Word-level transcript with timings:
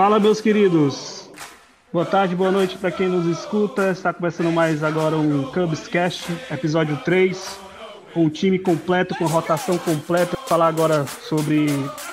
Fala, 0.00 0.18
meus 0.18 0.40
queridos. 0.40 1.28
Boa 1.92 2.06
tarde, 2.06 2.34
boa 2.34 2.50
noite 2.50 2.78
para 2.78 2.90
quem 2.90 3.06
nos 3.06 3.26
escuta. 3.26 3.90
Está 3.90 4.14
começando 4.14 4.50
mais 4.50 4.82
agora 4.82 5.14
um 5.14 5.52
Cubs 5.52 5.86
Cast, 5.88 6.24
episódio 6.50 6.96
3, 7.04 7.58
com 8.14 8.24
o 8.24 8.30
time 8.30 8.58
completo, 8.58 9.14
com 9.14 9.26
rotação 9.26 9.76
completa. 9.76 10.38
Vou 10.38 10.48
falar 10.48 10.68
agora 10.68 11.04
sobre 11.06 11.66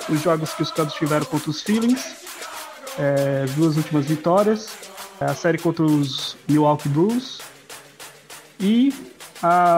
os 0.06 0.20
jogos 0.20 0.52
que 0.52 0.60
os 0.60 0.70
Cubs 0.70 0.92
tiveram 0.92 1.24
contra 1.24 1.48
os 1.48 1.62
Phillies, 1.62 2.14
é, 2.98 3.44
as 3.44 3.52
duas 3.52 3.78
últimas 3.78 4.04
vitórias, 4.04 4.68
a 5.18 5.32
série 5.32 5.56
contra 5.56 5.82
os 5.82 6.36
Milwaukee 6.46 6.90
Brewers 6.90 7.40
e 8.60 8.92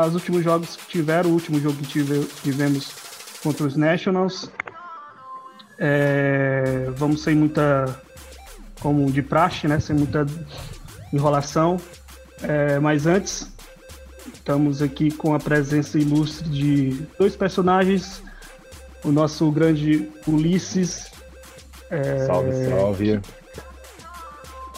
os 0.09 0.15
últimos 0.15 0.43
jogos 0.43 0.75
que 0.75 0.89
tiveram, 0.89 1.31
o 1.31 1.35
último 1.35 1.61
jogo 1.61 1.77
que 1.77 1.87
tive, 1.87 2.25
tivemos 2.43 2.93
contra 3.41 3.69
os 3.69 3.77
Nationals. 3.77 4.51
É, 5.83 6.91
vamos 6.95 7.23
sem 7.23 7.35
muita, 7.35 7.99
como 8.81 9.11
de 9.11 9.23
praxe, 9.23 9.67
né? 9.67 9.81
Sem 9.81 9.97
muita 9.97 10.27
enrolação. 11.11 11.79
É, 12.43 12.79
mas 12.79 13.07
antes, 13.07 13.51
estamos 14.35 14.83
aqui 14.83 15.11
com 15.11 15.35
a 15.35 15.39
presença 15.39 15.99
ilustre 15.99 16.47
de 16.51 16.91
dois 17.19 17.35
personagens. 17.35 18.23
O 19.03 19.11
nosso 19.11 19.51
grande 19.51 20.07
Ulisses. 20.27 21.11
É, 21.89 22.27
salve, 22.27 22.69
salve. 22.69 23.21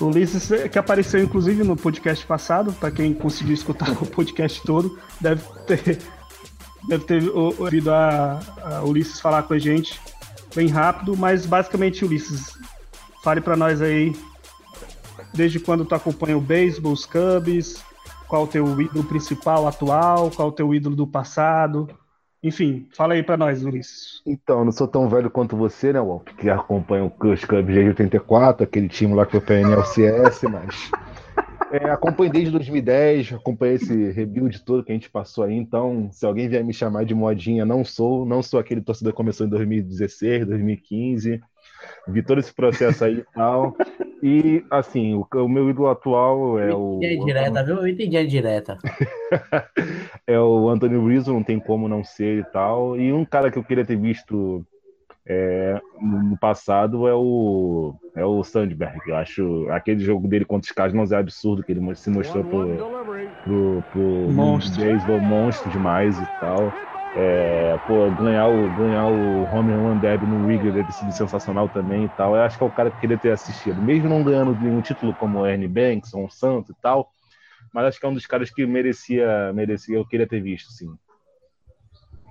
Ulisses, 0.01 0.49
que 0.71 0.79
apareceu 0.79 1.21
inclusive 1.21 1.65
no 1.65 1.77
podcast 1.77 2.25
passado, 2.25 2.73
para 2.75 2.93
quem 2.93 3.13
conseguiu 3.13 3.55
escutar 3.55 3.91
o 4.01 4.07
podcast 4.07 4.63
todo, 4.63 4.97
deve 5.21 5.43
ter, 5.67 5.99
deve 6.89 7.05
ter 7.05 7.29
ouvido 7.29 7.93
a, 7.93 8.41
a 8.63 8.83
Ulisses 8.85 9.21
falar 9.21 9.43
com 9.43 9.55
a 9.55 9.59
gente 9.59 10.01
bem 10.55 10.69
rápido, 10.69 11.17
mas 11.17 11.47
basicamente, 11.47 12.05
Ulisses, 12.05 12.59
fale 13.23 13.41
para 13.41 13.57
nós 13.57 13.81
aí 13.81 14.15
desde 15.35 15.59
quando 15.59 15.85
tu 15.85 15.95
acompanha 15.95 16.37
o 16.37 16.41
beisebol, 16.41 16.93
os 16.93 17.07
Cubs, 17.07 17.83
qual 18.29 18.45
o 18.45 18.47
teu 18.47 18.81
ídolo 18.81 19.05
principal 19.05 19.67
atual, 19.67 20.31
qual 20.31 20.49
o 20.49 20.53
teu 20.53 20.75
ídolo 20.75 20.95
do 20.95 21.07
passado, 21.07 21.89
enfim, 22.43 22.89
fala 22.93 23.15
aí 23.15 23.23
para 23.23 23.37
nós, 23.37 23.65
Ulisses. 23.65 24.21
Então, 24.27 24.59
eu 24.61 24.65
não 24.65 24.73
sou 24.73 24.89
tão 24.89 25.09
velho 25.09 25.31
quanto 25.31 25.57
você, 25.57 25.93
né, 25.93 26.01
Walt, 26.01 26.29
que 26.37 26.51
acompanha 26.51 27.05
os 27.05 27.45
Cubs 27.45 27.67
desde 27.67 27.89
84, 27.91 28.65
aquele 28.65 28.89
time 28.89 29.15
lá 29.15 29.25
que 29.25 29.33
foi 29.33 29.41
pra 29.41 29.61
NLCS, 29.61 30.43
mas 30.51 30.91
é, 31.73 31.91
acompanhei 31.91 32.33
desde 32.33 32.51
2010, 32.51 33.33
acompanhei 33.35 33.77
esse 33.77 34.11
rebuild 34.13 34.65
todo 34.65 34.85
que 34.85 34.93
a 34.93 34.95
gente 34.95 35.11
passou 35.11 35.45
aí, 35.45 35.55
então 35.55 36.09
se 36.13 36.27
alguém 36.27 36.49
vier 36.49 36.65
me 36.65 36.73
chamar 36.73 37.05
de 37.05 37.15
modinha, 37.15 37.65
não 37.65 37.85
sou, 37.85 38.27
não 38.27 38.43
sou 38.43 38.61
aquele 38.61 38.81
torcedor 38.81 39.13
que 39.13 39.17
começou 39.17 39.47
em 39.47 39.51
2016, 39.51 40.47
2015, 40.47 41.41
vi 42.09 42.23
todo 42.23 42.41
esse 42.41 42.53
processo 42.53 43.05
aí 43.05 43.19
e 43.19 43.25
tal, 43.35 43.77
e, 44.23 44.65
assim, 44.71 45.15
o, 45.15 45.27
o 45.35 45.49
meu 45.49 45.69
ídolo 45.69 45.89
atual 45.89 46.57
é 46.57 46.73
o. 46.73 47.01
É 47.03 47.17
direta, 47.17 47.65
viu? 47.65 47.79
Eu 47.79 47.89
entendi 47.89 48.17
a 48.17 48.25
direta. 48.25 48.79
é 50.25 50.39
o 50.39 50.69
Anthony 50.69 50.97
Rizzo, 50.97 51.33
não 51.33 51.43
tem 51.43 51.59
como 51.59 51.89
não 51.89 52.05
ser 52.05 52.39
e 52.39 52.45
tal. 52.45 52.97
E 52.97 53.13
um 53.13 53.25
cara 53.25 53.51
que 53.51 53.59
eu 53.59 53.65
queria 53.65 53.85
ter 53.85 53.97
visto 53.97 54.65
é, 55.25 55.81
no 56.01 56.37
passado 56.37 57.07
é 57.07 57.15
o, 57.15 57.95
é 58.15 58.25
o 58.25 58.43
Sandberg. 58.43 59.01
Eu 59.07 59.17
acho 59.17 59.67
aquele 59.71 60.01
jogo 60.01 60.27
dele 60.27 60.45
contra 60.45 60.69
os 60.69 60.75
Cardinals 60.75 61.13
é 61.13 61.17
absurdo, 61.17 61.63
que 61.63 61.73
ele 61.73 61.95
se 61.95 62.11
mostrou 62.11 62.45
pro, 62.45 62.77
pro, 63.45 63.85
pro 63.91 64.31
monstro. 64.33 64.85
baseball 64.85 65.21
monstro 65.21 65.71
demais 65.71 66.19
e 66.19 66.27
tal. 66.41 66.73
É, 67.15 67.79
pô, 67.87 68.11
ganhar 68.11 68.49
o, 68.49 68.71
ganhar 68.71 69.07
o 69.07 69.45
home 69.45 69.75
run 69.75 69.99
derby 69.99 70.27
no 70.27 70.45
Wrigley 70.45 70.73
deve 70.73 70.87
ter 70.87 70.93
sido 70.93 71.13
sensacional 71.13 71.69
também 71.69 72.05
e 72.05 72.09
tal. 72.09 72.35
Eu 72.35 72.43
acho 72.43 72.57
que 72.57 72.65
é 72.65 72.67
o 72.67 72.71
cara 72.71 72.91
que 72.91 72.99
queria 72.99 73.19
ter 73.19 73.33
assistido. 73.33 73.81
Mesmo 73.83 74.09
não 74.09 74.25
ganhando 74.25 74.57
nenhum 74.57 74.81
título 74.81 75.15
como 75.15 75.41
o 75.41 75.47
Ernie 75.47 75.69
Banks 75.69 76.15
ou 76.15 76.25
o 76.25 76.31
Santo 76.31 76.73
e 76.73 76.75
tal, 76.83 77.13
mas 77.73 77.85
acho 77.85 78.01
que 78.01 78.07
é 78.07 78.09
um 78.09 78.15
dos 78.15 78.27
caras 78.27 78.51
que 78.51 78.67
merecia, 78.67 79.53
merecia 79.53 79.97
eu 79.97 80.07
queria 80.07 80.27
ter 80.27 80.41
visto, 80.41 80.73
sim. 80.73 80.89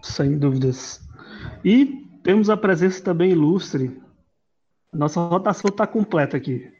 Sem 0.01 0.37
dúvidas. 0.39 0.99
E 1.63 2.10
temos 2.23 2.49
a 2.49 2.57
presença 2.57 3.03
também 3.03 3.31
ilustre. 3.31 3.99
Nossa 4.93 5.19
rotação 5.21 5.69
está 5.69 5.87
completa 5.87 6.37
aqui. 6.37 6.71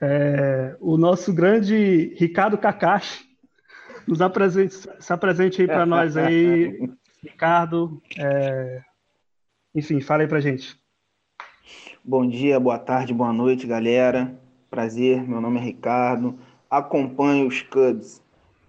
É, 0.00 0.76
o 0.80 0.96
nosso 0.96 1.32
grande 1.32 2.14
Ricardo 2.16 2.58
Kakashi 2.58 3.24
nos 4.06 4.20
apresente, 4.20 4.74
se 4.74 5.12
apresente 5.12 5.62
aí 5.62 5.66
para 5.66 5.84
nós 5.86 6.16
aí 6.16 6.90
Ricardo, 7.22 8.00
é... 8.18 8.82
enfim, 9.74 10.00
fala 10.00 10.22
aí 10.22 10.28
pra 10.28 10.40
gente. 10.40 10.78
Bom 12.04 12.28
dia, 12.28 12.60
boa 12.60 12.78
tarde, 12.78 13.12
boa 13.12 13.32
noite, 13.32 13.66
galera. 13.66 14.32
Prazer, 14.70 15.26
meu 15.26 15.40
nome 15.40 15.58
é 15.58 15.62
Ricardo. 15.62 16.38
Acompanho 16.70 17.48
os 17.48 17.62
Cubs 17.62 18.22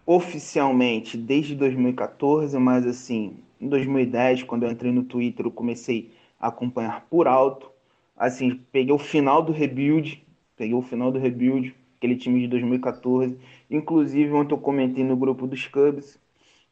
oficialmente 0.05 1.17
desde 1.17 1.53
2014, 1.53 2.57
mas 2.57 2.87
assim, 2.87 3.37
em 3.59 3.67
2010, 3.67 4.43
quando 4.43 4.63
eu 4.63 4.71
entrei 4.71 4.91
no 4.91 5.03
Twitter, 5.03 5.45
eu 5.45 5.51
comecei 5.51 6.16
acompanhar 6.39 7.05
por 7.09 7.27
alto. 7.27 7.69
Assim, 8.15 8.61
peguei 8.71 8.93
o 8.93 8.99
final 8.99 9.41
do 9.41 9.51
rebuild, 9.51 10.25
peguei 10.55 10.75
o 10.75 10.81
final 10.81 11.11
do 11.11 11.19
rebuild, 11.19 11.75
aquele 11.97 12.15
time 12.15 12.41
de 12.41 12.47
2014. 12.47 13.37
Inclusive, 13.69 14.33
ontem 14.33 14.53
eu 14.53 14.59
comentei 14.59 15.03
no 15.03 15.15
grupo 15.15 15.45
dos 15.47 15.67
Cubs 15.67 16.19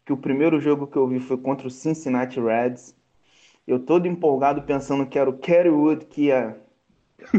que 0.05 0.13
o 0.13 0.17
primeiro 0.17 0.59
jogo 0.59 0.85
que 0.85 0.97
eu 0.97 1.07
vi 1.07 1.19
foi 1.19 1.37
contra 1.37 1.67
o 1.67 1.71
Cincinnati 1.71 2.39
Reds. 2.39 2.95
Eu 3.67 3.79
todo 3.79 4.07
empolgado 4.07 4.61
pensando 4.61 5.05
que 5.07 5.17
era 5.17 5.29
o 5.29 5.37
Kerry 5.37 5.69
Wood 5.69 6.05
que 6.05 6.25
ia 6.25 6.55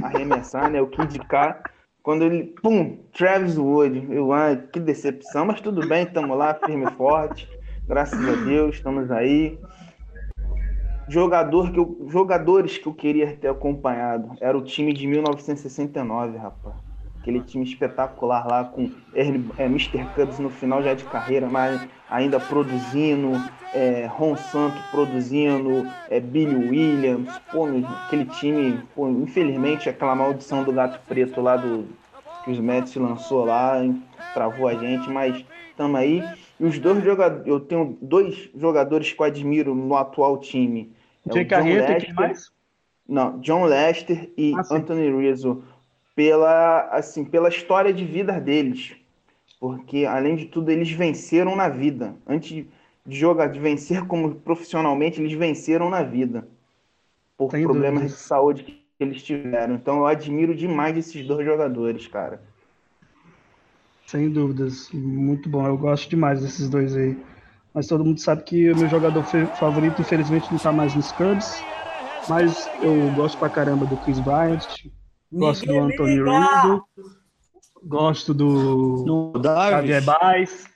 arremessar, 0.02 0.68
né? 0.70 0.82
O 0.82 0.88
Kid 0.88 1.18
K. 1.20 1.62
Quando 2.02 2.24
ele, 2.24 2.44
pum, 2.62 2.98
Travis 3.12 3.56
Wood. 3.56 4.08
Eu, 4.10 4.32
ai, 4.32 4.56
que 4.72 4.80
decepção, 4.80 5.46
mas 5.46 5.60
tudo 5.60 5.88
bem, 5.88 6.04
estamos 6.04 6.36
lá, 6.36 6.54
firme 6.54 6.86
e 6.86 6.90
forte. 6.96 7.48
Graças 7.86 8.18
a 8.28 8.44
Deus, 8.44 8.76
estamos 8.76 9.10
aí. 9.12 9.58
Jogador 11.08 11.72
que 11.72 11.78
eu, 11.78 12.06
jogadores 12.08 12.78
que 12.78 12.86
eu 12.86 12.94
queria 12.94 13.36
ter 13.36 13.48
acompanhado 13.48 14.36
era 14.40 14.56
o 14.58 14.62
time 14.62 14.92
de 14.92 15.06
1969, 15.06 16.36
rapaz 16.36 16.86
aquele 17.26 17.40
time 17.40 17.64
espetacular 17.64 18.46
lá 18.46 18.64
com 18.64 18.94
é, 19.12 19.64
Mr. 19.64 20.06
Cubs 20.14 20.38
no 20.38 20.48
final 20.48 20.80
já 20.80 20.94
de 20.94 21.04
carreira, 21.06 21.50
mas 21.50 21.84
ainda 22.08 22.38
produzindo, 22.38 23.50
é, 23.72 24.06
Ron 24.06 24.36
Santo 24.36 24.84
produzindo, 24.84 25.92
é, 26.06 26.20
Billy 26.20 26.54
Williams, 26.54 27.40
pô, 27.50 27.66
aquele 28.04 28.26
time, 28.26 28.88
pô, 28.94 29.08
infelizmente 29.08 29.88
aquela 29.88 30.14
maldição 30.14 30.62
do 30.62 30.72
gato 30.72 31.00
preto 31.08 31.40
lá 31.40 31.56
do 31.56 31.98
que 32.42 32.50
os 32.50 32.60
Mets 32.60 32.94
lançou 32.94 33.44
lá, 33.44 33.74
travou 34.32 34.68
a 34.68 34.76
gente, 34.76 35.10
mas 35.10 35.44
estamos 35.70 35.98
aí. 35.98 36.38
E 36.60 36.64
os 36.64 36.78
dois 36.78 37.02
jogadores, 37.02 37.44
eu 37.46 37.58
tenho 37.58 37.98
dois 38.00 38.50
jogadores 38.54 39.12
que 39.12 39.20
eu 39.20 39.26
admiro 39.26 39.74
no 39.74 39.96
atual 39.96 40.38
time. 40.38 40.95
É 41.28 41.32
Jay 41.32 41.44
Carreto 41.44 41.92
e 41.92 42.06
quem 42.06 42.14
mais? 42.14 42.50
Não, 43.08 43.38
John 43.40 43.64
Lester 43.64 44.30
e 44.36 44.52
ah, 44.54 44.74
Anthony 44.74 45.10
Rizzo 45.10 45.62
pela 46.14 46.88
assim 46.90 47.24
pela 47.24 47.48
história 47.48 47.92
de 47.92 48.04
vida 48.04 48.40
deles, 48.40 48.96
porque 49.60 50.04
além 50.04 50.34
de 50.34 50.46
tudo 50.46 50.70
eles 50.70 50.90
venceram 50.90 51.54
na 51.54 51.68
vida. 51.68 52.16
Antes 52.26 52.66
de 53.06 53.16
jogar, 53.16 53.48
de 53.48 53.60
vencer 53.60 54.04
como 54.06 54.34
profissionalmente, 54.34 55.20
eles 55.20 55.32
venceram 55.32 55.88
na 55.88 56.02
vida 56.02 56.48
por 57.36 57.50
Sem 57.50 57.62
problemas 57.62 58.02
dúvidas. 58.02 58.18
de 58.18 58.24
saúde 58.24 58.64
que 58.64 58.84
eles 58.98 59.22
tiveram. 59.22 59.74
Então 59.74 59.98
eu 59.98 60.06
admiro 60.06 60.54
demais 60.54 60.96
esses 60.96 61.24
dois 61.26 61.44
jogadores, 61.44 62.08
cara. 62.08 62.42
Sem 64.06 64.30
dúvidas, 64.30 64.90
muito 64.92 65.48
bom. 65.48 65.66
Eu 65.66 65.76
gosto 65.76 66.08
demais 66.08 66.40
desses 66.40 66.68
dois 66.68 66.96
aí. 66.96 67.16
Mas 67.76 67.88
todo 67.88 68.02
mundo 68.02 68.18
sabe 68.18 68.42
que 68.42 68.72
o 68.72 68.76
meu 68.78 68.88
jogador 68.88 69.22
favorito, 69.22 70.00
infelizmente, 70.00 70.48
não 70.48 70.56
está 70.56 70.72
mais 70.72 70.94
nos 70.94 71.12
Cubs. 71.12 71.62
Mas 72.26 72.66
eu 72.80 73.12
gosto 73.14 73.36
pra 73.36 73.50
caramba 73.50 73.84
do 73.84 73.98
Chris 73.98 74.18
Bryant, 74.18 74.64
Gosto 75.30 75.66
do 75.66 75.78
Anthony 75.78 76.22
Rizzo. 76.22 76.84
Gosto 77.84 78.32
do, 78.32 79.32
do 79.34 79.42
Javier 79.42 80.02
Baez. 80.02 80.66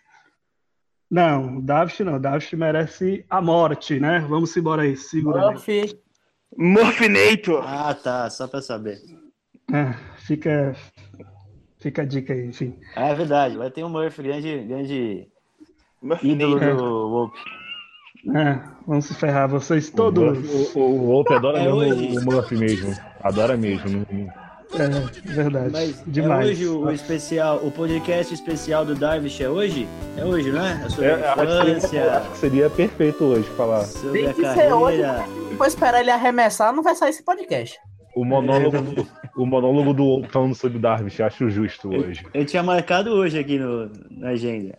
Não, 1.10 1.56
o 1.56 1.62
Davis 1.62 1.98
não. 2.00 2.16
O 2.16 2.20
Davis 2.20 2.52
merece 2.52 3.24
a 3.30 3.40
morte, 3.40 3.98
né? 3.98 4.20
Vamos 4.28 4.54
embora 4.54 4.82
aí. 4.82 4.94
Segura 4.94 5.52
Murphy. 5.52 5.98
Morfinator. 6.54 7.64
Ah, 7.66 7.94
tá. 7.94 8.28
Só 8.28 8.46
pra 8.46 8.60
saber. 8.60 8.98
É, 9.72 9.94
fica, 10.18 10.76
fica 11.78 12.02
a 12.02 12.04
dica 12.04 12.34
aí, 12.34 12.46
enfim. 12.46 12.78
É 12.94 13.14
verdade. 13.14 13.56
Vai 13.56 13.70
ter 13.70 13.82
um 13.84 13.88
Murphy, 13.88 14.22
grande, 14.22 14.58
grande 14.64 15.30
ídolo 16.22 16.58
do 16.58 17.08
Wolf. 17.10 17.32
É, 18.34 18.60
vamos 18.86 19.06
se 19.06 19.14
ferrar, 19.14 19.48
vocês 19.48 19.88
todos. 19.88 20.74
O, 20.74 20.78
o, 20.78 21.06
Wolf 21.06 21.30
adora 21.30 21.58
é 21.58 21.72
mesmo 21.72 22.20
o 22.20 22.24
Murphy 22.24 22.56
mesmo. 22.56 22.94
Adora 23.22 23.56
mesmo. 23.56 24.06
É, 24.74 25.32
verdade. 25.32 25.70
Mas 25.72 26.02
Demais. 26.06 26.46
é 26.46 26.50
hoje 26.50 26.68
o, 26.68 26.90
especial, 26.90 27.56
o 27.64 27.70
podcast 27.72 28.32
especial 28.32 28.84
do 28.84 28.94
Darvish 28.94 29.40
é 29.40 29.48
hoje? 29.48 29.88
É 30.16 30.24
hoje, 30.24 30.52
não 30.52 30.64
é? 30.64 30.82
é 30.84 30.88
sobre 30.88 31.06
é, 31.06 31.14
a 31.14 31.70
infância. 31.70 32.12
Acho 32.18 32.30
que 32.30 32.38
seria 32.38 32.70
perfeito 32.70 33.24
hoje 33.24 33.48
falar. 33.56 33.84
Sobre 33.84 34.20
Tem 34.20 34.28
a 34.28 34.34
carreira. 34.34 34.76
Hoje, 34.76 35.02
depois 35.50 35.72
esperar 35.72 36.00
ele 36.00 36.10
arremessar, 36.10 36.72
não 36.72 36.82
vai 36.82 36.94
sair 36.94 37.10
esse 37.10 37.24
podcast. 37.24 37.78
O 38.14 38.24
monólogo, 38.24 38.80
do, 38.80 39.08
o 39.36 39.46
monólogo 39.46 39.94
do 39.94 40.28
falando 40.28 40.54
sobre 40.54 40.78
o 40.78 40.80
Darvish, 40.80 41.20
acho 41.20 41.48
justo 41.48 41.88
hoje. 41.88 42.24
Eu, 42.34 42.42
eu 42.42 42.46
tinha 42.46 42.62
marcado 42.62 43.10
hoje 43.10 43.38
aqui 43.38 43.58
no, 43.58 43.90
na 44.10 44.30
agenda. 44.30 44.78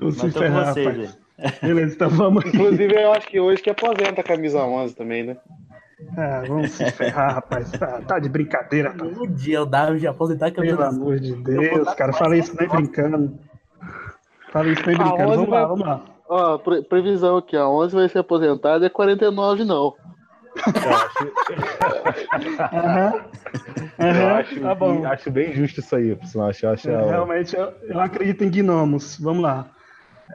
Vou 0.00 0.10
se 0.12 0.30
ferrar, 0.30 0.72
vocês, 0.72 0.86
rapaz. 0.86 1.18
Beleza, 1.62 1.94
então 1.94 2.10
vamos 2.10 2.44
aí. 2.44 2.50
Inclusive, 2.50 2.94
eu 2.94 3.12
acho 3.12 3.28
que 3.28 3.38
hoje 3.38 3.62
que 3.62 3.70
aposenta 3.70 4.20
a 4.20 4.24
camisa 4.24 4.60
11 4.60 4.94
também, 4.94 5.24
né? 5.24 5.36
Ah, 6.16 6.42
vamos 6.46 6.70
se 6.72 6.90
ferrar, 6.92 7.34
rapaz. 7.34 7.70
Tá, 7.72 8.00
tá 8.00 8.18
de 8.18 8.28
brincadeira. 8.28 8.92
Tá? 8.92 9.04
Um 9.04 9.26
dia 9.32 9.62
o 9.62 9.66
Darvish 9.66 10.06
aposentar 10.06 10.46
a 10.46 10.50
camisa 10.52 10.76
Pelo 10.76 10.88
amor 10.88 11.18
de 11.18 11.34
Deus, 11.34 11.94
cara. 11.94 12.12
Falei 12.12 12.40
isso 12.40 12.56
nem 12.58 12.68
brincando. 12.68 13.38
Falei 14.52 14.72
isso 14.72 14.86
nem 14.86 14.96
brincando. 14.96 15.30
Vamos 15.30 15.48
vai... 15.48 15.60
lá, 15.60 15.66
vamos 15.66 15.86
lá. 15.86 16.04
Ó, 16.28 16.58
pre 16.58 16.82
previsão 16.82 17.38
aqui, 17.38 17.56
a 17.56 17.68
11 17.68 17.96
vai 17.96 18.08
ser 18.08 18.18
aposentada, 18.18 18.84
é 18.84 18.90
49 18.90 19.64
não. 19.64 19.94
Eu 20.66 20.92
acho, 20.94 21.24
uhum. 22.74 23.38
Uhum. 23.98 24.20
Eu 24.20 24.28
acho, 24.28 24.60
tá 24.60 24.74
bom. 24.74 25.06
acho 25.06 25.30
bem 25.30 25.52
justo 25.52 25.80
isso 25.80 25.96
aí, 25.96 26.14
pessoal. 26.14 26.48
Acho, 26.48 26.68
acho, 26.68 26.88
Realmente, 26.88 27.56
eu, 27.56 27.72
eu 27.82 28.00
acredito 28.00 28.44
em 28.44 28.50
gnomos. 28.50 29.18
Vamos 29.18 29.42
lá. 29.42 29.70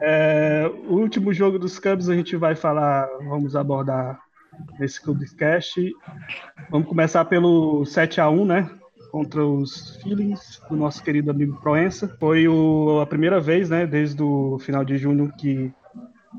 É, 0.00 0.70
o 0.88 0.94
último 0.94 1.32
jogo 1.32 1.58
dos 1.58 1.78
Cubs 1.78 2.08
a 2.08 2.14
gente 2.14 2.36
vai 2.36 2.54
falar, 2.54 3.06
vamos 3.18 3.54
abordar 3.54 4.20
nesse 4.78 5.00
Cubcast. 5.00 5.92
Vamos 6.70 6.88
começar 6.88 7.24
pelo 7.24 7.84
7 7.84 8.20
a 8.20 8.28
1 8.28 8.44
né? 8.44 8.70
Contra 9.10 9.44
os 9.46 9.96
Phillies, 10.02 10.60
do 10.68 10.76
nosso 10.76 11.02
querido 11.02 11.30
amigo 11.30 11.60
Proença. 11.60 12.16
Foi 12.18 12.48
o, 12.48 13.00
a 13.00 13.06
primeira 13.06 13.40
vez, 13.40 13.70
né, 13.70 13.86
desde 13.86 14.20
o 14.20 14.58
final 14.58 14.84
de 14.84 14.98
junho, 14.98 15.32
que 15.38 15.72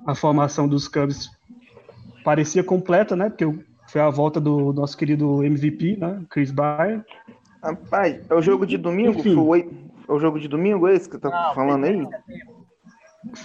a 0.05 0.13
formação 0.13 0.67
dos 0.67 0.87
Cubs 0.87 1.29
parecia 2.23 2.63
completa, 2.63 3.15
né? 3.15 3.29
Porque 3.29 3.45
foi 3.95 4.01
a 4.01 4.09
volta 4.09 4.41
do 4.41 4.73
nosso 4.73 4.97
querido 4.97 5.41
MVP, 5.41 5.95
né? 5.95 6.21
Chris 6.29 6.51
Bryant. 6.51 7.05
Rapaz, 7.63 8.19
é 8.29 8.35
o 8.35 8.41
jogo 8.41 8.65
de 8.65 8.77
domingo? 8.77 9.23
Foi, 9.23 9.71
é 10.05 10.11
o 10.11 10.19
jogo 10.19 10.37
de 10.37 10.49
domingo 10.49 10.85
esse 10.89 11.09
que 11.09 11.17
tá 11.17 11.29
Não, 11.29 11.55
falando 11.55 11.85
aí? 11.85 12.05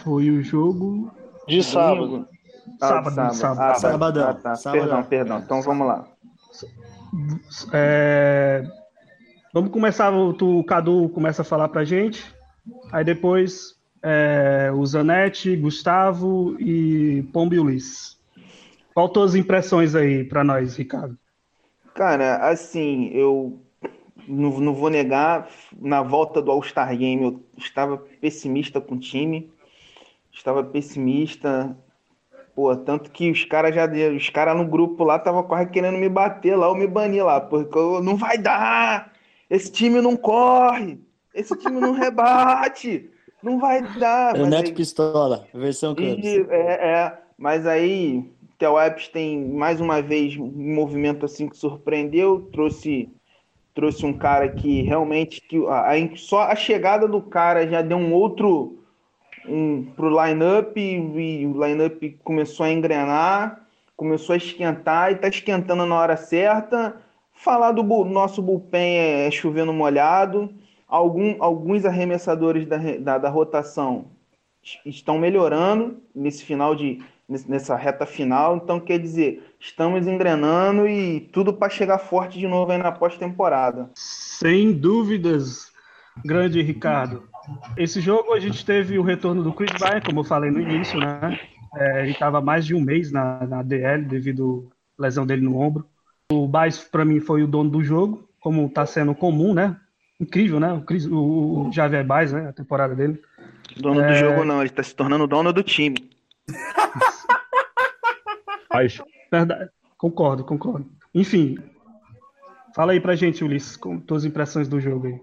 Foi 0.03 0.29
o 0.29 0.43
jogo. 0.43 1.09
De 1.47 1.63
sábado. 1.63 2.27
Ah, 2.83 2.89
sábado, 2.89 3.15
sábado. 3.15 3.35
sábado. 3.37 3.61
Ah, 3.61 3.75
sábado. 3.77 4.21
Ah, 4.23 4.35
tá. 4.35 4.73
Perdão, 4.73 5.05
perdão. 5.05 5.39
Então 5.39 5.63
vamos 5.63 5.87
lá. 5.87 6.05
É... 7.73 8.67
Vamos 9.55 9.71
começar, 9.71 10.13
o 10.13 10.65
Cadu 10.65 11.11
começa 11.11 11.43
a 11.43 11.45
falar 11.45 11.69
pra 11.69 11.85
gente. 11.85 12.35
Aí 12.91 13.05
depois 13.05 13.77
é, 14.03 14.73
o 14.75 14.85
Zanetti, 14.85 15.55
Gustavo 15.55 16.57
e 16.59 17.23
Pombo 17.33 17.55
e 17.55 17.61
Ulisses. 17.61 18.20
Qual 18.95 19.11
as 19.23 19.35
impressões 19.35 19.95
aí 19.95 20.25
para 20.25 20.45
nós, 20.45 20.77
Ricardo? 20.77 21.17
Cara, 21.95 22.49
assim, 22.49 23.11
eu 23.13 23.61
não, 24.27 24.61
não, 24.61 24.75
vou 24.75 24.91
negar, 24.91 25.49
na 25.79 26.03
volta 26.03 26.41
do 26.41 26.51
All-Star 26.51 26.97
Game 26.97 27.23
eu 27.23 27.43
estava 27.57 27.99
pessimista 27.99 28.81
com 28.81 28.95
o 28.95 29.01
time, 29.01 29.53
estava 30.33 30.63
pessimista, 30.63 31.77
pô, 32.55 32.75
tanto 32.77 33.11
que 33.11 33.31
os 33.31 33.45
caras 33.45 33.75
já 33.75 33.89
os 34.15 34.31
caras 34.31 34.57
no 34.57 34.67
grupo 34.67 35.05
lá 35.05 35.17
estavam 35.17 35.43
quase 35.43 35.71
querendo 35.71 35.99
me 35.99 36.09
bater 36.09 36.57
lá 36.57 36.69
ou 36.69 36.77
me 36.77 36.87
banir 36.87 37.25
lá, 37.25 37.41
porque 37.41 37.77
eu, 37.77 38.03
não 38.03 38.17
vai 38.17 38.39
dar, 38.39 39.13
esse 39.49 39.71
time 39.71 40.01
não 40.01 40.17
corre, 40.17 41.01
esse 41.35 41.57
time 41.57 41.81
não 41.81 41.93
rebate, 41.93 43.11
não 43.43 43.59
vai 43.59 43.83
dar. 43.99 44.37
É 44.37 44.43
o 44.43 44.47
Neto 44.47 44.67
aí... 44.67 44.75
Pistola, 44.75 45.47
versão 45.53 45.95
Cubs. 45.95 46.25
É, 46.25 46.91
é, 46.91 47.19
mas 47.37 47.67
aí 47.67 48.31
Theo 48.61 48.79
Epstein, 48.79 49.49
mais 49.55 49.81
uma 49.81 50.03
vez, 50.03 50.37
um 50.37 50.75
movimento 50.75 51.25
assim 51.25 51.49
que 51.49 51.57
surpreendeu, 51.57 52.51
trouxe 52.53 53.09
trouxe 53.73 54.05
um 54.05 54.13
cara 54.13 54.51
que 54.51 54.83
realmente 54.83 55.41
que 55.41 55.65
a, 55.67 55.93
a, 55.93 56.17
só 56.17 56.43
a 56.43 56.55
chegada 56.55 57.09
do 57.09 57.23
cara 57.23 57.67
já 57.67 57.81
deu 57.81 57.97
um 57.97 58.13
outro 58.13 58.85
um, 59.49 59.85
pro 59.97 60.11
lineup 60.11 60.77
e, 60.77 61.41
e 61.41 61.47
o 61.47 61.65
lineup 61.65 62.03
começou 62.23 62.67
a 62.67 62.71
engrenar, 62.71 63.67
começou 63.97 64.35
a 64.35 64.37
esquentar 64.37 65.13
e 65.13 65.15
tá 65.15 65.29
esquentando 65.29 65.87
na 65.87 65.95
hora 65.95 66.17
certa. 66.19 67.01
Falar 67.33 67.73
do 67.73 67.83
nosso 68.05 68.43
bullpen 68.43 68.99
é, 68.99 69.27
é 69.27 69.31
chovendo 69.31 69.73
molhado. 69.73 70.53
Algum, 70.87 71.37
alguns 71.43 71.87
arremessadores 71.87 72.67
da, 72.67 72.77
da, 72.99 73.17
da 73.17 73.31
rotação 73.31 74.11
estão 74.85 75.19
melhorando 75.19 76.03
nesse 76.15 76.45
final 76.45 76.75
de 76.75 77.03
nessa 77.47 77.77
reta 77.77 78.05
final. 78.05 78.57
Então, 78.57 78.81
quer 78.81 78.99
dizer, 78.99 79.55
estamos 79.59 80.07
engrenando 80.07 80.89
e 80.89 81.21
tudo 81.33 81.53
para 81.53 81.71
chegar 81.71 81.99
forte 81.99 82.39
de 82.39 82.49
novo 82.49 82.73
aí 82.73 82.79
na 82.79 82.91
pós-temporada. 82.91 83.91
Sem 83.95 84.73
dúvidas, 84.73 85.71
grande 86.25 86.61
Ricardo. 86.61 87.23
Esse 87.77 88.01
jogo 88.01 88.35
a 88.35 88.41
gente 88.41 88.65
teve 88.65 88.99
o 88.99 89.03
retorno 89.03 89.43
do 89.43 89.53
Chris 89.53 89.73
Bryant, 89.79 90.05
como 90.05 90.21
eu 90.21 90.25
falei 90.25 90.51
no 90.51 90.61
início, 90.61 90.99
né? 90.99 91.39
É, 91.77 92.03
ele 92.03 92.13
estava 92.13 92.41
mais 92.41 92.67
de 92.67 92.75
um 92.75 92.81
mês 92.81 93.13
na, 93.13 93.47
na 93.47 93.63
DL 93.63 94.05
devido 94.05 94.69
à 94.99 95.03
lesão 95.03 95.25
dele 95.25 95.43
no 95.43 95.57
ombro. 95.57 95.87
O 96.33 96.47
Baez, 96.47 96.79
para 96.79 97.05
mim, 97.05 97.21
foi 97.21 97.43
o 97.43 97.47
dono 97.47 97.71
do 97.71 97.83
jogo, 97.83 98.29
como 98.41 98.67
está 98.67 98.85
sendo 98.87 99.15
comum, 99.15 99.55
né? 99.55 99.77
Incrível, 100.21 100.61
né? 100.61 100.73
O, 100.73 100.83
Chris, 100.83 101.07
o, 101.07 101.69
o 101.69 101.73
Javier 101.73 102.05
Baez, 102.05 102.33
né? 102.33 102.49
A 102.49 102.53
temporada 102.53 102.95
dele. 102.95 103.21
Dono 103.77 104.01
é... 104.01 104.09
do 104.09 104.15
jogo 104.15 104.45
não, 104.45 104.61
ele 104.61 104.71
está 104.71 104.83
se 104.83 104.95
tornando 104.95 105.27
dono 105.27 105.53
do 105.53 105.63
time. 105.63 106.11
Mas... 108.73 109.01
Verdade. 109.31 109.71
Concordo, 109.99 110.45
concordo. 110.45 110.87
Enfim, 111.15 111.59
fala 112.75 112.93
aí 112.93 113.01
pra 113.01 113.17
gente, 113.17 113.45
Ulisses, 113.45 113.77
com 113.77 113.99
tuas 113.99 114.25
impressões 114.25 114.69
do 114.69 114.81
jogo 114.81 115.09
aí. 115.09 115.21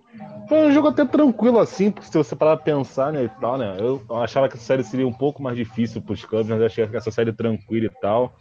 Foi 0.48 0.68
um 0.68 0.72
jogo 0.72 0.90
até 0.90 1.04
tranquilo 1.04 1.60
assim, 1.60 1.92
porque 1.92 2.08
se 2.08 2.18
você 2.18 2.36
parar 2.36 2.58
pra 2.58 2.66
pensar, 2.66 3.12
né, 3.12 3.24
e 3.24 3.30
tal, 3.42 3.58
né, 3.58 3.76
eu 3.80 4.02
achava 4.22 4.48
que 4.48 4.56
essa 4.56 4.64
série 4.64 4.84
seria 4.84 5.08
um 5.08 5.14
pouco 5.14 5.42
mais 5.42 5.58
difícil 5.58 6.02
pros 6.02 6.24
Cubs, 6.24 6.48
mas 6.48 6.62
achei 6.62 6.88
que 6.88 6.96
essa 6.96 7.12
série 7.12 7.34
tranquila 7.34 7.88
e 7.88 8.02
tal. 8.02 8.36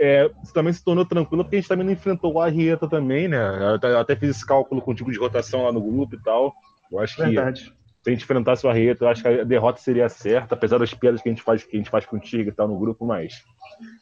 É, 0.00 0.30
também 0.54 0.72
se 0.72 0.82
tornou 0.82 1.04
tranquilo 1.04 1.44
porque 1.44 1.56
a 1.56 1.60
gente 1.60 1.68
também 1.68 1.84
não 1.84 1.92
enfrentou 1.92 2.32
o 2.32 2.40
Arrieta 2.40 2.88
também, 2.88 3.26
né? 3.26 3.36
Eu 3.36 3.74
até, 3.74 3.90
eu 3.90 3.98
até 3.98 4.16
fiz 4.16 4.30
esse 4.30 4.46
cálculo 4.46 4.80
com 4.80 4.92
o 4.92 4.94
tipo 4.94 5.10
de 5.10 5.18
rotação 5.18 5.64
lá 5.64 5.72
no 5.72 5.82
grupo 5.82 6.14
e 6.14 6.22
tal. 6.22 6.54
Eu 6.90 7.00
acho 7.00 7.20
Verdade. 7.20 7.64
que 7.64 7.72
se 8.08 8.10
a 8.10 8.14
gente 8.14 8.24
enfrentasse 8.24 8.66
o 8.66 8.70
Arrieta, 8.70 9.04
eu 9.04 9.08
acho 9.08 9.22
que 9.22 9.28
a 9.28 9.44
derrota 9.44 9.80
seria 9.80 10.08
certa, 10.08 10.54
apesar 10.54 10.78
das 10.78 10.94
piadas 10.94 11.20
que 11.20 11.28
a 11.28 11.32
gente 11.32 11.42
faz, 11.42 11.62
que 11.62 11.76
a 11.76 11.78
gente 11.78 11.90
faz 11.90 12.06
contigo 12.06 12.48
e 12.48 12.52
tal 12.52 12.66
no 12.66 12.78
grupo, 12.78 13.04
mas 13.04 13.44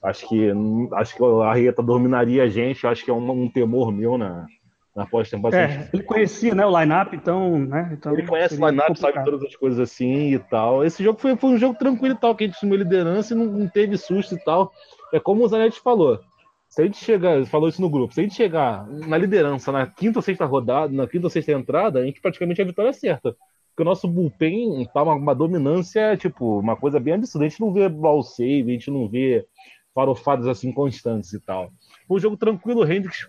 acho 0.02 0.28
que 0.28 0.52
acho 0.94 1.16
que 1.16 1.22
o 1.22 1.42
Arrieta 1.42 1.82
dominaria 1.82 2.44
a 2.44 2.48
gente, 2.48 2.86
acho 2.86 3.04
que 3.04 3.10
é 3.10 3.14
um, 3.14 3.30
um 3.30 3.50
temor 3.50 3.90
meu 3.90 4.16
na, 4.16 4.46
na 4.94 5.06
pós-temporada. 5.06 5.60
É, 5.60 5.90
ele 5.92 6.04
conhecia 6.04 6.54
né, 6.54 6.64
o 6.64 6.80
line-up, 6.80 7.16
então, 7.16 7.58
né? 7.58 7.90
Então 7.92 8.12
ele 8.12 8.26
conhece 8.26 8.60
o 8.60 8.66
line-up, 8.68 8.96
sabe 8.96 9.24
todas 9.24 9.42
as 9.42 9.56
coisas 9.56 9.80
assim 9.80 10.34
e 10.34 10.38
tal. 10.38 10.84
Esse 10.84 11.02
jogo 11.02 11.18
foi, 11.18 11.34
foi 11.36 11.50
um 11.50 11.58
jogo 11.58 11.76
tranquilo 11.76 12.14
e 12.14 12.18
tal, 12.18 12.34
que 12.34 12.44
a 12.44 12.46
gente 12.46 12.56
assumiu 12.56 12.76
liderança 12.76 13.34
e 13.34 13.36
não, 13.36 13.46
não 13.46 13.68
teve 13.68 13.96
susto 13.98 14.36
e 14.36 14.38
tal. 14.44 14.70
É 15.12 15.18
como 15.18 15.44
o 15.44 15.48
Zanetti 15.48 15.80
falou. 15.80 16.20
Se 16.68 16.82
a 16.82 16.84
gente 16.84 16.98
chegar, 16.98 17.44
falou 17.46 17.68
isso 17.68 17.80
no 17.80 17.90
grupo, 17.90 18.12
se 18.14 18.20
a 18.20 18.22
gente 18.22 18.34
chegar 18.34 18.86
na 18.86 19.16
liderança 19.16 19.72
na 19.72 19.86
quinta 19.86 20.18
ou 20.18 20.22
sexta 20.22 20.44
rodada, 20.44 20.92
na 20.92 21.06
quinta 21.06 21.26
ou 21.26 21.30
sexta 21.30 21.52
entrada, 21.52 22.00
a 22.00 22.04
gente 22.04 22.20
praticamente 22.20 22.60
é 22.60 22.64
a 22.64 22.66
vitória 22.66 22.92
certa. 22.92 23.34
Porque 23.76 23.82
o 23.82 23.92
nosso 23.92 24.08
bullpen 24.08 24.88
tá 24.94 25.02
uma, 25.02 25.12
uma, 25.12 25.34
dominância, 25.34 26.16
tipo, 26.16 26.60
uma 26.60 26.74
coisa 26.74 26.98
bem 26.98 27.12
absurda. 27.12 27.44
A 27.44 27.48
gente 27.50 27.60
não 27.60 27.70
vê 27.74 27.86
ball 27.90 28.22
save, 28.22 28.70
a 28.70 28.72
gente 28.72 28.90
não 28.90 29.06
vê 29.06 29.46
farofadas 29.94 30.46
assim 30.46 30.72
constantes 30.72 31.34
e 31.34 31.40
tal. 31.40 31.70
Um 32.08 32.18
jogo 32.18 32.38
tranquilo, 32.38 32.80
o 32.80 32.90
Hendrix 32.90 33.28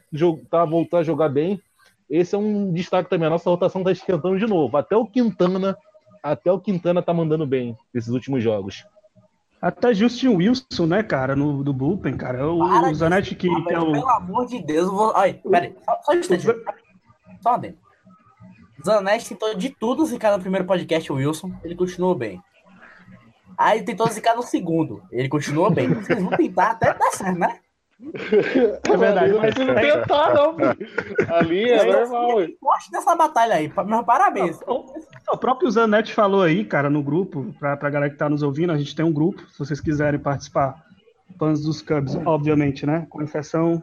tá 0.49 0.63
voltar 0.63 0.99
a 0.99 1.03
jogar 1.03 1.27
bem. 1.27 1.61
Esse 2.09 2.33
é 2.33 2.37
um 2.37 2.71
destaque 2.71 3.09
também. 3.09 3.27
A 3.27 3.31
nossa 3.31 3.49
rotação 3.49 3.83
tá 3.83 3.91
esquentando 3.91 4.39
de 4.39 4.47
novo. 4.47 4.77
Até 4.77 4.95
o 4.95 5.05
Quintana, 5.05 5.77
até 6.23 6.49
o 6.49 6.61
Quintana 6.61 7.01
tá 7.01 7.13
mandando 7.13 7.45
bem 7.45 7.75
nesses 7.93 8.11
últimos 8.11 8.41
jogos. 8.41 8.85
Até 9.61 9.93
Justin 9.93 10.29
Wilson, 10.29 10.85
né, 10.85 11.03
cara, 11.03 11.35
no 11.35 11.61
do 11.61 11.73
bullpen, 11.73 12.15
cara. 12.15 12.47
O, 12.47 12.61
o 12.61 12.95
Zanetti 12.95 13.35
que, 13.35 13.49
que 13.49 13.73
é 13.73 13.79
o... 13.79 13.91
Pelo 13.91 14.09
amor 14.11 14.45
de 14.47 14.63
Deus, 14.63 14.87
eu 14.87 14.95
vou... 14.95 15.13
Ai, 15.13 15.33
peraí, 15.33 15.75
só, 15.83 15.99
só 16.03 16.11
um 16.13 16.19
instante. 16.19 16.45
Só 17.41 17.49
uma 17.49 17.57
dentro. 17.57 17.86
Zanetti 18.85 19.29
tentou 19.29 19.55
de 19.55 19.69
tudo 19.69 20.05
zicar 20.05 20.35
no 20.35 20.41
primeiro 20.41 20.65
podcast, 20.65 21.11
o 21.11 21.15
Wilson, 21.15 21.51
ele 21.63 21.75
continuou 21.75 22.15
bem. 22.15 22.41
Aí 23.57 23.81
tentou 23.83 24.07
zicar 24.07 24.35
no 24.35 24.43
segundo, 24.43 25.01
ele 25.11 25.27
continuou 25.27 25.71
bem. 25.71 25.93
Vocês 25.93 26.21
vão 26.21 26.31
tentar 26.31 26.71
até 26.71 26.93
dar 26.93 27.11
certo, 27.11 27.39
né? 27.39 27.59
É 27.99 28.97
verdade. 28.97 29.33
Mas 29.33 29.55
não 29.55 29.75
tentar, 29.75 30.33
não. 30.33 30.55
Ali 31.35 31.71
é 31.71 31.83
normal. 31.83 32.47
Gosto 32.61 32.91
dessa 32.91 33.15
batalha 33.15 33.55
aí. 33.55 33.71
Meus 33.85 34.05
parabéns. 34.05 34.59
O, 34.67 34.85
o 35.33 35.37
próprio 35.37 35.71
Zanetti 35.71 36.13
falou 36.13 36.43
aí, 36.43 36.63
cara, 36.63 36.89
no 36.89 37.01
grupo, 37.01 37.53
pra, 37.59 37.75
pra 37.75 37.89
galera 37.89 38.11
que 38.11 38.17
tá 38.17 38.29
nos 38.29 38.43
ouvindo, 38.43 38.71
a 38.71 38.77
gente 38.77 38.95
tem 38.95 39.03
um 39.03 39.11
grupo, 39.11 39.41
se 39.49 39.57
vocês 39.57 39.81
quiserem 39.81 40.19
participar, 40.19 40.83
fãs 41.39 41.61
dos 41.63 41.81
Cubs, 41.81 42.15
obviamente, 42.25 42.85
né? 42.85 43.07
Com 43.09 43.23
exceção 43.23 43.81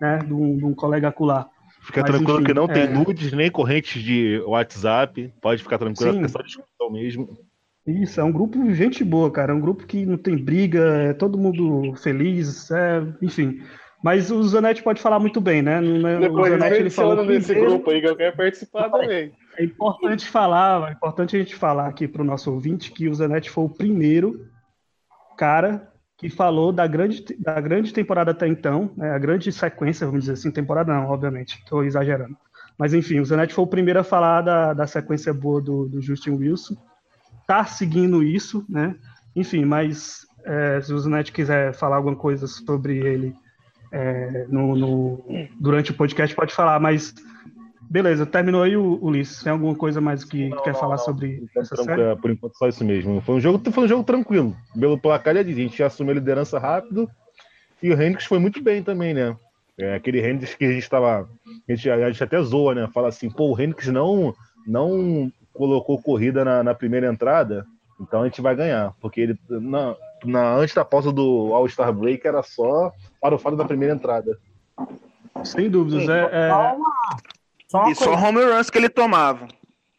né, 0.00 0.18
de, 0.18 0.32
um, 0.32 0.56
de 0.56 0.64
um 0.64 0.74
colega 0.74 1.08
acular. 1.08 1.48
Fica 1.86 2.00
Mas, 2.00 2.10
tranquilo 2.10 2.38
enfim, 2.38 2.46
que 2.46 2.54
não 2.54 2.66
tem 2.66 2.82
é... 2.82 2.88
nudes 2.88 3.32
nem 3.32 3.48
correntes 3.48 4.02
de 4.02 4.42
WhatsApp. 4.44 5.32
Pode 5.40 5.62
ficar 5.62 5.78
tranquilo, 5.78 6.14
Sim. 6.14 6.24
é 6.24 6.28
só 6.28 6.42
discussão 6.42 6.90
mesmo. 6.90 7.38
Isso, 7.86 8.20
é 8.20 8.24
um 8.24 8.32
grupo 8.32 8.60
de 8.60 8.74
gente 8.74 9.04
boa, 9.04 9.30
cara. 9.30 9.52
É 9.52 9.54
um 9.54 9.60
grupo 9.60 9.86
que 9.86 10.04
não 10.04 10.18
tem 10.18 10.36
briga, 10.36 10.80
é 10.80 11.12
todo 11.12 11.38
mundo 11.38 11.94
feliz, 11.94 12.68
é, 12.72 13.04
enfim. 13.22 13.62
Mas 14.02 14.32
o 14.32 14.42
Zanetti 14.42 14.82
pode 14.82 15.00
falar 15.00 15.20
muito 15.20 15.40
bem, 15.40 15.62
né? 15.62 15.80
Depois 16.20 16.52
o 16.52 16.58
Zanetti, 16.58 16.80
ele 16.80 16.90
falou 16.90 17.24
nesse 17.24 17.46
primeiro... 17.46 17.70
grupo 17.74 17.90
aí 17.90 18.00
que 18.00 18.08
eu 18.08 18.16
quero 18.16 18.36
participar 18.36 18.90
também. 18.90 19.32
É 19.56 19.62
importante 19.64 20.26
falar, 20.26 20.88
é 20.88 20.92
importante 20.92 21.36
a 21.36 21.38
gente 21.38 21.54
falar 21.54 21.86
aqui 21.86 22.08
para 22.08 22.22
o 22.22 22.24
nosso 22.24 22.52
ouvinte 22.52 22.90
que 22.90 23.08
o 23.08 23.14
Zanetti 23.14 23.48
foi 23.48 23.64
o 23.64 23.70
primeiro 23.70 24.44
cara 25.38 25.88
que 26.16 26.30
falou 26.30 26.72
da 26.72 26.86
grande, 26.86 27.24
da 27.38 27.60
grande 27.60 27.92
temporada 27.92 28.30
até 28.30 28.48
então, 28.48 28.90
né, 28.96 29.10
a 29.10 29.18
grande 29.18 29.52
sequência, 29.52 30.06
vamos 30.06 30.22
dizer 30.22 30.32
assim, 30.32 30.50
temporada 30.50 30.92
não, 30.92 31.10
obviamente, 31.10 31.58
estou 31.58 31.84
exagerando. 31.84 32.36
Mas 32.78 32.94
enfim, 32.94 33.20
o 33.20 33.24
Zanetti 33.24 33.54
foi 33.54 33.64
o 33.64 33.68
primeiro 33.68 34.00
a 34.00 34.04
falar 34.04 34.42
da, 34.42 34.72
da 34.72 34.86
sequência 34.86 35.32
boa 35.32 35.60
do, 35.60 35.88
do 35.88 36.00
Justin 36.00 36.30
Wilson. 36.30 36.76
Tá 37.46 37.64
seguindo 37.64 38.22
isso, 38.22 38.64
né? 38.68 38.96
Enfim, 39.34 39.64
mas 39.64 40.26
é, 40.44 40.80
se 40.80 40.92
o 40.92 40.98
Zanetti 40.98 41.32
quiser 41.32 41.74
falar 41.74 41.96
alguma 41.96 42.16
coisa 42.16 42.46
sobre 42.46 42.98
ele 42.98 43.34
é, 43.92 44.46
no, 44.48 44.74
no, 44.74 45.24
durante 45.58 45.90
o 45.90 45.94
podcast, 45.94 46.34
pode 46.34 46.54
falar, 46.54 46.80
mas 46.80 47.14
beleza, 47.88 48.26
terminou 48.26 48.62
aí, 48.62 48.76
Ulisses. 48.76 49.42
Tem 49.42 49.52
alguma 49.52 49.74
coisa 49.74 50.00
mais 50.00 50.24
que, 50.24 50.48
não, 50.48 50.62
quer 50.62 50.72
não, 50.72 50.80
falar 50.80 50.96
não. 50.96 51.04
sobre 51.04 51.44
essa 51.56 51.76
série? 51.76 52.02
É, 52.02 52.14
por 52.14 52.30
enquanto, 52.30 52.56
só 52.56 52.68
isso 52.68 52.84
mesmo. 52.84 53.20
Foi 53.20 53.36
um 53.36 53.40
jogo, 53.40 53.70
foi 53.70 53.84
um 53.84 53.88
jogo 53.88 54.04
tranquilo. 54.04 54.56
Pelo 54.78 54.98
placar, 54.98 55.36
a 55.36 55.42
gente 55.42 55.82
assumiu 55.82 56.12
a 56.12 56.14
liderança 56.14 56.58
rápido 56.58 57.08
e 57.82 57.90
o 57.90 58.00
Hendrix 58.00 58.24
foi 58.24 58.38
muito 58.38 58.62
bem 58.62 58.82
também, 58.82 59.12
né? 59.12 59.36
É, 59.78 59.94
aquele 59.94 60.26
Hendrix 60.26 60.54
que 60.54 60.64
a 60.64 60.72
gente 60.72 60.82
estava. 60.82 61.28
A 61.68 61.72
gente, 61.72 61.90
a 61.90 62.10
gente 62.10 62.24
até 62.24 62.40
zoa, 62.40 62.74
né? 62.74 62.88
Fala 62.92 63.08
assim, 63.08 63.30
pô, 63.30 63.54
o 63.54 63.60
Hendrix 63.60 63.88
não, 63.88 64.34
não 64.66 65.30
colocou 65.52 66.00
corrida 66.00 66.44
na, 66.44 66.62
na 66.62 66.74
primeira 66.74 67.06
entrada, 67.06 67.66
então 68.00 68.22
a 68.22 68.24
gente 68.24 68.40
vai 68.40 68.56
ganhar. 68.56 68.94
Porque 69.00 69.20
ele, 69.20 69.38
na, 69.48 69.94
na, 70.24 70.54
antes 70.54 70.74
da 70.74 70.84
pausa 70.84 71.12
do 71.12 71.52
All-Star 71.52 71.92
Break, 71.92 72.26
era 72.26 72.42
só 72.42 72.90
para 73.20 73.34
o 73.34 73.38
fato 73.38 73.56
da 73.56 73.64
primeira 73.64 73.94
entrada. 73.94 74.38
Sem 75.44 75.68
dúvidas. 75.68 76.08
É, 76.08 76.30
é... 76.32 76.50
Só 77.68 77.78
uma 77.78 77.90
e 77.90 77.94
coisa... 77.94 78.12
só 78.12 78.26
home 78.28 78.44
runs 78.44 78.70
que 78.70 78.78
ele 78.78 78.88
tomava. 78.88 79.48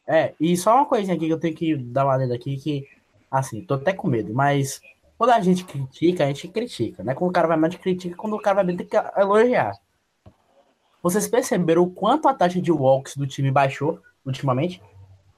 É, 0.08 0.34
e 0.40 0.56
só 0.56 0.76
uma 0.76 0.86
coisinha 0.86 1.16
aqui 1.16 1.28
que 1.28 1.34
eu 1.34 1.40
tenho 1.40 1.56
que 1.56 1.76
dar 1.76 2.06
uma 2.06 2.16
lenda 2.16 2.34
aqui, 2.34 2.56
que, 2.58 2.88
assim, 3.30 3.62
tô 3.62 3.74
até 3.74 3.92
com 3.92 4.08
medo, 4.08 4.34
mas 4.34 4.80
quando 5.18 5.32
a 5.32 5.42
gente 5.42 5.66
critica, 5.66 6.24
a 6.24 6.28
gente 6.28 6.48
critica, 6.48 7.04
né? 7.04 7.14
Quando 7.14 7.30
o 7.30 7.34
cara 7.34 7.48
vai 7.48 7.58
mais, 7.58 7.76
critica, 7.76 8.16
quando 8.16 8.36
o 8.36 8.40
cara 8.40 8.58
vai 8.58 8.66
bem, 8.66 8.78
tem 8.78 8.88
que 8.88 8.96
elogiar. 9.18 9.74
Vocês 11.04 11.28
perceberam 11.28 11.84
o 11.84 11.90
quanto 11.90 12.28
a 12.28 12.34
taxa 12.34 12.62
de 12.62 12.72
walks 12.72 13.18
do 13.18 13.28
time 13.28 13.52
baixou 13.52 14.00
ultimamente? 14.26 14.82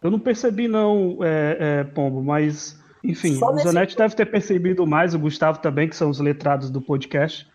Eu 0.01 0.11
não 0.11 0.19
percebi, 0.19 0.67
não, 0.67 1.17
é, 1.21 1.57
é, 1.59 1.83
Pombo, 1.83 2.21
mas, 2.21 2.79
enfim, 3.03 3.35
Só 3.35 3.51
o 3.51 3.57
Zanetti 3.57 3.97
deve 3.97 4.15
ter 4.15 4.25
percebido 4.27 4.85
mais, 4.85 5.13
o 5.13 5.19
Gustavo 5.19 5.59
também, 5.59 5.89
que 5.89 5.95
são 5.95 6.09
os 6.09 6.19
letrados 6.19 6.69
do 6.69 6.79
podcast 6.79 7.48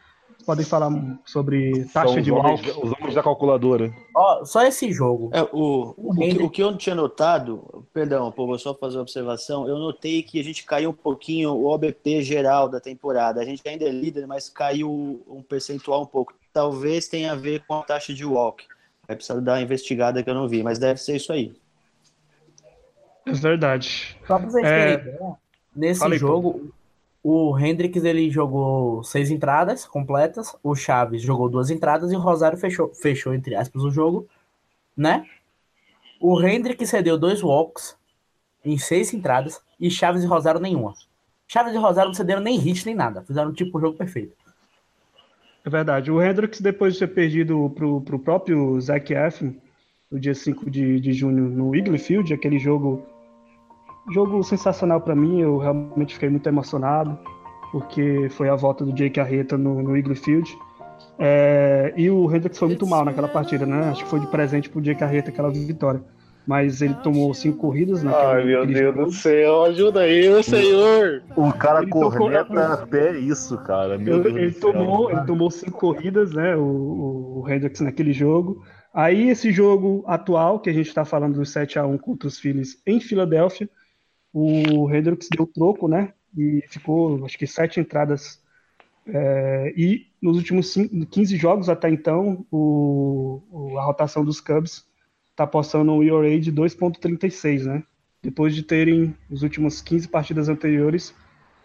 podem 0.45 0.65
falar 0.65 0.91
sobre 1.25 1.85
taxa 1.87 2.21
de 2.21 2.31
walk. 2.31 2.71
Os 2.71 2.93
homens 2.93 3.15
da 3.15 3.23
calculadora. 3.23 3.93
Ó, 4.15 4.45
só 4.45 4.63
esse 4.63 4.93
jogo. 4.93 5.31
É, 5.33 5.43
o, 5.43 5.95
o, 5.97 6.15
que, 6.15 6.43
o, 6.43 6.51
que, 6.51 6.63
eu 6.63 6.77
tinha 6.77 6.95
notado, 6.95 7.85
perdão, 7.93 8.31
pô, 8.31 8.47
vou 8.47 8.59
só 8.59 8.75
fazer 8.75 8.97
uma 8.97 9.03
observação. 9.03 9.69
Eu 9.69 9.79
notei 9.79 10.23
que 10.23 10.39
a 10.39 10.45
gente 10.45 10.65
caiu 10.65 10.91
um 10.91 10.95
pouquinho 10.95 11.51
o 11.51 11.67
OBP 11.67 12.23
geral 12.23 12.69
da 12.69 12.81
temporada. 12.81 13.41
A 13.41 13.45
gente 13.45 13.67
ainda 13.67 13.85
é 13.85 13.91
líder, 13.91 14.27
mas 14.27 14.49
caiu 14.49 15.23
um 15.27 15.43
percentual 15.43 16.03
um 16.03 16.07
pouco. 16.07 16.35
Talvez 16.53 17.09
tenha 17.09 17.33
a 17.33 17.37
ver 17.37 17.65
com 17.67 17.75
a 17.75 17.83
taxa 17.83 18.15
de 18.15 18.25
walk. 18.25 18.65
Vai 19.07 19.17
precisar 19.17 19.41
dar 19.41 19.55
uma 19.55 19.63
investigada 19.63 20.23
que 20.23 20.31
eu 20.31 20.35
não 20.35 20.49
vi, 20.49 20.63
mas 20.63 20.79
deve 20.79 21.01
ser 21.01 21.17
isso 21.17 21.33
aí. 21.33 21.55
É 23.27 23.33
verdade. 23.33 24.17
Só 24.27 24.39
pra 24.39 24.49
vocês 24.49 24.65
é... 24.65 24.97
terem 24.97 25.15
ideia, 25.15 25.35
nesse 25.75 26.01
Falei, 26.01 26.19
jogo, 26.19 26.53
pô 26.53 26.84
o 27.27 27.59
Hendrix 27.59 28.05
ele 28.05 28.31
jogou 28.31 29.03
seis 29.03 29.31
entradas 29.31 29.87
completas, 29.87 30.55
o 30.63 30.75
Chaves 30.77 31.23
jogou 31.23 31.49
duas 31.49 31.71
entradas 31.71 32.13
e 32.13 32.17
o 32.17 32.19
Rosário 32.21 32.59
fechou, 32.59 32.93
fechou 32.95 33.33
entre 33.33 33.55
aspas 33.57 33.83
o 33.83 33.91
jogo, 33.91 34.29
né? 34.95 35.25
O 36.21 36.39
Hendrix 36.39 36.91
cedeu 36.91 37.17
dois 37.17 37.43
walks 37.43 37.97
em 38.63 38.77
seis 38.77 39.15
entradas 39.15 39.63
e 39.81 39.91
Chaves 39.91 40.23
e 40.23 40.27
Rosário 40.27 40.61
nenhuma. 40.61 40.93
Chaves 41.49 41.73
e 41.73 41.79
Rosário 41.79 42.11
não 42.11 42.15
cederam 42.15 42.43
nem 42.43 42.59
hit 42.59 42.85
nem 42.85 42.95
nada, 42.95 43.23
fizeram 43.23 43.55
tipo 43.55 43.79
o 43.79 43.81
jogo 43.81 43.97
perfeito. 43.97 44.37
É 45.65 45.71
verdade. 45.71 46.11
O 46.11 46.23
Hendrix, 46.23 46.61
depois 46.61 46.93
de 46.93 47.01
ter 47.01 47.07
perdido 47.07 47.71
pro, 47.71 48.03
pro 48.03 48.19
próprio 48.19 48.79
Zach 48.83 49.11
Efron, 49.15 49.55
no 50.11 50.21
dia 50.21 50.35
5 50.35 50.71
de, 50.71 51.01
de 51.01 51.13
junho 51.15 51.49
no 51.49 51.75
Eagle 51.75 51.99
Field, 51.99 52.35
aquele 52.35 52.59
jogo 52.59 53.03
jogo 54.13 54.43
sensacional 54.43 55.01
para 55.01 55.15
mim, 55.15 55.41
eu 55.41 55.59
realmente 55.59 56.15
fiquei 56.15 56.29
muito 56.29 56.49
emocionado, 56.49 57.19
porque 57.73 58.29
foi 58.31 58.49
a 58.49 58.55
volta 58.55 58.85
do 58.85 58.93
Jake 58.93 59.19
Arreta 59.19 59.57
no, 59.57 59.83
no 59.83 59.97
Eagle 59.97 60.17
Field. 60.17 60.57
É, 61.19 61.93
e 61.97 62.11
o 62.11 62.33
Hendrix 62.35 62.59
foi 62.59 62.69
muito 62.69 62.87
mal 62.87 63.05
naquela 63.05 63.29
partida, 63.29 63.65
né? 63.65 63.91
Acho 63.91 64.05
que 64.05 64.11
foi 64.11 64.21
de 64.21 64.27
presente 64.27 64.69
pro 64.69 64.81
Jake 64.81 65.03
Arreta 65.03 65.31
aquela 65.31 65.51
vitória. 65.51 66.03
Mas 66.47 66.83
ele 66.83 66.95
tomou 67.03 67.33
cinco 67.33 67.57
corridas 67.57 68.03
naquela 68.03 68.35
Ai, 68.35 68.45
meu 68.45 68.67
Deus 68.67 68.79
jogo. 68.79 69.05
do 69.07 69.13
céu, 69.13 69.65
ajuda 69.65 70.01
aí, 70.01 70.43
senhor! 70.43 71.23
O 71.35 71.51
cara 71.55 71.81
ele 71.81 71.91
corneta 71.91 72.45
tocou... 72.45 72.63
até 72.63 73.19
isso, 73.19 73.57
cara. 73.59 73.97
Meu 73.97 74.21
Deus 74.21 74.37
ele, 74.37 74.53
tomou, 74.53 75.11
ele 75.11 75.25
tomou 75.25 75.51
cinco 75.51 75.79
corridas, 75.79 76.33
né? 76.33 76.55
O, 76.55 77.43
o 77.43 77.45
Hendrix 77.49 77.81
naquele 77.81 78.13
jogo. 78.13 78.63
Aí 78.93 79.31
esse 79.31 79.51
jogo 79.51 80.05
atual, 80.07 80.61
que 80.61 80.69
a 80.69 80.73
gente 80.73 80.87
está 80.87 81.05
falando 81.05 81.37
do 81.37 81.47
7 81.47 81.79
a 81.79 81.87
1 81.87 81.97
contra 81.97 82.29
os 82.29 82.39
Phillies 82.39 82.81
em 82.87 83.01
Filadélfia, 83.01 83.69
o 84.35 84.93
Hendrix 84.93 85.29
deu 85.31 85.47
troco, 85.47 85.87
né? 85.87 86.13
E 86.37 86.65
ficou, 86.69 87.25
acho 87.25 87.39
que, 87.39 87.47
sete 87.47 87.79
entradas. 87.79 88.43
É, 89.07 89.73
e 89.77 90.09
nos 90.21 90.37
últimos 90.37 90.73
cinco, 90.73 91.07
15 91.07 91.37
jogos 91.37 91.69
até 91.69 91.89
então, 91.89 92.45
o, 92.51 93.41
o 93.51 93.79
a 93.79 93.85
rotação 93.85 94.25
dos 94.25 94.41
Cubs 94.41 94.85
está 95.31 95.47
postando 95.47 95.93
um 95.93 96.03
ERA 96.03 96.41
de 96.41 96.53
2,36, 96.53 97.65
né? 97.65 97.85
Depois 98.21 98.55
de 98.55 98.65
terem, 98.65 99.15
nos 99.31 99.43
últimos 99.43 99.81
15 99.81 100.09
partidas 100.09 100.49
anteriores, 100.49 101.15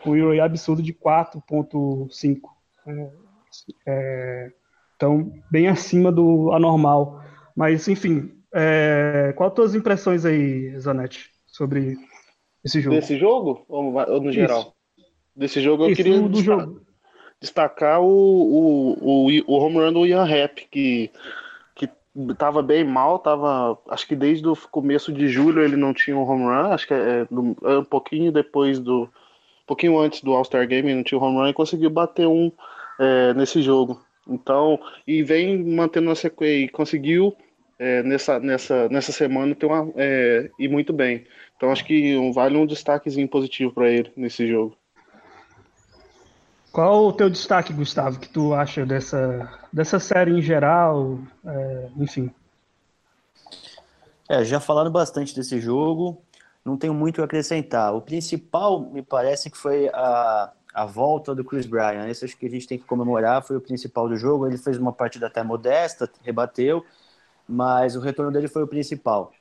um 0.06 0.16
ERA 0.16 0.46
absurdo 0.46 0.84
de 0.84 0.94
4,5. 0.94 2.40
É, 2.86 3.12
é, 3.88 4.52
então, 4.96 5.34
bem 5.50 5.68
acima 5.68 6.12
do 6.12 6.52
anormal. 6.52 7.24
Mas, 7.56 7.88
enfim, 7.88 8.32
é, 8.54 9.34
quais 9.36 9.52
as 9.52 9.56
tuas 9.56 9.76
impressões 9.76 10.24
aí, 10.24 10.78
Zanetti, 10.78 11.32
sobre 11.48 11.98
esse 12.64 12.82
jogo. 12.82 12.96
Desse 12.96 13.18
jogo? 13.18 13.66
Ou, 13.68 13.94
ou 13.94 14.22
no 14.22 14.32
geral? 14.32 14.60
Isso. 14.62 14.80
Desse 15.36 15.62
jogo 15.62 15.84
eu 15.84 15.88
Isso, 15.92 15.96
queria 15.96 16.22
destacar, 16.22 16.66
jogo. 16.66 16.82
destacar 17.40 18.02
o, 18.02 18.06
o, 18.08 19.28
o, 19.28 19.28
o 19.48 19.54
home 19.54 19.78
run 19.78 19.94
do 19.94 20.06
Ian 20.06 20.26
Rap, 20.26 20.68
que, 20.70 21.10
que 21.76 21.90
tava 22.38 22.62
bem 22.62 22.84
mal, 22.84 23.20
tava. 23.20 23.80
Acho 23.88 24.06
que 24.06 24.16
desde 24.16 24.48
o 24.48 24.56
começo 24.70 25.14
de 25.14 25.30
julho 25.30 25.64
ele 25.64 25.78
não 25.78 25.94
tinha 25.94 26.18
um 26.18 26.30
home 26.30 26.44
run, 26.44 26.74
acho 26.74 26.88
que 26.88 26.94
é, 26.94 27.26
é 27.64 27.78
um 27.78 27.86
pouquinho 27.86 28.32
depois 28.32 28.80
do. 28.80 29.04
Um 29.04 29.68
pouquinho 29.70 30.00
antes 30.00 30.22
do 30.22 30.34
All-Star 30.34 30.68
Game 30.68 30.90
ele 30.90 30.98
não 30.98 31.04
tinha 31.04 31.20
um 31.20 31.24
home 31.24 31.38
run 31.38 31.48
e 31.48 31.54
conseguiu 31.54 31.90
bater 31.90 32.28
um 32.28 32.52
é, 33.00 33.34
nesse 33.34 33.62
jogo. 33.62 34.02
Então, 34.28 34.80
e 35.08 35.24
vem 35.24 35.64
mantendo 35.64 36.12
a 36.12 36.16
sequência, 36.16 36.66
e 36.66 36.70
conseguiu 36.70 37.36
é, 37.80 38.04
nessa, 38.04 38.40
nessa, 38.40 38.90
nessa 38.90 39.12
semana 39.12 39.56
ter 39.56 39.66
uma, 39.66 39.92
é, 39.96 40.50
ir 40.60 40.68
muito 40.68 40.92
bem. 40.92 41.26
Então 41.60 41.74
acho 41.74 41.84
que 41.84 42.16
vale 42.32 42.56
um 42.56 42.66
destaquezinho 42.66 43.28
positivo 43.28 43.74
para 43.74 43.90
ele 43.90 44.10
nesse 44.16 44.48
jogo. 44.48 44.78
Qual 46.72 47.08
o 47.08 47.12
teu 47.12 47.30
destaque, 47.30 47.74
Gustavo, 47.74 48.18
que 48.18 48.30
tu 48.30 48.54
acha 48.54 48.86
dessa, 48.86 49.52
dessa 49.74 50.00
série 50.00 50.32
em 50.32 50.42
geral? 50.42 51.20
É, 51.46 51.90
enfim. 51.98 52.32
É, 54.30 54.46
já 54.46 54.62
falaram 54.62 54.90
bastante 54.90 55.36
desse 55.36 55.60
jogo, 55.60 56.22
não 56.64 56.78
tenho 56.78 56.94
muito 56.94 57.22
a 57.22 57.26
acrescentar. 57.26 57.94
O 57.94 58.00
principal, 58.00 58.80
me 58.80 59.02
parece 59.02 59.50
que 59.50 59.58
foi 59.58 59.90
a, 59.90 60.54
a 60.74 60.86
volta 60.86 61.36
do 61.36 61.44
Chris 61.44 61.66
Bryan. 61.66 62.08
Esse 62.08 62.24
acho 62.24 62.38
que 62.38 62.46
a 62.46 62.50
gente 62.50 62.70
tem 62.70 62.78
que 62.78 62.86
comemorar, 62.86 63.44
foi 63.44 63.58
o 63.58 63.62
principal 63.62 64.08
do 64.08 64.16
jogo. 64.16 64.48
Ele 64.48 64.58
fez 64.58 64.78
uma 64.78 64.94
partida 64.94 65.28
até 65.28 65.44
modesta, 65.44 66.10
rebateu, 66.24 66.86
mas 67.46 67.98
o 67.98 68.00
retorno 68.00 68.32
dele 68.32 68.48
foi 68.48 68.64
o 68.64 68.68
principal. 68.68 69.34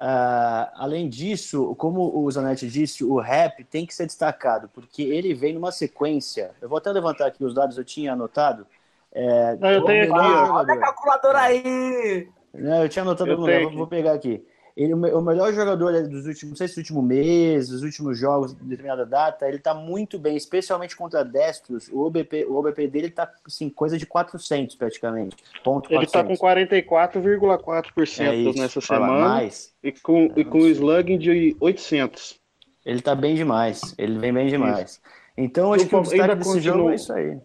Uh, 0.00 0.64
além 0.76 1.10
disso, 1.10 1.74
como 1.74 2.24
o 2.24 2.30
Zanetti 2.30 2.66
disse, 2.66 3.04
o 3.04 3.18
rap 3.18 3.62
tem 3.64 3.84
que 3.84 3.94
ser 3.94 4.06
destacado, 4.06 4.70
porque 4.72 5.02
ele 5.02 5.34
vem 5.34 5.52
numa 5.52 5.70
sequência. 5.70 6.52
Eu 6.58 6.70
vou 6.70 6.78
até 6.78 6.90
levantar 6.90 7.26
aqui 7.26 7.44
os 7.44 7.52
dados, 7.52 7.76
eu 7.76 7.84
tinha 7.84 8.14
anotado. 8.14 8.66
É, 9.12 9.56
Não, 9.56 9.70
eu 9.70 9.84
tenho 9.84 10.14
aqui. 10.14 10.50
Olha 10.50 10.72
a 10.72 10.78
calculadora 10.78 11.40
aí! 11.40 12.26
Não, 12.54 12.82
eu 12.82 12.88
tinha 12.88 13.02
anotado 13.02 13.30
algum 13.30 13.42
lugar, 13.42 13.66
vou 13.74 13.86
pegar 13.86 14.12
aqui. 14.12 14.42
Ele, 14.76 14.94
o 14.94 15.20
melhor 15.20 15.52
jogador 15.52 15.92
dos 16.08 16.26
últimos, 16.26 16.50
não 16.50 16.56
sei 16.56 16.68
se 16.68 16.74
dos 16.74 16.78
últimos 16.78 17.04
meses, 17.04 17.68
dos 17.70 17.82
últimos 17.82 18.18
jogos, 18.18 18.54
de 18.54 18.64
determinada 18.64 19.04
data, 19.04 19.48
ele 19.48 19.58
tá 19.58 19.74
muito 19.74 20.18
bem, 20.18 20.36
especialmente 20.36 20.96
contra 20.96 21.24
destros. 21.24 21.88
O 21.88 22.06
OBP, 22.06 22.46
o 22.46 22.54
OBP 22.54 22.88
dele 22.88 23.10
tá, 23.10 23.30
assim, 23.46 23.68
coisa 23.68 23.98
de 23.98 24.06
400 24.06 24.74
praticamente. 24.76 25.36
Ponto 25.64 25.86
ele 25.90 26.06
400. 26.06 26.12
tá 26.12 26.24
com 26.24 26.34
44,4% 26.34 28.20
é 28.20 28.60
nessa 28.60 28.80
semana. 28.80 29.28
Mais. 29.28 29.72
E 29.82 29.92
com, 29.92 30.32
e 30.36 30.44
com 30.44 30.58
o 30.58 30.66
slugging 30.68 31.18
de 31.18 31.56
800. 31.60 32.38
Ele 32.84 33.00
tá 33.00 33.14
bem 33.14 33.34
demais. 33.34 33.94
Ele 33.98 34.18
vem 34.18 34.32
bem 34.32 34.48
demais. 34.48 34.92
Isso. 34.92 35.00
Então, 35.36 35.72
acho 35.72 35.86
que 35.86 35.94
o 35.94 36.02
destaque 36.02 36.34
desse 36.34 36.52
continua... 36.52 36.76
jogo 36.76 36.90
é 36.90 36.94
isso 36.94 37.12
aí. 37.12 37.38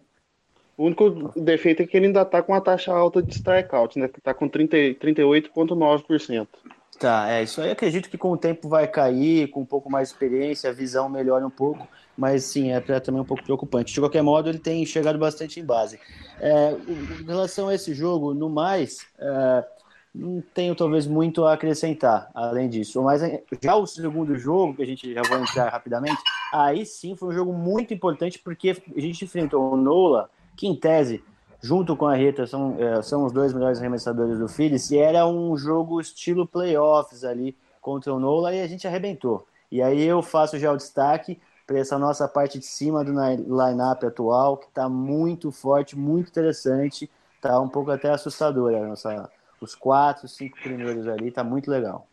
O 0.76 0.84
único 0.84 1.32
defeito 1.40 1.82
é 1.82 1.86
que 1.86 1.96
ele 1.96 2.06
ainda 2.06 2.24
tá 2.24 2.42
com 2.42 2.52
uma 2.52 2.60
taxa 2.60 2.92
alta 2.92 3.22
de 3.22 3.32
strikeout, 3.32 3.98
né? 3.98 4.08
Que 4.08 4.20
tá 4.20 4.34
com 4.34 4.48
38,9%. 4.48 6.46
Tá, 6.98 7.30
é, 7.30 7.42
isso 7.42 7.60
aí 7.60 7.70
acredito 7.70 8.08
que 8.08 8.16
com 8.16 8.32
o 8.32 8.38
tempo 8.38 8.70
vai 8.70 8.88
cair, 8.88 9.48
com 9.48 9.60
um 9.60 9.66
pouco 9.66 9.90
mais 9.90 10.08
de 10.08 10.14
experiência, 10.14 10.70
a 10.70 10.72
visão 10.72 11.10
melhora 11.10 11.46
um 11.46 11.50
pouco, 11.50 11.86
mas 12.16 12.44
sim, 12.44 12.72
é, 12.72 12.76
é 12.76 13.00
também 13.00 13.20
um 13.20 13.24
pouco 13.24 13.42
preocupante. 13.42 13.92
De 13.92 14.00
qualquer 14.00 14.22
modo, 14.22 14.48
ele 14.48 14.58
tem 14.58 14.84
chegado 14.86 15.18
bastante 15.18 15.60
em 15.60 15.64
base. 15.64 16.00
É, 16.40 16.72
em 16.72 17.24
relação 17.26 17.68
a 17.68 17.74
esse 17.74 17.92
jogo, 17.92 18.32
no 18.32 18.48
mais, 18.48 19.06
é, 19.18 19.64
não 20.14 20.42
tenho 20.54 20.74
talvez 20.74 21.06
muito 21.06 21.44
a 21.44 21.52
acrescentar 21.52 22.30
além 22.34 22.68
disso. 22.68 23.02
Mas 23.02 23.20
já 23.62 23.76
o 23.76 23.86
segundo 23.86 24.34
jogo, 24.38 24.76
que 24.76 24.82
a 24.82 24.86
gente 24.86 25.12
já 25.12 25.20
vai 25.22 25.42
entrar 25.42 25.68
rapidamente, 25.68 26.22
aí 26.50 26.86
sim 26.86 27.14
foi 27.14 27.28
um 27.28 27.32
jogo 27.32 27.52
muito 27.52 27.92
importante 27.92 28.38
porque 28.38 28.70
a 28.70 29.00
gente 29.00 29.22
enfrentou 29.22 29.74
o 29.74 29.76
Nola, 29.76 30.30
que 30.56 30.66
em 30.66 30.74
tese 30.74 31.22
junto 31.66 31.96
com 31.96 32.06
a 32.06 32.14
Rita, 32.14 32.46
são, 32.46 32.76
é, 32.78 33.02
são 33.02 33.24
os 33.24 33.32
dois 33.32 33.52
melhores 33.52 33.80
arremessadores 33.80 34.38
do 34.38 34.46
Phillies, 34.46 34.88
e 34.92 34.98
era 34.98 35.26
um 35.26 35.56
jogo 35.56 36.00
estilo 36.00 36.46
playoffs 36.46 37.24
ali 37.24 37.56
contra 37.80 38.14
o 38.14 38.20
Nola 38.20 38.54
e 38.54 38.62
a 38.62 38.66
gente 38.68 38.86
arrebentou. 38.86 39.44
E 39.70 39.82
aí 39.82 40.04
eu 40.04 40.22
faço 40.22 40.58
já 40.58 40.72
o 40.72 40.76
destaque 40.76 41.40
para 41.66 41.78
essa 41.80 41.98
nossa 41.98 42.28
parte 42.28 42.60
de 42.60 42.64
cima 42.64 43.02
do 43.02 43.10
line-up 43.10 44.06
atual, 44.06 44.56
que 44.56 44.66
está 44.66 44.88
muito 44.88 45.50
forte, 45.50 45.98
muito 45.98 46.28
interessante, 46.28 47.10
está 47.34 47.60
um 47.60 47.68
pouco 47.68 47.90
até 47.90 48.10
assustadora. 48.10 48.86
Nossa, 48.86 49.28
os 49.60 49.74
quatro, 49.74 50.28
cinco 50.28 50.56
primeiros 50.62 51.08
ali, 51.08 51.28
está 51.28 51.42
muito 51.42 51.68
legal. 51.68 52.06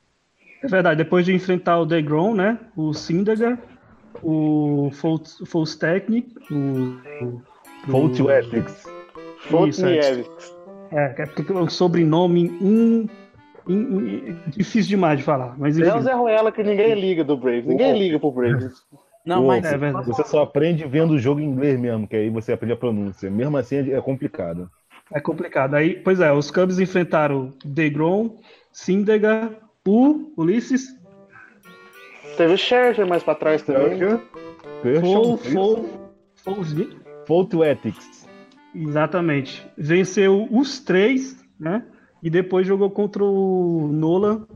É 0.64 0.68
verdade, 0.68 0.98
depois 0.98 1.26
de 1.26 1.34
enfrentar 1.36 1.80
o 1.80 1.86
DeGrom, 1.86 2.34
né, 2.34 2.58
o 2.76 2.92
Sindegar, 2.94 3.60
o 4.24 4.90
Fultz 4.92 5.76
Technic, 5.76 6.34
o... 6.52 7.40
Fultz 7.86 8.20
Ethics. 8.20 8.82
Fonte 8.82 8.93
é, 9.84 10.24
é, 10.92 11.16
é 11.22 11.26
porque 11.26 11.52
o 11.52 11.70
sobrenome 11.70 12.50
um, 12.62 13.08
um, 13.68 13.76
um, 13.76 14.40
difícil 14.48 14.90
demais 14.90 15.18
de 15.18 15.24
falar. 15.24 15.56
Mas 15.58 15.78
enfim. 15.78 15.90
É 15.90 15.96
o 15.96 16.02
Zé 16.02 16.14
Ruela 16.14 16.52
que 16.52 16.64
ninguém 16.64 16.94
liga 16.94 17.24
do 17.24 17.38
Braves. 17.38 17.66
Ninguém 17.66 17.98
liga 17.98 18.20
pro 18.20 18.32
Braves. 18.32 18.74
Não, 19.26 19.46
mas 19.46 19.64
é 19.64 19.78
você 19.78 20.24
só 20.26 20.42
aprende 20.44 20.86
vendo 20.86 21.12
o 21.12 21.20
jogo 21.20 21.40
em 21.40 21.46
inglês 21.46 21.80
mesmo, 21.80 22.06
que 22.06 22.16
aí 22.16 22.30
você 22.30 22.52
aprende 22.52 22.74
a 22.74 22.78
pronúncia. 22.78 23.30
Mesmo 23.32 23.56
assim 23.56 23.94
é 23.94 24.02
complicado. 24.02 24.70
É 25.14 25.20
complicado. 25.22 25.76
Aí, 25.76 25.96
pois 25.96 26.20
é, 26.20 26.32
os 26.34 26.52
Cubs 26.52 26.78
enfrentaram 26.78 27.54
Degrom, 27.64 28.38
Sindega, 28.70 29.50
Pu, 29.82 30.34
Ulisses. 30.36 30.88
Teve 32.36 32.54
o 32.54 32.58
Scherzer 32.58 33.08
mais 33.08 33.24
pra 33.24 33.36
trás 33.36 33.62
também. 33.62 33.98
Fou, 35.00 35.38
Fou, 35.38 35.86
Fou, 37.26 37.64
Ethics. 37.64 38.23
Exatamente. 38.74 39.66
Venceu 39.78 40.48
os 40.52 40.80
três, 40.80 41.44
né? 41.60 41.86
E 42.22 42.30
depois 42.30 42.66
jogou 42.66 42.90
contra 42.90 43.24
o 43.24 43.90
Nolan, 43.92 44.48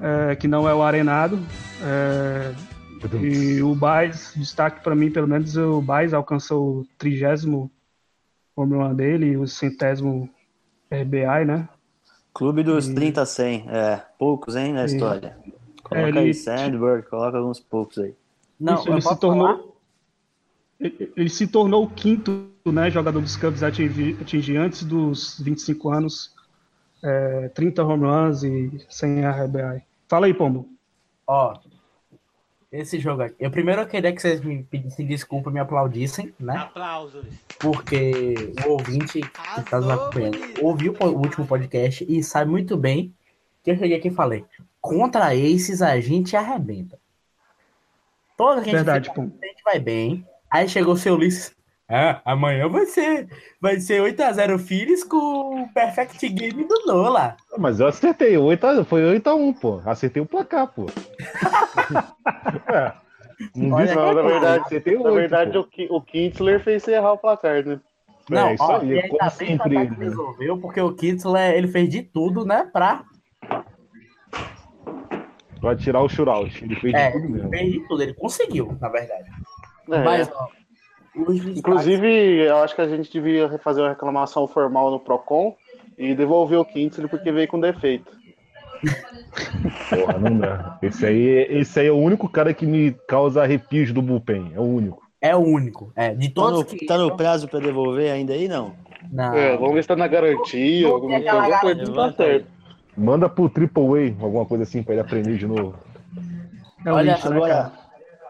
é, 0.00 0.36
que 0.36 0.48
não 0.48 0.68
é 0.68 0.74
o 0.74 0.82
Arenado. 0.82 1.38
É, 1.82 2.54
e 3.20 3.62
o 3.62 3.74
Baez, 3.74 4.32
destaque 4.36 4.82
para 4.82 4.94
mim, 4.94 5.10
pelo 5.10 5.26
menos 5.26 5.56
o 5.56 5.80
Baez 5.80 6.12
alcançou 6.12 6.80
o 6.80 6.86
trigésimo 6.98 7.70
home 8.54 8.74
run 8.74 8.94
dele 8.94 9.36
o 9.36 9.46
centésimo 9.46 10.28
RBI, 10.90 11.44
né? 11.46 11.68
Clube 12.34 12.62
dos 12.62 12.88
e... 12.88 12.94
30 12.94 13.22
a 13.22 13.26
100, 13.26 13.66
é, 13.68 14.02
poucos, 14.18 14.56
hein, 14.56 14.72
na 14.72 14.82
e... 14.82 14.86
história. 14.86 15.36
Coloca 15.82 16.06
é, 16.06 16.08
ele... 16.08 16.18
aí 16.18 16.34
Sandberg, 16.34 17.08
coloca 17.08 17.38
alguns 17.38 17.60
poucos 17.60 17.98
aí. 17.98 18.14
Não, 18.58 18.74
Isso, 18.74 18.90
ele 18.90 19.00
se 19.00 19.18
tornou 19.18 19.72
ele, 20.78 21.12
ele 21.16 21.28
se 21.28 21.46
tornou 21.46 21.84
o 21.84 21.90
quinto 21.90 22.51
né, 22.70 22.90
jogador 22.90 23.20
dos 23.20 23.36
Cubs 23.36 23.62
a 23.62 23.68
atingir, 23.68 24.16
atingir 24.20 24.56
antes 24.56 24.84
dos 24.84 25.40
25 25.40 25.90
anos 25.90 26.34
é, 27.02 27.48
30 27.48 27.82
home 27.84 28.04
runs 28.04 28.44
e 28.44 28.86
100 28.88 29.26
RBI. 29.26 29.82
Fala 30.08 30.26
aí, 30.26 30.34
Pombo. 30.34 30.68
Ó, 31.26 31.58
esse 32.72 32.98
jogo 32.98 33.22
aqui. 33.22 33.36
Eu 33.38 33.50
primeiro 33.50 33.86
queria 33.86 34.12
que 34.12 34.22
vocês 34.22 34.40
me 34.40 34.62
pedissem 34.62 35.06
desculpa 35.06 35.50
e 35.50 35.52
me 35.52 35.60
aplaudissem, 35.60 36.32
né? 36.40 36.56
Aplausos. 36.56 37.26
Porque 37.58 38.34
o 38.66 38.70
ouvinte 38.70 39.20
que 39.20 39.60
está 39.60 39.78
nos 39.78 39.90
acompanhando 39.90 40.38
ouviu 40.62 40.94
o 40.98 41.06
último 41.06 41.46
podcast 41.46 42.04
e 42.08 42.22
sabe 42.22 42.50
muito 42.50 42.76
bem 42.76 43.14
que 43.62 43.70
eu 43.70 43.76
cheguei 43.76 43.98
aqui 43.98 44.08
e 44.08 44.14
falei: 44.14 44.44
contra 44.80 45.34
esses 45.34 45.82
a 45.82 46.00
gente 46.00 46.34
arrebenta. 46.34 46.98
Toda 48.36 48.62
a 48.62 48.64
gente, 48.64 48.74
Verdade, 48.74 49.08
fica, 49.10 49.20
a 49.20 49.46
gente 49.46 49.62
vai 49.64 49.78
bem. 49.78 50.26
Aí 50.50 50.68
chegou 50.68 50.94
o 50.94 50.96
seu 50.96 51.14
Ulisses. 51.14 51.54
Ah, 51.88 52.22
amanhã 52.24 52.68
vai 52.68 52.86
ser, 52.86 53.28
vai 53.60 53.78
ser 53.78 54.00
8x0 54.00 54.58
Phillies 54.58 55.04
com 55.04 55.62
o 55.62 55.68
Perfect 55.74 56.26
Game 56.28 56.64
do 56.64 56.86
Nola. 56.86 57.36
Mas 57.58 57.80
eu 57.80 57.88
acertei, 57.88 58.36
8 58.36 58.84
foi 58.84 59.02
8x1, 59.18 59.60
pô. 59.60 59.82
Acertei 59.84 60.22
o 60.22 60.26
placar, 60.26 60.68
pô. 60.68 60.86
é. 62.72 62.92
Não, 63.56 63.76
Olha, 63.76 63.94
não 63.94 64.14
na 64.14 64.22
verdade, 64.22 64.64
acertei 64.64 64.96
8, 64.96 65.04
na 65.04 65.10
verdade 65.10 65.58
o, 65.58 65.68
o 65.90 66.00
Kinsler 66.00 66.62
fez 66.62 66.82
você 66.82 66.92
errar 66.92 67.12
o 67.12 67.18
placar, 67.18 67.64
né? 67.64 67.80
Não, 68.30 68.48
é, 68.48 68.54
isso 68.54 68.62
ó, 68.62 68.80
aí, 68.80 69.08
como 69.08 69.30
sempre. 69.30 69.76
Ele 69.76 69.94
resolveu, 69.96 70.58
porque 70.58 70.80
o 70.80 70.94
Kinsler 70.94 71.54
ele 71.54 71.68
fez 71.68 71.88
de 71.88 72.02
tudo, 72.02 72.44
né, 72.46 72.68
pra... 72.72 73.04
Pra 75.60 75.76
tirar 75.76 76.00
o 76.00 76.08
shootout. 76.08 76.64
Ele 76.64 76.76
fez 76.76 76.94
é, 76.94 77.10
de 77.10 77.12
tudo 77.12 77.28
mesmo. 77.28 77.48
Ele 77.48 77.58
fez 77.58 77.72
de 77.72 77.88
tudo, 77.88 78.02
ele 78.02 78.14
conseguiu, 78.14 78.78
na 78.80 78.88
verdade. 78.88 79.28
É. 79.90 80.04
Mas, 80.04 80.30
ó, 80.32 80.48
Inclusive, 81.14 82.46
eu 82.46 82.56
acho 82.58 82.74
que 82.74 82.80
a 82.80 82.88
gente 82.88 83.12
devia 83.12 83.58
fazer 83.58 83.82
uma 83.82 83.90
reclamação 83.90 84.48
formal 84.48 84.90
no 84.90 84.98
Procon 84.98 85.54
e 85.98 86.14
devolver 86.14 86.58
o 86.58 86.64
Kinsley 86.64 87.08
porque 87.08 87.30
veio 87.30 87.48
com 87.48 87.60
defeito. 87.60 88.10
Porra, 89.90 90.18
não 90.18 90.38
dá. 90.38 90.78
Esse 90.82 91.06
aí, 91.06 91.46
esse 91.50 91.80
aí 91.80 91.86
é 91.86 91.92
o 91.92 91.98
único 91.98 92.28
cara 92.28 92.52
que 92.54 92.66
me 92.66 92.92
causa 93.06 93.42
arrepios 93.42 93.92
do 93.92 94.02
bullpen. 94.02 94.52
É 94.54 94.60
o 94.60 94.64
único. 94.64 95.02
É 95.20 95.36
o 95.36 95.40
único. 95.40 95.92
É, 95.94 96.14
de 96.14 96.30
todos 96.30 96.64
tá 96.64 96.72
no, 96.72 96.78
que... 96.78 96.86
tá 96.86 96.98
no 96.98 97.16
prazo 97.16 97.46
para 97.46 97.60
devolver 97.60 98.10
ainda 98.10 98.32
aí, 98.32 98.48
não? 98.48 98.74
Não. 99.10 99.34
É, 99.34 99.56
vamos 99.56 99.74
ver 99.74 99.82
se 99.82 99.88
tá 99.88 99.96
na 99.96 100.08
garantia. 100.08 100.88
Alguma 100.88 101.20
coisa, 101.60 101.92
tá 101.92 102.12
certo. 102.12 102.46
Manda 102.96 103.28
pro 103.28 103.48
Triple 103.48 104.16
A, 104.18 104.24
alguma 104.24 104.44
coisa 104.44 104.64
assim, 104.64 104.82
pra 104.82 104.94
ele 104.94 105.02
aprender 105.02 105.36
de 105.36 105.46
novo. 105.46 105.74
É 106.84 106.90
Olha, 106.90 107.12
lixo, 107.12 107.30
né, 107.30 107.70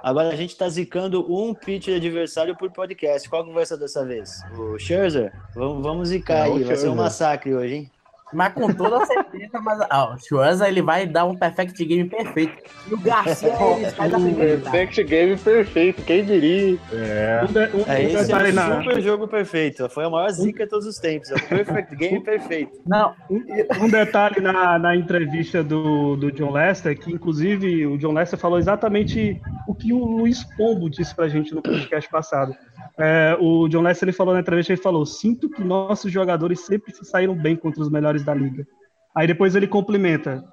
agora, 0.02 0.28
a 0.30 0.36
gente 0.36 0.56
tá 0.56 0.68
zicando 0.68 1.24
um 1.32 1.54
pitcher 1.54 1.96
adversário 1.96 2.56
por 2.56 2.70
podcast. 2.70 3.28
Qual 3.28 3.44
que 3.44 3.52
vai 3.52 3.64
ser 3.64 3.76
dessa 3.76 4.04
vez? 4.04 4.42
O 4.56 4.78
Scherzer? 4.78 5.32
Vamos, 5.54 5.82
vamos 5.82 6.08
zicar 6.08 6.48
Não, 6.48 6.56
aí, 6.56 6.64
vai 6.64 6.76
ser 6.76 6.88
um 6.88 6.94
massacre 6.94 7.54
hoje, 7.54 7.74
hein? 7.74 7.90
Mas 8.32 8.52
com 8.54 8.72
toda 8.72 9.04
certeza, 9.04 9.60
mas 9.60 9.80
ó, 9.90 10.14
o 10.14 10.18
Schwarza 10.18 10.68
ele 10.68 10.82
vai 10.82 11.06
dar 11.06 11.24
um 11.24 11.36
perfect 11.36 11.84
game 11.84 12.08
perfeito. 12.08 12.56
E 12.90 12.94
o 12.94 12.98
Garcia 12.98 13.52
ele 13.76 13.90
faz 13.90 14.14
a 14.14 14.18
primeira. 14.18 14.58
Perfect 14.58 15.04
game 15.04 15.36
perfeito, 15.36 16.02
quem 16.02 16.24
diria? 16.24 16.78
É, 16.92 17.40
um, 17.42 17.78
um, 17.78 17.84
é 17.86 18.02
esse 18.04 18.32
é 18.32 18.52
super 18.52 19.00
jogo 19.00 19.28
perfeito. 19.28 19.88
Foi 19.88 20.04
a 20.04 20.10
maior 20.10 20.30
zica 20.30 20.64
de 20.64 20.70
todos 20.70 20.86
os 20.86 20.98
tempos. 20.98 21.30
É 21.30 21.34
o 21.34 21.48
perfect 21.48 21.96
game 21.96 22.20
perfeito. 22.24 22.80
Não, 22.86 23.14
um, 23.30 23.88
detalhe 23.88 24.40
na, 24.40 24.78
na 24.78 24.96
entrevista 24.96 25.62
do, 25.62 26.16
do 26.16 26.32
John 26.32 26.52
Lester, 26.52 26.98
que 26.98 27.12
inclusive 27.12 27.86
o 27.86 27.98
John 27.98 28.12
Lester 28.12 28.38
falou 28.38 28.58
exatamente 28.58 29.40
o 29.66 29.74
que 29.74 29.92
o 29.92 30.04
Luiz 30.04 30.44
Pombo 30.56 30.88
disse 30.88 31.14
pra 31.14 31.28
gente 31.28 31.54
no 31.54 31.62
podcast 31.62 32.10
passado. 32.10 32.54
É, 32.98 33.36
o 33.40 33.68
John 33.68 33.82
Lester 33.82 34.08
ele 34.08 34.16
falou 34.16 34.34
na 34.34 34.40
entrevista, 34.40 34.72
ele 34.72 34.80
falou: 34.80 35.04
sinto 35.06 35.48
que 35.48 35.62
nossos 35.62 36.10
jogadores 36.10 36.60
sempre 36.60 36.94
se 36.94 37.04
saíram 37.04 37.34
bem 37.34 37.56
contra 37.56 37.80
os 37.80 37.90
melhores 37.90 38.22
da 38.24 38.34
liga. 38.34 38.66
Aí 39.14 39.26
depois 39.26 39.54
ele 39.54 39.66
complementa: 39.66 40.44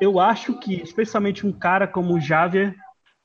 eu 0.00 0.18
acho 0.20 0.58
que, 0.58 0.82
especialmente 0.82 1.46
um 1.46 1.52
cara 1.52 1.86
como 1.86 2.14
o 2.14 2.20
Javier, 2.20 2.74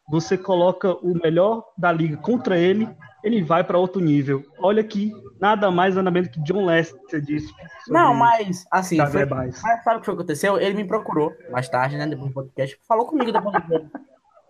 você 0.10 0.38
coloca 0.38 0.94
o 0.96 1.14
melhor 1.22 1.64
da 1.78 1.92
liga 1.92 2.16
contra 2.18 2.58
ele, 2.58 2.88
ele 3.24 3.44
vai 3.44 3.64
para 3.64 3.78
outro 3.78 4.02
nível. 4.02 4.44
Olha 4.60 4.84
que 4.84 5.12
nada 5.40 5.70
mais 5.70 5.96
nada 5.96 6.10
menos 6.10 6.30
que 6.30 6.42
John 6.42 6.66
Lester 6.66 7.22
disse. 7.22 7.54
Não, 7.90 8.14
mas 8.14 8.66
assim, 8.72 8.98
foi, 9.08 9.26
mas 9.26 9.60
sabe 9.84 9.98
o 9.98 10.02
que 10.02 10.10
aconteceu? 10.10 10.60
Ele 10.60 10.76
me 10.76 10.86
procurou 10.86 11.34
mais 11.52 11.68
tarde, 11.68 11.98
né, 11.98 12.08
depois 12.08 12.30
do 12.30 12.34
podcast, 12.34 12.80
falou 12.88 13.06
comigo 13.06 13.32
depois 13.32 13.54
do. 13.66 13.92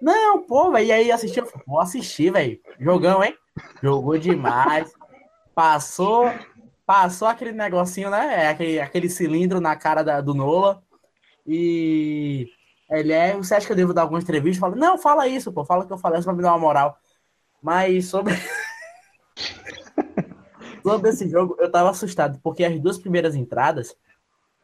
Não, 0.01 0.43
pô, 0.43 0.71
velho, 0.71 0.87
e 0.87 0.91
aí 0.91 1.11
assistiu, 1.11 1.47
vou 1.65 1.79
assistir, 1.79 2.31
velho. 2.31 2.59
Jogão, 2.79 3.23
hein? 3.23 3.35
Jogou 3.81 4.17
demais. 4.17 4.91
Passou, 5.55 6.31
passou 6.85 7.27
aquele 7.27 7.51
negocinho, 7.51 8.09
né? 8.09 8.45
É, 8.45 8.47
aquele, 8.49 8.79
aquele 8.79 9.09
cilindro 9.09 9.59
na 9.59 9.75
cara 9.75 10.03
da, 10.03 10.21
do 10.21 10.33
Nola. 10.33 10.83
E 11.45 12.47
ele 12.89 13.11
é. 13.11 13.35
Você 13.35 13.55
acha 13.55 13.65
que 13.65 13.71
eu 13.71 13.75
devo 13.75 13.93
dar 13.93 14.03
alguma 14.03 14.19
entrevista? 14.19 14.59
Fala, 14.59 14.75
não, 14.75 14.97
fala 14.97 15.27
isso, 15.27 15.51
pô. 15.51 15.65
Fala 15.65 15.85
que 15.85 15.93
eu 15.93 15.97
falei 15.97 16.19
isso 16.19 16.27
pra 16.27 16.35
me 16.35 16.41
dar 16.41 16.51
uma 16.51 16.59
moral. 16.59 16.97
Mas 17.61 18.07
sobre. 18.07 18.33
sobre 20.83 21.09
esse 21.09 21.29
jogo, 21.29 21.55
eu 21.59 21.71
tava 21.71 21.89
assustado, 21.89 22.39
porque 22.41 22.63
as 22.63 22.79
duas 22.79 22.97
primeiras 22.97 23.35
entradas, 23.35 23.95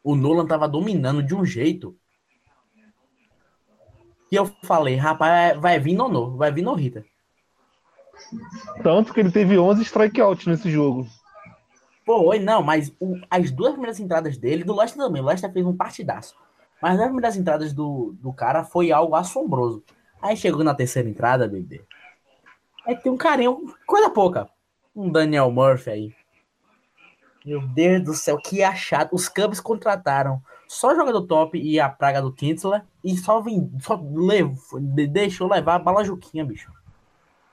o 0.04 0.16
Nolan 0.16 0.46
tava 0.46 0.68
dominando 0.68 1.24
de 1.24 1.36
um 1.36 1.46
jeito. 1.46 1.98
Que 4.34 4.40
eu 4.40 4.52
falei, 4.64 4.96
rapaz, 4.96 5.56
vai 5.60 5.78
vir 5.78 5.94
no 5.94 6.36
vai 6.36 6.52
vir 6.52 6.64
no 6.64 6.74
Rita. 6.74 7.06
Tanto 8.82 9.14
que 9.14 9.20
ele 9.20 9.32
teve 9.32 9.60
11 9.60 9.84
strikeouts 9.84 10.48
nesse 10.48 10.72
jogo. 10.72 11.06
Foi, 12.04 12.40
não, 12.40 12.64
mas 12.64 12.92
o, 13.00 13.16
as 13.30 13.52
duas 13.52 13.74
primeiras 13.74 14.00
entradas 14.00 14.36
dele, 14.36 14.64
do 14.64 14.76
Leicester 14.76 15.06
também, 15.06 15.22
o 15.22 15.26
Leicester 15.26 15.54
fez 15.54 15.64
um 15.64 15.78
partidaço. 15.78 16.36
Mas 16.82 16.94
as 16.94 16.98
duas 16.98 17.10
primeiras 17.10 17.38
entradas 17.38 17.74
do, 17.74 18.16
do 18.20 18.34
cara 18.34 18.64
foi 18.64 18.92
algo 18.92 19.14
assombroso. 19.14 19.84
Aí 20.20 20.36
chegou 20.36 20.64
na 20.64 20.74
terceira 20.74 21.08
entrada, 21.08 21.48
bebê. 21.48 21.84
Aí 22.88 22.96
tem 22.96 23.12
um 23.12 23.18
carinho, 23.18 23.72
coisa 23.86 24.10
pouca. 24.10 24.50
Um 24.96 25.12
Daniel 25.12 25.52
Murphy 25.52 25.92
aí. 25.92 26.16
Meu 27.46 27.62
Deus 27.62 28.04
do 28.04 28.14
céu, 28.14 28.38
que 28.38 28.64
achado. 28.64 29.10
Os 29.12 29.28
Cubs 29.28 29.60
contrataram 29.60 30.42
só 30.68 30.96
jogador 30.96 31.22
top 31.24 31.58
e 31.58 31.80
a 31.80 31.90
praga 31.90 32.22
do 32.22 32.32
Kinsler 32.32 32.84
e 33.04 33.16
só, 33.18 33.42
vem, 33.42 33.72
só 33.80 34.00
levou, 34.14 34.80
deixou 34.80 35.48
levar 35.48 35.76
a 35.76 35.80
bala 35.80 36.04
Juquinha, 36.04 36.46
bicho. 36.46 36.72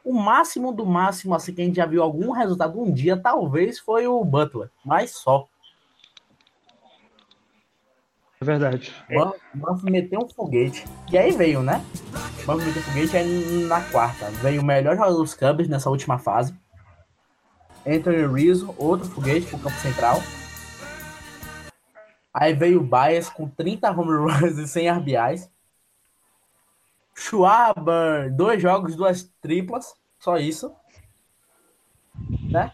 O 0.04 0.14
máximo 0.14 0.72
do 0.72 0.86
máximo, 0.86 1.34
assim, 1.34 1.52
que 1.52 1.60
a 1.60 1.64
gente 1.64 1.76
já 1.76 1.86
viu 1.86 2.02
algum 2.02 2.30
resultado 2.30 2.80
um 2.80 2.90
dia, 2.90 3.16
talvez 3.16 3.78
foi 3.78 4.06
o 4.06 4.24
Butler, 4.24 4.70
mas 4.84 5.10
só. 5.10 5.46
É 8.40 8.44
verdade. 8.44 8.94
Banff 9.52 9.84
meteu 9.84 10.20
um 10.20 10.28
foguete. 10.28 10.86
E 11.12 11.18
aí 11.18 11.32
veio, 11.32 11.62
né? 11.62 11.84
Banff 12.46 12.64
meteu 12.64 12.80
um 12.80 12.84
foguete 12.86 13.16
aí 13.18 13.64
na 13.68 13.82
quarta. 13.82 14.30
Veio 14.42 14.62
o 14.62 14.64
melhor 14.64 14.96
jogador 14.96 15.18
dos 15.18 15.34
Cubs 15.34 15.68
nessa 15.68 15.90
última 15.90 16.18
fase. 16.18 16.54
Anthony 17.86 18.26
Rizzo, 18.26 18.74
outro 18.76 19.08
foguete 19.08 19.46
pro 19.46 19.58
campo 19.58 19.76
central. 19.76 20.22
Aí 22.32 22.54
veio 22.54 22.80
o 22.80 22.84
Bias 22.84 23.28
com 23.28 23.48
30 23.48 23.90
home 23.90 24.32
runs 24.32 24.58
e 24.58 24.68
100 24.68 24.90
RBIs. 24.90 25.50
Schwaber, 27.14 28.32
dois 28.34 28.62
jogos, 28.62 28.94
duas 28.94 29.30
triplas, 29.42 29.94
só 30.18 30.38
isso. 30.38 30.72
Né? 32.50 32.72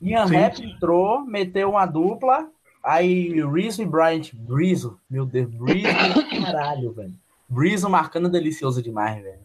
Ian 0.00 0.24
Rap 0.24 0.62
entrou, 0.62 1.20
meteu 1.20 1.70
uma 1.70 1.84
dupla. 1.84 2.50
Aí 2.82 3.42
Rizzo 3.44 3.82
e 3.82 3.86
Bryant. 3.86 4.32
Rizzo, 4.48 4.98
meu 5.08 5.26
Deus, 5.26 5.50
Rizzo, 5.52 6.42
caralho, 6.42 6.92
velho. 6.92 7.14
Rizzo 7.50 7.90
marcando 7.90 8.30
delicioso 8.30 8.82
demais, 8.82 9.22
velho. 9.22 9.40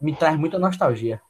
Me 0.00 0.14
traz 0.14 0.38
muita 0.38 0.58
nostalgia. 0.58 1.20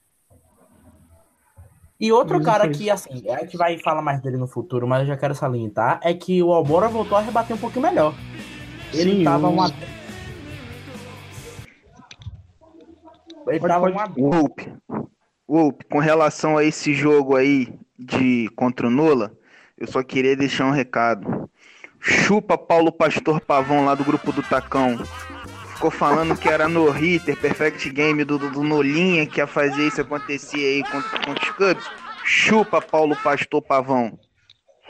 E 1.99 2.13
outro 2.13 2.43
cara 2.43 2.69
que, 2.69 2.91
assim, 2.91 3.23
é 3.27 3.47
que 3.47 3.57
vai 3.57 3.79
falar 3.79 4.03
mais 4.03 4.21
dele 4.21 4.37
no 4.37 4.47
futuro, 4.47 4.87
mas 4.87 5.01
eu 5.01 5.07
já 5.07 5.17
quero 5.17 5.35
salientar, 5.35 5.99
é 6.03 6.13
que 6.13 6.43
o 6.43 6.53
Albora 6.53 6.89
voltou 6.89 7.17
a 7.17 7.23
rebater 7.23 7.57
um 7.57 7.59
pouquinho 7.59 7.87
melhor. 7.87 8.15
Ele 8.93 9.17
Sim, 9.17 9.25
tava 9.25 9.49
uma. 9.49 9.73
Ele 13.47 13.61
pode, 13.61 13.73
tava 13.73 13.91
pode. 13.91 14.21
uma. 14.21 14.37
Whoop. 14.37 14.73
Whoop, 15.49 15.85
com 15.87 15.99
relação 15.99 16.59
a 16.59 16.65
esse 16.65 16.93
jogo 16.93 17.35
aí 17.35 17.73
de 17.99 18.51
contra 18.57 18.87
o 18.89 18.91
Nola, 18.91 19.33
eu 19.79 19.87
só 19.87 20.03
queria 20.03 20.37
deixar 20.37 20.67
um 20.67 20.73
recado. 20.73 21.49
Chupa 21.99 22.59
Paulo 22.59 22.93
Pastor 22.93 23.41
Pavão 23.41 23.85
lá 23.85 23.95
do 23.95 24.05
grupo 24.05 24.33
do 24.33 24.43
Tacão. 24.43 24.99
Ficou 25.77 25.91
falando 25.91 26.35
que 26.35 26.49
era 26.49 26.67
no 26.69 26.91
hitter, 26.91 27.37
perfect 27.37 27.91
game 27.91 28.25
do, 28.25 28.39
do, 28.39 28.51
do 28.51 28.63
Nolinha 28.63 29.27
que 29.27 29.41
ia 29.41 29.47
fazer 29.47 29.87
isso 29.87 30.01
acontecer 30.01 30.57
aí 30.57 30.83
contra, 30.83 31.19
contra 31.19 31.45
os 31.45 31.51
Cubs. 31.51 31.91
Chupa 32.25 32.81
Paulo 32.81 33.15
Pastor 33.23 33.61
Pavão. 33.61 34.19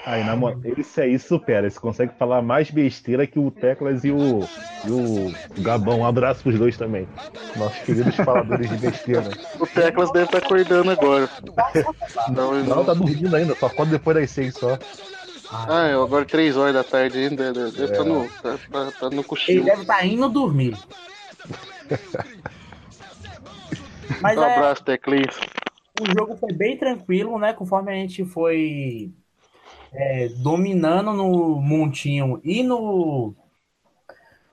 Aí, 0.06 0.22
na 0.22 0.36
moral, 0.36 0.60
esse 0.78 1.00
aí 1.00 1.18
supera. 1.18 1.66
Esse 1.66 1.80
consegue 1.80 2.12
falar 2.16 2.40
mais 2.40 2.70
besteira 2.70 3.26
que 3.26 3.40
o 3.40 3.50
Teclas 3.50 4.04
e 4.04 4.12
o, 4.12 4.42
e 4.86 4.90
o 4.92 5.34
Gabão. 5.60 6.00
Um 6.00 6.06
abraço 6.06 6.44
pros 6.44 6.56
dois 6.56 6.76
também. 6.76 7.08
Nossos 7.56 7.80
queridos 7.80 8.14
faladores 8.14 8.70
de 8.70 8.76
besteira. 8.76 9.28
O 9.58 9.66
Teclas 9.66 10.12
deve 10.12 10.26
estar 10.26 10.40
tá 10.40 10.46
acordando 10.46 10.92
agora. 10.92 11.28
Não, 12.30 12.62
não, 12.62 12.84
tá 12.84 12.94
dormindo 12.94 13.34
ainda, 13.34 13.54
só 13.54 13.66
acorda 13.66 13.92
depois 13.92 14.16
das 14.16 14.30
seis 14.30 14.54
só. 14.54 14.78
Ah, 15.50 15.88
eu 15.88 16.02
agora 16.02 16.24
três 16.24 16.56
horas 16.56 16.74
da 16.74 16.84
tarde 16.84 17.18
ainda. 17.18 17.52
Deve 17.52 17.68
estar 17.68 17.94
é. 17.94 17.96
tá 17.98 18.04
no, 18.04 18.28
tá, 18.28 18.58
tá, 18.70 18.92
tá 19.00 19.10
no 19.10 19.22
cochilo. 19.24 19.60
Ele 19.60 19.66
deve 19.66 19.82
estar 19.82 19.98
tá 19.98 20.06
indo 20.06 20.28
dormir. 20.28 20.76
Mas 24.20 24.38
um 24.38 24.42
é, 24.42 24.54
abraço, 24.54 24.84
Teclis. 24.84 25.38
O 26.00 26.06
jogo 26.12 26.36
foi 26.36 26.52
bem 26.52 26.76
tranquilo, 26.76 27.38
né? 27.38 27.52
Conforme 27.52 27.92
a 27.92 27.94
gente 27.94 28.24
foi 28.24 29.12
é, 29.92 30.28
dominando 30.28 31.12
no 31.12 31.60
montinho 31.60 32.40
e 32.44 32.62
no 32.62 33.34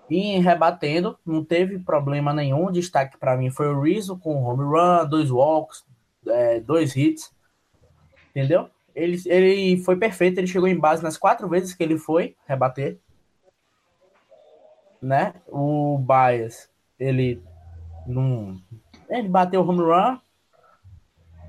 e 0.10 0.38
rebatendo, 0.40 1.18
não 1.26 1.44
teve 1.44 1.80
problema 1.80 2.34
nenhum. 2.34 2.66
O 2.66 2.72
destaque 2.72 3.18
para 3.18 3.36
mim 3.36 3.50
foi 3.50 3.68
o 3.68 3.82
Rizzo 3.82 4.18
com 4.18 4.44
home 4.44 4.64
run, 4.64 5.08
dois 5.10 5.32
walks, 5.32 5.84
é, 6.28 6.60
dois 6.60 6.96
hits, 6.96 7.32
entendeu? 8.30 8.70
Ele, 8.96 9.22
ele 9.26 9.84
foi 9.84 9.96
perfeito, 9.96 10.38
ele 10.38 10.48
chegou 10.48 10.68
em 10.68 10.80
base 10.80 11.02
nas 11.04 11.18
quatro 11.18 11.48
vezes 11.48 11.74
que 11.74 11.84
ele 11.84 11.98
foi 11.98 12.36
rebater. 12.46 13.00
Né? 15.02 15.34
O 15.48 15.98
Bias, 15.98 16.70
ele 17.00 17.42
não. 18.06 18.62
Ele 19.10 19.28
bateu 19.28 19.62
o 19.62 19.68
home 19.68 19.82
run. 19.82 20.18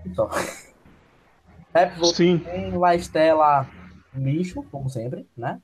Então. 0.07 0.29
Sim. 2.15 2.43
La 2.77 2.95
Estela, 2.95 3.69
lixo, 4.15 4.63
como 4.71 4.89
sempre, 4.89 5.29
né? 5.37 5.61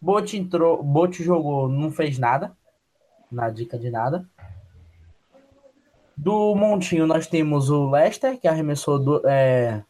Bot 0.00 0.36
entrou, 0.36 0.82
Bot 0.82 1.22
jogou, 1.22 1.68
não 1.68 1.90
fez 1.90 2.18
nada. 2.18 2.56
Na 3.30 3.50
dica 3.50 3.78
de 3.78 3.90
nada. 3.90 4.26
Do 6.16 6.54
Montinho, 6.56 7.06
nós 7.06 7.28
temos 7.28 7.70
o 7.70 7.90
Lester, 7.90 8.40
que 8.40 8.48
arremessou 8.48 8.98
do, 8.98 9.22
é, 9.24 9.84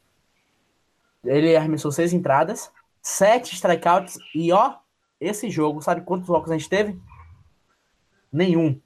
ele 1.25 1.57
arremessou 1.57 1.91
seis 1.91 2.13
entradas, 2.13 2.71
sete 3.03 3.55
strikeouts 3.55 4.19
e 4.35 4.53
ó, 4.53 4.75
esse 5.21 5.51
jogo, 5.51 5.83
sabe 5.83 6.03
quantos 6.03 6.29
walks 6.29 6.51
a 6.51 6.57
gente 6.57 6.69
teve? 6.69 6.99
Nenhum. 8.33 8.81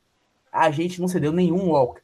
A 0.50 0.70
gente 0.70 1.00
não 1.00 1.08
cedeu 1.08 1.32
nenhum 1.32 1.70
walk. 1.70 2.00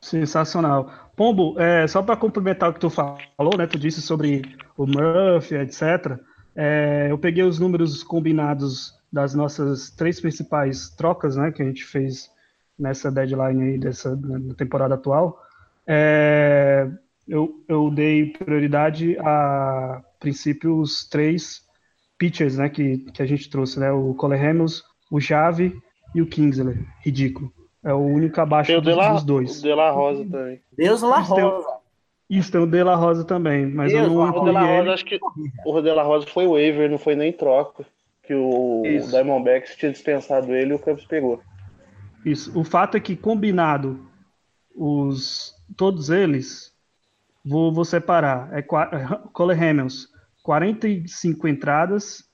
Sensacional. 0.00 0.90
Pombo, 1.16 1.58
é, 1.58 1.86
só 1.86 2.02
para 2.02 2.16
complementar 2.16 2.70
o 2.70 2.74
que 2.74 2.80
tu 2.80 2.90
falou, 2.90 3.56
né? 3.56 3.66
Tu 3.66 3.78
disse 3.78 4.02
sobre 4.02 4.42
o 4.76 4.86
Murphy, 4.86 5.56
etc. 5.56 6.18
É, 6.54 7.08
eu 7.10 7.18
peguei 7.18 7.42
os 7.42 7.58
números 7.58 8.02
combinados 8.02 8.94
das 9.12 9.34
nossas 9.34 9.90
três 9.90 10.20
principais 10.20 10.90
trocas, 10.90 11.36
né? 11.36 11.50
Que 11.50 11.62
a 11.62 11.64
gente 11.64 11.84
fez 11.84 12.30
nessa 12.78 13.10
deadline 13.10 13.62
aí 13.62 13.78
dessa 13.78 14.14
na 14.14 14.54
temporada 14.54 14.94
atual. 14.94 15.42
É, 15.86 16.88
eu, 17.28 17.62
eu 17.68 17.90
dei 17.90 18.26
prioridade 18.26 19.16
a 19.18 20.02
princípio 20.20 20.78
os 20.78 21.08
três 21.08 21.62
pitchers 22.18 22.56
né, 22.56 22.68
que, 22.68 22.98
que 23.12 23.22
a 23.22 23.26
gente 23.26 23.50
trouxe, 23.50 23.78
né? 23.78 23.90
O 23.90 24.14
Cole 24.14 24.36
Hamels, 24.36 24.82
o 25.10 25.20
Jave 25.20 25.76
e 26.14 26.22
o 26.22 26.26
Kingsley. 26.26 26.78
Ridículo. 27.04 27.52
É 27.84 27.92
o 27.92 27.98
único 27.98 28.40
abaixo 28.40 28.80
dos, 28.80 28.96
La, 28.96 29.12
dos, 29.12 29.24
dois. 29.24 29.58
O 29.60 29.62
De 29.62 29.74
La 29.74 29.90
Rosa 29.90 30.24
também. 30.24 30.60
Deus 30.76 31.02
La 31.02 31.20
Rosa. 31.20 31.76
Isso, 32.28 32.50
tem 32.50 32.60
o 32.60 32.66
De 32.66 32.82
La 32.82 32.96
Rosa 32.96 33.24
também, 33.24 33.66
mas 33.66 33.92
Deus, 33.92 34.08
eu 34.08 34.14
não 34.14 34.28
o 34.28 34.44
De 34.44 34.50
La 34.50 34.66
Rosa, 34.66 34.92
acho 34.92 35.04
que 35.04 35.18
o 35.64 35.80
De 35.80 35.92
La 35.92 36.02
Rosa 36.02 36.26
foi 36.26 36.46
waiver, 36.46 36.90
não 36.90 36.98
foi 36.98 37.14
nem 37.14 37.32
troca. 37.32 37.84
Que 38.24 38.34
o, 38.34 38.82
o 38.82 39.08
Diamondbacks 39.08 39.76
tinha 39.76 39.92
dispensado 39.92 40.52
ele 40.52 40.72
e 40.72 40.74
o 40.74 40.80
Cubs 40.80 41.04
pegou. 41.04 41.40
Isso. 42.24 42.58
O 42.58 42.64
fato 42.64 42.96
é 42.96 43.00
que 43.00 43.14
combinado 43.14 44.00
os 44.74 45.54
todos 45.76 46.10
eles 46.10 46.75
Vou, 47.46 47.72
vou 47.72 47.84
separar. 47.84 48.52
É, 48.52 48.60
Cole 49.32 49.54
Hamels, 49.54 50.08
45 50.42 51.46
entradas, 51.46 52.24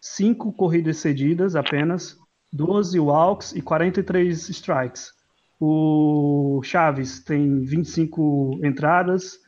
5 0.00 0.50
corridas 0.54 0.96
cedidas 0.96 1.54
apenas, 1.54 2.16
12 2.50 2.98
walks 2.98 3.52
e 3.52 3.60
43 3.60 4.48
strikes. 4.48 5.12
O 5.60 6.60
Chaves 6.64 7.20
tem 7.20 7.62
25 7.62 8.60
entradas, 8.64 9.38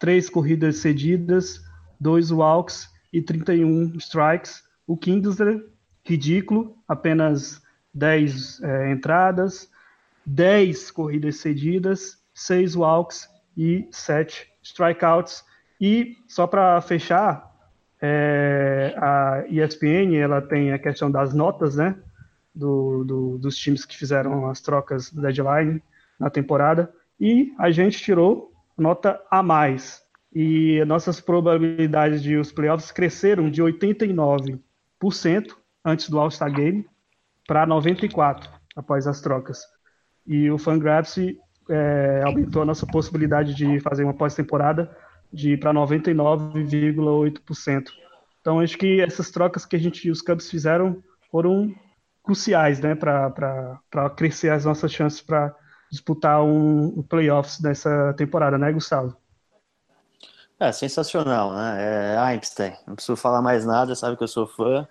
3 0.00 0.28
corridas 0.28 0.78
cedidas, 0.78 1.60
2 2.00 2.32
walks 2.32 2.90
e 3.12 3.22
31 3.22 3.96
strikes. 3.98 4.64
O 4.84 4.96
Kingsley, 4.96 5.62
ridículo, 6.04 6.76
apenas 6.88 7.62
10 7.94 8.60
é, 8.62 8.90
entradas, 8.90 9.70
10 10.26 10.90
corridas 10.90 11.36
cedidas, 11.36 12.18
6 12.34 12.74
walks 12.74 13.28
e 13.56 13.88
7 13.92 14.51
strikeouts. 14.62 15.44
E 15.80 16.16
só 16.28 16.46
para 16.46 16.80
fechar, 16.80 17.50
é, 18.00 18.94
a 18.96 19.44
ESPN 19.48 20.16
ela 20.16 20.40
tem 20.40 20.72
a 20.72 20.78
questão 20.78 21.10
das 21.10 21.34
notas, 21.34 21.76
né? 21.76 21.96
Do, 22.54 23.04
do, 23.04 23.38
dos 23.38 23.56
times 23.56 23.84
que 23.84 23.96
fizeram 23.96 24.46
as 24.48 24.60
trocas 24.60 25.10
deadline 25.10 25.82
na 26.18 26.28
temporada. 26.28 26.92
E 27.18 27.54
a 27.58 27.70
gente 27.70 27.98
tirou 28.02 28.52
nota 28.76 29.20
a 29.30 29.42
mais. 29.42 30.02
E 30.34 30.84
nossas 30.86 31.20
probabilidades 31.20 32.22
de 32.22 32.36
os 32.36 32.52
playoffs 32.52 32.90
cresceram 32.90 33.50
de 33.50 33.62
89% 33.62 34.58
antes 35.84 36.08
do 36.08 36.18
All-Star 36.18 36.52
Game 36.52 36.86
para 37.46 37.66
94% 37.66 38.48
após 38.74 39.06
as 39.06 39.20
trocas. 39.20 39.60
E 40.26 40.50
o 40.50 40.58
Fangraphs 40.58 41.18
é, 41.72 42.22
aumentou 42.24 42.62
a 42.62 42.64
nossa 42.64 42.86
possibilidade 42.86 43.54
de 43.54 43.78
fazer 43.80 44.04
uma 44.04 44.14
pós-temporada 44.14 44.90
de 45.32 45.56
para 45.56 45.72
99,8%. 45.72 47.84
Então 48.40 48.60
acho 48.60 48.76
que 48.76 49.00
essas 49.00 49.30
trocas 49.30 49.64
que 49.64 49.76
a 49.76 49.78
gente 49.78 50.10
os 50.10 50.20
Cubs 50.20 50.50
fizeram 50.50 51.00
foram 51.30 51.72
cruciais, 52.22 52.80
né, 52.80 52.94
para 52.94 54.10
crescer 54.16 54.50
as 54.50 54.64
nossas 54.64 54.92
chances 54.92 55.22
para 55.22 55.54
disputar 55.90 56.42
um, 56.42 56.98
um 56.98 57.02
playoffs 57.02 57.60
nessa 57.60 58.12
temporada, 58.14 58.58
né, 58.58 58.72
Gustavo? 58.72 59.16
É 60.60 60.70
sensacional, 60.70 61.52
né? 61.52 62.14
É 62.14 62.18
Einstein, 62.18 62.74
não 62.86 62.94
preciso 62.94 63.16
falar 63.16 63.42
mais 63.42 63.66
nada, 63.66 63.96
sabe 63.96 64.16
que 64.16 64.22
eu 64.22 64.28
sou 64.28 64.46
fã. 64.46 64.86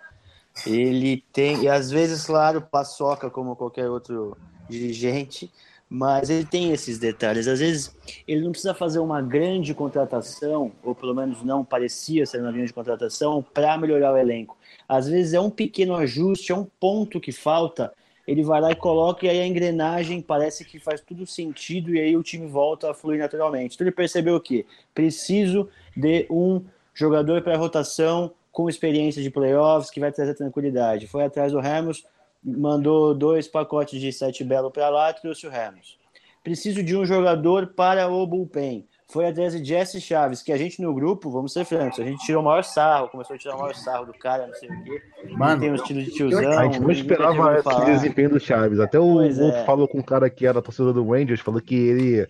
Ele 0.68 1.24
tem, 1.32 1.64
e 1.64 1.70
às 1.70 1.90
vezes, 1.90 2.26
claro, 2.26 2.62
paçoca 2.62 3.30
como 3.30 3.56
qualquer 3.56 3.90
outro 3.90 4.36
dirigente, 4.70 5.50
mas 5.94 6.30
ele 6.30 6.46
tem 6.46 6.72
esses 6.72 6.98
detalhes. 6.98 7.50
Às 7.50 7.60
vezes 7.60 7.94
ele 8.26 8.40
não 8.40 8.52
precisa 8.52 8.74
fazer 8.74 9.00
uma 9.00 9.22
grande 9.22 9.74
contratação, 9.74 10.72
ou 10.82 10.96
pelo 10.96 11.14
menos 11.14 11.44
não 11.44 11.66
parecia 11.66 12.26
ser 12.26 12.40
uma 12.40 12.54
grande 12.54 12.72
contratação, 12.72 13.44
para 13.54 13.78
melhorar 13.78 14.14
o 14.14 14.18
elenco. 14.18 14.58
Às 14.88 15.10
vezes 15.10 15.34
é 15.34 15.42
um 15.42 15.50
pequeno 15.50 15.94
ajuste, 15.98 16.54
é 16.54 16.56
um 16.56 16.66
ponto 16.80 17.20
que 17.20 17.34
falta, 17.34 17.94
ele 18.26 18.42
vai 18.42 18.62
lá 18.62 18.72
e 18.72 18.76
coloca, 18.76 19.26
e 19.26 19.30
aí 19.30 19.42
a 19.42 19.46
engrenagem 19.46 20.22
parece 20.22 20.64
que 20.64 20.80
faz 20.80 21.02
tudo 21.02 21.28
sentido, 21.28 21.94
e 21.94 22.00
aí 22.00 22.16
o 22.16 22.24
time 22.24 22.48
volta 22.48 22.90
a 22.90 22.94
fluir 22.94 23.20
naturalmente. 23.20 23.76
Então 23.76 23.86
ele 23.86 23.94
percebeu 23.94 24.36
o 24.38 24.40
quê? 24.40 24.66
Preciso 24.94 25.68
de 25.94 26.26
um 26.30 26.64
jogador 26.94 27.42
para 27.42 27.58
rotação 27.58 28.32
com 28.50 28.70
experiência 28.70 29.22
de 29.22 29.30
playoffs 29.30 29.92
que 29.92 30.00
vai 30.00 30.10
trazer 30.10 30.36
tranquilidade. 30.36 31.06
Foi 31.08 31.26
atrás 31.26 31.52
do 31.52 31.60
Ramos, 31.60 32.06
mandou 32.44 33.14
dois 33.14 33.48
pacotes 33.48 34.00
de 34.00 34.12
sete 34.12 34.44
belo 34.44 34.72
para 34.72 34.90
lá, 34.90 35.14
trouxe 35.14 35.48
o 35.48 35.50
Ramos. 35.50 35.98
Preciso 36.44 36.82
de 36.82 36.96
um 36.96 37.06
jogador 37.06 37.68
para 37.68 38.08
o 38.08 38.26
bullpen. 38.26 38.88
Foi 39.08 39.28
atrás 39.28 39.52
de 39.52 39.64
Jesse 39.64 40.00
Chaves, 40.00 40.42
que 40.42 40.54
a 40.54 40.58
gente 40.58 40.82
no 40.82 40.94
grupo, 40.94 41.30
vamos 41.30 41.52
ser 41.52 41.66
francos, 41.66 42.00
a 42.00 42.04
gente 42.04 42.26
tirou 42.26 42.42
o 42.42 42.46
maior 42.46 42.64
sarro, 42.64 43.10
começou 43.10 43.36
a 43.36 43.40
tirar 43.40 43.56
o 43.56 43.60
maior 43.60 43.76
sarro 43.76 44.06
do 44.06 44.14
cara, 44.14 44.48
não 44.48 44.54
sei 44.54 44.70
o 44.70 44.84
quê. 44.84 45.02
Mano, 45.32 45.60
tem 45.60 45.70
um 45.70 45.76
estilo 45.76 46.02
de 46.02 46.12
tiozão. 46.12 46.58
A 46.58 46.64
gente 46.64 46.80
não 46.80 46.90
esperava 46.90 47.60
esse 47.60 47.86
desempenho 47.86 48.30
do 48.30 48.40
Chaves. 48.40 48.80
Até 48.80 48.98
o 48.98 49.04
outro 49.04 49.44
é. 49.48 49.66
falou 49.66 49.86
com 49.86 50.00
um 50.00 50.04
cara 50.04 50.30
que 50.30 50.48
era 50.48 50.62
torcedor 50.62 50.94
do 50.94 51.06
Rangers, 51.06 51.42
falou 51.42 51.60
que 51.60 51.76
ele 51.76 52.26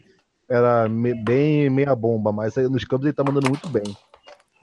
era 0.50 0.90
bem 0.90 1.70
meia 1.70 1.96
bomba, 1.96 2.32
mas 2.32 2.58
aí 2.58 2.68
nos 2.68 2.84
campos 2.84 3.06
ele 3.06 3.14
tá 3.14 3.24
mandando 3.24 3.48
muito 3.48 3.70
bem. 3.70 3.84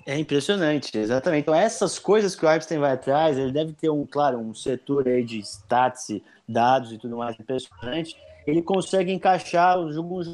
É 0.09 0.19
impressionante, 0.19 0.97
exatamente. 0.97 1.43
Então, 1.43 1.55
essas 1.55 1.99
coisas 1.99 2.35
que 2.35 2.43
o 2.43 2.51
Epstein 2.51 2.79
vai 2.79 2.93
atrás, 2.93 3.37
ele 3.37 3.53
deve 3.53 3.75
ter 3.75 3.91
um, 3.91 4.07
claro, 4.07 4.39
um 4.39 4.55
setor 4.55 5.07
aí 5.07 5.23
de 5.23 5.39
stats, 5.41 6.19
dados 6.49 6.91
e 6.91 6.97
tudo 6.97 7.19
mais 7.19 7.39
impressionante. 7.39 8.17
Ele 8.47 8.63
consegue 8.63 9.13
encaixar 9.13 9.77
alguns 9.77 10.27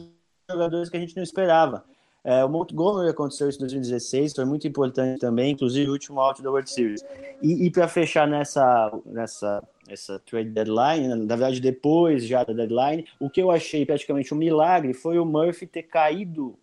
jogadores 0.49 0.89
que 0.89 0.97
a 0.97 1.01
gente 1.01 1.17
não 1.17 1.25
esperava. 1.25 1.85
É, 2.23 2.45
o 2.45 2.49
Montgomery 2.49 3.11
aconteceu 3.11 3.49
isso 3.49 3.59
em 3.59 3.63
2016, 3.63 4.35
foi 4.35 4.45
muito 4.45 4.69
importante 4.69 5.19
também, 5.19 5.51
inclusive 5.51 5.91
o 5.91 5.93
último 5.93 6.21
out 6.21 6.41
da 6.41 6.51
World 6.51 6.71
Series. 6.71 7.05
E, 7.43 7.67
e 7.67 7.69
para 7.69 7.89
fechar 7.89 8.29
nessa, 8.29 8.97
nessa 9.05 9.61
essa 9.89 10.21
trade 10.21 10.51
deadline, 10.51 11.09
né, 11.09 11.17
na 11.17 11.35
verdade 11.35 11.61
depois 11.61 12.25
já 12.25 12.45
da 12.45 12.53
deadline, 12.53 13.07
o 13.19 13.29
que 13.29 13.43
eu 13.43 13.51
achei 13.51 13.85
praticamente 13.85 14.33
um 14.33 14.37
milagre 14.37 14.95
foi 14.95 15.19
o 15.19 15.27
Murphy 15.27 15.67
ter 15.67 15.83
caído 15.83 16.57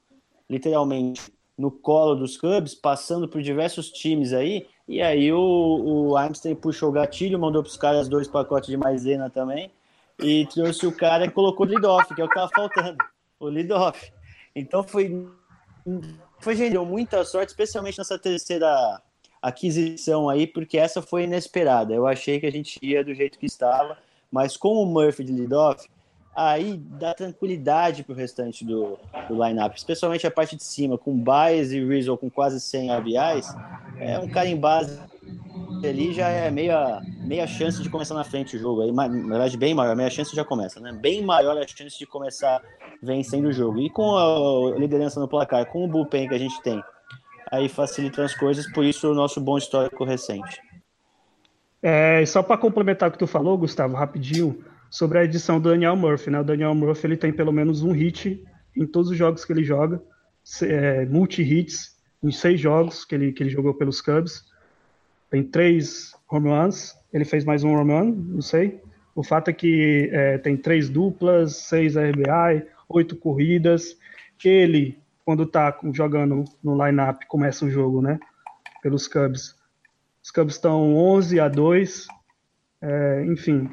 literalmente 0.50 1.22
no 1.62 1.70
colo 1.70 2.16
dos 2.16 2.36
Cubs, 2.36 2.74
passando 2.74 3.28
por 3.28 3.42
diversos 3.42 3.92
times 3.92 4.34
aí, 4.34 4.68
e 4.88 5.00
aí 5.00 5.32
o, 5.32 5.40
o 5.40 6.18
Einstein 6.18 6.56
puxou 6.56 6.90
o 6.90 6.92
gatilho, 6.92 7.40
mandou 7.40 7.62
para 7.62 7.70
os 7.70 7.78
caras 7.78 8.10
dois 8.10 8.28
pacotes 8.28 8.70
de 8.70 8.76
maisena 8.76 9.30
também, 9.30 9.72
e 10.20 10.48
trouxe 10.48 10.88
o 10.88 10.92
cara 10.92 11.26
e 11.26 11.32
colocou 11.32 11.66
o 11.66 11.70
lead-off, 11.70 12.14
que 12.14 12.20
é 12.20 12.26
o 12.26 12.28
que 12.28 12.38
estava 12.38 12.52
faltando, 12.54 12.98
o 13.40 13.46
lead-off. 13.46 14.12
Então 14.56 14.84
foi, 14.84 15.28
foi 16.40 16.56
gente, 16.56 16.72
deu 16.72 16.86
muita 16.86 17.24
sorte, 17.24 17.50
especialmente 17.50 18.00
nessa 18.00 18.18
terceira 18.18 19.00
aquisição 19.40 20.30
aí, 20.30 20.48
porque 20.48 20.80
essa 20.80 21.02
foi 21.02 21.24
inesperada. 21.24 21.94
Eu 21.94 22.08
achei 22.08 22.40
que 22.40 22.48
a 22.48 22.52
gente 22.52 22.80
ia 22.82 23.04
do 23.04 23.14
jeito 23.14 23.38
que 23.38 23.46
estava, 23.46 23.98
mas 24.32 24.58
com 24.58 24.74
o 24.82 24.86
Murphy 24.86 25.24
de 25.24 25.32
lead-off, 25.32 25.88
aí 26.36 26.78
dá 26.78 27.14
tranquilidade 27.14 28.04
para 28.04 28.14
o 28.14 28.16
restante 28.16 28.66
do, 28.66 28.98
do 29.28 29.44
lineup, 29.44 29.76
especialmente 29.76 30.26
a 30.26 30.32
parte 30.32 30.56
de 30.56 30.64
cima, 30.64 30.98
com 30.98 31.18
Baez 31.18 31.72
e 31.72 31.84
Rizzo 31.84 32.18
com 32.18 32.30
quase 32.30 32.60
100 32.60 32.96
RBIs, 32.96 33.56
é 33.98 34.18
um 34.20 34.30
cara 34.30 34.48
em 34.48 34.56
base 34.56 35.00
ali 35.88 36.14
já 36.14 36.30
é 36.30 36.50
meia, 36.52 37.02
meia 37.20 37.48
chance 37.48 37.82
de 37.82 37.90
começar 37.90 38.14
na 38.14 38.24
frente 38.24 38.56
o 38.56 38.60
jogo, 38.60 38.82
aí, 38.82 38.92
na 38.92 39.08
verdade 39.08 39.58
bem 39.58 39.74
maior, 39.74 39.96
meia 39.96 40.10
chance 40.10 40.36
já 40.36 40.46
começa, 40.46 40.80
né? 40.80 40.92
Bem 40.92 41.24
maior 41.24 41.58
a 41.58 41.68
chance 41.68 41.98
de 41.98 42.06
começar 42.06 42.62
vencendo 43.02 43.48
o 43.48 43.54
jogo. 43.54 43.80
E 43.80 43.90
com 43.90 44.16
a 44.16 44.78
liderança 44.78 45.20
no 45.20 45.28
placar, 45.28 45.66
com 45.66 45.84
o 45.84 45.88
bullpen 45.88 46.28
que 46.28 46.36
a 46.36 46.38
gente 46.38 46.62
tem, 46.62 46.84
aí 47.52 47.68
facilita 47.68 48.24
as 48.24 48.36
coisas, 48.36 48.72
por 48.72 48.86
isso 48.86 49.12
o 49.12 49.16
nosso 49.16 49.42
bom 49.42 49.58
histórico 49.58 50.04
recente. 50.04 50.62
É, 51.82 52.24
só 52.26 52.44
para 52.44 52.58
complementar 52.58 53.10
o 53.10 53.12
que 53.12 53.18
tu 53.18 53.26
falou, 53.26 53.58
Gustavo, 53.58 53.96
rapidinho, 53.96 54.64
sobre 54.92 55.20
a 55.20 55.24
edição 55.24 55.60
do 55.60 55.70
Daniel 55.70 55.96
Murphy. 55.96 56.30
Né? 56.30 56.42
O 56.42 56.44
Daniel 56.44 56.76
Murphy 56.76 57.08
ele 57.08 57.18
tem 57.18 57.32
pelo 57.32 57.54
menos 57.54 57.82
um 57.82 57.94
hit 57.94 58.44
em 58.76 58.86
todos 58.86 59.10
os 59.10 59.18
jogos 59.18 59.46
que 59.46 59.54
ele 59.54 59.64
joga, 59.64 60.04
é, 60.64 61.06
multi-hits 61.06 61.96
em 62.22 62.32
seis 62.32 62.60
jogos 62.60 63.06
que 63.06 63.16
ele, 63.16 63.32
que 63.32 63.42
ele 63.42 63.50
jogou 63.50 63.74
pelos 63.74 64.02
Cubs. 64.02 64.46
Tem 65.30 65.44
três 65.44 66.14
home 66.30 66.50
runs, 66.50 66.94
ele 67.14 67.24
fez 67.24 67.46
mais 67.46 67.64
um 67.64 67.74
home 67.74 67.92
run, 67.92 68.12
não 68.12 68.42
sei. 68.42 68.82
O 69.16 69.24
fato 69.24 69.50
é 69.50 69.54
que 69.54 70.10
é, 70.12 70.38
tem 70.38 70.58
três 70.58 70.90
duplas, 70.90 71.56
seis 71.56 71.96
RBI, 71.96 72.68
oito 72.90 73.16
corridas. 73.16 73.98
Ele, 74.44 74.98
quando 75.24 75.46
tá 75.46 75.78
jogando 75.94 76.44
no 76.62 76.86
line-up, 76.86 77.26
começa 77.28 77.66
o 77.66 77.70
jogo, 77.70 78.02
né? 78.02 78.20
Pelos 78.82 79.08
Cubs. 79.08 79.56
Os 80.22 80.32
Cubs 80.32 80.56
estão 80.56 80.96
11 80.96 81.40
a 81.40 81.48
2. 81.48 82.08
É, 82.82 83.26
enfim, 83.26 83.70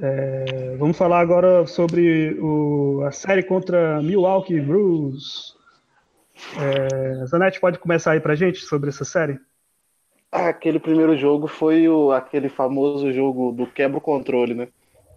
é, 0.00 0.74
vamos 0.78 0.96
falar 0.96 1.20
agora 1.20 1.66
sobre 1.66 2.38
o, 2.40 3.02
a 3.04 3.12
série 3.12 3.42
contra 3.42 4.00
Milwaukee 4.02 4.60
Brewers. 4.60 5.56
É, 6.58 7.26
Zanetti 7.26 7.60
pode 7.60 7.78
começar 7.78 8.12
aí 8.12 8.20
pra 8.20 8.34
gente 8.34 8.60
sobre 8.60 8.88
essa 8.88 9.04
série? 9.04 9.38
Aquele 10.30 10.78
primeiro 10.78 11.16
jogo 11.16 11.46
foi 11.46 11.88
o, 11.88 12.10
aquele 12.10 12.48
famoso 12.48 13.12
jogo 13.12 13.52
do 13.52 13.66
quebra 13.66 13.98
o 13.98 14.00
controle, 14.00 14.54
né? 14.54 14.68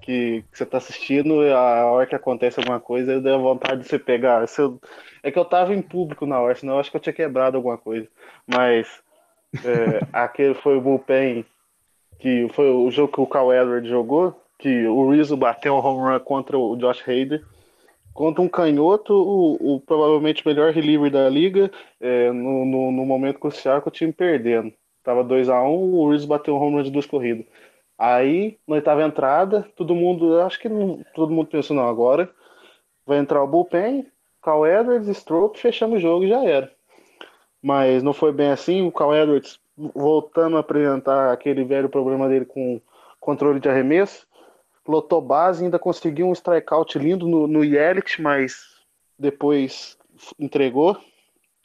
Que, 0.02 0.44
que 0.52 0.58
você 0.58 0.66
tá 0.66 0.78
assistindo 0.78 1.42
a 1.42 1.86
hora 1.86 2.06
que 2.06 2.14
acontece 2.14 2.60
alguma 2.60 2.80
coisa, 2.80 3.22
deu 3.22 3.42
vontade 3.42 3.82
de 3.82 3.88
você 3.88 3.98
pegar. 3.98 4.46
Eu, 4.58 4.80
é 5.24 5.32
que 5.32 5.40
eu 5.40 5.46
tava 5.46 5.74
em 5.74 5.82
público 5.82 6.26
na 6.26 6.40
hora, 6.40 6.54
senão 6.54 6.74
eu 6.74 6.80
acho 6.80 6.92
que 6.92 6.98
eu 6.98 7.02
tinha 7.02 7.14
quebrado 7.14 7.56
alguma 7.56 7.78
coisa. 7.78 8.08
Mas 8.46 8.88
é, 9.64 10.06
aquele 10.12 10.54
foi 10.54 10.78
o 10.78 10.82
bullpen, 10.82 11.46
que 12.20 12.48
foi 12.54 12.70
o 12.70 12.92
jogo 12.92 13.14
que 13.14 13.22
o 13.22 13.26
Cal 13.26 13.54
Edward 13.54 13.88
jogou 13.88 14.45
que 14.58 14.88
o 14.88 15.10
Rizzo 15.10 15.36
bateu 15.38 15.74
um 15.74 15.86
home 15.86 16.12
run 16.12 16.20
contra 16.20 16.58
o 16.58 16.76
Josh 16.76 17.02
Hader. 17.08 17.44
Contra 18.13 18.41
um 18.41 18.48
canhoto, 18.48 19.13
o, 19.13 19.76
o 19.76 19.82
provavelmente 19.82 20.46
melhor 20.48 20.72
reliever 20.72 21.12
da 21.12 21.28
liga, 21.28 21.70
é, 22.00 22.32
no, 22.32 22.65
no, 22.65 22.91
no, 22.91 23.06
momento 23.06 23.39
crucial 23.39 23.82
que 23.82 23.89
o 23.89 23.91
time 23.91 24.13
perdendo. 24.13 24.74
Tava 25.04 25.22
2 25.24 25.50
a 25.50 25.62
1 25.62 25.68
um, 25.68 25.96
o 25.96 26.12
Rizzo 26.12 26.26
bateu 26.26 26.56
um 26.56 26.62
home 26.62 26.78
run 26.78 26.84
de 26.84 26.91
duas 26.91 27.06
corridas. 27.06 27.46
Aí, 27.98 28.58
na 28.68 28.76
oitava 28.76 29.04
entrada, 29.04 29.68
todo 29.76 29.96
mundo, 29.96 30.39
acho 30.41 30.60
que 30.60 30.70
não, 30.70 31.04
todo 31.13 31.34
mundo 31.34 31.48
pensou, 31.48 31.76
não, 31.76 31.88
agora 31.88 32.30
vai 33.06 33.20
entrar 33.20 33.44
o 33.44 33.48
bullpen, 33.48 34.06
Cal 34.41 34.65
Edwards, 34.65 35.08
Stroke, 35.18 35.60
fechamos 35.60 35.98
o 35.98 36.02
jogo 36.02 36.26
e 36.26 36.30
já 36.30 36.44
era. 36.44 36.72
Mas 37.62 38.04
não 38.04 38.13
foi 38.13 38.32
bem 38.32 38.52
assim, 38.52 38.86
o 38.86 38.91
Cal 38.91 39.15
Edwards 39.15 39.60
voltando 39.78 40.58
a 40.58 40.62
apresentar 40.62 41.32
aquele 41.32 41.63
velho 41.63 41.89
problema 41.89 42.28
dele 42.28 42.46
com 42.46 42.80
controle 43.20 43.60
de 43.60 43.68
arremesso, 43.68 44.28
lotou 44.88 45.21
base, 45.21 45.63
ainda 45.63 45.80
conseguiu 45.80 46.28
um 46.28 46.34
strikeout 46.34 46.98
lindo 46.98 47.28
no, 47.28 47.48
no 47.48 47.63
Yelich, 47.63 48.21
mas 48.21 48.63
depois 49.17 49.98
entregou. 50.39 50.98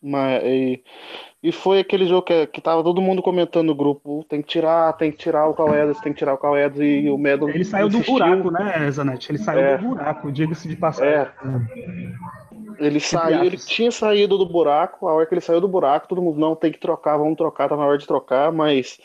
Mas, 0.02 0.42
e, 0.44 0.82
e, 1.42 1.52
foi 1.52 1.80
aquele 1.80 2.06
jogo 2.06 2.22
que, 2.22 2.46
que 2.46 2.60
tava 2.62 2.82
todo 2.82 3.02
mundo 3.02 3.20
comentando 3.20 3.66
no 3.66 3.74
grupo: 3.74 4.24
tem 4.28 4.40
que 4.40 4.48
tirar, 4.48 4.92
tem 4.94 5.12
que 5.12 5.18
tirar 5.18 5.46
o 5.46 5.54
Cauedas, 5.54 6.00
tem 6.00 6.12
que 6.12 6.18
tirar 6.18 6.34
o 6.34 6.38
Cauedas 6.38 6.80
e 6.80 7.10
o 7.10 7.18
Medon. 7.18 7.50
Ele 7.50 7.64
saiu 7.64 7.88
insistiu. 7.88 8.14
do 8.14 8.18
buraco, 8.18 8.50
né, 8.50 8.90
Zanetti? 8.90 9.30
Ele 9.30 9.38
saiu 9.38 9.60
é, 9.60 9.76
do 9.76 9.88
buraco, 9.88 10.32
diga-se 10.32 10.66
de 10.66 10.76
passagem. 10.76 11.12
É. 11.12 11.30
Ele 12.78 12.98
saiu, 12.98 13.44
ele 13.44 13.58
tinha 13.58 13.90
saído 13.90 14.38
do 14.38 14.46
buraco, 14.46 15.06
a 15.06 15.12
hora 15.12 15.26
que 15.26 15.34
ele 15.34 15.42
saiu 15.42 15.60
do 15.60 15.68
buraco, 15.68 16.08
todo 16.08 16.22
mundo, 16.22 16.40
não, 16.40 16.56
tem 16.56 16.72
que 16.72 16.80
trocar, 16.80 17.18
vamos 17.18 17.36
trocar, 17.36 17.68
tá 17.68 17.76
na 17.76 17.84
hora 17.84 17.98
de 17.98 18.06
trocar, 18.06 18.50
mas 18.50 18.98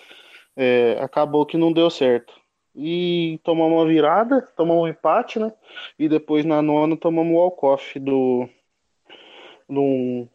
é, 0.56 0.98
acabou 1.02 1.46
que 1.46 1.58
não 1.58 1.74
deu 1.74 1.90
certo 1.90 2.34
e 2.76 3.40
tomamos 3.44 3.80
uma 3.80 3.88
virada, 3.88 4.42
tomamos 4.56 4.84
um 4.84 4.88
empate, 4.88 5.40
né? 5.40 5.54
E 5.98 6.10
depois 6.10 6.44
na 6.44 6.62
nona 6.62 6.98
tomamos 6.98 7.34
o 7.34 7.38
walk-off 7.38 7.98
do 8.00 8.50
num, 9.68 10.28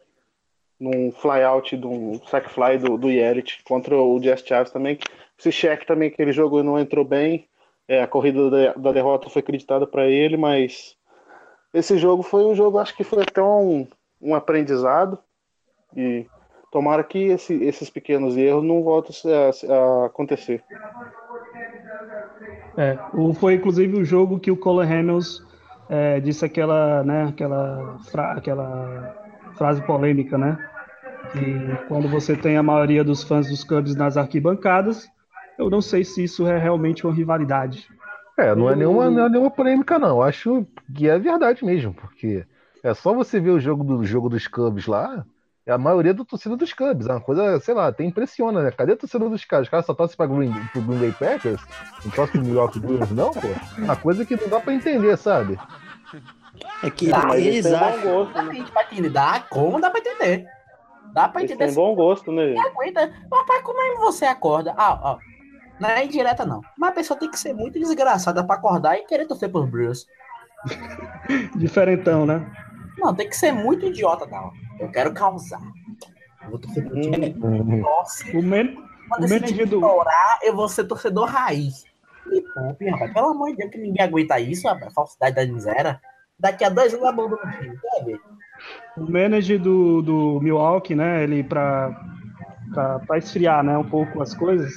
num 0.79 1.11
fly-out, 1.11 1.77
num 1.77 2.19
sack 2.25 2.49
fly 2.49 2.77
do, 2.77 2.97
do 2.97 3.11
Yelich 3.11 3.63
contra 3.63 3.95
o 3.95 4.21
Jess 4.21 4.43
Chaves 4.45 4.71
também. 4.71 4.97
Esse 5.37 5.51
cheque 5.51 5.85
também 5.85 6.09
que 6.09 6.21
ele 6.21 6.31
jogou 6.31 6.63
não 6.63 6.79
entrou 6.79 7.05
bem. 7.05 7.47
É, 7.87 8.01
a 8.01 8.07
corrida 8.07 8.49
da, 8.49 8.73
da 8.73 8.91
derrota 8.91 9.29
foi 9.29 9.41
acreditada 9.41 9.85
para 9.85 10.07
ele, 10.07 10.37
mas 10.37 10.95
esse 11.73 11.97
jogo 11.97 12.23
foi 12.23 12.45
um 12.45 12.55
jogo, 12.55 12.77
acho 12.77 12.95
que 12.95 13.03
foi 13.03 13.23
até 13.23 13.41
um, 13.41 13.87
um 14.21 14.33
aprendizado. 14.33 15.19
E 15.95 16.25
tomara 16.71 17.03
que 17.03 17.19
esse, 17.19 17.53
esses 17.63 17.89
pequenos 17.89 18.37
erros 18.37 18.63
não 18.63 18.81
voltem 18.81 19.15
a, 19.33 19.73
a 19.73 20.05
acontecer. 20.05 20.63
É, 22.77 22.97
foi 23.35 23.55
inclusive 23.55 23.97
o 23.97 24.05
jogo 24.05 24.39
que 24.39 24.51
o 24.51 24.57
Cole 24.57 24.85
Hamels 24.87 25.45
é, 25.89 26.19
disse 26.19 26.45
aquela, 26.45 27.03
né, 27.03 27.25
aquela, 27.25 27.97
fra 28.09 28.31
aquela 28.33 29.15
frase 29.57 29.81
polêmica, 29.81 30.37
né? 30.37 30.57
Que 31.31 31.85
quando 31.87 32.07
você 32.07 32.35
tem 32.35 32.57
a 32.57 32.63
maioria 32.63 33.03
dos 33.03 33.23
fãs 33.23 33.47
dos 33.49 33.63
Cubs 33.63 33.95
nas 33.95 34.17
arquibancadas, 34.17 35.07
eu 35.57 35.69
não 35.69 35.81
sei 35.81 36.03
se 36.03 36.23
isso 36.23 36.47
é 36.47 36.57
realmente 36.57 37.05
uma 37.05 37.13
rivalidade. 37.13 37.87
É, 38.37 38.55
não 38.55 38.69
é 38.69 38.75
nenhuma, 38.75 39.09
não 39.09 39.25
é 39.25 39.29
nenhuma 39.29 39.51
polêmica, 39.51 39.99
não. 39.99 40.21
Acho 40.21 40.65
que 40.95 41.07
é 41.07 41.19
verdade 41.19 41.63
mesmo, 41.63 41.93
porque 41.93 42.45
é 42.83 42.93
só 42.93 43.13
você 43.13 43.39
ver 43.39 43.51
o 43.51 43.59
jogo 43.59 43.83
do 43.83 44.03
jogo 44.03 44.29
dos 44.29 44.47
Cubs 44.47 44.87
lá, 44.87 45.25
a 45.71 45.77
maioria 45.77 46.13
do 46.13 46.25
torcida 46.25 46.55
dos 46.55 46.73
Cubs. 46.73 47.07
É 47.07 47.11
uma 47.11 47.21
coisa, 47.21 47.59
sei 47.59 47.73
lá, 47.73 47.87
até 47.87 48.03
impressiona, 48.03 48.61
né? 48.61 48.71
Cadê 48.71 48.93
a 48.93 48.97
torcida 48.97 49.27
dos 49.29 49.45
caras? 49.45 49.67
Os 49.67 49.71
caras 49.71 49.85
só 49.85 49.93
torcem 49.93 50.17
pra 50.17 50.27
Green, 50.27 50.53
pro 50.71 50.81
Green 50.81 50.99
Bay 50.99 51.11
Packers? 51.11 51.61
Não 52.03 52.11
torcem 52.11 52.41
pro 52.41 52.49
New 52.49 52.55
York 52.55 52.79
Blues, 52.79 53.11
não, 53.11 53.31
pô? 53.31 53.47
Uma 53.77 53.95
coisa 53.95 54.25
que 54.25 54.35
não 54.35 54.49
dá 54.49 54.59
pra 54.59 54.73
entender, 54.73 55.17
sabe? 55.17 55.59
É 56.83 56.89
que 56.89 57.09
dá, 57.09 57.37
eles 57.37 57.65
acham... 57.65 58.01
Bom 58.01 58.25
gosto, 58.25 58.41
né? 58.41 58.65
pra 58.71 58.83
entender. 58.83 59.09
Dá, 59.09 59.39
como 59.49 59.79
dá 59.79 59.89
pra 59.89 59.99
entender? 59.99 60.45
Dá 61.13 61.27
pra 61.27 61.43
entender. 61.43 61.65
Tem 61.65 61.75
bom 61.75 61.95
gosto, 61.95 62.31
né? 62.31 62.55
Aguenta. 62.57 63.11
Rapaz, 63.31 63.61
como 63.63 63.81
é 63.81 63.89
que 63.91 63.99
você 63.99 64.25
acorda? 64.25 64.73
Ah, 64.77 64.99
ó. 65.01 65.17
Não 65.79 65.89
é 65.89 66.05
indireta, 66.05 66.45
não. 66.45 66.61
Mas 66.77 66.91
a 66.91 66.93
pessoa 66.93 67.19
tem 67.19 67.29
que 67.29 67.39
ser 67.39 67.53
muito 67.53 67.79
desgraçada 67.79 68.43
pra 68.43 68.55
acordar 68.55 68.97
e 68.97 69.05
querer 69.05 69.25
torcer 69.25 69.49
pros 69.49 69.69
Bruce. 69.69 70.05
Diferentão, 71.57 72.25
né? 72.25 72.45
Não, 73.01 73.15
tem 73.15 73.27
que 73.27 73.35
ser 73.35 73.51
muito 73.51 73.87
idiota, 73.87 74.27
não. 74.27 74.51
Eu 74.79 74.91
quero 74.91 75.11
causar. 75.11 75.59
Eu 76.43 76.51
vou 76.51 76.59
torcer 76.59 76.87
pro 76.87 77.01
time. 77.01 77.33
Nossa. 77.81 78.37
O, 78.37 78.43
men 78.43 78.77
Quando 79.09 79.23
o 79.23 79.25
esse 79.25 79.65
do... 79.65 79.81
Eu 80.43 80.55
vou 80.55 80.69
ser 80.69 80.83
torcedor 80.83 81.27
raiz. 81.27 81.83
Me 82.27 82.41
poupe, 82.53 82.87
rapaz. 82.89 83.11
Pelo 83.11 83.31
amor 83.31 83.49
de 83.49 83.57
Deus, 83.57 83.71
que 83.71 83.79
ninguém 83.79 84.05
aguenta 84.05 84.39
isso, 84.39 84.67
rapaz. 84.67 84.93
Falsidade 84.93 85.35
da 85.35 85.51
miséria. 85.51 85.99
Daqui 86.39 86.63
a 86.63 86.69
dois 86.69 86.93
anos 86.93 87.07
abandona 87.07 87.41
o 87.43 87.51
time. 87.51 87.79
Quer 87.79 88.05
ver? 88.05 88.19
O 88.95 89.11
manager 89.11 89.59
do, 89.59 90.03
do 90.03 90.39
Milwaukee, 90.39 90.93
né? 90.93 91.23
Ele, 91.23 91.43
pra, 91.43 91.99
pra, 92.71 92.99
pra 92.99 93.17
esfriar 93.17 93.63
né, 93.63 93.75
um 93.75 93.89
pouco 93.89 94.21
as 94.21 94.35
coisas, 94.35 94.71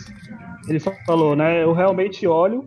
ele 0.67 0.81
falou, 0.81 1.37
né? 1.37 1.63
Eu 1.63 1.75
realmente 1.75 2.27
olho 2.27 2.67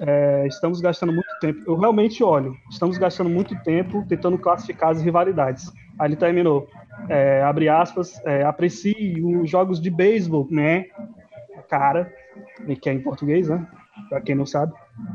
é, 0.00 0.46
estamos 0.46 0.80
gastando 0.80 1.12
muito 1.12 1.28
tempo. 1.42 1.62
Eu 1.66 1.76
realmente 1.76 2.24
olho. 2.24 2.56
Estamos 2.70 2.96
gastando 2.96 3.28
muito 3.28 3.54
tempo 3.62 4.04
tentando 4.08 4.38
classificar 4.38 4.90
as 4.90 5.02
rivalidades. 5.02 5.70
Aí 5.98 6.08
ele 6.08 6.16
terminou. 6.16 6.68
É, 7.08 7.42
abre 7.42 7.68
aspas. 7.68 8.20
É, 8.24 8.44
aprecie 8.44 9.22
os 9.22 9.50
jogos 9.50 9.80
de 9.80 9.90
beisebol, 9.90 10.48
né? 10.50 10.86
Cara, 11.68 12.12
que 12.80 12.88
é 12.88 12.92
em 12.92 13.02
português, 13.02 13.48
né? 13.48 13.66
Para 14.08 14.20
quem 14.20 14.34
não 14.34 14.46
sabe. 14.46 14.72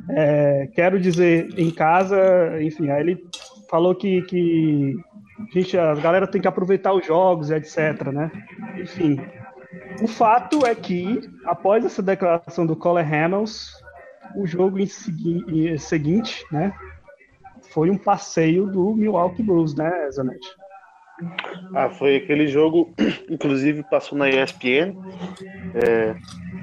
É, 0.10 0.70
quero 0.74 1.00
dizer, 1.00 1.50
em 1.58 1.72
casa, 1.72 2.62
enfim, 2.62 2.90
aí 2.90 3.02
ele 3.02 3.28
falou 3.70 3.96
que, 3.96 4.22
que 4.24 4.96
gente, 5.54 5.78
a 5.78 5.94
galera 5.96 6.28
tem 6.28 6.42
que 6.42 6.48
aproveitar 6.48 6.94
os 6.94 7.06
jogos, 7.06 7.52
etc, 7.52 8.08
né? 8.12 8.32
Enfim, 8.78 9.20
o 10.02 10.08
fato 10.08 10.66
é 10.66 10.74
que, 10.76 11.22
após 11.46 11.86
essa 11.86 12.02
declaração 12.02 12.66
do 12.66 12.76
Cole 12.76 13.02
Hamels, 13.02 13.72
o 14.36 14.46
jogo 14.46 14.80
em, 14.80 14.86
segui 14.86 15.44
em 15.48 15.78
seguinte, 15.78 16.46
né, 16.52 16.74
foi 17.72 17.90
um 17.90 17.98
passeio 17.98 18.68
do 18.68 18.96
Milwaukee 18.96 19.44
Blues, 19.44 19.76
né, 19.76 20.10
Zanetti? 20.12 20.48
Ah, 21.74 21.90
foi 21.90 22.18
aquele 22.18 22.48
jogo, 22.48 22.94
inclusive 23.30 23.84
passou 23.84 24.18
na 24.18 24.30
ESPN, 24.30 24.96
é, 25.74 26.16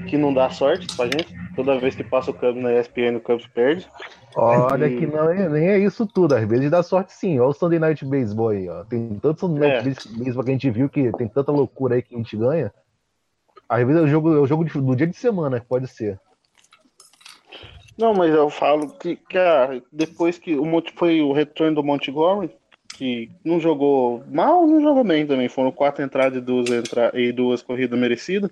que 0.06 0.16
não 0.16 0.32
dá 0.32 0.48
sorte 0.50 0.86
pra 0.96 1.06
gente. 1.06 1.34
Toda 1.56 1.78
vez 1.78 1.94
que 1.94 2.02
passa 2.02 2.30
o 2.30 2.34
Cubs 2.34 2.60
na 2.60 2.72
ESPN, 2.72 3.16
o 3.16 3.20
Cubs 3.20 3.46
perde. 3.46 3.88
Olha 4.36 4.86
e... 4.86 4.98
que 4.98 5.06
não 5.06 5.30
é, 5.30 5.48
nem 5.48 5.68
é 5.68 5.78
isso 5.78 6.06
tudo, 6.06 6.34
às 6.34 6.44
vezes 6.46 6.70
dá 6.70 6.82
sorte 6.82 7.12
sim. 7.12 7.38
Olha 7.38 7.50
o 7.50 7.52
Sunday 7.52 7.78
Night 7.78 8.04
Baseball 8.04 8.48
aí, 8.48 8.68
ó. 8.68 8.84
Tem 8.84 9.18
tanto 9.20 9.40
Sunday 9.40 9.60
Night 9.60 9.88
é. 9.88 10.18
Baseball 10.18 10.44
que 10.44 10.50
a 10.50 10.54
gente 10.54 10.70
viu 10.70 10.88
que 10.88 11.12
tem 11.12 11.28
tanta 11.28 11.52
loucura 11.52 11.94
aí 11.94 12.02
que 12.02 12.14
a 12.14 12.18
gente 12.18 12.36
ganha. 12.36 12.72
Às 13.68 13.86
vezes 13.86 14.02
é 14.02 14.04
o 14.04 14.08
jogo, 14.08 14.34
é 14.34 14.40
o 14.40 14.46
jogo 14.46 14.64
de, 14.64 14.72
do 14.72 14.96
dia 14.96 15.06
de 15.06 15.16
semana 15.16 15.60
que 15.60 15.66
pode 15.66 15.86
ser. 15.86 16.18
Não, 17.96 18.12
mas 18.12 18.34
eu 18.34 18.50
falo 18.50 18.88
que, 18.98 19.16
que 19.16 19.38
ah, 19.38 19.80
depois 19.92 20.38
que 20.38 20.56
o 20.56 20.64
Monte 20.64 20.92
foi 20.96 21.20
o 21.22 21.32
retorno 21.32 21.76
do 21.76 21.84
Montgomery, 21.84 22.50
que 22.96 23.30
não 23.44 23.60
jogou 23.60 24.22
mal, 24.30 24.66
não 24.66 24.80
jogou 24.80 25.04
bem 25.04 25.26
também. 25.26 25.48
Foram 25.48 25.70
quatro 25.70 26.02
entradas 26.02 26.38
e 26.38 26.40
duas, 26.40 26.70
entra 26.70 27.10
e 27.14 27.32
duas 27.32 27.62
corridas 27.62 27.98
merecidas. 27.98 28.50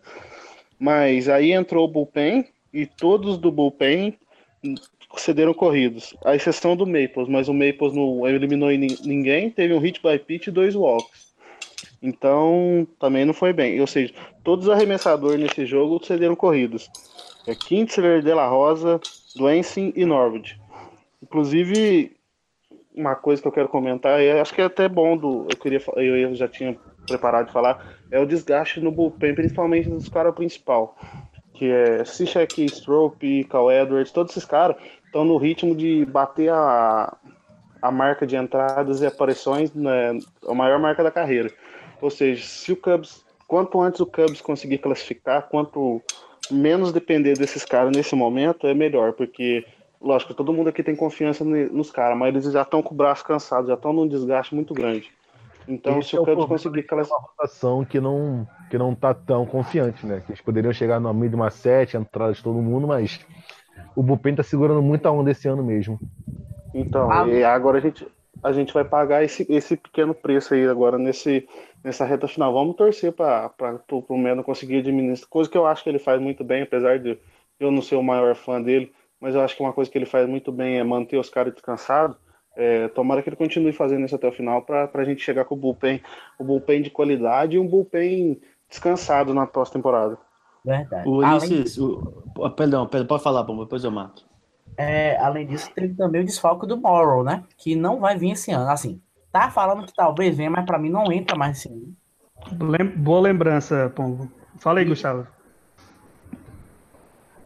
Mas 0.79 1.29
aí 1.29 1.53
entrou 1.53 1.85
o 1.85 1.89
bullpen 1.89 2.47
e 2.73 2.87
todos 2.87 3.39
do 3.39 3.51
bullpen 3.51 4.17
cederam 5.17 5.55
corridos. 5.55 6.15
A 6.25 6.35
exceção 6.35 6.77
do 6.77 6.87
Maples, 6.87 7.29
mas 7.29 7.49
o 7.49 7.55
Maples 7.55 7.93
não 7.93 8.27
eliminou 8.27 8.71
ninguém, 8.71 9.51
teve 9.51 9.75
um 9.75 9.79
hit 9.79 10.01
by 10.03 10.19
pitch 10.19 10.47
e 10.47 10.51
dois 10.51 10.75
walks. 10.75 11.33
Então, 12.03 12.87
também 12.99 13.25
não 13.25 13.35
foi 13.35 13.53
bem. 13.53 13.81
Ou 13.81 13.87
seja, 13.87 14.13
todos 14.43 14.67
os 14.67 14.73
arremessadores 14.73 15.41
nesse 15.41 15.67
jogo 15.67 16.05
cederam 16.05 16.35
corridas. 16.35 16.91
É 17.47 17.55
Kinsler, 17.55 18.23
De 18.23 18.33
La 18.33 18.49
Rosa, 18.49 19.01
Duensin 19.37 19.93
e 19.97 20.05
Norwood. 20.05 20.61
Inclusive, 21.23 22.17
uma 22.95 23.15
coisa 23.15 23.41
que 23.41 23.49
eu 23.49 23.53
quero 23.53 23.69
comentar, 23.69 24.21
e 24.21 24.31
acho 24.31 24.55
que 24.55 24.61
é 24.61 24.65
até 24.65 24.89
bom 24.89 25.17
do. 25.17 25.47
Eu 25.51 25.57
queria 25.57 25.81
eu 25.97 26.35
já 26.35 26.49
tinha 26.49 26.77
preparado 27.07 27.47
de 27.47 27.53
falar, 27.53 27.97
é 28.11 28.19
o 28.19 28.27
desgaste 28.27 28.81
no 28.81 28.93
bullpen, 28.93 29.35
principalmente 29.35 29.89
dos 29.89 30.09
caras 30.09 30.35
principal. 30.35 30.97
Que 31.55 31.71
é 31.71 32.05
Cishek, 32.05 32.65
Strope, 32.67 33.45
Cal 33.45 33.71
Edwards, 33.71 34.13
todos 34.13 34.33
esses 34.33 34.45
caras 34.45 34.77
estão 35.05 35.25
no 35.25 35.37
ritmo 35.37 35.75
de 35.75 36.05
bater 36.07 36.51
a, 36.51 37.17
a 37.81 37.91
marca 37.91 38.27
de 38.27 38.37
entradas 38.37 39.01
e 39.01 39.07
aparições, 39.07 39.73
né, 39.75 40.19
a 40.49 40.55
maior 40.55 40.79
marca 40.79 41.03
da 41.03 41.11
carreira. 41.11 41.53
Ou 42.01 42.11
seja, 42.11 42.45
se 42.45 42.73
o 42.73 42.77
Cubs, 42.77 43.25
quanto 43.47 43.81
antes 43.81 44.01
o 44.01 44.07
Cubs 44.07 44.41
conseguir 44.41 44.79
classificar, 44.79 45.49
quanto 45.49 46.03
menos 46.53 46.93
depender 46.93 47.37
desses 47.37 47.65
caras 47.65 47.95
nesse 47.95 48.15
momento 48.15 48.67
é 48.67 48.75
melhor, 48.75 49.13
porque, 49.13 49.65
lógico, 50.01 50.35
todo 50.35 50.53
mundo 50.53 50.69
aqui 50.69 50.83
tem 50.83 50.95
confiança 50.95 51.45
nos 51.45 51.91
caras, 51.91 52.17
mas 52.17 52.35
eles 52.35 52.53
já 52.53 52.63
estão 52.63 52.83
com 52.83 52.95
o 52.95 52.97
braço 52.97 53.25
cansado, 53.25 53.67
já 53.67 53.75
estão 53.75 53.93
num 53.93 54.07
desgaste 54.07 54.55
muito 54.55 54.75
grande. 54.75 55.11
Então, 55.67 55.99
Esse 55.99 56.11
se 56.11 56.19
o 56.19 56.23
é 56.23 56.27
Cubs 56.27 56.47
conseguir 56.47 56.81
aquela 56.81 57.05
uma 57.05 57.19
rotação 57.19 57.85
que 57.85 58.01
não 58.01 58.47
que 58.69 58.77
não 58.77 58.95
tá 58.95 59.15
tão 59.15 59.47
confiante, 59.47 60.05
né? 60.05 60.21
Que 60.25 60.33
eles 60.33 60.41
poderiam 60.41 60.73
chegar 60.73 60.99
no 60.99 61.13
meio 61.15 61.31
de 61.31 61.37
uma 61.37 61.51
sete, 61.51 61.97
entrada 61.97 62.33
de 62.33 62.43
todo 62.43 62.61
mundo, 62.61 62.87
mas 62.87 63.21
o 63.95 64.03
Bupen 64.03 64.35
tá 64.35 64.43
segurando 64.43 64.83
muita 64.83 65.11
onda 65.11 65.31
esse 65.31 65.47
ano 65.47 65.63
mesmo. 65.63 66.01
Então, 66.75 67.11
ah, 67.11 67.29
e 67.29 67.45
agora 67.45 67.79
a 67.79 67.81
gente 67.81 68.07
a 68.43 68.53
gente 68.53 68.73
vai 68.73 68.85
pagar 68.85 69.23
esse, 69.23 69.47
esse 69.49 69.77
pequeno 69.77 70.15
preço 70.15 70.55
aí 70.55 70.67
agora 70.67 70.99
nesse 70.99 71.47
nessa 71.83 72.05
reta 72.05 72.29
final. 72.29 72.53
Vamos 72.53 72.77
torcer 72.77 73.13
para 73.13 73.53
o 73.91 74.19
Meno 74.19 74.45
conseguir 74.45 74.79
administrar, 74.79 75.29
coisa 75.29 75.51
que 75.51 75.57
eu 75.57 75.67
acho 75.67 75.83
que 75.83 75.89
ele 75.89 75.99
faz 75.99 76.21
muito 76.21 76.45
bem, 76.45 76.63
apesar 76.63 76.99
de 76.99 77.19
eu 77.59 77.71
não 77.71 77.83
ser 77.83 77.97
o 77.97 78.03
maior 78.03 78.35
fã 78.35 78.61
dele, 78.61 78.93
mas 79.21 79.35
eu 79.35 79.41
acho 79.41 79.57
que 79.57 79.63
uma 79.63 79.73
coisa 79.73 79.91
que 79.91 79.97
ele 79.97 80.07
faz 80.07 80.29
muito 80.29 80.51
bem 80.51 80.79
é 80.79 80.85
manter 80.85 81.17
os 81.17 81.31
caras 81.31 81.53
descansados. 81.53 82.17
É, 82.55 82.89
tomara 82.89 83.23
que 83.23 83.29
ele 83.29 83.37
continue 83.37 83.73
fazendo 83.73 84.05
isso 84.05 84.15
até 84.15 84.29
o 84.29 84.33
final 84.33 84.63
para 84.63 84.91
a 84.93 85.05
gente 85.05 85.23
chegar 85.23 85.45
com 85.45 85.55
o 85.55 85.59
bullpen, 85.59 86.03
o 86.39 86.45
bullpen 86.45 86.83
de 86.83 86.91
qualidade 86.91 87.57
e 87.57 87.59
um 87.59 87.67
bullpen 87.67 88.41
descansado 88.69 89.33
na 89.33 89.47
pós-temporada. 89.47 90.19
Verdade. 90.65 91.09
O 91.09 91.19
Ulisses, 91.19 91.79
o, 91.79 92.25
perdão, 92.57 92.87
perdão, 92.87 93.07
pode 93.07 93.23
falar, 93.23 93.43
depois 93.43 93.85
eu 93.85 93.91
mato. 93.91 94.25
É, 94.77 95.17
além 95.19 95.47
disso, 95.47 95.71
teve 95.75 95.95
também 95.95 96.23
o 96.23 96.25
desfalque 96.25 96.67
do 96.67 96.77
Morrow, 96.77 97.23
né? 97.23 97.45
Que 97.57 97.75
não 97.75 98.01
vai 98.01 98.17
vir 98.17 98.33
esse 98.33 98.51
ano. 98.53 98.71
Assim, 98.71 99.01
Tá 99.33 99.51
falando 99.51 99.87
que 99.87 99.95
talvez 99.95 100.37
venha, 100.37 100.51
mas 100.51 100.67
para 100.67 100.79
mim 100.79 100.91
não 100.91 101.11
entra 101.11 101.37
mais 101.37 101.59
assim. 101.59 101.97
Boa 102.97 103.21
lembrança, 103.21 103.91
Pombo. 103.95 104.31
Fala 104.59 104.81
aí, 104.81 104.85
Gustavo. 104.85 105.27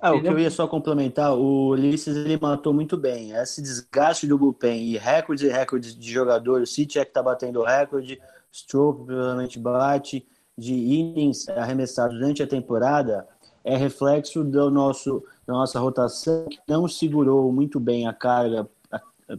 Ah, 0.00 0.12
o 0.12 0.20
que 0.20 0.28
eu 0.28 0.38
ia 0.38 0.50
só 0.50 0.66
complementar, 0.66 1.34
o 1.34 1.68
Ulisses 1.70 2.16
ele 2.16 2.38
matou 2.38 2.72
muito 2.74 2.96
bem. 2.96 3.32
Esse 3.32 3.62
desgaste 3.62 4.26
do 4.26 4.36
bullpen 4.36 4.82
e 4.82 4.98
recordes 4.98 5.44
e 5.44 5.48
recordes 5.48 5.96
de 5.96 6.12
jogadores, 6.12 6.70
o 6.70 6.72
City 6.72 6.98
é 6.98 7.04
que 7.04 7.12
tá 7.12 7.22
batendo 7.22 7.62
recorde, 7.62 8.20
Stroke 8.52 9.04
provavelmente 9.04 9.58
bate, 9.58 10.26
de 10.56 10.74
innings 10.74 11.48
arremessados 11.48 12.18
durante 12.18 12.42
a 12.42 12.46
temporada, 12.46 13.26
é 13.64 13.76
reflexo 13.76 14.44
do 14.44 14.70
nosso, 14.70 15.24
da 15.46 15.54
nossa 15.54 15.80
rotação 15.80 16.46
que 16.48 16.58
não 16.68 16.86
segurou 16.86 17.50
muito 17.52 17.80
bem 17.80 18.06
a 18.06 18.12
carga 18.12 18.68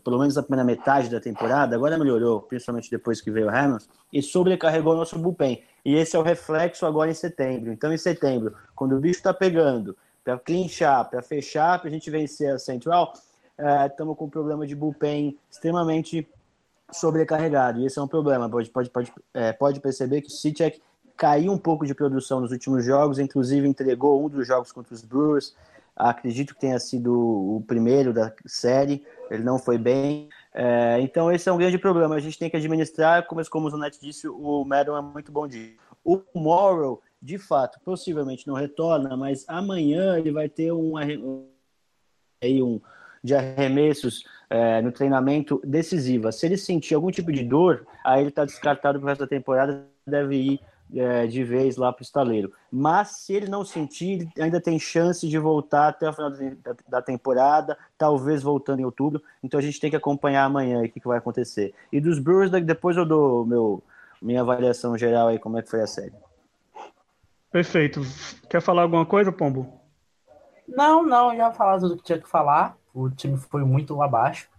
pelo 0.03 0.19
menos 0.19 0.35
na 0.35 0.43
primeira 0.43 0.65
metade 0.65 1.09
da 1.09 1.19
temporada, 1.19 1.75
agora 1.75 1.97
melhorou, 1.97 2.41
principalmente 2.41 2.91
depois 2.91 3.21
que 3.21 3.31
veio 3.31 3.47
o 3.47 3.49
Hamilton, 3.49 3.85
e 4.11 4.21
sobrecarregou 4.21 4.93
o 4.93 4.97
nosso 4.97 5.17
bullpen. 5.17 5.63
E 5.85 5.95
esse 5.95 6.15
é 6.15 6.19
o 6.19 6.23
reflexo 6.23 6.85
agora 6.85 7.09
em 7.09 7.13
setembro. 7.13 7.71
Então, 7.71 7.93
em 7.93 7.97
setembro, 7.97 8.53
quando 8.75 8.95
o 8.95 8.99
bicho 8.99 9.19
está 9.19 9.33
pegando, 9.33 9.95
para 10.23 10.38
clinchar, 10.38 11.09
para 11.09 11.21
fechar, 11.21 11.79
para 11.79 11.88
a 11.88 11.91
gente 11.91 12.09
vencer 12.11 12.53
a 12.53 12.59
Central, 12.59 13.13
estamos 13.85 14.13
é, 14.13 14.17
com 14.17 14.25
um 14.25 14.29
problema 14.29 14.67
de 14.67 14.75
bullpen 14.75 15.38
extremamente 15.49 16.27
sobrecarregado. 16.91 17.79
E 17.79 17.85
esse 17.85 17.97
é 17.97 18.01
um 18.01 18.07
problema. 18.07 18.49
Pode, 18.49 18.69
pode, 18.69 18.89
pode, 18.89 19.13
é, 19.33 19.53
pode 19.53 19.79
perceber 19.79 20.21
que 20.21 20.27
o 20.27 20.31
Citiek 20.31 20.81
caiu 21.15 21.51
um 21.51 21.57
pouco 21.57 21.85
de 21.85 21.95
produção 21.95 22.41
nos 22.41 22.51
últimos 22.51 22.83
jogos, 22.83 23.19
inclusive 23.19 23.65
entregou 23.67 24.23
um 24.23 24.27
dos 24.27 24.45
jogos 24.45 24.71
contra 24.73 24.93
os 24.93 25.01
Brewers. 25.01 25.55
Acredito 25.97 26.53
que 26.53 26.61
tenha 26.61 26.79
sido 26.79 27.11
o 27.11 27.63
primeiro 27.65 28.13
da 28.13 28.31
série, 28.45 29.03
ele 29.31 29.43
não 29.43 29.57
foi 29.57 29.79
bem. 29.79 30.29
É, 30.53 30.99
então, 31.01 31.31
esse 31.31 31.49
é 31.49 31.51
um 31.51 31.57
grande 31.57 31.77
problema. 31.77 32.15
A 32.15 32.19
gente 32.19 32.37
tem 32.37 32.49
que 32.49 32.57
administrar, 32.57 33.25
como, 33.25 33.41
o 33.41 33.69
Zanetti 33.69 33.99
disse, 33.99 34.27
o 34.27 34.63
Madden 34.63 34.95
é 34.95 35.01
muito 35.01 35.31
bom 35.31 35.47
dia. 35.47 35.73
O 36.03 36.21
Morrow, 36.35 37.01
de 37.21 37.39
fato, 37.39 37.79
possivelmente 37.83 38.47
não 38.47 38.53
retorna, 38.53 39.17
mas 39.17 39.43
amanhã 39.47 40.17
ele 40.19 40.31
vai 40.31 40.47
ter 40.47 40.71
um, 40.71 40.95
aí 40.97 42.61
um 42.61 42.79
de 43.23 43.33
arremessos 43.33 44.23
é, 44.49 44.81
no 44.81 44.91
treinamento 44.91 45.59
decisiva. 45.63 46.31
Se 46.31 46.45
ele 46.45 46.57
sentir 46.57 46.93
algum 46.93 47.11
tipo 47.11 47.31
de 47.31 47.43
dor, 47.43 47.85
aí 48.03 48.21
ele 48.21 48.29
está 48.29 48.45
descartado 48.45 48.99
para 48.99 49.05
o 49.05 49.09
resto 49.09 49.21
da 49.21 49.27
temporada, 49.27 49.85
deve 50.05 50.35
ir 50.35 50.61
é, 50.95 51.27
de 51.27 51.43
vez 51.43 51.75
lá 51.77 51.91
para 51.91 52.01
o 52.01 52.03
estaleiro. 52.03 52.51
Mas 52.71 53.09
se 53.17 53.33
ele 53.33 53.47
não 53.47 53.65
sentir, 53.65 54.29
ele 54.35 54.45
ainda 54.45 54.61
tem 54.61 54.79
chance 54.79 55.27
de 55.27 55.38
voltar 55.38 55.89
até 55.89 56.09
o 56.09 56.13
final 56.13 56.31
da, 56.31 56.75
da, 56.88 57.01
temporada, 57.01 57.77
talvez 57.97 58.41
voltando 58.41 58.79
em 58.79 58.85
outubro. 58.85 59.21
Então 59.43 59.59
a 59.59 59.63
gente 59.63 59.79
tem 59.79 59.89
que 59.89 59.95
acompanhar 59.95 60.45
amanhã 60.45 60.81
o 60.81 60.89
que, 60.89 60.99
que 60.99 61.07
vai 61.07 61.17
acontecer. 61.17 61.73
E 61.91 61.99
dos 61.99 62.19
Brewers, 62.19 62.51
depois 62.51 62.95
eu 62.95 63.05
dou 63.05 63.45
meu, 63.45 63.83
minha 64.21 64.41
avaliação 64.41 64.97
geral 64.97 65.27
aí, 65.27 65.39
como 65.39 65.57
é 65.57 65.61
que 65.61 65.69
foi 65.69 65.81
a 65.81 65.88
série. 65.88 66.13
Perfeito. 67.51 68.01
Quer 68.49 68.61
falar 68.61 68.83
alguma 68.83 69.05
coisa, 69.05 69.31
Pombo? 69.31 69.81
Não, 70.67 71.05
não, 71.05 71.35
já 71.35 71.51
falar 71.51 71.79
tudo 71.79 71.97
que 71.97 72.03
tinha 72.03 72.19
que 72.19 72.29
falar. 72.29 72.77
O 72.93 73.09
time 73.09 73.38
foi 73.38 73.63
muito 73.63 74.01
abaixo. 74.01 74.49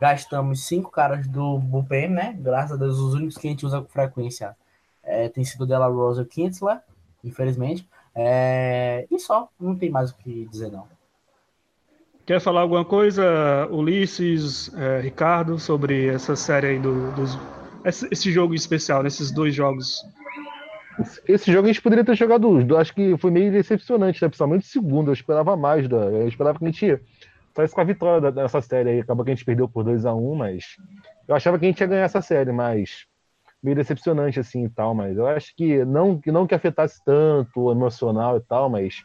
Gastamos 0.00 0.66
cinco 0.66 0.90
caras 0.90 1.26
do 1.26 1.58
bullpen, 1.58 2.10
né? 2.10 2.36
Graças 2.38 2.72
a 2.72 2.76
Deus, 2.76 2.98
os 2.98 3.14
únicos 3.14 3.36
que 3.36 3.46
a 3.46 3.50
gente 3.50 3.64
usa 3.64 3.80
com 3.80 3.88
frequência 3.88 4.56
é, 5.06 5.28
tem 5.28 5.44
sido 5.44 5.66
dela 5.66 5.86
Rosa 5.86 6.24
Kinsler, 6.24 6.80
infelizmente. 7.24 7.88
É, 8.14 9.06
e 9.10 9.18
só, 9.18 9.48
não 9.58 9.76
tem 9.76 9.90
mais 9.90 10.10
o 10.10 10.16
que 10.16 10.46
dizer, 10.46 10.70
não. 10.70 10.86
Quer 12.26 12.40
falar 12.40 12.62
alguma 12.62 12.84
coisa, 12.84 13.68
Ulisses, 13.70 14.74
é, 14.74 15.00
Ricardo, 15.00 15.58
sobre 15.60 16.08
essa 16.08 16.34
série 16.34 16.66
aí 16.66 16.78
do, 16.78 17.12
dos. 17.12 17.38
Esse, 17.84 18.08
esse 18.10 18.32
jogo 18.32 18.52
especial, 18.52 19.02
nesses 19.02 19.30
dois 19.30 19.54
jogos? 19.54 20.04
Esse 21.28 21.52
jogo 21.52 21.68
a 21.68 21.72
gente 21.72 21.82
poderia 21.82 22.04
ter 22.04 22.16
jogado 22.16 22.48
os 22.48 22.64
dois. 22.64 22.80
Acho 22.80 22.94
que 22.94 23.16
foi 23.18 23.30
meio 23.30 23.52
decepcionante, 23.52 24.20
né? 24.20 24.28
principalmente 24.28 24.64
o 24.64 24.68
segundo. 24.68 25.10
Eu 25.10 25.14
esperava 25.14 25.56
mais. 25.56 25.86
Da, 25.86 25.98
eu 25.98 26.26
esperava 26.26 26.58
que 26.58 26.64
a 26.64 26.68
gente 26.68 27.00
saísse 27.54 27.74
com 27.74 27.80
a 27.80 27.84
vitória 27.84 28.32
dessa 28.32 28.60
série 28.60 28.90
aí. 28.90 29.00
Acabou 29.00 29.24
que 29.24 29.30
a 29.30 29.34
gente 29.34 29.44
perdeu 29.44 29.68
por 29.68 29.84
2 29.84 30.04
a 30.04 30.12
1 30.12 30.32
um, 30.32 30.34
mas 30.34 30.76
eu 31.28 31.34
achava 31.36 31.58
que 31.58 31.66
a 31.66 31.68
gente 31.68 31.80
ia 31.80 31.86
ganhar 31.86 32.04
essa 32.04 32.20
série, 32.20 32.50
mas 32.50 33.06
meio 33.66 33.74
decepcionante 33.74 34.38
assim 34.38 34.64
e 34.64 34.68
tal, 34.68 34.94
mas 34.94 35.16
eu 35.16 35.26
acho 35.26 35.52
que 35.56 35.84
não 35.84 36.20
que 36.20 36.30
não 36.30 36.46
que 36.46 36.54
afetasse 36.54 37.04
tanto 37.04 37.72
emocional 37.72 38.36
e 38.36 38.40
tal, 38.40 38.70
mas 38.70 39.02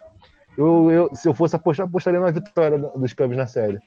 eu, 0.56 0.92
eu 0.92 1.16
se 1.16 1.28
eu 1.28 1.34
fosse 1.34 1.56
apostar, 1.56 1.88
apostaria 1.88 2.20
na 2.20 2.30
vitória 2.30 2.78
dos 2.78 3.12
Cubs 3.12 3.36
na 3.36 3.48
série. 3.48 3.80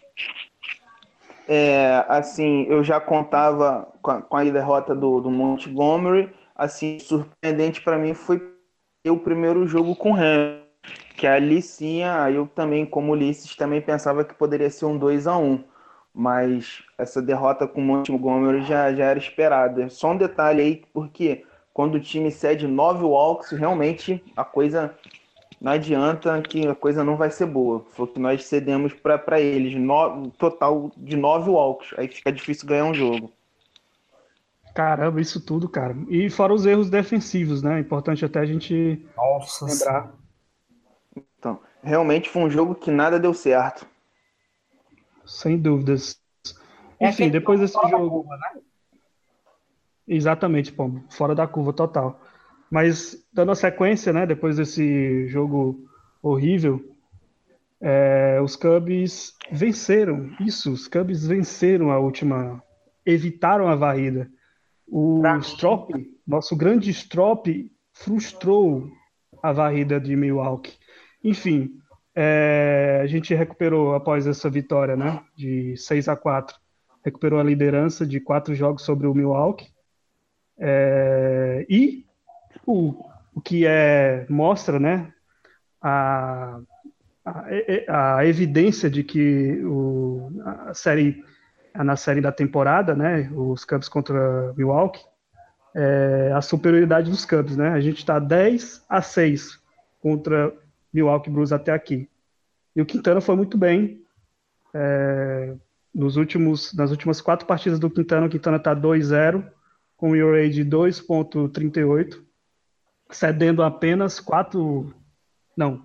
É, 1.47 2.05
assim, 2.09 2.65
eu 2.69 2.83
já 2.83 2.99
contava 3.01 3.87
com 4.03 4.11
a, 4.11 4.23
com 4.23 4.37
a 4.37 4.43
derrota 4.43 4.97
do, 4.97 5.21
do 5.21 5.31
Montgomery, 5.31 6.35
assim, 6.57 6.99
surpreendente 6.99 7.81
para 7.81 7.97
mim 7.97 8.13
foi 8.13 8.43
o 9.07 9.17
primeiro 9.17 9.65
jogo 9.69 9.95
com 9.95 10.11
o 10.11 10.17
Ham, 10.17 10.61
que 11.17 11.27
ali 11.27 11.63
sim, 11.63 12.01
eu 12.35 12.49
também, 12.49 12.85
como 12.85 13.13
Ulisses, 13.13 13.55
também 13.55 13.81
pensava 13.81 14.25
que 14.25 14.35
poderia 14.35 14.71
ser 14.71 14.87
um 14.87 14.99
2 14.99 15.29
a 15.29 15.37
1 15.37 15.63
mas 16.15 16.83
essa 16.97 17.21
derrota 17.21 17.67
com 17.67 17.81
o 17.81 17.85
Montgomery 17.85 18.63
já, 18.65 18.95
já 18.95 19.07
era 19.07 19.19
esperada. 19.19 19.91
Só 19.91 20.13
um 20.13 20.17
detalhe 20.17 20.63
aí, 20.63 20.83
porque 20.93 21.45
quando 21.73 21.97
o 21.97 22.01
time 22.01 22.31
cede 22.31 22.69
nove 22.69 23.05
walks, 23.05 23.51
realmente 23.51 24.23
a 24.37 24.45
coisa 24.45 24.95
não 25.61 25.73
adianta 25.73 26.41
que 26.43 26.67
a 26.69 26.75
coisa 26.75 27.03
não 27.03 27.17
vai 27.17 27.31
ser 27.31 27.47
boa. 27.47 27.85
Foi 27.91 28.05
o 28.05 28.09
que 28.09 28.21
nós 28.21 28.45
cedemos 28.45 28.93
para 28.93 29.41
eles, 29.41 29.75
no, 29.75 30.31
total 30.33 30.93
de 30.97 31.17
nove 31.17 31.51
walks. 31.51 31.95
Aí 31.99 32.07
fica 32.07 32.31
difícil 32.31 32.69
ganhar 32.69 32.85
um 32.85 32.95
jogo. 32.95 33.33
Caramba, 34.75 35.21
isso 35.21 35.41
tudo, 35.41 35.69
cara. 35.69 35.97
E 36.09 36.29
fora 36.29 36.53
os 36.53 36.67
erros 36.67 36.91
defensivos, 36.91 37.63
né? 37.63 37.81
Importante 37.81 38.25
até 38.25 38.41
a 38.41 38.45
gente 38.45 39.05
Nossa. 39.17 39.65
lembrar. 39.65 40.13
Então, 41.39 41.61
realmente 41.83 42.29
foi 42.29 42.43
um 42.43 42.51
jogo 42.51 42.75
que 42.75 42.91
nada 42.91 43.19
deu 43.19 43.33
certo. 43.33 43.87
Sem 45.27 45.59
dúvidas. 45.59 46.21
É 47.01 47.09
Enfim, 47.09 47.31
depois 47.31 47.61
desse 47.61 47.75
jogo. 47.89 48.23
Curva, 48.23 48.37
né? 48.37 48.61
Exatamente, 50.07 50.73
Pombo. 50.73 51.03
Fora 51.11 51.35
da 51.35 51.47
curva 51.47 51.73
total. 51.73 52.21
Mas, 52.71 53.27
dando 53.33 53.53
a 53.53 53.55
sequência, 53.55 54.13
né? 54.13 54.27
Depois 54.27 54.57
desse 54.57 55.27
jogo 55.29 55.89
horrível, 56.23 56.95
é, 57.81 58.41
os 58.43 58.57
Cubs 58.57 59.35
venceram. 59.51 60.31
Isso, 60.41 60.73
os 60.73 60.89
Cubs 60.89 61.27
venceram 61.27 61.91
a 61.91 61.99
última. 61.99 62.63
Evitaram 63.05 63.69
a 63.69 63.75
varrida. 63.75 64.31
O 64.87 65.23
Strop, 65.41 65.93
nosso 66.27 66.57
grande 66.57 66.91
Strop, 66.91 67.71
frustrou 67.93 68.91
a 69.43 69.53
varrida 69.53 70.01
de 70.01 70.17
Milwaukee. 70.17 70.73
Enfim, 71.23 71.79
é, 72.15 73.01
a 73.03 73.07
gente 73.07 73.35
recuperou 73.35 73.95
após 73.95 74.27
essa 74.27 74.49
vitória, 74.49 74.97
né, 74.97 75.23
de 75.37 75.77
6 75.77 76.09
a 76.09 76.17
4, 76.17 76.57
recuperou 77.05 77.41
a 77.41 77.45
liderança 77.45 78.07
de 78.07 78.21
quatro 78.21 78.55
jogos 78.55 78.83
sobre 78.83 79.07
o 79.07 79.15
Milwaukee. 79.15 79.73
É, 80.59 81.67
e 81.69 82.07
o, 82.67 82.95
o 83.35 83.41
que 83.41 83.67
é 83.67 84.27
mostra, 84.29 84.79
né, 84.79 85.13
a, 85.83 86.61
a, 87.25 88.17
a 88.19 88.27
evidência 88.27 88.89
de 88.89 89.03
que 89.03 89.61
o, 89.65 90.31
a 90.67 90.75
série 90.75 91.23
na 91.75 91.97
série 91.97 92.21
da 92.21 92.31
temporada, 92.31 92.95
né, 92.95 93.29
os 93.35 93.65
Cubs 93.65 93.89
contra 93.89 94.53
Milwaukee, 94.57 95.05
é, 95.75 96.31
a 96.33 96.41
superioridade 96.41 97.11
dos 97.11 97.25
Cubs, 97.25 97.57
né? 97.57 97.71
A 97.71 97.81
gente 97.81 97.99
está 97.99 98.21
10 98.21 98.85
a 98.89 99.03
6 99.03 99.59
contra 100.01 100.55
Milwaukee 100.95 101.29
Brewers 101.29 101.53
até 101.53 101.73
aqui. 101.73 102.09
E 102.75 102.81
o 102.81 102.87
Quintana 102.87 103.21
foi 103.21 103.35
muito 103.35 103.59
bem. 103.59 104.03
É, 104.73 105.55
nos 105.95 106.17
últimos, 106.17 106.73
nas 106.73 106.91
últimas 106.91 107.21
quatro 107.21 107.47
partidas 107.47 107.79
do 107.79 107.91
Quintana, 107.91 108.27
o 108.27 108.31
Quintana 108.31 108.57
está 108.57 108.75
2-0, 108.75 109.45
com 109.97 110.11
o 110.11 110.17
ERA 110.17 110.49
de 110.49 110.65
2.38, 110.65 112.21
cedendo 113.11 113.63
apenas 113.63 114.19
quatro, 114.19 114.93
não, 115.57 115.85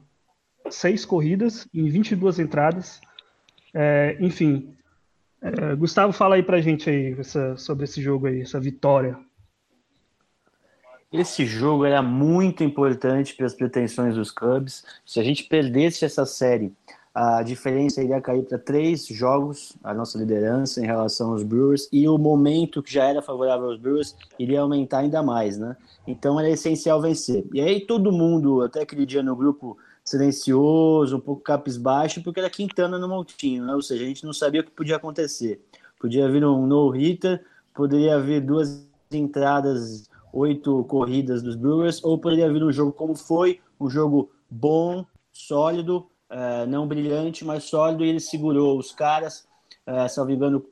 seis 0.70 1.05
corridas 1.05 1.68
em 1.74 1.89
22 1.89 2.39
entradas. 2.39 2.99
É, 3.72 4.18
enfim, 4.20 4.76
é, 5.41 5.76
Gustavo, 5.76 6.12
fala 6.12 6.36
aí 6.36 6.43
pra 6.43 6.60
gente 6.60 6.89
aí 6.89 7.16
essa, 7.20 7.55
sobre 7.55 7.84
esse 7.84 8.01
jogo 8.01 8.28
aí, 8.28 8.41
essa 8.41 8.60
vitória. 8.60 9.18
Esse 11.12 11.43
jogo 11.43 11.86
era 11.86 12.03
muito 12.03 12.64
importante 12.64 13.36
para 13.36 13.47
as 13.47 13.55
pretensões 13.55 14.14
dos 14.14 14.30
Cubs. 14.30 14.86
Se 15.03 15.20
a 15.20 15.24
gente 15.24 15.43
perdesse 15.45 16.05
essa 16.05 16.24
série, 16.24 16.72
a 17.16 17.41
diferença 17.41 18.03
iria 18.03 18.22
cair 18.22 18.43
para 18.43 18.60
três 18.60 19.07
jogos, 19.07 19.74
a 19.84 19.91
nossa 19.91 20.20
liderança 20.20 20.80
em 20.80 20.86
relação 20.86 21.32
aos 21.32 21.41
Brewers, 21.41 21.89
e 21.91 22.07
o 22.07 22.16
momento 22.20 22.84
que 22.84 22.93
já 22.93 23.05
era 23.05 23.24
favorável 23.24 23.72
aos 23.72 23.80
Brewers 23.80 24.16
iria 24.38 24.62
aumentar 24.62 24.99
ainda 24.99 25.24
mais, 25.24 25.57
né? 25.57 25.76
Então 26.05 26.39
era 26.39 26.47
essencial 26.47 27.01
vencer. 27.01 27.43
E 27.51 27.60
aí 27.60 27.82
todo 27.82 28.12
mundo, 28.12 28.62
até 28.62 28.82
aquele 28.82 29.03
dia 29.03 29.24
no 29.24 29.36
grupo 29.36 29.80
silencioso, 30.05 31.18
um 31.18 31.20
pouco 31.20 31.43
baixo, 31.80 32.22
porque 32.24 32.39
era 32.39 32.51
Quintana 32.51 32.99
no 32.99 33.10
montinho, 33.10 33.66
né? 33.66 33.74
Ou 33.74 33.82
seja, 33.82 34.03
a 34.03 34.07
gente 34.07 34.24
não 34.24 34.34
sabia 34.34 34.62
o 34.62 34.64
que 34.64 34.72
podia 34.72 34.97
acontecer. 34.97 35.60
Podia 35.99 36.30
vir 36.30 36.45
um 36.45 36.68
no-hitter, 36.68 37.43
poderia 37.74 38.20
vir 38.20 38.41
duas 38.41 38.88
entradas 39.12 40.09
oito 40.34 40.84
corridas 40.86 41.41
dos 41.41 41.55
Brewers, 41.55 42.03
ou 42.03 42.17
poderia 42.17 42.51
vir 42.51 42.63
um 42.63 42.71
jogo 42.71 42.91
como 42.91 43.15
foi, 43.15 43.59
um 43.80 43.89
jogo 43.89 44.32
bom, 44.49 45.05
sólido, 45.32 46.07
é, 46.30 46.65
não 46.65 46.88
brilhante, 46.88 47.43
mas 47.43 47.63
sólido, 47.63 48.03
e 48.03 48.09
ele 48.09 48.19
segurou 48.19 48.77
os 48.77 48.91
caras, 48.91 49.47
engano, 50.30 50.63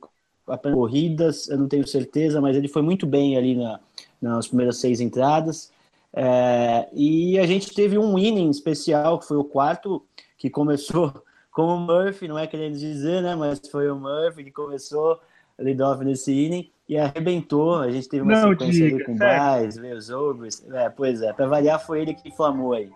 apenas 0.46 0.76
corridas, 0.76 1.48
eu 1.48 1.58
não 1.58 1.68
tenho 1.68 1.86
certeza, 1.86 2.40
mas 2.40 2.56
ele 2.56 2.68
foi 2.68 2.82
muito 2.82 3.06
bem 3.06 3.36
ali 3.36 3.54
na, 3.54 3.80
nas 4.20 4.46
primeiras 4.46 4.78
seis 4.78 5.00
entradas. 5.00 5.70
É, 6.12 6.88
e 6.92 7.38
a 7.38 7.46
gente 7.46 7.74
teve 7.74 7.98
um 7.98 8.18
inning 8.18 8.50
especial, 8.50 9.18
que 9.18 9.26
foi 9.26 9.36
o 9.36 9.44
quarto, 9.44 10.04
que 10.36 10.48
começou 10.48 11.12
com 11.52 11.66
o 11.66 11.80
Murphy, 11.80 12.28
não 12.28 12.38
é 12.38 12.46
querendo 12.46 12.78
dizer, 12.78 13.22
né? 13.22 13.34
Mas 13.34 13.60
foi 13.70 13.90
o 13.90 13.96
Murphy 13.96 14.44
que 14.44 14.52
começou 14.52 15.20
lead-off 15.58 16.04
nesse 16.04 16.32
inning 16.32 16.70
e 16.88 16.96
arrebentou. 16.96 17.76
A 17.76 17.90
gente 17.90 18.08
teve 18.08 18.22
uma 18.22 18.40
não, 18.40 18.50
sequência 18.50 18.84
diga, 18.84 18.96
ali 18.96 19.04
com 19.04 19.12
o 19.12 19.16
Braz, 19.16 19.76
os 19.76 20.10
overs. 20.10 20.66
É, 20.72 20.88
pois 20.88 21.20
é, 21.22 21.32
para 21.32 21.46
variar, 21.46 21.84
foi 21.84 22.00
ele 22.00 22.14
que 22.14 22.28
inflamou 22.28 22.72
aí. 22.72 22.90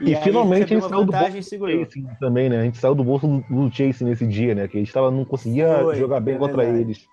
E, 0.00 0.10
e 0.10 0.16
aí, 0.16 0.22
finalmente 0.22 0.74
a 0.74 0.80
gente 0.80 0.88
saiu 0.88 1.04
do 1.04 1.12
bolso 1.12 2.16
também, 2.18 2.48
né? 2.48 2.60
A 2.60 2.62
gente 2.64 2.78
saiu 2.78 2.94
do 2.94 3.04
bolso 3.04 3.44
do 3.50 3.70
Chase 3.70 4.02
nesse 4.02 4.26
dia, 4.26 4.54
né? 4.54 4.66
Que 4.66 4.78
a 4.78 4.80
gente 4.80 4.92
tava, 4.92 5.10
não 5.10 5.24
conseguia 5.24 5.80
foi, 5.80 5.96
jogar 5.96 6.20
bem 6.20 6.36
é 6.36 6.38
contra 6.38 6.62
verdade. 6.62 6.80
eles. 6.80 7.06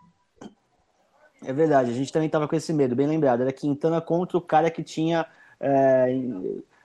É 1.43 1.53
verdade, 1.53 1.91
a 1.91 1.93
gente 1.93 2.11
também 2.11 2.27
estava 2.27 2.47
com 2.47 2.55
esse 2.55 2.73
medo, 2.73 2.95
bem 2.95 3.07
lembrado. 3.07 3.41
Era 3.41 3.51
Quintana 3.51 3.99
contra 3.99 4.37
o 4.37 4.41
cara 4.41 4.71
que 4.71 4.81
tinha 4.81 5.25
é, 5.59 6.17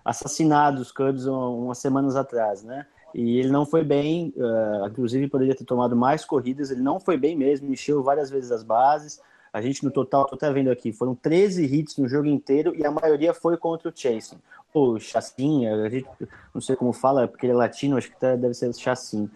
assassinado 0.04 0.82
os 0.82 0.90
Cubs 0.90 1.24
umas 1.24 1.78
semanas 1.78 2.16
atrás, 2.16 2.62
né? 2.62 2.84
E 3.14 3.38
ele 3.38 3.50
não 3.50 3.66
foi 3.66 3.82
bem, 3.82 4.32
uh, 4.36 4.86
inclusive 4.86 5.28
poderia 5.28 5.54
ter 5.54 5.64
tomado 5.64 5.96
mais 5.96 6.24
corridas, 6.24 6.70
ele 6.70 6.82
não 6.82 7.00
foi 7.00 7.16
bem 7.16 7.36
mesmo, 7.36 7.72
encheu 7.72 8.02
várias 8.02 8.30
vezes 8.30 8.50
as 8.50 8.62
bases. 8.62 9.20
A 9.52 9.60
gente 9.60 9.84
no 9.84 9.90
total, 9.90 10.26
tô 10.26 10.36
até 10.36 10.52
vendo 10.52 10.70
aqui, 10.70 10.92
foram 10.92 11.14
13 11.14 11.64
hits 11.64 11.96
no 11.96 12.08
jogo 12.08 12.28
inteiro 12.28 12.72
e 12.76 12.86
a 12.86 12.90
maioria 12.90 13.34
foi 13.34 13.56
contra 13.56 13.88
o 13.88 13.92
Chasing. 13.94 14.38
Ou 14.72 15.00
Chassin, 15.00 15.66
a 15.66 15.88
gente 15.88 16.08
não 16.54 16.60
sei 16.60 16.76
como 16.76 16.92
fala, 16.92 17.26
porque 17.26 17.46
ele 17.46 17.52
é 17.52 17.56
latino, 17.56 17.96
acho 17.96 18.10
que 18.10 18.36
deve 18.36 18.54
ser 18.54 18.72
Chassin. 18.74 19.28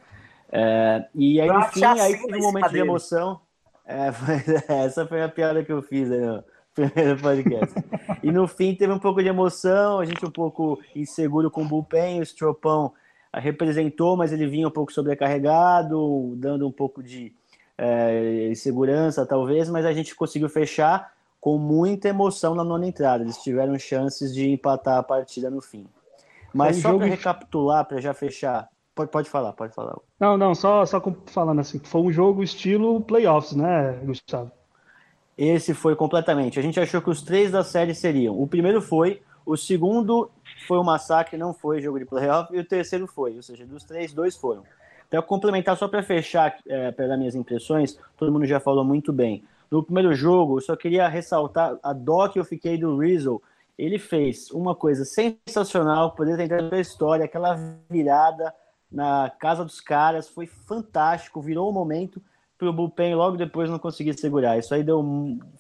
É, 0.53 1.05
e 1.13 1.41
aí 1.41 1.49
no 1.49 1.63
fim, 1.63 1.85
aí 1.85 2.17
teve 2.17 2.39
um 2.39 2.43
momento 2.43 2.71
de 2.71 2.79
emoção. 2.79 3.41
É, 3.85 4.11
foi, 4.13 4.37
essa 4.69 5.05
foi 5.05 5.21
a 5.21 5.29
piada 5.29 5.65
que 5.65 5.73
eu 5.73 5.83
fiz 5.83 6.13
aí 6.13 6.21
no 6.21 6.45
primeiro 6.73 7.21
podcast. 7.21 7.75
e 8.23 8.31
no 8.31 8.47
fim 8.47 8.73
teve 8.73 8.93
um 8.93 9.01
pouco 9.01 9.21
de 9.21 9.29
emoção, 9.29 9.99
a 9.99 10.05
gente 10.05 10.25
um 10.25 10.31
pouco 10.31 10.81
inseguro 10.95 11.51
com 11.51 11.63
o 11.63 11.69
bullpen, 11.69 12.21
o 12.21 12.23
Stropão 12.23 12.93
representou, 13.41 14.17
mas 14.17 14.33
ele 14.33 14.47
vinha 14.47 14.69
um 14.69 14.71
pouco 14.71 14.93
sobrecarregado, 14.93 16.35
dando 16.37 16.67
um 16.67 16.73
pouco 16.73 17.03
de 17.03 17.33
é, 17.77 18.49
insegurança, 18.51 19.27
talvez, 19.27 19.69
mas 19.69 19.85
a 19.85 19.93
gente 19.93 20.15
conseguiu 20.15 20.49
fechar 20.49 21.13
com 21.41 21.59
muita 21.59 22.09
emoção 22.09 22.55
na 22.55 22.65
nona 22.65 22.87
entrada. 22.87 23.23
Eles 23.23 23.37
tiveram 23.39 23.79
chances 23.79 24.35
de 24.35 24.51
empatar 24.51 24.99
a 24.99 25.03
partida 25.03 25.51
no 25.51 25.61
fim. 25.61 25.87
Mas 26.55 26.77
só 26.77 26.97
para 26.97 27.07
recapitular, 27.07 27.85
para 27.85 28.01
já 28.01 28.15
fechar, 28.15 28.69
pode, 28.95 29.11
pode 29.11 29.29
falar, 29.29 29.53
pode 29.53 29.75
falar. 29.75 29.97
Não, 30.19 30.39
não, 30.39 30.55
só, 30.55 30.87
só 30.87 31.03
falando 31.27 31.61
assim, 31.61 31.81
foi 31.81 32.01
um 32.01 32.13
jogo 32.13 32.43
estilo 32.43 33.01
playoffs, 33.01 33.57
né, 33.57 34.01
Gustavo? 34.05 34.51
Esse 35.37 35.75
foi 35.75 35.97
completamente. 35.97 36.61
A 36.61 36.63
gente 36.63 36.79
achou 36.79 37.03
que 37.03 37.11
os 37.11 37.21
três 37.21 37.51
da 37.51 37.65
série 37.65 37.93
seriam. 37.93 38.41
O 38.41 38.47
primeiro 38.47 38.81
foi, 38.81 39.21
o 39.45 39.57
segundo 39.57 40.31
foi 40.67 40.79
um 40.79 40.85
massacre, 40.85 41.37
não 41.37 41.53
foi 41.53 41.81
jogo 41.81 41.99
de 41.99 42.05
playoff, 42.05 42.55
e 42.55 42.59
o 42.59 42.65
terceiro 42.65 43.07
foi. 43.07 43.37
Ou 43.37 43.43
seja, 43.43 43.67
dos 43.67 43.85
três, 43.85 44.13
dois 44.13 44.37
foram. 44.37 44.65
Então, 45.09 45.23
complementar 45.23 45.77
só 45.77 45.87
para 45.87 46.03
fechar, 46.03 46.57
é, 46.67 46.91
dar 46.91 47.17
minhas 47.17 47.35
impressões, 47.35 47.99
todo 48.17 48.33
mundo 48.33 48.47
já 48.47 48.59
falou 48.59 48.85
muito 48.85 49.13
bem. 49.13 49.45
No 49.71 49.83
primeiro 49.83 50.15
jogo, 50.15 50.59
eu 50.59 50.61
só 50.61 50.77
queria 50.77 51.09
ressaltar 51.09 51.79
a 51.83 51.93
dó 51.93 52.29
que 52.29 52.39
eu 52.39 52.45
fiquei 52.45 52.79
do 52.79 52.97
Rizzo. 52.99 53.41
Ele 53.79 53.99
fez 53.99 54.51
uma 54.51 54.75
coisa 54.75 55.05
sensacional, 55.05 56.13
poder 56.13 56.37
ter 56.37 56.45
entrado 56.45 56.71
na 56.71 56.81
história, 56.81 57.25
aquela 57.25 57.59
virada 57.91 58.55
na 58.91 59.29
casa 59.29 59.65
dos 59.65 59.81
caras, 59.81 60.29
foi 60.29 60.47
fantástico, 60.47 61.41
virou 61.41 61.67
o 61.67 61.71
um 61.71 61.73
momento 61.73 62.23
para 62.57 62.69
o 62.69 62.73
bullpen 62.73 63.15
logo 63.15 63.37
depois 63.37 63.69
não 63.69 63.79
conseguir 63.79 64.15
segurar. 64.15 64.59
Isso 64.59 64.73
aí 64.75 64.85
deu, 64.85 65.05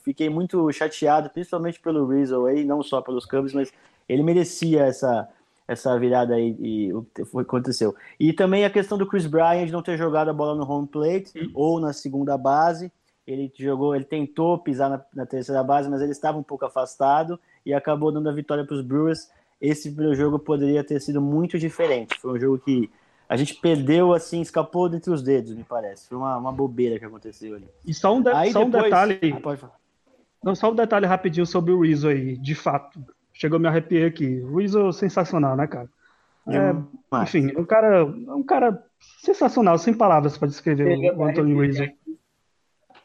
fiquei 0.04 0.30
muito 0.30 0.70
chateado, 0.72 1.28
principalmente 1.30 1.80
pelo 1.80 2.06
Rizzo 2.06 2.46
aí, 2.46 2.64
não 2.64 2.82
só 2.82 3.00
pelos 3.00 3.26
Cubs, 3.26 3.52
mas 3.52 3.72
ele 4.08 4.22
merecia 4.22 4.82
essa 4.82 5.28
essa 5.66 5.98
virada 5.98 6.34
aí 6.34 6.54
e 6.60 6.92
o 6.92 7.06
que 7.14 7.22
aconteceu. 7.38 7.94
E 8.20 8.32
também 8.32 8.64
a 8.64 8.70
questão 8.70 8.98
do 8.98 9.06
Chris 9.06 9.26
Bryant 9.26 9.66
de 9.66 9.72
não 9.72 9.82
ter 9.82 9.96
jogado 9.96 10.28
a 10.28 10.32
bola 10.32 10.54
no 10.54 10.70
home 10.70 10.86
plate 10.86 11.30
Sim. 11.30 11.50
ou 11.54 11.80
na 11.80 11.92
segunda 11.92 12.36
base. 12.36 12.92
Ele 13.26 13.50
jogou, 13.58 13.94
ele 13.96 14.04
tentou 14.04 14.58
pisar 14.58 14.90
na, 14.90 15.02
na, 15.14 15.24
terceira 15.24 15.64
base, 15.64 15.88
mas 15.88 16.02
ele 16.02 16.12
estava 16.12 16.36
um 16.36 16.42
pouco 16.42 16.66
afastado 16.66 17.40
e 17.64 17.72
acabou 17.72 18.12
dando 18.12 18.28
a 18.28 18.32
vitória 18.32 18.64
para 18.64 18.76
os 18.76 18.82
Brewers. 18.82 19.30
Esse 19.58 19.90
primeiro 19.90 20.14
jogo 20.14 20.38
poderia 20.38 20.84
ter 20.84 21.00
sido 21.00 21.22
muito 21.22 21.58
diferente. 21.58 22.20
Foi 22.20 22.36
um 22.36 22.38
jogo 22.38 22.58
que 22.58 22.90
a 23.26 23.36
gente 23.36 23.54
perdeu, 23.54 24.12
assim, 24.12 24.42
escapou 24.42 24.90
dentre 24.90 25.10
os 25.10 25.22
dedos, 25.22 25.54
me 25.54 25.64
parece. 25.64 26.06
Foi 26.06 26.18
uma, 26.18 26.36
uma 26.36 26.52
bobeira 26.52 26.98
que 26.98 27.04
aconteceu 27.06 27.56
ali. 27.56 27.66
E 27.86 27.94
só 27.94 28.14
um, 28.14 28.20
de 28.20 28.28
aí 28.28 28.52
só 28.52 28.62
depois... 28.62 28.82
um 28.82 28.84
detalhe. 28.84 29.32
Ah, 29.34 29.40
pode 29.40 29.60
falar. 29.60 29.76
Não, 30.42 30.54
só 30.54 30.70
um 30.70 30.74
detalhe 30.74 31.06
rapidinho 31.06 31.46
sobre 31.46 31.72
o 31.72 31.80
Rizzo 31.80 32.08
aí, 32.08 32.36
de 32.36 32.54
fato. 32.54 33.02
Chegou 33.34 33.56
a 33.56 33.60
me 33.60 33.68
arrepiar 33.68 34.08
aqui. 34.08 34.40
O 34.40 34.58
Rizzo 34.58 34.92
sensacional, 34.92 35.56
né, 35.56 35.66
cara? 35.66 35.88
É, 36.48 37.22
enfim, 37.22 37.52
um 37.56 37.64
cara, 37.64 38.04
um 38.04 38.42
cara 38.42 38.82
sensacional, 39.20 39.76
sem 39.78 39.92
palavras 39.92 40.38
para 40.38 40.48
descrever 40.48 41.12
o, 41.14 41.18
o 41.18 41.24
Anthony 41.24 41.54
Rizzo. 41.54 41.84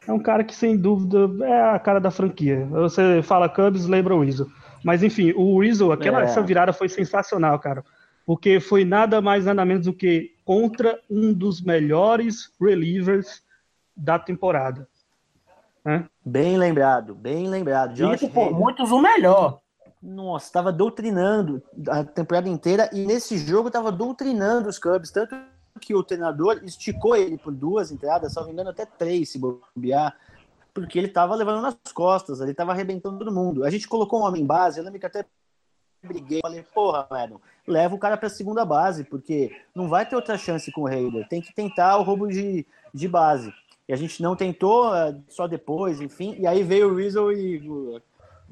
É 0.06 0.12
um 0.12 0.18
cara 0.18 0.42
que, 0.44 0.54
sem 0.54 0.76
dúvida, 0.76 1.28
é 1.44 1.62
a 1.74 1.78
cara 1.78 2.00
da 2.00 2.10
franquia. 2.10 2.66
Você 2.70 3.22
fala 3.22 3.48
Cubs, 3.48 3.86
lembra 3.86 4.14
o 4.14 4.24
Rizzo. 4.24 4.50
Mas, 4.82 5.02
enfim, 5.02 5.32
o 5.36 5.60
Rizzo, 5.60 5.92
aquela, 5.92 6.22
é. 6.22 6.24
essa 6.24 6.40
virada 6.40 6.72
foi 6.72 6.88
sensacional, 6.88 7.58
cara 7.58 7.84
porque 8.30 8.60
foi 8.60 8.84
nada 8.84 9.20
mais 9.20 9.44
nada 9.44 9.64
menos 9.64 9.86
do 9.86 9.92
que 9.92 10.36
contra 10.44 11.00
um 11.10 11.32
dos 11.32 11.60
melhores 11.60 12.48
relievers 12.60 13.42
da 13.96 14.20
temporada. 14.20 14.86
Né? 15.84 16.06
Bem 16.24 16.56
lembrado, 16.56 17.12
bem 17.12 17.48
lembrado. 17.48 17.94
Josh 17.94 18.22
Isso 18.22 18.30
por 18.30 18.52
muitos 18.52 18.92
o 18.92 19.00
melhor. 19.00 19.58
Nossa, 20.02 20.46
estava 20.46 20.72
doutrinando 20.72 21.62
a 21.88 22.02
temporada 22.02 22.48
inteira 22.48 22.88
e 22.92 23.04
nesse 23.04 23.36
jogo 23.36 23.68
estava 23.68 23.92
doutrinando 23.92 24.68
os 24.68 24.78
Cubs, 24.78 25.10
tanto 25.10 25.36
que 25.78 25.94
o 25.94 26.02
treinador 26.02 26.60
esticou 26.64 27.16
ele 27.16 27.36
por 27.36 27.52
duas 27.52 27.90
entradas, 27.90 28.32
só 28.32 28.48
engano 28.48 28.70
até 28.70 28.86
três 28.86 29.30
se 29.30 29.38
bobear, 29.38 30.16
porque 30.72 30.98
ele 30.98 31.08
estava 31.08 31.34
levando 31.34 31.60
nas 31.60 31.76
costas, 31.92 32.40
ele 32.40 32.52
estava 32.52 32.72
arrebentando 32.72 33.18
todo 33.18 33.32
mundo. 33.32 33.64
A 33.64 33.70
gente 33.70 33.86
colocou 33.86 34.20
um 34.20 34.24
homem 34.24 34.42
em 34.42 34.46
base, 34.46 34.78
eu 34.78 34.84
lembro 34.84 34.98
que 34.98 35.06
até 35.06 35.24
briguei, 36.02 36.40
falei, 36.40 36.62
porra, 36.62 37.06
mano, 37.10 37.40
leva 37.66 37.94
o 37.94 37.98
cara 37.98 38.16
pra 38.16 38.30
segunda 38.30 38.64
base, 38.64 39.04
porque 39.04 39.54
não 39.74 39.88
vai 39.88 40.06
ter 40.08 40.16
outra 40.16 40.38
chance 40.38 40.72
com 40.72 40.82
o 40.82 40.88
Raider. 40.88 41.28
Tem 41.28 41.42
que 41.42 41.54
tentar 41.54 41.98
o 41.98 42.02
roubo 42.02 42.26
de, 42.26 42.66
de 42.92 43.06
base. 43.08 43.52
E 43.86 43.92
a 43.92 43.96
gente 43.96 44.22
não 44.22 44.34
tentou, 44.34 44.94
é, 44.94 45.14
só 45.28 45.46
depois, 45.46 46.00
enfim. 46.00 46.36
E 46.38 46.46
aí 46.46 46.62
veio 46.62 46.90
o 46.90 46.94
Weasel 46.94 47.32
e 47.32 48.00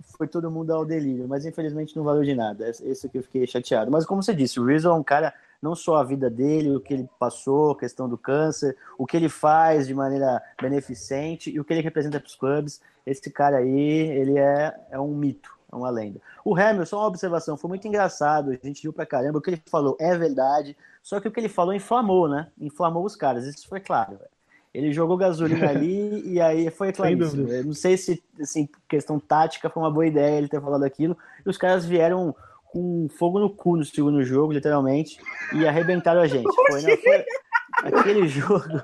foi 0.03 0.27
todo 0.27 0.51
mundo 0.51 0.73
ao 0.73 0.85
delírio. 0.85 1.27
Mas 1.29 1.45
infelizmente 1.47 1.97
não 1.97 2.05
valeu 2.05 2.23
de 2.23 2.35
nada. 2.35 2.69
Esse 2.69 3.09
que 3.09 3.19
eu 3.19 3.23
fiquei 3.23 3.47
chateado. 3.47 3.91
Mas 3.91 4.07
como 4.07 4.23
você 4.23 4.35
disse, 4.35 4.61
o 4.61 4.65
Weasel 4.65 4.93
é 4.93 4.95
um 4.95 5.03
cara, 5.03 5.33
não 5.61 5.75
só 5.75 5.97
a 5.97 6.05
vida 6.05 6.29
dele, 6.29 6.75
o 6.75 6.81
que 6.81 6.95
ele 6.95 7.09
passou, 7.19 7.73
a 7.73 7.79
questão 7.79 8.09
do 8.09 8.19
câncer, 8.19 8.77
o 8.97 9.07
que 9.07 9.17
ele 9.17 9.29
faz 9.29 9.87
de 9.87 9.95
maneira 9.95 10.43
beneficente 10.61 11.51
e 11.51 11.61
o 11.61 11.65
que 11.65 11.73
ele 11.73 11.83
representa 11.83 12.21
para 12.21 12.29
os 12.29 12.37
clubes. 12.37 12.81
Esse 13.07 13.31
cara 13.31 13.59
aí, 13.59 13.71
ele 13.71 14.39
é, 14.39 14.75
é 14.91 15.01
um 15.01 15.15
mito 15.15 15.59
é 15.71 15.77
uma 15.77 15.91
lenda. 15.91 16.21
O 16.45 16.57
Hamilton, 16.57 16.97
uma 16.97 17.07
observação, 17.07 17.57
foi 17.57 17.69
muito 17.69 17.87
engraçado, 17.87 18.51
a 18.51 18.67
gente 18.67 18.83
viu 18.83 18.93
pra 18.93 19.05
caramba, 19.05 19.39
o 19.39 19.43
que 19.43 19.51
ele 19.51 19.63
falou 19.67 19.97
é 20.01 20.17
verdade, 20.17 20.75
só 21.03 21.21
que 21.21 21.29
o 21.29 21.31
que 21.31 21.39
ele 21.39 21.49
falou 21.49 21.75
inflamou, 21.75 22.27
né? 22.27 22.51
Inflamou 22.59 23.05
os 23.05 23.15
caras, 23.15 23.45
isso 23.45 23.69
foi 23.69 23.81
claro. 23.81 24.17
Véio. 24.17 24.31
Ele 24.79 24.93
jogou 24.93 25.17
gasolina 25.17 25.69
ali 25.71 26.23
e 26.27 26.41
aí 26.41 26.71
foi 26.71 26.93
claríssimo. 26.93 27.49
Eu 27.49 27.65
não 27.65 27.73
sei 27.73 27.97
se, 27.97 28.23
assim, 28.41 28.69
questão 28.89 29.19
tática 29.19 29.69
foi 29.69 29.83
uma 29.83 29.91
boa 29.91 30.07
ideia 30.07 30.39
ele 30.39 30.49
ter 30.49 30.61
falado 30.61 30.85
aquilo, 30.85 31.17
e 31.45 31.49
os 31.49 31.59
caras 31.59 31.85
vieram 31.85 32.35
com 32.67 33.09
fogo 33.19 33.39
no 33.39 33.51
cu 33.51 33.77
no 33.77 33.85
segundo 33.85 34.23
jogo, 34.23 34.53
literalmente, 34.53 35.19
e 35.55 35.67
arrebentaram 35.67 36.21
a 36.21 36.27
gente. 36.27 36.49
Foi, 36.55 36.83
não, 36.83 36.97
foi 36.97 37.25
aquele 37.83 38.29
jogo 38.29 38.83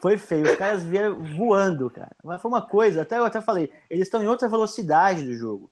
foi 0.00 0.18
feio. 0.18 0.44
Os 0.44 0.56
caras 0.56 0.82
vieram 0.82 1.22
voando, 1.22 1.90
cara. 1.90 2.12
Mas 2.22 2.40
foi 2.40 2.50
uma 2.50 2.62
coisa, 2.62 3.02
até 3.02 3.18
eu 3.18 3.24
até 3.24 3.40
falei, 3.40 3.70
eles 3.90 4.06
estão 4.06 4.22
em 4.22 4.28
outra 4.28 4.48
velocidade 4.48 5.24
do 5.24 5.34
jogo 5.34 5.70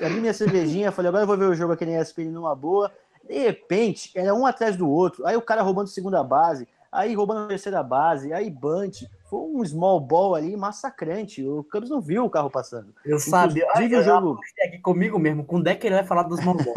abri 0.00 0.20
minha 0.20 0.34
cervejinha, 0.34 0.92
falei, 0.92 1.08
agora 1.08 1.22
eu 1.22 1.26
vou 1.26 1.36
ver 1.36 1.46
o 1.46 1.54
jogo 1.54 1.72
aqui 1.72 1.86
na 1.86 2.00
ESPN 2.00 2.30
numa 2.30 2.54
boa. 2.54 2.90
De 3.26 3.38
repente, 3.38 4.10
era 4.14 4.34
um 4.34 4.44
atrás 4.44 4.76
do 4.76 4.88
outro. 4.88 5.26
Aí 5.26 5.36
o 5.36 5.42
cara 5.42 5.62
roubando 5.62 5.88
segunda 5.88 6.22
base, 6.22 6.68
aí 6.94 7.14
roubando 7.14 7.40
a 7.40 7.48
terceira 7.48 7.82
base, 7.82 8.32
aí 8.32 8.48
Bunt. 8.48 9.02
Foi 9.28 9.40
um 9.40 9.64
small 9.64 10.00
ball 10.00 10.34
ali 10.34 10.56
massacrante. 10.56 11.44
O 11.44 11.64
Cubs 11.64 11.90
não 11.90 12.00
viu 12.00 12.24
o 12.24 12.30
carro 12.30 12.48
passando. 12.48 12.94
Eu 13.04 13.18
sabia. 13.18 13.64
Inclusive, 13.64 13.96
o 13.96 14.02
jogo... 14.02 14.38
aqui 14.64 14.78
comigo 14.78 15.18
mesmo. 15.18 15.44
Quando 15.44 15.66
é 15.66 15.74
que 15.74 15.86
ele 15.86 15.96
vai 15.96 16.04
falar 16.04 16.22
dos 16.22 16.38
small 16.40 16.56
ball? 16.56 16.74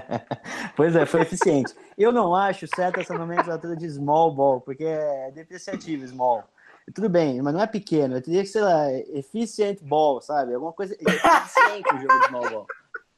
pois 0.74 0.96
é, 0.96 1.04
foi 1.04 1.20
eficiente. 1.20 1.74
Eu 1.98 2.10
não 2.10 2.34
acho 2.34 2.66
certo 2.74 3.00
essa 3.00 3.12
nomenclatura 3.12 3.76
de 3.76 3.88
small 3.90 4.34
ball, 4.34 4.60
porque 4.60 4.84
é 4.84 5.30
depreciativo 5.32 6.06
small. 6.06 6.44
Tudo 6.94 7.08
bem, 7.08 7.40
mas 7.42 7.52
não 7.52 7.60
é 7.60 7.66
pequeno. 7.66 8.16
Eu 8.16 8.22
teria 8.22 8.42
que, 8.42 8.48
sei 8.48 8.62
lá, 8.62 8.92
efficient 8.92 9.80
ball, 9.82 10.20
sabe? 10.20 10.54
Alguma 10.54 10.72
coisa. 10.72 10.94
É 10.94 11.04
eficiente 11.04 11.94
o 11.94 12.00
jogo 12.00 12.20
de 12.20 12.26
small 12.28 12.50
ball. 12.50 12.66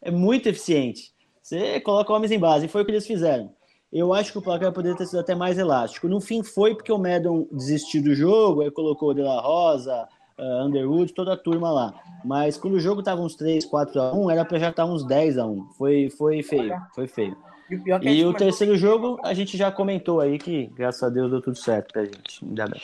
É 0.02 0.10
muito 0.10 0.48
eficiente. 0.48 1.14
Você 1.42 1.80
coloca 1.80 2.12
homens 2.12 2.32
em 2.32 2.38
base, 2.38 2.66
e 2.66 2.68
foi 2.68 2.82
o 2.82 2.84
que 2.84 2.90
eles 2.90 3.06
fizeram. 3.06 3.52
Eu 3.94 4.12
acho 4.12 4.32
que 4.32 4.38
o 4.38 4.42
placar 4.42 4.72
poderia 4.72 4.98
ter 4.98 5.06
sido 5.06 5.20
até 5.20 5.36
mais 5.36 5.56
elástico. 5.56 6.08
No 6.08 6.20
fim, 6.20 6.42
foi 6.42 6.74
porque 6.74 6.90
o 6.90 6.98
Madden 6.98 7.46
desistiu 7.52 8.02
do 8.02 8.12
jogo, 8.12 8.62
aí 8.62 8.70
colocou 8.72 9.10
o 9.10 9.14
De 9.14 9.22
La 9.22 9.40
Rosa, 9.40 10.08
uh, 10.36 10.66
Underwood, 10.66 11.14
toda 11.14 11.34
a 11.34 11.36
turma 11.36 11.70
lá. 11.70 11.94
Mas 12.24 12.56
quando 12.56 12.74
o 12.74 12.80
jogo 12.80 13.04
tava 13.04 13.20
uns 13.22 13.36
3, 13.36 13.64
4 13.64 14.00
a 14.00 14.12
1, 14.12 14.30
era 14.32 14.44
para 14.44 14.58
já 14.58 14.70
estar 14.70 14.84
tá 14.84 14.92
uns 14.92 15.06
10 15.06 15.38
a 15.38 15.46
1. 15.46 15.68
Foi, 15.78 16.10
foi 16.10 16.42
feio, 16.42 16.74
foi 16.92 17.06
feio. 17.06 17.36
E 17.70 17.92
o, 17.92 18.02
e 18.02 18.24
o 18.26 18.34
terceiro 18.34 18.76
jogo, 18.76 19.20
a 19.22 19.32
gente 19.32 19.56
já 19.56 19.70
comentou 19.70 20.20
aí 20.20 20.38
que, 20.38 20.66
graças 20.74 21.02
a 21.04 21.08
Deus, 21.08 21.30
deu 21.30 21.40
tudo 21.40 21.56
certo 21.56 21.92
pra 21.92 22.04
gente. 22.04 22.44
Ainda 22.44 22.66
bem. 22.66 22.80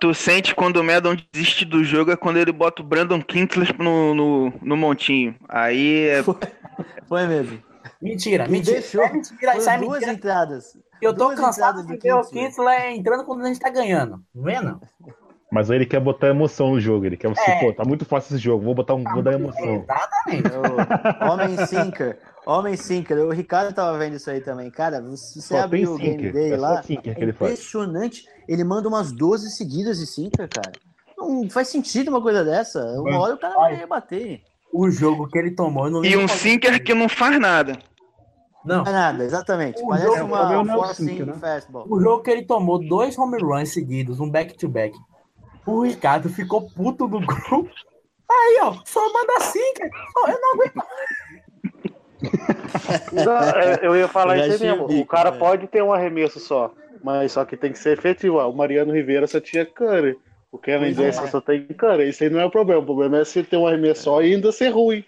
Tu 0.00 0.14
sente 0.14 0.54
quando 0.54 0.78
o 0.78 0.82
Medon 0.82 1.16
desiste 1.32 1.66
do 1.66 1.84
jogo 1.84 2.10
é 2.10 2.16
quando 2.16 2.38
ele 2.38 2.50
bota 2.50 2.80
o 2.80 2.84
Brandon 2.84 3.20
Kintler 3.20 3.76
no, 3.78 4.14
no, 4.14 4.52
no 4.62 4.76
montinho. 4.76 5.34
Aí 5.46 6.08
é... 6.08 6.22
Foi, 6.22 6.34
foi 7.06 7.26
mesmo. 7.26 7.73
Mentira, 8.00 8.48
mentira. 8.48 8.80
Deixou. 8.80 9.02
É 9.02 9.12
mentira, 9.12 9.60
sai 9.60 9.78
duas 9.78 10.00
mentira. 10.00 10.12
entradas. 10.12 10.76
Eu 11.00 11.12
tô 11.12 11.26
duas 11.26 11.38
cansado 11.38 11.84
de 11.86 11.96
ver 11.96 12.14
o 12.14 12.22
Kintler 12.22 12.92
entrando 12.92 13.24
quando 13.24 13.42
a 13.42 13.48
gente 13.48 13.60
tá 13.60 13.70
ganhando. 13.70 14.22
Não 14.34 14.42
vê, 14.42 14.60
não? 14.60 14.80
Mas 15.54 15.70
aí 15.70 15.78
ele 15.78 15.86
quer 15.86 16.00
botar 16.00 16.28
emoção 16.28 16.70
no 16.70 16.80
jogo. 16.80 17.06
Ele 17.06 17.16
quer 17.16 17.30
assim, 17.30 17.50
é. 17.50 17.60
pô, 17.60 17.72
tá 17.72 17.84
muito 17.84 18.04
fácil 18.04 18.34
esse 18.34 18.42
jogo, 18.42 18.64
vou 18.64 18.74
botar 18.74 18.94
um, 18.94 19.04
vou 19.04 19.22
dar 19.22 19.34
emoção. 19.34 19.84
Exatamente. 19.84 20.50
Homem 21.30 21.66
Sinker. 21.66 22.18
Homem 22.44 22.76
Sinker. 22.76 23.18
O 23.18 23.30
Ricardo 23.30 23.72
tava 23.72 23.96
vendo 23.96 24.16
isso 24.16 24.28
aí 24.28 24.40
também. 24.40 24.68
Cara, 24.70 25.00
você 25.00 25.56
abrir 25.56 25.86
o 25.86 25.96
Game 25.96 26.32
Day 26.32 26.52
é 26.52 26.56
lá, 26.56 26.82
é 26.88 27.24
impressionante. 27.24 28.24
Faz. 28.24 28.34
Ele 28.48 28.64
manda 28.64 28.88
umas 28.88 29.12
12 29.12 29.50
seguidas 29.50 29.98
de 29.98 30.06
Sinker, 30.06 30.48
cara. 30.48 30.72
Não 31.16 31.48
faz 31.48 31.68
sentido 31.68 32.08
uma 32.08 32.20
coisa 32.20 32.44
dessa. 32.44 32.84
Uma 33.00 33.20
hora 33.20 33.34
o 33.34 33.38
cara 33.38 33.54
vai 33.54 33.76
rebater. 33.76 34.42
O 34.76 34.90
jogo 34.90 35.28
que 35.28 35.38
ele 35.38 35.52
tomou... 35.52 36.04
e 36.04 36.16
um 36.16 36.26
Sinker 36.26 36.82
que 36.82 36.92
não 36.92 37.08
faz 37.08 37.38
nada. 37.38 37.78
Não. 38.64 38.82
Não 38.82 38.90
é 38.90 38.92
nada, 38.92 39.22
exatamente. 39.22 39.80
O 39.80 39.86
Parece 39.86 40.06
jogo, 40.06 40.24
uma 40.24 40.52
é 40.52 40.74
forcing 40.74 41.22
né? 41.22 41.32
fastball. 41.34 41.86
O 41.88 42.00
jogo 42.00 42.24
que 42.24 42.30
ele 42.32 42.44
tomou 42.44 42.84
dois 42.84 43.16
home 43.16 43.38
runs 43.40 43.72
seguidos, 43.72 44.18
um 44.18 44.28
back-to-back. 44.28 44.92
-back. 44.92 45.64
O 45.64 45.82
Ricardo 45.84 46.28
ficou 46.28 46.68
puto 46.70 47.06
do 47.06 47.20
grupo. 47.20 47.68
Aí, 48.28 48.58
ó, 48.62 48.74
só 48.84 49.00
manda 49.12 49.40
sinker. 49.42 49.90
Eu 50.26 50.40
não 50.40 50.54
aguento 50.54 50.74
não, 53.12 53.38
é, 53.38 53.78
eu 53.80 53.94
ia 53.94 54.08
falar 54.08 54.38
isso 54.38 54.64
mesmo. 54.64 54.88
Bico, 54.88 55.02
o 55.02 55.06
cara 55.06 55.30
né? 55.30 55.38
pode 55.38 55.68
ter 55.68 55.84
um 55.84 55.92
arremesso 55.92 56.40
só, 56.40 56.72
mas 57.02 57.30
só 57.30 57.44
que 57.44 57.56
tem 57.56 57.70
que 57.70 57.78
ser 57.78 57.96
efetivo. 57.96 58.38
O 58.38 58.52
Mariano 58.52 58.92
Rivera 58.92 59.28
só 59.28 59.38
tinha 59.38 59.64
curry. 59.64 60.18
O 60.54 60.58
Kevin 60.58 60.94
é. 61.02 61.10
só 61.10 61.40
tem 61.40 61.66
curry. 61.66 62.10
Isso 62.10 62.22
aí 62.22 62.30
não 62.30 62.38
é 62.38 62.44
o 62.44 62.50
problema. 62.50 62.80
O 62.80 62.84
problema 62.84 63.18
é 63.18 63.24
se 63.24 63.42
ter 63.42 63.56
um 63.56 63.66
arremesso 63.66 64.04
só 64.04 64.22
e 64.22 64.34
ainda 64.34 64.52
ser 64.52 64.68
ruim. 64.68 65.04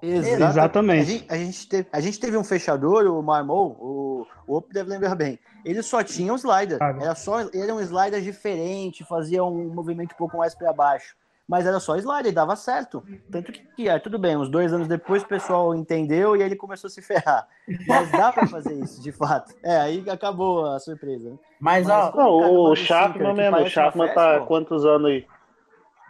Exatamente. 0.00 1.02
A 1.02 1.04
gente, 1.04 1.26
a 1.32 1.36
gente, 1.36 1.68
teve, 1.68 1.88
a 1.90 2.00
gente 2.00 2.20
teve 2.20 2.36
um 2.36 2.44
fechador, 2.44 3.04
o 3.06 3.20
Marmol, 3.20 3.76
o, 3.80 4.26
o 4.46 4.56
Op 4.56 4.72
deve 4.72 4.88
lembrar 4.88 5.16
bem. 5.16 5.36
Ele 5.64 5.82
só 5.82 6.04
tinha 6.04 6.32
um 6.32 6.36
slider. 6.36 6.78
Era 6.80 7.16
só, 7.16 7.40
ele 7.40 7.60
era 7.60 7.74
um 7.74 7.80
slider 7.80 8.22
diferente, 8.22 9.04
fazia 9.04 9.42
um 9.42 9.74
movimento 9.74 10.12
um 10.12 10.16
pouco 10.16 10.38
mais 10.38 10.54
para 10.54 10.72
baixo 10.72 11.16
mas 11.48 11.66
era 11.66 11.80
só 11.80 11.96
slide, 11.96 12.30
dava 12.30 12.54
certo. 12.54 13.02
Tanto 13.30 13.50
que, 13.50 13.88
é, 13.88 13.98
tudo 13.98 14.18
bem, 14.18 14.36
uns 14.36 14.50
dois 14.50 14.70
anos 14.70 14.86
depois 14.86 15.22
o 15.22 15.26
pessoal 15.26 15.74
entendeu 15.74 16.36
e 16.36 16.42
aí 16.42 16.48
ele 16.48 16.56
começou 16.56 16.88
a 16.88 16.90
se 16.90 17.00
ferrar. 17.00 17.48
Mas 17.86 18.10
dá 18.12 18.30
para 18.30 18.46
fazer 18.46 18.74
isso, 18.74 19.02
de 19.02 19.10
fato. 19.10 19.54
É, 19.64 19.76
aí 19.78 20.04
acabou 20.10 20.66
a 20.66 20.78
surpresa. 20.78 21.30
Né? 21.30 21.36
Mas, 21.58 21.86
mas 21.86 22.14
ó, 22.14 22.16
não, 22.16 22.36
o 22.36 22.76
Chapman 22.76 23.32
mesmo, 23.32 23.56
o 23.56 23.66
Chapman 23.66 24.12
tá 24.12 24.40
quantos 24.40 24.84
anos 24.84 25.10
aí? 25.10 25.26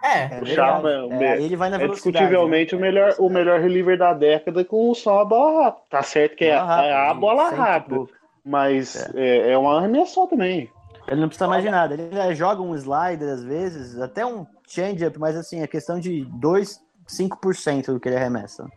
É, 0.02 0.40
o 0.42 0.46
Chapman 0.46 1.12
é, 1.12 1.24
é, 1.24 1.42
ele 1.42 1.56
vai 1.56 1.70
na 1.70 1.80
é 1.80 1.86
discutivelmente 1.86 2.74
né? 2.74 2.78
o, 2.78 2.80
melhor, 2.80 3.14
o 3.18 3.28
melhor 3.28 3.60
reliever 3.60 3.96
da 3.96 4.12
década 4.12 4.64
com 4.64 4.92
só 4.94 5.20
a 5.20 5.24
bola 5.24 5.64
rápida. 5.64 5.84
Tá 5.88 6.02
certo 6.02 6.36
que 6.36 6.44
é, 6.44 6.50
é 6.50 6.56
a 6.56 7.14
bola 7.14 7.50
rápida, 7.50 8.06
mas 8.44 9.12
é, 9.14 9.52
é 9.52 9.58
uma 9.58 9.78
arremessão 9.78 10.26
também. 10.26 10.68
Ele 11.08 11.20
não 11.20 11.28
precisa 11.28 11.48
mais 11.48 11.62
de 11.62 11.70
nada. 11.70 11.94
Ele 11.94 12.34
joga 12.34 12.60
um 12.60 12.74
slider 12.74 13.28
às 13.28 13.42
vezes, 13.42 13.98
até 13.98 14.24
um 14.24 14.46
change-up, 14.66 15.18
mas 15.18 15.36
assim, 15.36 15.60
é 15.62 15.66
questão 15.66 15.98
de 15.98 16.24
2, 16.24 16.80
5% 17.08 17.86
do 17.86 17.98
que 17.98 18.08
ele 18.08 18.16
arremessa. 18.16 18.68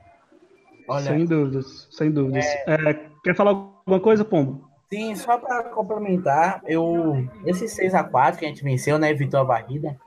Olha, 0.87 1.03
sem 1.03 1.25
dúvidas, 1.25 1.87
sem 1.91 2.11
dúvidas. 2.11 2.45
É... 2.45 2.89
É, 2.89 2.93
quer 3.23 3.35
falar 3.35 3.51
alguma 3.51 3.99
coisa, 3.99 4.23
Pombo? 4.23 4.69
Sim, 4.91 5.15
só 5.15 5.37
para 5.37 5.65
complementar, 5.69 6.61
eu 6.65 7.25
esse 7.45 7.67
6 7.67 7.93
a 7.93 8.03
4 8.03 8.39
que 8.39 8.45
a 8.45 8.49
gente 8.49 8.63
venceu, 8.63 8.99
né, 8.99 9.09
evitou 9.09 9.39
a 9.39 9.43
varrida, 9.43 9.97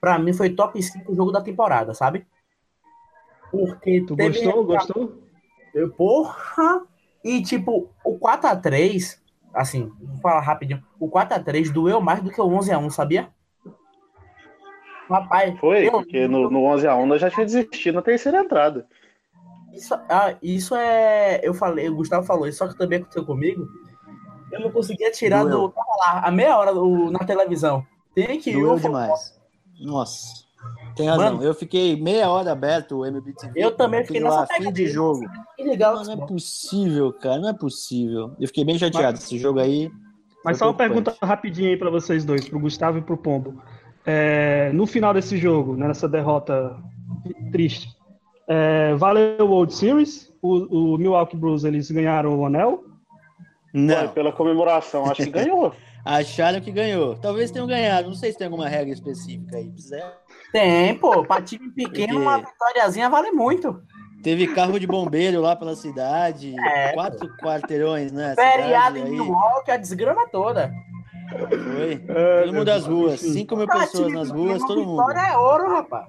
para 0.00 0.18
mim 0.18 0.32
foi 0.32 0.50
top 0.50 0.82
5 0.82 1.14
jogo 1.14 1.30
da 1.30 1.40
temporada, 1.40 1.94
sabe? 1.94 2.26
Porque 3.52 4.04
tu 4.04 4.16
gostou, 4.16 4.64
gostou? 4.64 5.22
Eu, 5.72 5.90
porra! 5.90 6.82
E 7.22 7.40
tipo, 7.40 7.88
o 8.04 8.18
4 8.18 8.50
a 8.50 8.56
3, 8.56 9.21
assim, 9.54 9.90
vou 10.00 10.20
falar 10.20 10.40
rapidinho, 10.40 10.82
o 10.98 11.08
4 11.08 11.36
a 11.36 11.40
3 11.40 11.70
doeu 11.70 12.00
mais 12.00 12.22
do 12.22 12.30
que 12.30 12.40
o 12.40 12.46
11 12.46 12.72
a 12.72 12.78
1, 12.78 12.90
sabia? 12.90 13.28
Rapaz, 15.08 15.58
foi, 15.58 15.88
eu, 15.88 15.92
porque 15.92 16.26
no, 16.26 16.50
no 16.50 16.64
11 16.64 16.86
a 16.86 16.96
1 16.96 17.06
nós 17.06 17.20
já 17.20 17.30
tinha 17.30 17.44
desistido 17.44 17.96
na 17.96 18.02
terceira 18.02 18.40
entrada. 18.40 18.86
Isso, 19.72 19.94
ah, 19.94 20.34
isso 20.42 20.74
é. 20.74 21.40
Eu 21.42 21.54
falei, 21.54 21.88
o 21.88 21.96
Gustavo 21.96 22.26
falou, 22.26 22.46
isso 22.46 22.58
só 22.58 22.68
que 22.68 22.76
também 22.76 22.98
aconteceu 22.98 23.24
comigo. 23.24 23.66
Eu 24.50 24.60
não 24.60 24.70
conseguia 24.70 25.10
tirar 25.10 25.44
Doeu. 25.44 25.68
do. 25.68 25.70
Tava 25.70 25.96
lá, 25.98 26.20
a 26.26 26.30
meia 26.30 26.56
hora 26.58 26.74
do, 26.74 27.10
na 27.10 27.20
televisão. 27.20 27.86
Tem 28.14 28.38
que 28.38 28.52
Doeu 28.52 28.78
demais. 28.78 29.40
Nossa. 29.80 30.41
Tem 30.96 31.08
razão. 31.08 31.34
Mano, 31.34 31.44
eu 31.44 31.54
fiquei 31.54 31.96
meia 32.00 32.30
hora 32.30 32.52
aberto 32.52 32.98
o 32.98 33.06
MBTV. 33.06 33.52
Eu 33.54 33.72
também 33.72 34.04
fiquei 34.04 34.20
nessa 34.20 34.46
fim 34.46 34.72
de 34.72 34.86
jogo. 34.86 35.20
Que 35.56 35.64
legal. 35.64 35.96
Não, 35.96 36.04
não 36.04 36.24
é 36.24 36.26
possível, 36.26 37.12
cara. 37.12 37.38
Não 37.38 37.48
é 37.48 37.52
possível. 37.52 38.34
Eu 38.38 38.46
fiquei 38.48 38.64
bem 38.64 38.78
chateado. 38.78 39.18
Mas, 39.18 39.24
Esse 39.24 39.38
jogo 39.38 39.58
aí. 39.58 39.90
Mas 40.44 40.58
só 40.58 40.66
uma 40.66 40.74
pergunta 40.74 41.14
rapidinha 41.22 41.70
aí 41.70 41.76
para 41.76 41.90
vocês 41.90 42.24
dois, 42.24 42.48
pro 42.48 42.58
Gustavo 42.58 42.98
e 42.98 43.02
pro 43.02 43.16
Pombo 43.16 43.62
é, 44.04 44.70
no 44.72 44.86
final 44.86 45.14
desse 45.14 45.36
jogo, 45.36 45.76
né, 45.76 45.86
nessa 45.88 46.08
derrota 46.08 46.76
triste, 47.50 47.88
é, 48.48 48.94
valeu 48.94 49.36
o 49.40 49.50
World 49.50 49.72
Series? 49.72 50.32
O, 50.42 50.94
o, 50.94 50.98
Milwaukee 50.98 51.36
Blues 51.36 51.64
eles 51.64 51.90
ganharam 51.90 52.36
o 52.36 52.46
anel? 52.46 52.84
Não. 53.72 54.08
pela 54.08 54.32
comemoração, 54.32 55.04
acho 55.06 55.22
que 55.22 55.30
ganhou. 55.30 55.72
Acharam 56.04 56.60
que 56.60 56.72
ganhou. 56.72 57.14
Talvez 57.14 57.52
tenham 57.52 57.64
ganhado. 57.64 58.08
Não 58.08 58.16
sei 58.16 58.32
se 58.32 58.38
tem 58.38 58.46
alguma 58.46 58.68
regra 58.68 58.92
específica 58.92 59.56
aí. 59.56 59.72
Tem, 60.52 60.94
pô. 60.94 61.24
Pra 61.26 61.40
time 61.40 61.70
pequeno, 61.70 62.14
Porque... 62.14 62.22
uma 62.22 62.38
vitóriazinha 62.38 63.08
vale 63.08 63.32
muito. 63.32 63.82
Teve 64.22 64.46
carro 64.46 64.78
de 64.78 64.86
bombeiro 64.86 65.40
lá 65.40 65.56
pela 65.56 65.74
cidade. 65.74 66.54
É, 66.60 66.92
quatro 66.92 67.28
pô. 67.28 67.44
quarteirões, 67.44 68.12
né? 68.12 68.34
Feriado 68.36 68.98
em 68.98 69.10
Milwaukee, 69.10 69.72
a 69.72 69.76
desgrama 69.76 70.28
toda. 70.28 70.72
Foi. 71.30 72.04
É, 72.08 72.42
todo 72.42 72.52
mundo 72.52 72.64
das 72.64 72.86
ruas. 72.86 73.20
5 73.20 73.56
mil 73.56 73.66
pessoas 73.66 74.12
nas 74.12 74.30
ruas, 74.30 74.62
todo 74.62 74.84
mundo. 74.84 74.98
Vitória 75.00 75.32
é 75.32 75.36
ouro, 75.36 75.68
rapaz. 75.68 76.06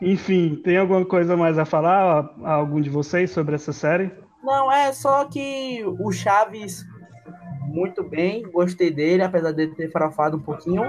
Enfim, 0.00 0.60
tem 0.62 0.78
alguma 0.78 1.04
coisa 1.04 1.36
mais 1.36 1.58
a 1.58 1.64
falar, 1.64 2.30
a 2.44 2.52
algum 2.52 2.80
de 2.80 2.88
vocês, 2.88 3.30
sobre 3.30 3.54
essa 3.54 3.72
série? 3.72 4.10
Não, 4.42 4.70
é 4.70 4.92
só 4.92 5.24
que 5.24 5.84
o 5.84 6.10
Chaves, 6.12 6.84
muito 7.66 8.02
bem, 8.02 8.42
gostei 8.50 8.90
dele, 8.90 9.22
apesar 9.22 9.52
de 9.52 9.66
ter 9.68 9.90
farofado 9.90 10.36
um 10.36 10.40
pouquinho 10.40 10.82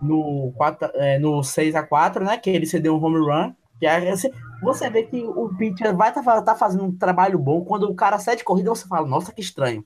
no, 0.00 0.46
no, 0.46 0.52
4, 0.52 0.90
é, 0.94 1.18
no 1.18 1.40
6x4, 1.40 2.20
né? 2.20 2.38
Que 2.38 2.50
ele 2.50 2.66
cedeu 2.66 2.96
um 2.96 3.04
home 3.04 3.18
run. 3.18 3.52
Que 3.78 3.86
é, 3.86 4.14
você 4.62 4.90
vê 4.90 5.04
que 5.04 5.22
o 5.22 5.54
pitcher 5.56 5.96
vai 5.96 6.08
estar 6.08 6.22
tá, 6.22 6.42
tá 6.42 6.54
fazendo 6.54 6.84
um 6.84 6.96
trabalho 6.96 7.38
bom. 7.38 7.64
Quando 7.64 7.84
o 7.84 7.94
cara 7.94 8.18
cede 8.18 8.44
corrida, 8.44 8.70
você 8.70 8.86
fala, 8.86 9.06
nossa, 9.06 9.32
que 9.32 9.40
estranho. 9.40 9.84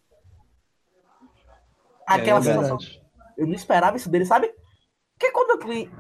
Aquela 2.07 2.39
é, 2.39 2.43
situação. 2.43 2.79
Eu 3.37 3.47
não 3.47 3.55
esperava 3.55 3.97
isso 3.97 4.11
dele, 4.11 4.25
sabe? 4.25 4.53
Porque 5.19 5.33
quando 5.33 5.55
o 5.55 5.59
cliente 5.59 5.93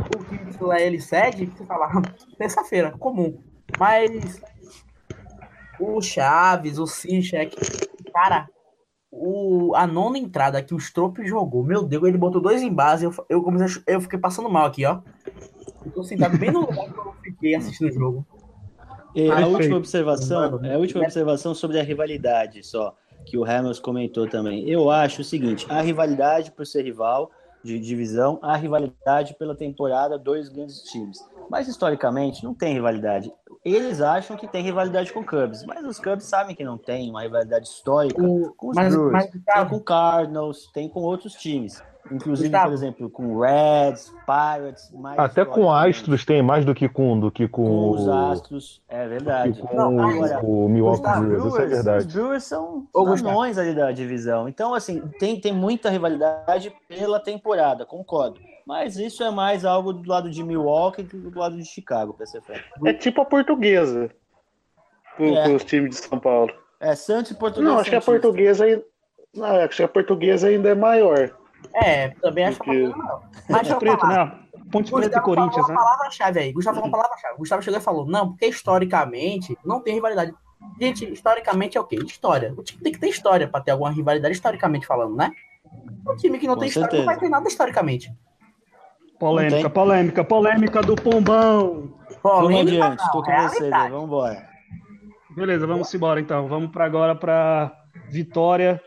ele 0.80 1.00
cede, 1.00 1.46
você 1.46 1.64
fala, 1.64 1.90
terça-feira, 2.38 2.92
comum. 2.98 3.42
Mas 3.78 4.40
o 5.78 6.00
Chaves, 6.00 6.78
o 6.78 6.86
Sinchek, 6.86 7.56
cara, 8.12 8.48
o, 9.12 9.74
a 9.76 9.86
nona 9.86 10.16
entrada 10.16 10.62
que 10.62 10.74
o 10.74 10.80
Strope 10.80 11.26
jogou, 11.26 11.62
meu 11.62 11.82
Deus, 11.82 12.02
ele 12.04 12.16
botou 12.16 12.40
dois 12.40 12.62
em 12.62 12.72
base, 12.72 13.04
eu, 13.04 13.14
eu, 13.28 13.42
comecei, 13.42 13.82
eu 13.86 14.00
fiquei 14.00 14.18
passando 14.18 14.48
mal 14.48 14.64
aqui, 14.64 14.86
ó. 14.86 15.00
Eu 15.84 15.92
tô 15.92 16.02
sentado 16.02 16.38
bem 16.38 16.50
no 16.50 16.60
lugar 16.60 16.90
que 16.90 16.98
eu 16.98 17.14
fiquei 17.22 17.54
assistindo 17.54 17.90
o 17.90 17.92
jogo. 17.92 18.26
E 19.14 19.30
a 19.30 19.46
última 19.46 19.76
observação, 19.76 20.64
é 20.64 20.74
a 20.74 20.78
última 20.78 21.02
observação 21.02 21.54
sobre 21.54 21.78
a 21.78 21.82
rivalidade 21.82 22.64
só 22.64 22.96
que 23.26 23.36
o 23.36 23.44
Hamilton 23.44 23.82
comentou 23.82 24.26
também. 24.26 24.68
Eu 24.68 24.90
acho 24.90 25.20
o 25.20 25.24
seguinte: 25.24 25.66
a 25.68 25.80
rivalidade 25.80 26.50
por 26.50 26.66
ser 26.66 26.82
rival 26.82 27.30
de 27.64 27.78
divisão, 27.78 28.38
a 28.42 28.56
rivalidade 28.56 29.34
pela 29.34 29.54
temporada, 29.54 30.18
dois 30.18 30.48
grandes 30.48 30.82
times. 30.82 31.18
Mas 31.48 31.68
historicamente 31.68 32.42
não 32.44 32.54
tem 32.54 32.74
rivalidade. 32.74 33.32
Eles 33.64 34.00
acham 34.00 34.36
que 34.36 34.48
tem 34.48 34.62
rivalidade 34.62 35.12
com 35.12 35.20
o 35.20 35.26
Cubs, 35.26 35.64
mas 35.64 35.86
os 35.86 35.98
Cubs 35.98 36.24
sabem 36.24 36.56
que 36.56 36.64
não 36.64 36.76
tem 36.76 37.08
uma 37.08 37.22
rivalidade 37.22 37.68
histórica 37.68 38.20
o, 38.20 38.52
com 38.54 38.70
os 38.70 38.76
mas, 38.76 38.92
Brewers, 38.92 39.12
mas, 39.12 39.30
tem 39.30 39.68
com 39.68 39.80
Cardinals, 39.80 40.70
tem 40.72 40.88
com 40.88 41.00
outros 41.00 41.34
times. 41.34 41.82
Inclusive, 42.10 42.48
Gustavo. 42.48 42.68
por 42.68 42.74
exemplo, 42.74 43.10
com 43.10 43.38
Reds, 43.38 44.12
Pirates. 44.26 44.92
Até 45.16 45.44
com 45.44 45.72
Astros 45.72 46.24
tem 46.24 46.42
mais 46.42 46.64
do 46.64 46.74
que 46.74 46.88
com, 46.88 47.18
do 47.18 47.30
que 47.30 47.46
com, 47.46 47.64
com 47.64 47.90
os 47.90 48.08
Astros, 48.08 48.82
é 48.88 49.06
verdade. 49.06 49.60
Com 49.60 49.76
Não, 49.76 50.00
agora, 50.00 50.40
o 50.44 50.68
Milwaukee 50.68 51.20
Brewers, 51.20 51.44
isso 51.44 51.60
é 51.60 51.66
verdade. 51.66 52.06
Os 52.06 52.12
Brewers 52.12 52.44
são 52.44 52.88
anões 52.94 53.56
ali 53.56 53.74
da 53.74 53.92
divisão. 53.92 54.48
Então, 54.48 54.74
assim, 54.74 55.00
tem, 55.18 55.40
tem 55.40 55.52
muita 55.52 55.90
rivalidade 55.90 56.74
pela 56.88 57.20
temporada, 57.20 57.86
concordo. 57.86 58.40
Mas 58.66 58.96
isso 58.96 59.22
é 59.22 59.30
mais 59.30 59.64
algo 59.64 59.92
do 59.92 60.08
lado 60.08 60.30
de 60.30 60.42
Milwaukee 60.42 61.02
do 61.02 61.08
que 61.08 61.16
do 61.16 61.38
lado 61.38 61.56
de 61.56 61.64
Chicago, 61.64 62.14
para 62.14 62.26
ser 62.26 62.42
franco. 62.42 62.62
É 62.84 62.92
tipo 62.92 63.20
a 63.20 63.24
portuguesa 63.24 64.10
com, 65.16 65.36
é. 65.36 65.44
com 65.44 65.54
os 65.54 65.64
times 65.64 65.90
de 65.90 65.96
São 65.96 66.18
Paulo. 66.18 66.52
É, 66.80 66.94
Santos 66.94 67.30
e 67.30 67.34
Portuguesa. 67.34 67.72
Não, 67.72 67.78
acho 67.78 67.90
que 67.90 67.96
a 67.96 68.00
portuguesa 68.00 68.64
ainda. 68.64 68.84
Não, 69.34 69.46
acho 69.46 69.76
que 69.76 69.82
a 69.82 69.88
portuguesa 69.88 70.48
ainda 70.48 70.68
é 70.70 70.74
maior. 70.74 71.30
É, 71.74 72.08
também 72.08 72.44
acho 72.44 72.60
que. 72.60 72.92
Mas 73.48 73.68
Ponte 73.68 73.78
Preta, 73.80 74.06
né? 74.06 74.38
Ponte 74.70 74.92
Preta 74.92 75.18
e 75.18 75.20
Corinthians, 75.22 75.68
né? 75.68 75.74
palavra-chave 75.74 76.40
aí. 76.40 76.52
Gustavo 76.52 76.76
falou 76.76 76.88
uma 76.88 76.96
palavra-chave. 76.96 77.36
Gustavo 77.38 77.62
chegou 77.62 77.80
e 77.80 77.82
falou: 77.82 78.06
não, 78.06 78.30
porque 78.30 78.46
historicamente 78.46 79.56
não 79.64 79.80
tem 79.80 79.94
rivalidade. 79.94 80.34
Gente, 80.80 81.12
historicamente 81.12 81.76
é 81.76 81.80
o 81.80 81.84
quê? 81.84 81.96
História. 81.96 82.54
O 82.56 82.62
time 82.62 82.82
tem 82.82 82.92
que 82.92 82.98
ter 82.98 83.08
história 83.08 83.48
para 83.48 83.60
ter 83.60 83.72
alguma 83.72 83.90
rivalidade, 83.90 84.34
historicamente 84.34 84.86
falando, 84.86 85.16
né? 85.16 85.32
O 86.06 86.16
time 86.16 86.38
que 86.38 86.46
não 86.46 86.54
Com 86.54 86.60
tem 86.60 86.70
certeza. 86.70 86.86
história 86.86 87.06
não 87.06 87.06
vai 87.06 87.18
ter 87.18 87.28
nada 87.28 87.48
historicamente. 87.48 88.14
Polêmica, 89.18 89.70
polêmica, 89.70 90.24
polêmica 90.24 90.82
do 90.82 90.96
pombão. 90.96 91.94
Polêmica, 92.22 92.22
vamos 92.22 92.60
adiante, 92.60 93.12
tô 93.12 93.22
com 93.22 93.42
você, 93.42 93.70
vamos 93.70 94.04
embora. 94.04 94.48
Beleza, 95.30 95.66
vamos 95.66 95.94
embora 95.94 96.20
então. 96.20 96.48
Vamos 96.48 96.70
para 96.70 96.84
agora 96.84 97.14
para 97.14 97.72
vitória 98.10 98.80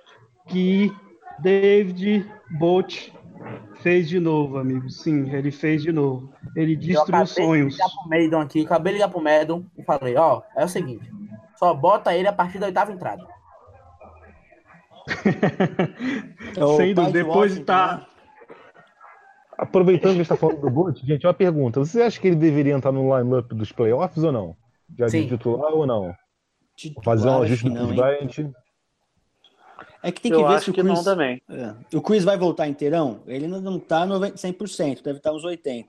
que 0.47 0.93
David 1.39 2.29
Bolt 2.51 3.11
fez 3.81 4.07
de 4.07 4.19
novo, 4.19 4.57
amigo. 4.57 4.89
Sim, 4.89 5.29
ele 5.33 5.51
fez 5.51 5.83
de 5.83 5.91
novo. 5.91 6.31
Ele 6.55 6.75
destruiu 6.75 7.25
sonhos. 7.27 7.77
Eu 7.79 7.85
acabei 7.85 8.19
de 8.19 8.25
ligar 8.25 8.39
pro 8.39 8.39
aqui, 8.39 8.65
acabei 8.65 8.93
de 8.93 8.97
ligar 8.97 9.09
pro 9.09 9.21
Medon 9.21 9.65
e 9.77 9.83
falei, 9.83 10.15
ó, 10.15 10.41
é 10.55 10.63
o 10.63 10.67
seguinte, 10.67 11.11
só 11.57 11.73
bota 11.73 12.15
ele 12.15 12.27
a 12.27 12.33
partir 12.33 12.59
da 12.59 12.67
oitava 12.67 12.91
entrada. 12.91 13.25
Sendo 16.77 17.11
depois 17.11 17.53
de 17.53 17.61
estar. 17.61 17.99
Tá... 17.99 18.07
Aproveitando 19.57 20.15
que 20.15 20.21
está 20.21 20.35
falando 20.35 20.59
do 20.59 20.69
Bolt, 20.69 20.99
gente, 21.05 21.25
uma 21.25 21.33
pergunta. 21.33 21.79
Você 21.79 22.01
acha 22.01 22.19
que 22.19 22.27
ele 22.27 22.35
deveria 22.35 22.73
entrar 22.73 22.91
no 22.91 23.17
line-up 23.17 23.53
dos 23.55 23.71
playoffs 23.71 24.23
ou 24.23 24.31
não? 24.31 24.55
Já 24.97 25.07
Sim. 25.07 25.21
de 25.21 25.29
titular 25.29 25.73
ou 25.73 25.85
não? 25.87 26.13
Titular, 26.75 27.03
Fazer 27.05 27.29
um 27.29 27.41
ajuste 27.41 27.69
no 27.69 27.87
Bryant? 27.87 28.51
É 30.05 30.11
que 30.11 30.21
tem 30.21 30.31
que 30.31 30.37
eu 30.37 30.47
ver 30.47 30.61
se 30.61 30.69
o 30.69 30.73
Chris... 30.73 30.85
não 30.85 31.03
também. 31.03 31.41
É. 31.49 31.73
O 31.97 32.01
Chris 32.01 32.23
vai 32.23 32.37
voltar 32.37 32.67
inteirão? 32.67 33.21
Ele 33.25 33.47
não 33.47 33.79
tá 33.79 34.05
100%, 34.05 35.01
deve 35.01 35.17
estar 35.17 35.33
uns 35.33 35.43
80%. 35.43 35.87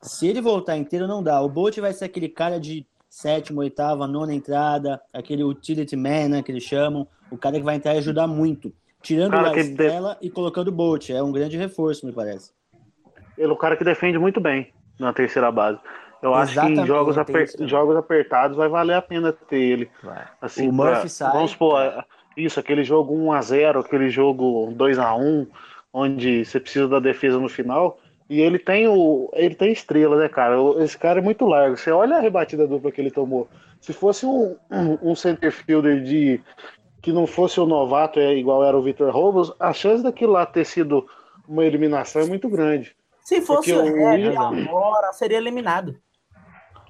Se 0.00 0.26
ele 0.26 0.40
voltar 0.40 0.76
inteiro, 0.78 1.06
não 1.06 1.22
dá. 1.22 1.40
O 1.42 1.48
Bolt 1.50 1.76
vai 1.78 1.92
ser 1.92 2.06
aquele 2.06 2.30
cara 2.30 2.58
de 2.58 2.86
sétima, 3.10 3.60
oitava, 3.60 4.06
nona 4.06 4.32
entrada, 4.32 4.98
aquele 5.12 5.44
utility 5.44 5.96
man, 5.96 6.28
né, 6.28 6.42
que 6.42 6.50
eles 6.50 6.62
chamam, 6.62 7.06
o 7.30 7.36
cara 7.36 7.58
que 7.58 7.64
vai 7.64 7.76
entrar 7.76 7.94
e 7.94 7.98
ajudar 7.98 8.26
muito. 8.26 8.72
Tirando 9.02 9.34
a 9.34 9.54
Estela 9.54 10.16
de... 10.18 10.28
e 10.28 10.30
colocando 10.30 10.68
o 10.68 10.72
Bolt. 10.72 11.10
É 11.10 11.22
um 11.22 11.30
grande 11.30 11.58
reforço, 11.58 12.06
me 12.06 12.12
parece. 12.12 12.52
Ele 13.36 13.50
é 13.50 13.52
o 13.52 13.56
cara 13.56 13.76
que 13.76 13.84
defende 13.84 14.18
muito 14.18 14.40
bem 14.40 14.72
na 14.98 15.12
terceira 15.12 15.52
base. 15.52 15.78
Eu 16.22 16.30
Exatamente, 16.30 16.58
acho 16.58 16.74
que 16.74 16.80
em 16.80 16.86
jogos, 16.86 17.18
aper... 17.18 17.48
jogos 17.68 17.96
apertados 17.96 18.56
vai 18.56 18.68
valer 18.68 18.94
a 18.94 19.02
pena 19.02 19.32
ter 19.32 19.60
ele. 19.60 19.90
Assim, 20.40 20.68
o 20.68 20.72
Murphy 20.72 21.00
pra... 21.00 21.08
sai. 21.08 21.32
Vamos 21.32 21.50
supor, 21.50 22.04
isso, 22.38 22.60
aquele 22.60 22.84
jogo 22.84 23.14
1 23.14 23.32
a 23.32 23.42
0 23.42 23.80
aquele 23.80 24.08
jogo 24.08 24.72
2 24.74 24.98
a 24.98 25.14
1 25.14 25.46
onde 25.92 26.44
você 26.44 26.60
precisa 26.60 26.88
da 26.88 27.00
defesa 27.00 27.38
no 27.38 27.48
final. 27.48 27.98
E 28.28 28.40
ele 28.40 28.58
tem 28.58 28.86
o. 28.86 29.30
Ele 29.32 29.54
tem 29.54 29.72
estrela, 29.72 30.16
né, 30.16 30.28
cara? 30.28 30.56
Esse 30.82 30.98
cara 30.98 31.18
é 31.18 31.22
muito 31.22 31.46
largo. 31.46 31.76
Você 31.76 31.90
olha 31.90 32.16
a 32.16 32.20
rebatida 32.20 32.66
dupla 32.66 32.92
que 32.92 33.00
ele 33.00 33.10
tomou. 33.10 33.48
Se 33.80 33.92
fosse 33.92 34.26
um, 34.26 34.56
um, 35.02 35.14
center 35.14 35.50
fielder 35.50 36.02
de. 36.02 36.40
que 37.00 37.10
não 37.10 37.26
fosse 37.26 37.58
o 37.58 37.66
novato, 37.66 38.20
é 38.20 38.34
igual 38.36 38.62
era 38.62 38.76
o 38.76 38.82
Victor 38.82 39.10
Robles, 39.10 39.50
a 39.58 39.72
chance 39.72 40.02
daquilo 40.02 40.32
lá 40.32 40.44
ter 40.44 40.66
sido 40.66 41.06
uma 41.48 41.64
eliminação 41.64 42.20
é 42.20 42.26
muito 42.26 42.48
grande. 42.50 42.94
Se 43.22 43.40
fosse 43.40 43.72
o 43.72 43.82
Red 43.82 44.36
agora, 44.36 45.12
seria 45.12 45.38
eliminado. 45.38 45.96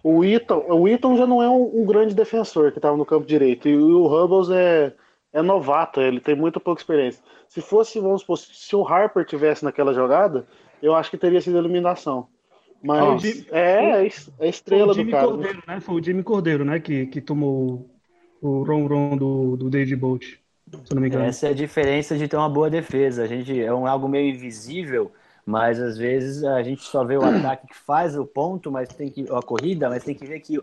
O 0.03 0.25
Eaton, 0.25 0.65
o 0.69 1.17
já 1.17 1.27
não 1.27 1.43
é 1.43 1.49
um, 1.49 1.83
um 1.83 1.85
grande 1.85 2.15
defensor 2.15 2.73
que 2.73 2.79
estava 2.79 2.97
no 2.97 3.07
campo 3.07 3.27
direito. 3.27 3.69
E 3.69 3.77
o 3.77 4.07
Hubbles 4.07 4.49
é 4.51 4.93
é 5.33 5.43
novato, 5.43 6.01
ele 6.01 6.21
tem 6.21 6.35
muito 6.35 6.59
pouca 6.61 6.81
experiência. 6.81 7.23
Se 7.49 7.61
fosse, 7.61 8.01
vamos 8.01 8.23
supor, 8.23 8.39
se 8.39 8.77
o 8.77 8.87
Harper 8.87 9.25
tivesse 9.25 9.65
naquela 9.65 9.93
jogada, 9.93 10.47
eu 10.83 10.95
acho 10.95 11.11
que 11.11 11.19
teria 11.19 11.41
sido 11.41 11.59
eliminação. 11.59 12.29
Mas 12.83 13.25
é, 13.51 14.05
é, 14.05 14.09
é 14.41 14.49
estrela 14.49 14.95
do 14.95 15.11
cara. 15.11 15.27
Cordeiro, 15.27 15.63
né? 15.67 15.81
Foi 15.81 15.95
o 15.97 16.03
Jimmy 16.03 16.23
Cordeiro, 16.23 16.65
né? 16.65 16.79
Que, 16.79 17.07
que 17.07 17.21
tomou 17.21 17.91
o 18.41 18.63
ron 18.63 18.87
ron 18.87 19.17
do, 19.17 19.57
do 19.57 19.69
David 19.71 19.97
Bolt, 19.97 20.25
se 20.85 20.95
não 20.95 21.03
me 21.03 21.09
engano. 21.09 21.25
Essa 21.25 21.49
é 21.49 21.51
a 21.51 21.55
diferença 21.55 22.17
de 22.17 22.29
ter 22.29 22.37
uma 22.37 22.49
boa 22.49 22.71
defesa. 22.71 23.25
A 23.25 23.27
gente 23.27 23.61
é 23.61 23.73
um, 23.73 23.87
algo 23.87 24.09
meio 24.09 24.33
invisível, 24.33 25.11
mas 25.45 25.81
às 25.81 25.99
vezes 25.99 26.45
a 26.45 26.63
gente 26.63 26.83
só 26.83 27.05
vê 27.05 27.17
o 27.17 27.25
ataque 27.27 27.67
que 27.67 27.77
faz 27.77 28.17
o 28.17 28.25
ponto, 28.25 28.71
mas 28.71 28.89
tem 28.89 29.11
que 29.11 29.27
a 29.31 29.43
corrida, 29.43 29.89
mas 29.89 30.05
tem 30.05 30.15
que 30.15 30.27
ver 30.27 30.39
que 30.41 30.63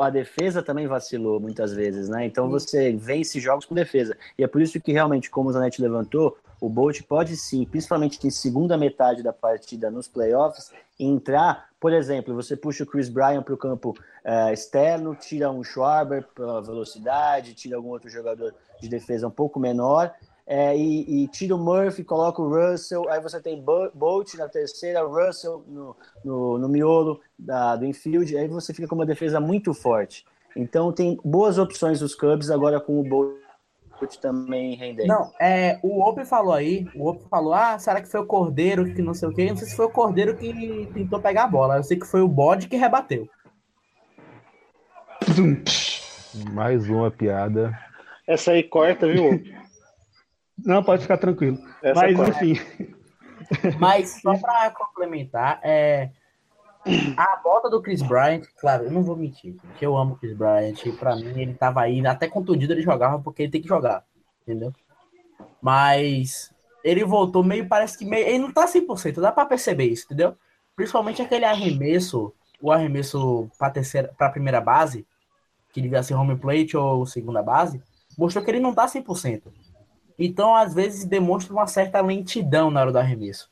a 0.00 0.08
defesa 0.08 0.62
também 0.62 0.86
vacilou 0.86 1.40
muitas 1.40 1.72
vezes, 1.72 2.08
né? 2.08 2.24
Então 2.24 2.48
você 2.48 2.92
vence 2.92 3.40
jogos 3.40 3.64
com 3.64 3.74
defesa. 3.74 4.16
E 4.38 4.44
é 4.44 4.46
por 4.46 4.62
isso 4.62 4.80
que 4.80 4.92
realmente, 4.92 5.28
como 5.28 5.48
o 5.48 5.52
Zanetti 5.52 5.82
levantou, 5.82 6.36
o 6.60 6.68
Bolt 6.68 7.02
pode 7.02 7.36
sim, 7.36 7.64
principalmente 7.64 8.24
em 8.24 8.30
segunda 8.30 8.76
metade 8.76 9.22
da 9.22 9.32
partida 9.32 9.90
nos 9.90 10.06
playoffs, 10.08 10.70
entrar, 10.98 11.68
por 11.80 11.92
exemplo, 11.92 12.34
você 12.34 12.56
puxa 12.56 12.84
o 12.84 12.86
Chris 12.86 13.08
Bryan 13.08 13.42
para 13.42 13.52
o 13.52 13.58
campo 13.58 13.90
uh, 14.24 14.52
externo, 14.52 15.14
tira 15.14 15.50
um 15.50 15.64
Schwarber 15.64 16.24
pela 16.34 16.62
velocidade, 16.62 17.54
tira 17.54 17.76
algum 17.76 17.90
outro 17.90 18.08
jogador 18.08 18.54
de 18.80 18.88
defesa 18.88 19.26
um 19.26 19.30
pouco 19.30 19.58
menor, 19.58 20.14
é, 20.46 20.76
e, 20.76 21.24
e, 21.24 21.28
tira 21.28 21.54
o 21.54 21.58
Murphy, 21.58 22.04
coloca 22.04 22.42
o 22.42 22.48
Russell, 22.48 23.08
aí 23.08 23.18
você 23.20 23.40
tem 23.40 23.62
Bolt 23.62 24.34
na 24.34 24.46
terceira, 24.46 25.02
Russell 25.02 25.64
no, 25.66 25.96
no, 26.22 26.58
no 26.58 26.68
miolo 26.68 27.20
da, 27.38 27.76
do 27.76 27.86
infield, 27.86 28.36
aí 28.36 28.46
você 28.46 28.74
fica 28.74 28.86
com 28.86 28.94
uma 28.94 29.06
defesa 29.06 29.40
muito 29.40 29.72
forte. 29.72 30.26
Então 30.54 30.92
tem 30.92 31.18
boas 31.24 31.56
opções 31.56 32.02
os 32.02 32.14
Cubs 32.14 32.50
agora 32.50 32.78
com 32.78 33.00
o 33.00 33.02
Bolt 33.02 33.34
também 34.20 34.74
rendendo. 34.74 35.08
Não, 35.08 35.32
é, 35.40 35.78
o 35.82 36.02
Ope 36.02 36.26
falou 36.26 36.52
aí, 36.52 36.86
o 36.94 37.08
Ope 37.08 37.26
falou, 37.30 37.54
ah, 37.54 37.78
será 37.78 38.02
que 38.02 38.08
foi 38.08 38.20
o 38.20 38.26
Cordeiro 38.26 38.92
que 38.94 39.00
não 39.00 39.14
sei 39.14 39.28
o 39.28 39.32
quê? 39.32 39.48
Não 39.48 39.56
sei 39.56 39.68
se 39.68 39.74
foi 39.74 39.86
o 39.86 39.90
Cordeiro 39.90 40.36
que 40.36 40.90
tentou 40.92 41.20
pegar 41.20 41.44
a 41.44 41.48
bola, 41.48 41.78
eu 41.78 41.84
sei 41.84 41.98
que 41.98 42.06
foi 42.06 42.20
o 42.20 42.28
Bode 42.28 42.68
que 42.68 42.76
rebateu. 42.76 43.26
Mais 46.52 46.86
uma 46.90 47.10
piada. 47.10 47.72
Essa 48.26 48.52
aí 48.52 48.62
corta, 48.62 49.06
viu? 49.06 49.42
Não, 50.58 50.82
pode 50.82 51.02
ficar 51.02 51.18
tranquilo. 51.18 51.58
Essa 51.82 52.00
Mas, 52.00 52.18
é 52.18 52.46
enfim. 52.46 52.60
Mas, 53.78 54.20
só 54.20 54.36
para 54.38 54.70
complementar, 54.70 55.60
é, 55.62 56.10
a 57.16 57.40
volta 57.42 57.70
do 57.70 57.80
Chris 57.80 58.02
Bryant, 58.02 58.44
claro, 58.58 58.84
eu 58.84 58.90
não 58.90 59.02
vou 59.02 59.16
mentir, 59.16 59.54
porque 59.54 59.84
eu 59.84 59.96
amo 59.96 60.14
o 60.14 60.16
Chris 60.16 60.36
Bryant. 60.36 60.76
Para 60.98 61.16
mim, 61.16 61.40
ele 61.40 61.54
tava 61.54 61.80
aí, 61.80 62.06
até 62.06 62.28
contundido 62.28 62.72
ele 62.72 62.82
jogava 62.82 63.18
porque 63.18 63.42
ele 63.42 63.52
tem 63.52 63.62
que 63.62 63.68
jogar, 63.68 64.04
entendeu? 64.42 64.72
Mas 65.60 66.52
ele 66.82 67.04
voltou 67.04 67.42
meio, 67.42 67.66
parece 67.66 67.96
que 67.96 68.04
meio. 68.04 68.26
Ele 68.26 68.38
não 68.38 68.52
tá 68.52 68.66
100%, 68.66 69.20
dá 69.20 69.32
para 69.32 69.46
perceber 69.46 69.84
isso, 69.84 70.04
entendeu? 70.04 70.36
Principalmente 70.76 71.22
aquele 71.22 71.46
arremesso, 71.46 72.32
o 72.60 72.70
arremesso 72.70 73.48
para 73.58 73.72
terceira, 73.72 74.12
para 74.16 74.30
primeira 74.30 74.60
base, 74.60 75.06
que 75.72 75.80
devia 75.80 76.02
ser 76.02 76.14
home 76.14 76.36
plate 76.36 76.76
ou 76.76 77.06
segunda 77.06 77.42
base, 77.42 77.82
mostrou 78.18 78.44
que 78.44 78.50
ele 78.50 78.60
não 78.60 78.74
tá 78.74 78.86
100%. 78.86 79.42
Então, 80.18 80.54
às 80.54 80.74
vezes, 80.74 81.04
demonstra 81.04 81.52
uma 81.52 81.66
certa 81.66 82.00
lentidão 82.00 82.70
na 82.70 82.80
hora 82.80 82.92
do 82.92 82.98
arremesso. 82.98 83.50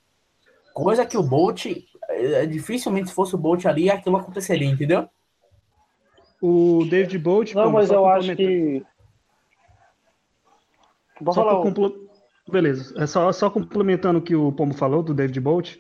Coisa 0.72 1.04
que 1.04 1.18
o 1.18 1.22
Bolt, 1.22 1.66
é, 2.08 2.46
dificilmente 2.46 3.08
se 3.08 3.14
fosse 3.14 3.34
o 3.34 3.38
Bolt 3.38 3.66
ali, 3.66 3.90
aquilo 3.90 4.16
aconteceria, 4.16 4.68
entendeu? 4.68 5.08
O 6.40 6.84
David 6.88 7.18
Bolt. 7.18 7.54
Não, 7.54 7.70
mas 7.70 7.90
eu 7.90 8.06
acho 8.06 8.34
que. 8.34 8.82
Vou 11.20 11.32
só 11.32 11.44
falar 11.44 11.62
compl... 11.62 11.86
Beleza. 12.50 12.94
É 13.00 13.06
só, 13.06 13.30
só 13.32 13.48
complementando 13.48 14.18
o 14.18 14.22
que 14.22 14.34
o 14.34 14.50
Pombo 14.50 14.74
falou 14.74 15.02
do 15.02 15.14
David 15.14 15.38
Bolt, 15.40 15.76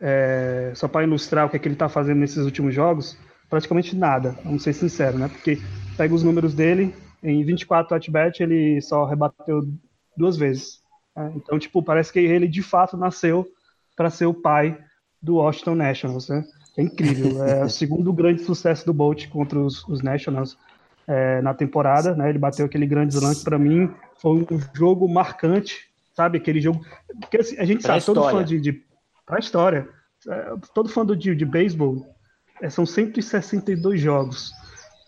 é... 0.00 0.72
só 0.74 0.86
para 0.86 1.04
ilustrar 1.04 1.46
o 1.46 1.50
que, 1.50 1.56
é 1.56 1.58
que 1.58 1.66
ele 1.66 1.74
está 1.74 1.88
fazendo 1.88 2.18
nesses 2.18 2.44
últimos 2.44 2.74
jogos, 2.74 3.16
praticamente 3.48 3.96
nada, 3.96 4.36
vamos 4.44 4.62
ser 4.62 4.72
sinceros, 4.74 5.18
né? 5.18 5.28
Porque 5.28 5.58
pega 5.96 6.14
os 6.14 6.22
números 6.22 6.52
dele, 6.52 6.94
em 7.22 7.42
24 7.44 7.96
at-bat 7.96 8.42
ele 8.42 8.80
só 8.82 9.04
rebateu 9.04 9.62
duas 10.16 10.36
vezes. 10.36 10.80
Né? 11.16 11.32
Então, 11.36 11.58
tipo, 11.58 11.82
parece 11.82 12.12
que 12.12 12.18
ele 12.18 12.48
de 12.48 12.62
fato 12.62 12.96
nasceu 12.96 13.48
para 13.96 14.10
ser 14.10 14.26
o 14.26 14.34
pai 14.34 14.78
do 15.20 15.36
Washington 15.36 15.74
Nationals, 15.76 16.28
né? 16.28 16.44
É 16.76 16.82
incrível. 16.82 17.44
É 17.44 17.64
o 17.64 17.68
segundo 17.70 18.12
grande 18.12 18.42
sucesso 18.42 18.84
do 18.86 18.92
Bolt 18.92 19.28
contra 19.28 19.58
os, 19.58 19.86
os 19.88 20.02
Nationals 20.02 20.56
é, 21.06 21.40
na 21.42 21.54
temporada, 21.54 22.14
né? 22.14 22.28
Ele 22.28 22.38
bateu 22.38 22.66
aquele 22.66 22.86
grande 22.86 23.14
slam 23.14 23.34
que 23.34 23.44
para 23.44 23.58
mim 23.58 23.92
foi 24.16 24.46
um 24.50 24.60
jogo 24.74 25.08
marcante, 25.08 25.90
sabe? 26.14 26.38
Aquele 26.38 26.60
jogo 26.60 26.84
porque 27.20 27.38
assim, 27.38 27.58
a 27.58 27.64
gente 27.64 27.82
pra 27.82 28.00
sabe 28.00 28.06
todo 28.06 28.30
fã 28.30 28.44
de, 28.44 28.60
de 28.60 28.82
para 29.26 29.38
história, 29.38 29.88
é, 30.28 30.54
todo 30.74 30.88
fã 30.88 31.04
do, 31.04 31.16
de, 31.16 31.34
de 31.34 31.44
beisebol 31.44 32.06
é, 32.60 32.70
são 32.70 32.86
162 32.86 34.00
jogos. 34.00 34.52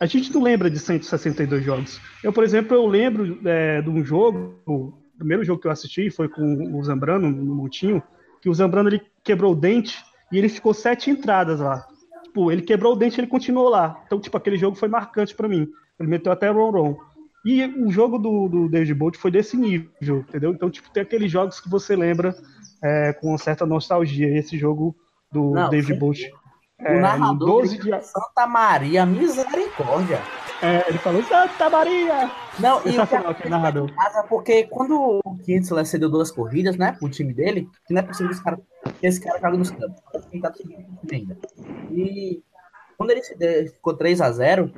A 0.01 0.07
gente 0.07 0.33
não 0.33 0.43
lembra 0.43 0.71
de 0.71 0.79
162 0.79 1.65
jogos. 1.65 2.01
Eu, 2.23 2.33
por 2.33 2.45
exemplo, 2.45 2.77
eu 2.77 2.87
lembro 2.87 3.39
é, 3.45 3.81
de 3.81 3.89
um 3.89 4.05
jogo, 4.05 4.61
o 4.67 4.93
primeiro 5.17 5.45
jogo 5.45 5.61
que 5.61 5.67
eu 5.67 5.73
assisti 5.73 6.11
foi 6.11 6.29
com 6.29 6.77
o 6.77 6.83
Zambrano 6.83 7.31
no 7.31 7.55
Montinho, 7.55 8.03
que 8.41 8.49
o 8.49 8.55
Zambrano 8.55 8.89
ele 8.89 9.03
quebrou 9.23 9.53
o 9.53 9.57
dente 9.57 10.05
e 10.33 10.39
ele 10.39 10.49
ficou 10.49 10.75
sete 10.75 11.11
entradas 11.11 11.61
lá. 11.61 11.87
Tipo, 12.25 12.51
ele 12.51 12.63
quebrou 12.63 12.95
o 12.95 12.97
dente 12.97 13.19
e 13.19 13.21
ele 13.21 13.29
continuou 13.29 13.69
lá. 13.69 14.03
Então, 14.07 14.21
tipo, 14.21 14.37
aquele 14.37 14.57
jogo 14.57 14.77
foi 14.77 14.89
marcante 14.89 15.35
para 15.35 15.49
mim. 15.49 15.69
Ele 15.99 16.09
meteu 16.09 16.33
até 16.33 16.51
ron 16.51 16.71
ron. 16.71 16.97
E 17.45 17.65
o 17.65 17.91
jogo 17.91 18.19
do, 18.19 18.49
do 18.49 18.69
David 18.69 18.95
Bolt 18.95 19.17
foi 19.17 19.31
desse 19.31 19.57
nível, 19.57 20.25
entendeu? 20.29 20.51
Então, 20.51 20.71
tipo, 20.71 20.91
tem 20.91 21.03
aqueles 21.03 21.31
jogos 21.31 21.61
que 21.61 21.69
você 21.69 21.95
lembra 21.95 22.35
é, 22.83 23.13
com 23.13 23.29
uma 23.29 23.39
certa 23.39 23.65
nostalgia. 23.65 24.37
Esse 24.37 24.59
jogo 24.59 24.97
do 25.31 25.53
Não, 25.53 25.69
David 25.69 25.99
Bolt 25.99 26.19
o 26.85 26.97
é, 26.97 27.01
narrador 27.01 27.63
12 27.63 27.79
de 27.79 28.03
Santa 28.03 28.47
Maria, 28.47 29.07
misericórdia. 29.07 30.21
É, 30.63 30.89
ele 30.89 30.99
falou 30.99 31.23
Santa 31.25 31.69
Maria! 31.71 32.31
Não, 32.59 32.81
e 32.87 32.99
o 32.99 33.35
que 33.35 33.49
narrador. 33.49 33.91
Porque 34.29 34.65
quando 34.65 35.21
o 35.25 35.37
Kinsler 35.39 35.85
cedeu 35.87 36.09
duas 36.09 36.31
corridas, 36.31 36.77
né, 36.77 36.93
pro 36.93 37.09
time 37.09 37.33
dele, 37.33 37.69
que 37.87 37.93
não 37.93 38.01
é 38.01 38.05
possível 38.05 38.31
esse 38.31 38.43
cara, 38.43 38.59
que 39.01 39.07
esse 39.07 39.21
cara 39.21 39.41
joga 39.41 39.57
nos 39.57 39.71
campos. 39.71 40.01
seguir 40.57 40.87
ainda. 41.13 41.37
E 41.91 42.43
quando 42.97 43.11
ele 43.11 43.23
ficou 43.69 43.95
3 43.95 44.21
a 44.21 44.31
0 44.31 44.73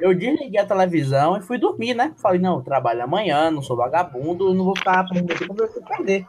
eu 0.00 0.14
desliguei 0.14 0.58
a 0.58 0.66
televisão 0.66 1.36
e 1.36 1.42
fui 1.42 1.58
dormir, 1.58 1.94
né? 1.94 2.14
Falei, 2.16 2.40
não, 2.40 2.62
trabalho 2.62 3.02
amanhã, 3.02 3.50
não 3.50 3.60
sou 3.60 3.76
vagabundo, 3.76 4.54
não 4.54 4.64
vou 4.64 4.76
ficar 4.76 5.00
aprendendo 5.00 5.62
eu 5.62 5.82
perder. 5.82 6.26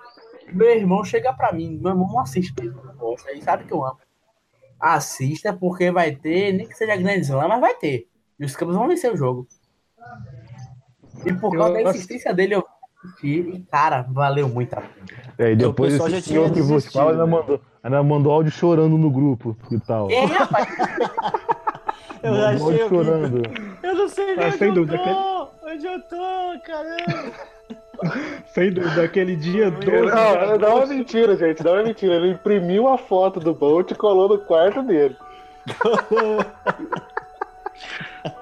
Meu 0.51 0.69
irmão 0.69 1.03
chega 1.05 1.31
pra 1.31 1.53
mim, 1.53 1.79
meu 1.81 1.91
irmão 1.91 2.07
não 2.07 2.19
assiste 2.19 2.53
gosta, 2.97 3.31
ele 3.31 3.41
sabe 3.41 3.63
que 3.63 3.73
eu 3.73 3.85
amo. 3.85 3.97
Assista 4.81 5.53
porque 5.53 5.91
vai 5.91 6.15
ter, 6.15 6.53
nem 6.53 6.67
que 6.67 6.75
seja 6.75 6.95
grande 6.95 7.21
slam, 7.21 7.47
mas 7.47 7.61
vai 7.61 7.75
ter. 7.75 8.07
E 8.39 8.45
os 8.45 8.55
campos 8.55 8.75
vão 8.75 8.87
vencer 8.87 9.13
o 9.13 9.17
jogo. 9.17 9.47
E 11.25 11.33
por 11.33 11.55
causa 11.55 11.79
eu... 11.79 11.83
da 11.83 11.91
insistência 11.91 12.33
dele, 12.33 12.55
eu 12.55 12.65
e, 13.23 13.65
cara, 13.71 14.05
valeu 14.09 14.47
muito 14.47 14.73
a 14.73 14.81
pena. 14.81 15.23
É, 15.37 15.51
e 15.51 15.55
depois 15.55 15.93
esse 15.93 16.21
senhor 16.21 16.51
que 16.51 16.61
você 16.61 16.89
fala 16.89 17.11
ainda 17.11 17.25
mandou, 17.25 17.59
ainda 17.81 18.03
mandou 18.03 18.31
áudio 18.31 18.51
chorando 18.51 18.97
no 18.97 19.09
grupo 19.09 19.57
e 19.71 19.79
tal. 19.79 20.09
É, 20.11 20.25
rapaz. 20.25 20.67
eu 22.21 22.31
mandou 22.31 22.69
achei 22.69 22.89
chorando. 22.89 23.41
Eu 23.81 23.95
não 23.95 24.07
sei 24.07 24.35
nem 24.35 24.45
ah, 24.45 24.49
onde, 24.53 24.63
eu 24.63 24.73
dúvida, 24.73 24.97
tô, 24.99 25.67
onde 25.67 25.85
eu 25.85 26.01
tô, 26.01 26.61
caramba. 26.63 27.33
Sem 28.53 28.71
dúvida, 28.71 29.03
aquele 29.03 29.35
dia 29.35 29.71
12. 29.71 29.91
Não, 30.07 30.57
não 30.57 30.67
é 30.67 30.73
uma 30.75 30.85
mentira, 30.85 31.35
gente. 31.37 31.63
Não 31.63 31.77
é 31.77 31.83
mentira. 31.83 32.15
Ele 32.15 32.31
imprimiu 32.31 32.87
a 32.87 32.97
foto 32.97 33.39
do 33.39 33.53
Bolt 33.53 33.91
e 33.91 33.95
colou 33.95 34.27
no 34.29 34.37
quarto 34.39 34.81
dele. 34.83 35.15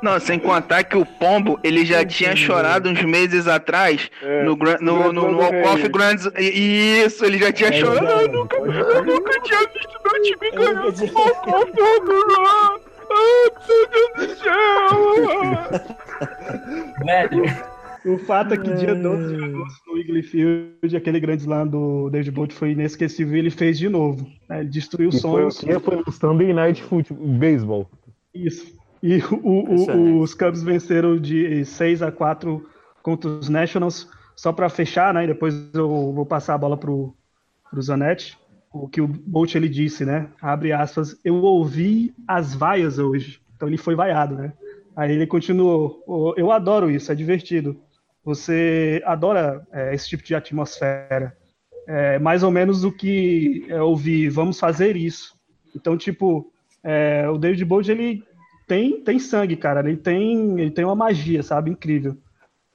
Não, 0.02 0.20
sem 0.20 0.38
contar 0.38 0.84
que 0.84 0.98
o 0.98 1.06
Pombo, 1.06 1.58
ele 1.64 1.86
já 1.86 2.06
tinha 2.06 2.36
chorado 2.36 2.90
uns 2.90 3.02
meses 3.04 3.48
atrás 3.48 4.12
é, 4.22 4.44
no, 4.44 4.56
no, 4.56 4.78
no, 4.82 5.14
no, 5.14 5.32
no 5.32 5.38
Walk 5.40 5.88
Grands. 5.88 6.30
Isso, 6.38 7.24
ele 7.24 7.38
já 7.38 7.52
tinha 7.52 7.70
é, 7.70 7.80
chorado. 7.80 8.06
eu, 8.06 8.28
nunca, 8.28 8.58
eu 8.58 9.06
nunca 9.06 9.40
tinha 9.42 9.60
visto 9.60 10.00
meu 10.04 10.22
time 10.22 10.52
ganhar 10.52 10.86
o 10.86 10.92
Ai, 13.12 13.52
meu 13.66 13.88
Deus 13.88 14.12
do 14.18 14.36
céu! 14.36 14.60
Velho. 17.06 17.69
O 18.06 18.18
fato 18.18 18.54
é 18.54 18.58
que 18.58 18.74
dia 18.76 18.96
12 18.96 19.36
de 19.36 19.44
agosto 19.44 19.88
no 19.88 19.94
Wrigley 19.94 20.24
Field, 20.24 20.96
aquele 20.96 21.20
grande 21.20 21.42
slam 21.42 21.68
do 21.68 22.10
David 22.10 22.32
Bolt 22.32 22.54
foi 22.54 22.72
inesquecível 22.72 23.36
e 23.36 23.40
ele 23.40 23.50
fez 23.50 23.78
de 23.78 23.90
novo. 23.90 24.26
Né? 24.48 24.62
Ele 24.62 24.70
destruiu 24.70 25.10
o 25.10 25.12
sonho. 25.12 25.52
Foi, 25.52 25.80
foi 25.80 25.96
no 25.98 26.12
Sunday 26.12 26.54
Night 26.54 26.82
Football, 26.84 27.18
Baseball. 27.28 27.90
Isso. 28.34 28.74
E 29.02 29.18
o, 29.18 29.36
o, 29.44 30.20
os 30.20 30.34
Cubs 30.34 30.64
venceram 30.64 31.18
de 31.18 31.64
6 31.66 32.02
a 32.02 32.12
4 32.12 32.66
contra 33.02 33.30
os 33.30 33.50
Nationals. 33.50 34.08
Só 34.36 34.54
para 34.54 34.70
fechar, 34.70 35.14
né? 35.14 35.28
Depois 35.28 35.54
eu 35.74 36.14
vou 36.14 36.26
passar 36.26 36.54
a 36.54 36.58
bola 36.58 36.78
pro, 36.78 37.14
pro 37.70 37.82
Zanetti. 37.82 38.38
O 38.72 38.88
que 38.88 39.02
o 39.02 39.08
Bolt 39.08 39.56
ele 39.56 39.68
disse, 39.68 40.06
né? 40.06 40.30
Abre 40.42 40.72
aspas. 40.72 41.20
Eu 41.26 41.36
ouvi 41.36 42.14
as 42.26 42.56
vaias 42.56 43.00
hoje. 43.00 43.42
Então 43.56 43.68
ele 43.68 43.78
foi 43.78 43.96
vaiado, 43.96 44.36
né? 44.36 44.54
Aí 44.96 45.12
ele 45.12 45.28
continuou. 45.28 46.34
Eu 46.38 46.52
adoro 46.52 46.90
isso, 46.90 47.12
é 47.12 47.16
divertido. 47.16 47.78
Você 48.24 49.02
adora 49.06 49.66
é, 49.72 49.94
esse 49.94 50.08
tipo 50.10 50.24
de 50.24 50.36
atmosfera. 50.36 51.36
É 51.88 52.20
mais 52.20 52.44
ou 52.44 52.52
menos 52.52 52.84
o 52.84 52.92
que 52.92 53.66
eu 53.68 53.88
ouvi. 53.88 54.30
Vamos 54.30 54.60
fazer 54.60 54.96
isso. 54.96 55.34
Então, 55.76 55.98
tipo, 55.98 56.52
é, 56.84 57.28
o 57.30 57.38
David 57.38 57.66
Bolt 57.66 57.88
ele 57.88 58.24
tem, 58.68 59.02
tem 59.02 59.18
sangue, 59.18 59.56
cara. 59.56 59.80
Ele 59.80 59.98
tem, 59.98 60.60
ele 60.60 60.72
tem 60.72 60.86
uma 60.86 60.96
magia, 60.96 61.42
sabe? 61.42 61.72
Incrível. 61.72 62.16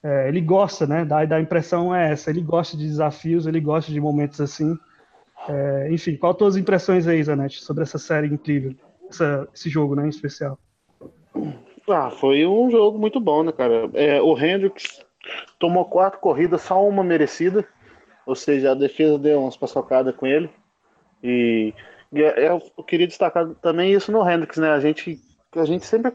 É, 0.03 0.29
ele 0.29 0.41
gosta, 0.41 0.87
né? 0.87 1.05
Da, 1.05 1.25
da 1.25 1.41
impressão 1.41 1.95
é 1.95 2.11
essa. 2.11 2.31
Ele 2.31 2.43
gosta 2.43 2.77
de 2.77 2.87
desafios, 2.87 3.47
ele 3.47 3.61
gosta 3.61 3.93
de 3.93 4.01
momentos 4.01 4.41
assim. 4.41 4.77
É, 5.49 5.89
enfim, 5.93 6.17
qual 6.17 6.33
as 6.33 6.39
tuas 6.39 6.57
impressões 6.57 7.07
aí, 7.07 7.23
Zanetti, 7.23 7.63
sobre 7.63 7.83
essa 7.83 7.99
série 7.99 8.27
incrível? 8.27 8.75
Essa, 9.09 9.47
esse 9.55 9.69
jogo, 9.69 9.95
né, 9.95 10.07
em 10.07 10.09
especial. 10.09 10.59
Ah, 11.89 12.11
foi 12.11 12.47
um 12.47 12.71
jogo 12.71 12.99
muito 12.99 13.21
bom, 13.21 13.43
né, 13.43 13.53
cara? 13.53 13.91
É, 13.93 14.21
o 14.21 14.39
Hendricks 14.39 15.04
tomou 15.59 15.85
quatro 15.85 16.21
corridas, 16.21 16.63
só 16.63 16.87
uma 16.87 17.05
merecida. 17.05 17.67
Ou 18.27 18.35
seja, 18.35 18.73
a 18.73 18.75
defesa 18.75 19.19
deu 19.19 19.43
umas 19.43 19.57
paçocadas 19.57 20.15
com 20.17 20.27
ele. 20.27 20.51
E, 21.23 21.75
é, 22.15 22.49
eu 22.49 22.61
queria 22.85 23.07
destacar 23.07 23.49
também 23.63 23.93
isso 23.93 24.13
no 24.13 24.29
Hendricks, 24.29 24.59
né? 24.59 24.71
A 24.71 24.81
gente 24.81 25.21
a 25.57 25.65
gente 25.65 25.87
sempre 25.87 26.13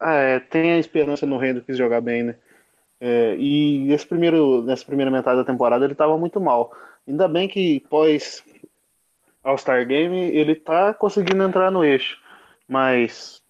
é, 0.00 0.38
tem 0.38 0.72
a 0.72 0.78
esperança 0.78 1.26
no 1.26 1.44
Hendrix 1.44 1.76
jogar 1.76 2.00
bem, 2.00 2.22
né? 2.22 2.36
É, 3.00 3.34
e 3.36 3.92
esse 3.92 4.06
primeiro, 4.06 4.62
nessa 4.62 4.84
primeira 4.84 5.10
metade 5.10 5.38
da 5.38 5.44
temporada 5.44 5.84
ele 5.84 5.92
estava 5.92 6.16
muito 6.18 6.40
mal. 6.40 6.72
Ainda 7.08 7.26
bem 7.26 7.48
que 7.48 7.80
pós 7.88 8.44
All-Star 9.42 9.86
Game 9.86 10.16
ele 10.16 10.54
tá 10.54 10.92
conseguindo 10.94 11.42
entrar 11.42 11.70
no 11.70 11.84
eixo. 11.84 12.18
Mas 12.68 13.42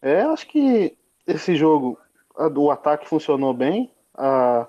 é, 0.00 0.22
acho 0.22 0.46
que 0.46 0.96
esse 1.26 1.54
jogo, 1.54 1.98
o 2.36 2.70
ataque 2.70 3.08
funcionou 3.08 3.54
bem. 3.54 3.90
A, 4.22 4.66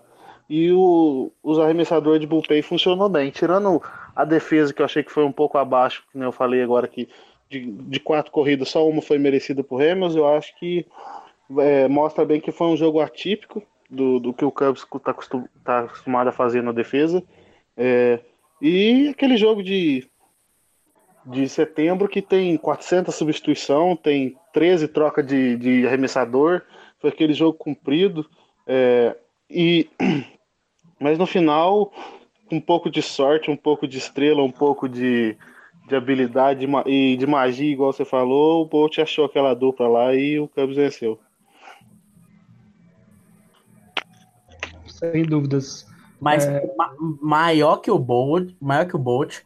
e 0.49 0.72
o, 0.72 1.32
os 1.43 1.60
arremessadores 1.60 2.20
de 2.20 2.28
bullpen 2.28 2.62
funcionou 2.62 3.08
bem. 3.08 3.30
Tirando 3.30 3.82
a 4.16 4.26
defesa, 4.26 4.74
que 4.74 4.82
eu 4.82 4.86
achei 4.86 5.04
que 5.04 5.12
foi 5.12 5.24
um 5.24 5.32
pouco 5.32 5.58
abaixo, 5.58 6.04
que 6.12 6.18
eu 6.18 6.32
falei 6.32 6.64
agora 6.64 6.88
que 6.88 7.08
de, 7.49 7.72
de 7.72 7.99
quatro 7.99 8.32
corridas, 8.32 8.70
só 8.70 8.88
uma 8.88 9.01
foi 9.01 9.18
merecida 9.20 9.64
por 9.64 9.82
Ramos. 9.82 10.16
Eu 10.16 10.28
acho 10.28 10.58
que 10.58 10.86
é, 11.60 11.88
mostra 11.88 12.26
bem 12.26 12.41
que 12.41 12.51
foi 12.51 12.68
um 12.68 12.78
jogo 12.78 12.99
atípico 12.99 13.62
do, 13.89 14.20
do 14.20 14.34
que 14.34 14.43
o 14.43 14.51
Cubs 14.51 14.84
está 14.84 15.14
tá 15.64 15.80
acostumado 15.82 16.28
a 16.28 16.32
fazer 16.32 16.64
na 16.64 16.72
defesa. 16.72 17.24
É, 17.78 18.20
e 18.62 19.10
aquele 19.10 19.38
jogo 19.38 19.62
de, 19.62 20.08
de 21.26 21.47
setembro 21.47 22.08
que 22.08 22.22
tem 22.22 22.58
400 22.58 23.14
substituição, 23.14 23.95
tem 23.95 24.36
13 24.51 24.88
trocas 24.88 25.26
de, 25.26 25.56
de 25.58 25.88
arremessador, 25.88 26.64
foi 26.99 27.10
aquele 27.10 27.34
jogo 27.34 27.58
comprido. 27.58 28.26
É, 28.66 29.16
e, 29.54 29.89
mas 30.99 31.18
no 31.18 31.26
final, 31.26 31.91
um 32.51 32.60
pouco 32.60 32.89
de 32.89 33.01
sorte, 33.01 33.51
um 33.51 33.58
pouco 33.58 33.88
de 33.88 33.97
estrela, 33.97 34.43
um 34.43 34.51
pouco 34.51 34.89
de, 34.89 35.38
de 35.88 35.95
habilidade 35.95 36.68
e 36.86 37.18
de 37.18 37.28
magia, 37.28 37.72
igual 37.72 37.93
você 37.93 38.04
falou, 38.04 38.64
o 38.64 38.66
Bolt 38.66 38.97
achou 38.99 39.26
aquela 39.26 39.54
dupla 39.54 39.88
lá 39.88 40.16
e 40.16 40.39
o 40.39 40.47
Cubs 40.47 40.76
venceu. 40.76 41.20
Sem 44.88 45.24
dúvidas. 45.24 45.86
Mas 46.20 46.45
é... 46.45 46.66
ma 46.78 46.95
maior 47.22 47.78
que 47.78 47.91
o 47.91 47.99
Bolt, 47.99 48.54
maior 48.62 48.88
que 48.88 48.95
o 48.95 48.99
Bolt, 48.99 49.41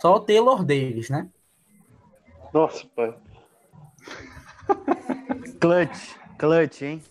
só 0.00 0.16
o 0.16 0.20
Taylor 0.20 0.64
Davis, 0.64 1.10
né? 1.10 1.28
Nossa, 2.52 2.86
pai. 2.96 3.14
clutch, 5.60 6.16
clutch, 6.38 6.82
hein? 6.82 7.02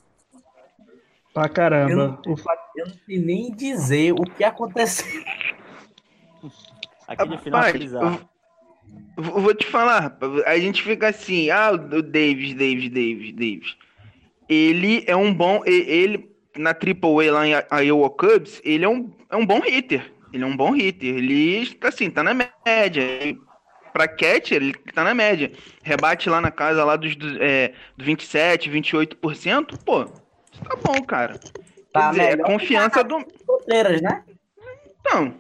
Pra 1.34 1.48
caramba. 1.48 1.92
Eu 1.92 1.98
não, 1.98 2.20
eu 2.76 2.86
não 2.86 2.94
sei 3.06 3.20
nem 3.20 3.52
dizer 3.52 4.14
o 4.14 4.24
que 4.24 4.44
aconteceu. 4.44 5.24
Aquele 7.08 7.38
final 7.38 7.62
Rapaz, 7.62 7.92
Vou 9.16 9.54
te 9.54 9.66
falar, 9.66 10.18
a 10.46 10.58
gente 10.58 10.82
fica 10.82 11.10
assim, 11.10 11.50
ah, 11.50 11.72
o 11.72 12.02
Davis, 12.02 12.54
Davis, 12.54 12.90
Davis, 12.90 13.32
Davis. 13.34 13.78
Ele 14.50 15.04
é 15.06 15.16
um 15.16 15.34
bom, 15.34 15.62
ele 15.66 16.30
na 16.58 16.74
Triple 16.74 17.28
A 17.28 17.32
lá 17.32 17.48
em 17.48 17.86
Iowa 17.86 18.10
Cubs, 18.10 18.62
ele 18.64 18.84
é 18.84 18.90
um, 18.90 19.12
é 19.30 19.36
um 19.36 19.46
bom 19.46 19.60
hitter. 19.60 20.12
Ele 20.34 20.44
é 20.44 20.48
um 20.48 20.56
bom 20.56 20.76
hitter. 20.76 21.16
Ele, 21.16 21.78
assim, 21.82 22.10
tá 22.10 22.24
na 22.24 22.34
média. 22.34 23.04
Pra 23.94 24.08
catcher, 24.08 24.62
ele 24.62 24.74
tá 24.94 25.04
na 25.04 25.14
média. 25.14 25.52
Rebate 25.84 26.30
lá 26.30 26.40
na 26.40 26.52
casa 26.52 26.84
lá 26.84 26.96
dos, 26.96 27.16
é, 27.40 27.74
do 27.98 28.06
27, 28.06 28.70
28%, 28.70 29.78
pô, 29.84 30.06
tá 30.64 30.76
bom, 30.84 31.01
cara. 31.03 31.39
Tá 31.93 32.01
Quer 32.01 32.09
dizer, 32.12 32.24
é 32.24 32.38
confiança 32.38 33.03
do. 33.03 33.18
né? 34.01 34.24
Então, 34.99 35.34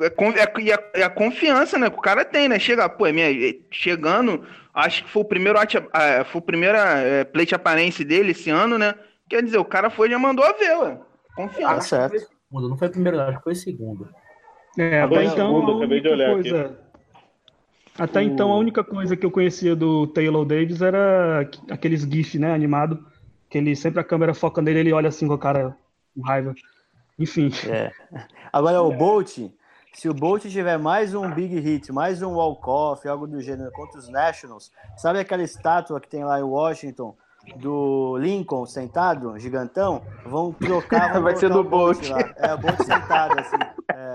é, 0.00 0.42
é, 0.42 0.60
e, 0.60 0.72
a, 0.72 0.78
é 0.94 1.02
a 1.02 1.10
confiança, 1.10 1.78
né, 1.78 1.90
que 1.90 1.98
o 1.98 2.02
cara 2.02 2.24
tem, 2.24 2.48
né? 2.48 2.58
Chega, 2.58 2.88
pô, 2.88 3.06
é 3.06 3.12
minha, 3.12 3.30
é, 3.30 3.54
chegando, 3.70 4.44
acho 4.72 5.04
que 5.04 5.10
foi 5.10 5.22
o 5.22 5.26
primeiro, 5.26 5.58
foi 6.26 6.38
o 6.40 6.44
primeiro 6.44 6.78
é, 6.78 7.24
plate 7.24 7.54
aparência 7.54 8.04
dele 8.04 8.30
esse 8.30 8.50
ano, 8.50 8.78
né? 8.78 8.94
Quer 9.28 9.42
dizer, 9.42 9.58
o 9.58 9.64
cara 9.64 9.90
foi 9.90 10.08
e 10.08 10.10
já 10.10 10.18
mandou 10.18 10.44
a 10.44 10.52
ver, 10.52 10.76
ué. 10.78 10.98
Confiança. 11.34 11.74
Ah, 11.74 11.80
certo. 11.80 12.18
Segundo, 12.18 12.68
não 12.68 12.76
foi 12.76 12.88
o 12.88 12.90
primeiro, 12.90 13.20
acho 13.20 13.38
que 13.38 13.44
foi 13.44 13.52
o 13.52 13.56
segundo. 13.56 14.08
É, 14.78 15.02
até 15.02 15.24
então, 15.24 15.60
segundo, 15.60 15.78
acabei 15.78 16.00
de 16.00 16.08
olhar 16.08 16.32
coisa... 16.32 16.60
aqui. 16.60 16.74
Até 17.98 18.20
o... 18.20 18.22
então, 18.22 18.52
a 18.52 18.56
única 18.56 18.84
coisa 18.84 19.16
que 19.16 19.24
eu 19.24 19.30
conhecia 19.30 19.74
do 19.74 20.06
Taylor 20.06 20.44
Davis 20.44 20.80
era 20.80 21.48
aqueles 21.70 22.02
GIF, 22.02 22.38
né, 22.38 22.52
animado, 22.54 23.04
que 23.52 23.58
ele 23.58 23.76
sempre 23.76 24.00
a 24.00 24.04
câmera 24.04 24.32
foca 24.32 24.62
nele, 24.62 24.80
ele 24.80 24.92
olha 24.94 25.10
assim 25.10 25.28
com 25.28 25.34
a 25.34 25.38
cara 25.38 25.76
com 26.14 26.22
raiva. 26.22 26.54
Enfim. 27.18 27.50
É. 27.68 27.90
Agora, 28.50 28.80
o 28.80 28.90
Bolt, 28.96 29.40
se 29.92 30.08
o 30.08 30.14
Bolt 30.14 30.46
tiver 30.46 30.78
mais 30.78 31.14
um 31.14 31.30
big 31.30 31.60
hit, 31.60 31.92
mais 31.92 32.22
um 32.22 32.32
walk-off, 32.32 33.06
algo 33.06 33.26
do 33.26 33.42
gênero 33.42 33.70
contra 33.72 33.98
os 33.98 34.08
Nationals, 34.08 34.72
sabe 34.96 35.18
aquela 35.18 35.42
estátua 35.42 36.00
que 36.00 36.08
tem 36.08 36.24
lá 36.24 36.40
em 36.40 36.42
Washington 36.42 37.14
do 37.56 38.16
Lincoln 38.16 38.64
sentado, 38.64 39.38
gigantão? 39.38 40.00
Vão 40.24 40.50
trocar. 40.54 41.12
Vão 41.12 41.20
vai 41.24 41.36
ser 41.36 41.50
do 41.50 41.62
Bolt. 41.62 42.08
Bolt 42.08 42.32
é, 42.38 42.54
o 42.54 42.58
Bolt 42.58 42.78
sentado, 42.78 43.38
assim. 43.38 43.56
É, 43.90 44.12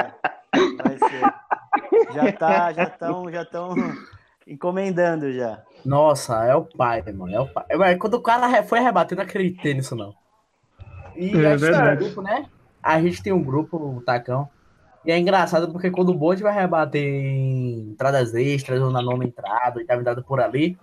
vai 0.84 0.98
ser. 0.98 2.14
Já 2.16 2.32
tá, 2.32 2.74
já 2.74 2.84
estão, 2.86 3.32
já 3.32 3.44
estão. 3.44 3.76
Encomendando 4.48 5.32
já. 5.34 5.62
Nossa, 5.84 6.46
é 6.46 6.56
o 6.56 6.64
pai, 6.64 7.04
mano. 7.12 7.36
É 7.36 7.40
o 7.40 7.48
pai. 7.48 7.66
Mas 7.78 7.98
quando 8.00 8.14
o 8.14 8.22
cara 8.22 8.64
foi 8.64 8.80
rebater, 8.80 9.18
eu 9.18 9.22
não 9.22 9.30
acreditei 9.30 9.74
nisso, 9.74 9.96
não. 9.96 10.16
E 11.16 11.36
é 11.36 11.54
a 11.54 11.58
gente 11.58 11.72
tem 11.72 11.82
um 11.82 11.96
grupo, 11.98 12.22
né? 12.22 12.46
A 12.82 13.02
gente 13.02 13.24
tem 13.24 13.34
um 13.34 13.44
grupo, 13.44 13.78
o 13.78 14.02
Tacão. 14.02 14.50
E 15.06 15.12
é 15.12 15.18
engraçado 15.18 15.72
porque 15.72 15.92
quando 15.92 16.10
o 16.10 16.14
Bond 16.14 16.42
vai 16.42 16.54
rebater 16.54 17.02
em 17.02 17.92
entradas 17.92 18.34
extras 18.34 18.82
ou 18.82 18.92
na 18.92 19.02
nona 19.02 19.26
entrada 19.26 19.82
e 19.82 19.86
tá 19.86 19.96
dado 19.98 20.24
por 20.24 20.40
ali, 20.40 20.78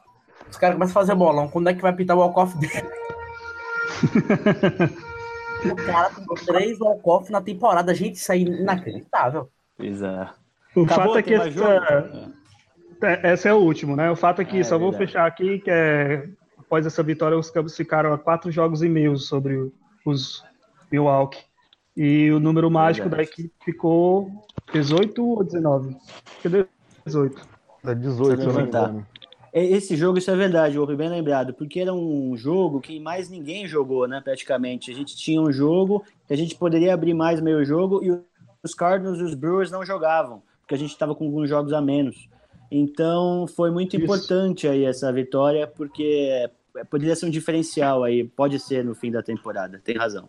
os 0.50 0.56
caras 0.56 0.76
começam 0.76 0.92
a 0.92 1.02
fazer 1.02 1.14
bolão. 1.14 1.48
Quando 1.48 1.68
é 1.68 1.74
que 1.74 1.82
vai 1.82 1.94
pintar 1.94 2.16
o 2.16 2.20
walk-off 2.20 2.56
dele? 2.58 2.88
o 5.72 5.76
cara 5.76 6.10
pegou 6.10 6.36
três 6.36 6.80
walk-off 6.80 7.30
na 7.30 7.40
temporada. 7.40 7.94
Gente, 7.94 8.16
isso 8.16 8.32
aí 8.32 8.44
é 8.44 8.48
inacreditável. 8.48 9.50
Pois 9.76 10.02
é. 10.02 10.28
O 10.74 10.84
Acabou, 10.84 11.14
fato 11.14 11.18
é 11.18 11.22
que 11.22 11.34
essa, 11.34 11.48
é, 11.48 12.28
esse 13.24 13.48
é 13.48 13.54
o 13.54 13.58
último, 13.58 13.96
né? 13.96 14.10
O 14.10 14.16
fato 14.16 14.42
é 14.42 14.44
que, 14.44 14.58
é, 14.58 14.64
só 14.64 14.76
é 14.76 14.78
vou 14.78 14.92
fechar 14.92 15.26
aqui, 15.26 15.58
que 15.58 15.70
é, 15.70 16.28
após 16.58 16.86
essa 16.86 17.02
vitória, 17.02 17.38
os 17.38 17.50
Cubs 17.50 17.76
ficaram 17.76 18.12
a 18.12 18.18
quatro 18.18 18.50
jogos 18.50 18.82
e 18.82 18.88
meio 18.88 19.16
sobre 19.16 19.70
os 20.04 20.44
Milwaukee. 20.90 21.44
E 21.96 22.30
o 22.32 22.40
número 22.40 22.70
mágico 22.70 23.08
da 23.08 23.22
equipe 23.22 23.52
ficou 23.64 24.28
18 24.72 25.24
ou 25.24 25.44
19? 25.44 25.96
Acho 26.36 26.66
18. 27.06 27.48
É 27.86 27.94
18, 27.94 28.42
se 28.42 28.72
não. 28.72 29.06
Esse 29.52 29.94
jogo, 29.94 30.18
isso 30.18 30.32
é 30.32 30.34
verdade, 30.34 30.76
houve 30.76 30.96
bem 30.96 31.08
lembrado, 31.08 31.54
porque 31.54 31.78
era 31.78 31.94
um 31.94 32.36
jogo 32.36 32.80
que 32.80 32.98
mais 32.98 33.30
ninguém 33.30 33.68
jogou, 33.68 34.08
né, 34.08 34.20
praticamente. 34.20 34.90
A 34.90 34.94
gente 34.94 35.16
tinha 35.16 35.40
um 35.40 35.52
jogo 35.52 36.04
que 36.26 36.34
a 36.34 36.36
gente 36.36 36.56
poderia 36.56 36.92
abrir 36.92 37.14
mais 37.14 37.40
meio 37.40 37.64
jogo 37.64 38.02
e 38.02 38.20
os 38.64 38.74
Cardinals 38.74 39.20
e 39.20 39.22
os 39.22 39.34
Brewers 39.34 39.70
não 39.70 39.84
jogavam, 39.84 40.42
porque 40.60 40.74
a 40.74 40.78
gente 40.78 40.90
estava 40.90 41.14
com 41.14 41.26
alguns 41.26 41.48
jogos 41.48 41.72
a 41.72 41.80
menos. 41.80 42.28
Então, 42.76 43.46
foi 43.46 43.70
muito 43.70 43.94
isso. 43.94 44.04
importante 44.04 44.66
aí 44.66 44.84
essa 44.84 45.12
vitória, 45.12 45.66
porque 45.66 46.50
poderia 46.90 47.14
ser 47.14 47.26
um 47.26 47.30
diferencial 47.30 48.02
aí, 48.02 48.24
pode 48.24 48.58
ser 48.58 48.84
no 48.84 48.94
fim 48.94 49.10
da 49.10 49.22
temporada, 49.22 49.80
tem 49.84 49.96
razão. 49.96 50.28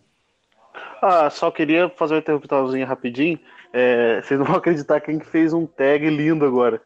Ah, 1.01 1.29
só 1.29 1.49
queria 1.49 1.89
fazer 1.89 2.15
uma 2.15 2.19
interpretaçãozinha 2.19 2.85
rapidinho. 2.85 3.39
É, 3.71 4.21
vocês 4.21 4.39
não 4.39 4.45
vão 4.45 4.57
acreditar 4.57 5.01
quem 5.01 5.19
fez 5.19 5.53
um 5.53 5.65
tag 5.65 6.09
lindo 6.09 6.45
agora 6.45 6.81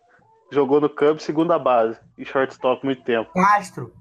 jogou 0.52 0.82
no 0.82 0.90
campo 0.90 1.22
segunda 1.22 1.58
base 1.60 1.98
e 2.18 2.26
shortstop 2.26 2.84
muito 2.84 3.04
tempo. 3.04 3.32
Castro. 3.34 3.94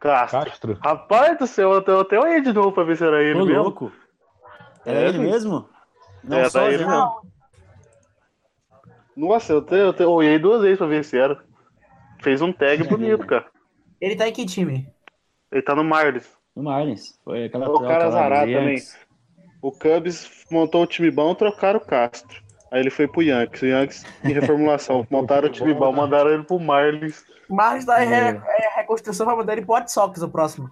Castro. 0.00 0.44
Castro. 0.44 0.78
Rapaz 0.82 1.38
do 1.38 1.46
céu, 1.46 1.82
eu 1.86 2.00
até 2.00 2.18
olhei 2.18 2.40
de 2.40 2.52
novo 2.52 2.72
pra 2.72 2.84
ver 2.84 2.96
se 2.96 3.04
era 3.04 3.22
ele 3.22 3.40
Ô, 3.40 3.46
mesmo. 3.46 3.62
louco. 3.62 3.92
Era 4.84 5.00
é, 5.00 5.08
ele 5.08 5.18
mesmo? 5.18 5.68
Não, 6.22 6.38
é, 6.38 6.48
só 6.48 6.68
ele 6.68 6.84
mesmo. 6.84 7.20
Nossa, 9.16 9.54
eu, 9.54 9.62
te, 9.62 9.74
eu, 9.74 9.92
te, 9.92 10.02
eu 10.02 10.10
olhei 10.10 10.38
duas 10.38 10.62
vezes 10.62 10.78
pra 10.78 10.86
ver 10.86 11.04
se 11.04 11.18
era. 11.18 11.42
Fez 12.22 12.42
um 12.42 12.52
tag 12.52 12.84
bonito, 12.88 13.26
cara. 13.26 13.46
Ele 14.00 14.14
tá 14.14 14.28
em 14.28 14.32
que 14.32 14.44
time? 14.44 14.86
Ele 15.50 15.62
tá 15.62 15.74
no 15.74 15.82
Marlins. 15.82 16.28
No 16.54 16.62
Marlins. 16.62 17.18
Foi 17.24 17.44
aquela 17.44 17.70
o 17.70 17.80
cara 17.80 18.06
azarado 18.06 18.52
também. 18.52 18.78
O 19.62 19.72
Cubs 19.72 20.44
montou 20.50 20.82
um 20.82 20.86
time 20.86 21.10
bom, 21.10 21.34
trocaram 21.34 21.78
o 21.78 21.84
Castro. 21.84 22.44
Aí 22.70 22.80
ele 22.80 22.90
foi 22.90 23.08
pro 23.08 23.22
Yankees. 23.22 23.62
O 23.62 23.66
Yankees 23.66 24.04
em 24.22 24.32
reformulação. 24.32 25.06
Montaram 25.10 25.48
o 25.48 25.52
time 25.52 25.72
bom, 25.72 25.92
mandaram 25.92 26.30
ele 26.30 26.42
pro 26.42 26.58
Marlins. 26.58 27.24
Marlins 27.48 27.84
da 27.84 28.02
é. 28.02 28.04
re, 28.04 28.40
é, 28.44 28.76
reconstrução 28.76 29.24
vai 29.24 29.36
mandar 29.36 29.54
ele 29.54 29.64
pro 29.64 29.76
White 29.76 29.92
Sox 29.92 30.20
o 30.20 30.28
próximo. 30.28 30.70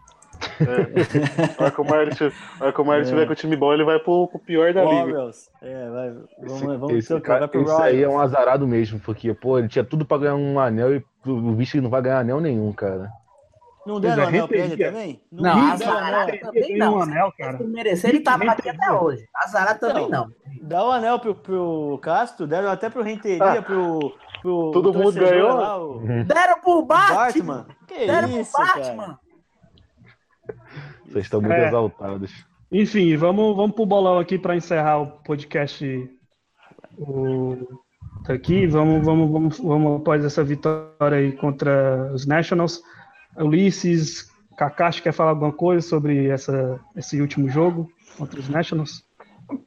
É. 0.60 1.58
A 1.58 1.62
hora 1.62 2.72
que 2.72 2.80
o 2.80 2.92
é. 2.92 3.02
tiver 3.02 3.26
com 3.26 3.32
o 3.32 3.36
time 3.36 3.56
bom, 3.56 3.72
ele 3.72 3.84
vai 3.84 3.98
pro, 3.98 4.28
pro 4.28 4.38
pior 4.38 4.72
da 4.72 4.84
liga. 4.84 5.30
É, 5.62 5.90
vai. 5.90 6.10
Vamos, 6.38 6.52
esse, 6.52 6.66
vamos 6.66 6.92
esse, 6.94 7.20
cara, 7.20 7.40
vai 7.40 7.48
pro 7.48 7.62
esse 7.62 7.82
aí 7.82 8.02
é 8.02 8.08
um 8.08 8.18
azarado 8.18 8.66
mesmo, 8.66 9.00
porque, 9.00 9.32
pô, 9.34 9.58
ele 9.58 9.68
tinha 9.68 9.84
tudo 9.84 10.04
pra 10.04 10.18
ganhar 10.18 10.34
um 10.34 10.58
anel 10.58 10.96
e 10.96 11.04
o 11.26 11.52
bicho 11.52 11.80
não 11.80 11.90
vai 11.90 12.02
ganhar 12.02 12.20
anel 12.20 12.40
nenhum, 12.40 12.72
cara. 12.72 13.10
Não 13.86 14.00
deram 14.00 14.26
anel 14.26 14.48
pra 14.48 14.56
ele 14.56 14.76
também? 14.76 15.20
Não, 15.30 15.56
não 15.56 15.72
Azarado 15.72 16.38
também 16.38 16.78
não. 16.78 16.94
Um 16.94 17.02
anel, 17.02 17.32
cara. 17.38 17.58
Se 17.58 17.64
merecer, 17.64 18.10
ele 18.10 18.20
tava 18.20 18.44
aqui 18.44 18.68
até 18.68 18.90
hoje. 18.90 19.28
Azarado 19.34 19.78
também 19.78 20.08
não. 20.08 20.30
Dá 20.62 20.84
o 20.86 20.90
anel 20.90 21.18
pro, 21.18 21.34
pro 21.34 21.98
Castro, 22.00 22.46
deram 22.46 22.70
até 22.70 22.88
pro 22.88 23.02
Renteria, 23.02 23.58
ah, 23.58 23.62
pro, 23.62 24.16
pro. 24.40 24.70
Todo 24.72 24.94
mundo 24.94 25.12
ganhou? 25.12 25.54
Lá, 25.54 25.78
o... 25.78 26.00
Deram 26.24 26.60
pro 26.60 26.82
Batman. 26.82 27.16
Batman. 27.16 27.66
Que 27.86 28.06
deram 28.06 28.40
isso, 28.40 28.52
pro 28.52 28.66
Batman. 28.66 29.04
Cara. 29.04 29.23
Vocês 31.14 31.26
estão 31.26 31.40
muito 31.40 31.54
é. 31.54 31.68
exaltados. 31.68 32.44
Enfim, 32.72 33.16
vamos, 33.16 33.54
vamos 33.54 33.76
pro 33.76 33.86
bolão 33.86 34.18
aqui 34.18 34.36
para 34.36 34.56
encerrar 34.56 35.00
o 35.00 35.06
podcast 35.22 36.10
o, 36.98 37.56
aqui. 38.28 38.66
Vamos, 38.66 39.06
vamos, 39.06 39.30
vamos, 39.30 39.58
vamos 39.60 40.00
após 40.00 40.24
essa 40.24 40.42
vitória 40.42 41.18
aí 41.18 41.30
contra 41.30 42.10
os 42.12 42.26
Nationals. 42.26 42.82
Ulisses, 43.38 44.28
Kakashi 44.58 45.02
quer 45.02 45.12
falar 45.12 45.30
alguma 45.30 45.52
coisa 45.52 45.86
sobre 45.86 46.26
essa, 46.26 46.80
esse 46.96 47.20
último 47.20 47.48
jogo 47.48 47.88
contra 48.18 48.40
os 48.40 48.48
Nationals? 48.48 49.04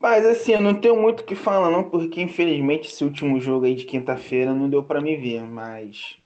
Mas 0.02 0.26
assim, 0.26 0.52
eu 0.52 0.62
não 0.62 0.74
tenho 0.74 1.02
muito 1.02 1.22
o 1.22 1.24
que 1.24 1.36
falar 1.36 1.70
não, 1.70 1.86
porque 1.86 2.22
infelizmente 2.22 2.90
esse 2.90 3.06
último 3.06 3.40
jogo 3.40 3.66
aí 3.66 3.76
de 3.76 3.86
quinta-feira 3.86 4.54
não 4.54 4.70
deu 4.70 4.84
para 4.84 5.00
me 5.00 5.16
ver, 5.16 5.44
mas 5.44 6.18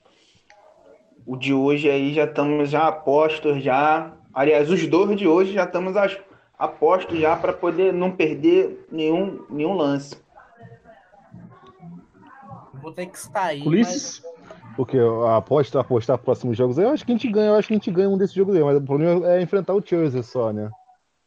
o 1.24 1.36
de 1.36 1.54
hoje 1.54 1.88
aí 1.88 2.12
já 2.12 2.24
estamos 2.24 2.70
já 2.70 2.88
apostos 2.88 3.62
já, 3.62 4.16
aliás, 4.34 4.70
os 4.70 4.86
dois 4.86 5.16
de 5.16 5.26
hoje 5.26 5.52
já 5.52 5.64
estamos 5.64 5.94
apostos 6.58 7.18
já 7.18 7.36
para 7.36 7.52
poder 7.52 7.92
não 7.92 8.10
perder 8.10 8.86
nenhum 8.90 9.44
nenhum 9.50 9.74
lance. 9.74 10.16
Vou 12.80 12.92
ter 12.92 13.06
que 13.06 13.18
sair, 13.18 13.66
Ulisses? 13.66 14.22
Mas... 14.24 14.32
Porque 14.76 14.98
a 14.98 15.36
aposta, 15.36 15.80
apostar 15.80 16.18
próximos 16.18 16.56
jogos, 16.56 16.78
eu 16.78 16.88
acho 16.88 17.04
que 17.04 17.12
a 17.12 17.14
gente 17.14 17.30
ganha, 17.30 17.48
eu 17.48 17.56
acho 17.56 17.68
que 17.68 17.74
a 17.74 17.76
gente 17.76 17.90
ganha 17.90 18.08
um 18.08 18.16
desses 18.16 18.34
jogos 18.34 18.56
aí, 18.56 18.62
mas 18.62 18.78
o 18.78 18.82
problema 18.82 19.30
é 19.30 19.42
enfrentar 19.42 19.74
o 19.74 19.82
Chelsea 19.84 20.22
só, 20.22 20.52
né? 20.52 20.70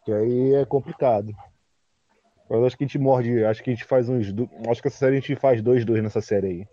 Que 0.04 0.12
aí 0.12 0.56
é 0.56 0.66
complicado. 0.66 1.32
Mas 2.50 2.64
acho 2.64 2.78
que 2.78 2.84
a 2.84 2.88
gente 2.88 3.00
morde, 3.00 3.44
acho 3.46 3.64
que 3.64 3.70
a 3.70 3.74
gente 3.74 3.86
faz 3.86 4.10
uns. 4.10 4.34
Acho 4.68 4.82
que 4.82 4.88
essa 4.88 4.98
série 4.98 5.18
a 5.18 5.20
gente 5.20 5.36
faz 5.36 5.62
2-2 5.62 6.02
nessa 6.02 6.22
série 6.22 6.48
aí. 6.48 6.68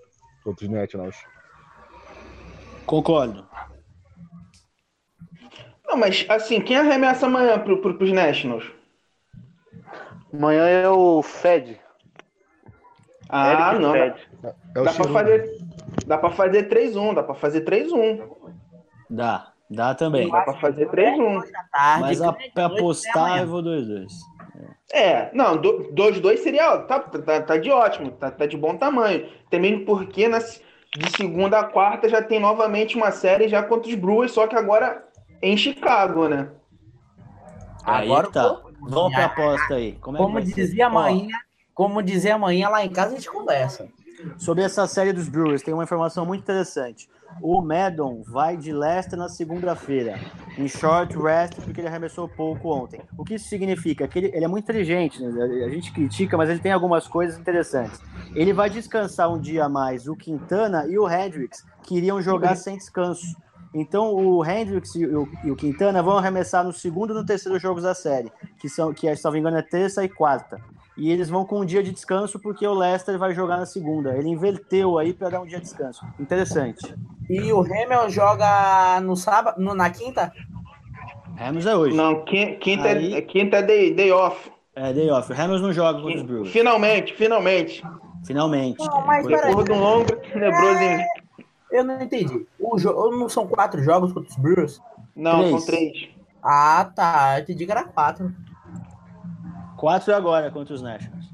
Contra 0.45 0.65
os 0.65 0.71
Nationals. 0.71 1.17
Concordo. 2.85 3.47
Não, 5.93 5.99
mas 5.99 6.25
assim, 6.27 6.59
quem 6.59 6.79
arremessa 6.79 7.27
amanhã 7.27 7.59
pro, 7.59 7.77
pro, 7.77 7.93
pros 7.93 8.11
Nationals? 8.11 8.65
Amanhã 10.33 10.67
é 10.67 10.89
o 10.89 11.23
Fed. 11.23 11.79
Ah, 13.29 13.53
Eric 13.53 13.83
não. 13.83 13.93
Fed. 13.93 14.29
É, 14.43 14.49
é 14.49 14.83
dá, 14.85 14.93
pra 14.95 15.05
fazer, 15.05 15.59
dá 16.07 16.19
pra 16.19 16.31
fazer 16.31 16.69
3-1, 16.71 17.15
dá 17.15 17.23
pra 17.23 17.35
fazer 17.35 17.61
3-1. 17.67 18.27
Dá, 19.11 19.53
dá 19.69 19.95
também. 19.95 20.31
Dá 20.31 20.41
pra 20.41 20.55
fazer 20.55 20.89
3-1. 20.89 21.43
Mas 22.01 22.23
a, 22.23 22.33
pra 22.33 22.67
apostar 22.67 23.43
eu 23.43 23.49
vou 23.49 23.63
2-2. 23.63 24.07
É, 24.95 25.29
não, 25.35 25.61
2-2 25.61 26.39
seria. 26.39 26.79
Tá, 26.79 27.01
tá, 27.01 27.43
tá, 27.43 27.57
de 27.59 27.71
ótimo, 27.71 28.13
tá, 28.13 28.31
tá 28.31 28.47
de 28.47 28.57
bom 28.57 28.79
tamanho. 28.79 29.29
Também 29.51 29.85
porque 29.85 30.27
nas, 30.27 30.59
de 30.97 31.11
segunda 31.15 31.59
a 31.59 31.65
quarta 31.65 32.09
já 32.09 32.23
tem 32.23 32.41
novamente 32.41 32.97
uma 32.97 33.11
série 33.11 33.47
já 33.47 33.63
contra 33.63 33.91
os 33.91 33.95
Brewers, 33.95 34.33
só 34.33 34.47
que 34.47 34.57
agora 34.57 35.12
em 35.43 35.57
Chicago, 35.57 36.29
né? 36.29 36.49
Agora 37.85 38.29
aí 38.29 38.33
tá. 38.33 38.63
Vamos 38.81 39.13
pra 39.13 39.27
aposta 39.27 39.75
aí. 39.75 39.93
Como, 40.01 40.17
é 40.17 40.21
como 40.21 40.41
dizia 40.41 40.87
amanhã, 40.87 41.29
como 41.75 42.03
dizia 42.03 42.35
amanhã 42.35 42.69
lá 42.69 42.85
em 42.85 42.91
casa 42.91 43.13
a 43.13 43.17
gente 43.17 43.31
conversa. 43.31 43.89
Sobre 44.39 44.63
essa 44.63 44.87
série 44.87 45.13
dos 45.13 45.29
Brewers, 45.29 45.63
tem 45.63 45.75
uma 45.75 45.83
informação 45.83 46.25
muito 46.25 46.43
interessante. 46.43 47.09
O 47.41 47.61
Madon 47.63 48.23
vai 48.23 48.57
de 48.57 48.73
Leicester 48.73 49.19
na 49.19 49.29
segunda-feira, 49.29 50.21
em 50.59 50.69
short 50.69 51.17
rest, 51.17 51.55
porque 51.61 51.81
ele 51.81 51.89
arremessou 51.89 52.29
pouco 52.29 52.69
ontem. 52.69 53.01
O 53.17 53.25
que 53.25 53.35
isso 53.35 53.49
significa? 53.49 54.07
Que 54.07 54.19
ele, 54.19 54.31
ele 54.35 54.45
é 54.45 54.49
muito 54.49 54.65
inteligente, 54.65 55.21
né? 55.21 55.65
a 55.65 55.69
gente 55.69 55.93
critica, 55.93 56.37
mas 56.37 56.51
ele 56.51 56.61
tem 56.61 56.73
algumas 56.73 57.09
coisas 57.09 57.39
interessantes. 57.39 58.01
Ele 58.35 58.53
vai 58.53 58.69
descansar 58.69 59.33
um 59.33 59.41
dia 59.41 59.65
a 59.65 59.69
mais 59.69 60.07
o 60.07 60.15
Quintana 60.15 60.87
e 60.87 60.99
o 60.99 61.09
Hendricks, 61.11 61.65
que 61.83 61.97
iriam 61.97 62.21
jogar 62.21 62.55
sem 62.57 62.77
descanso. 62.77 63.27
Então 63.75 64.15
o 64.15 64.45
Hendricks 64.45 64.95
e 64.95 65.07
o, 65.07 65.29
e 65.45 65.51
o, 65.51 65.57
Quintana 65.57 66.03
vão 66.03 66.19
arremessar 66.19 66.65
no 66.65 66.73
segundo 66.73 67.13
e 67.13 67.17
no 67.17 67.25
terceiro 67.25 67.59
jogos 67.59 67.83
da 67.83 67.95
série, 67.95 68.31
que 68.59 68.69
são, 68.69 68.93
que 68.93 69.15
se 69.17 69.25
não 69.25 69.33
me 69.33 69.39
engano 69.39 69.57
é 69.57 69.63
terça 69.63 70.05
e 70.05 70.09
quarta 70.09 70.61
e 70.97 71.11
eles 71.11 71.29
vão 71.29 71.45
com 71.45 71.61
um 71.61 71.65
dia 71.65 71.83
de 71.83 71.91
descanso 71.91 72.39
porque 72.39 72.67
o 72.67 72.75
Leicester 72.75 73.19
vai 73.19 73.35
jogar 73.35 73.57
na 73.57 73.67
segunda. 73.67 74.17
Ele 74.17 74.29
inverteu 74.29 74.99
aí 74.99 75.13
para 75.13 75.31
dar 75.31 75.41
um 75.41 75.47
dia 75.47 75.59
de 75.59 75.65
descanso. 75.65 76.05
Interessante. 76.19 76.95
E 77.29 77.53
o 77.53 77.61
Hamilton 77.61 78.09
joga 78.11 79.01
no 79.01 79.17
sábado, 79.17 79.61
no, 79.61 79.75
na 79.75 79.91
quinta? 79.91 80.33
Hamilton 81.39 81.69
é 81.69 81.77
hoje. 81.77 81.97
Não, 81.97 82.25
quinta, 82.25 82.89
é, 82.89 82.93
aí... 82.93 83.15
é, 83.15 83.23
quinta 83.23 83.59
é 83.59 83.63
day, 83.63 83.95
day 83.95 84.13
off. 84.13 84.51
É, 84.77 84.93
day 84.93 85.11
off. 85.11 85.33
O 85.33 85.35
Hamilton 85.35 85.67
não 85.67 85.73
joga 85.73 86.01
contra 86.01 86.19
os 86.19 86.23
Brewers. 86.23 86.53
Finalmente, 86.53 87.15
finalmente. 87.15 87.83
Finalmente. 88.27 88.79
Não, 88.79 89.07
mas 89.07 89.27
Depois 89.27 89.65
de 89.65 89.73
um 89.73 89.81
longo 89.81 90.17
tenebroso. 90.17 90.79
Eu 91.73 91.83
não 91.83 92.01
entendi. 92.01 92.47
O 92.61 92.79
jogo 92.79 93.17
não 93.17 93.29
são 93.29 93.47
quatro 93.47 93.83
jogos 93.83 94.13
contra 94.13 94.31
os 94.31 94.37
Brewers? 94.37 94.81
Não, 95.17 95.39
três. 95.39 95.51
são 95.51 95.67
três. 95.67 96.09
Ah, 96.43 96.93
tá. 96.95 97.39
Eu 97.39 97.43
entendi 97.43 97.65
que 97.65 97.73
era 97.73 97.85
quatro. 97.85 98.33
Quatro 99.77 100.15
agora 100.15 100.51
contra 100.51 100.75
os 100.75 100.83
Nationals. 100.83 101.27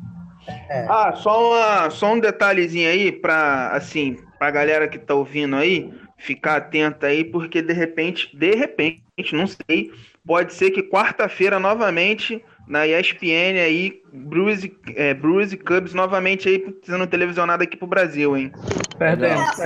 É. 0.47 0.87
Ah, 0.89 1.13
só, 1.15 1.51
uma, 1.51 1.91
só 1.91 2.15
um 2.15 2.21
detalhezinho 2.21 2.89
aí 2.89 3.13
para 3.13 3.69
assim, 3.73 4.17
pra 4.39 4.51
galera 4.51 4.89
que 4.89 4.99
tá 4.99 5.15
ouvindo 5.15 5.57
aí, 5.57 5.93
ficar 6.17 6.57
atenta 6.57 7.09
aí, 7.09 7.25
porque 7.25 7.61
de 7.61 7.73
repente, 7.73 8.35
de 8.35 8.55
repente, 8.55 9.03
não 9.33 9.47
sei, 9.47 9.93
pode 10.27 10.55
ser 10.55 10.71
que 10.71 10.83
quarta-feira 10.83 11.59
novamente 11.59 12.43
na 12.69 12.87
ESPN 12.87 13.59
aí, 13.59 14.03
Bruce, 14.13 14.77
é, 14.95 15.15
Bruce 15.15 15.57
Cubs 15.57 15.95
novamente 15.95 16.49
aí 16.49 16.79
sendo 16.83 17.07
televisionado 17.07 17.63
aqui 17.63 17.77
pro 17.77 17.87
Brasil, 17.87 18.37
hein? 18.37 18.53
Perdemos, 18.99 19.57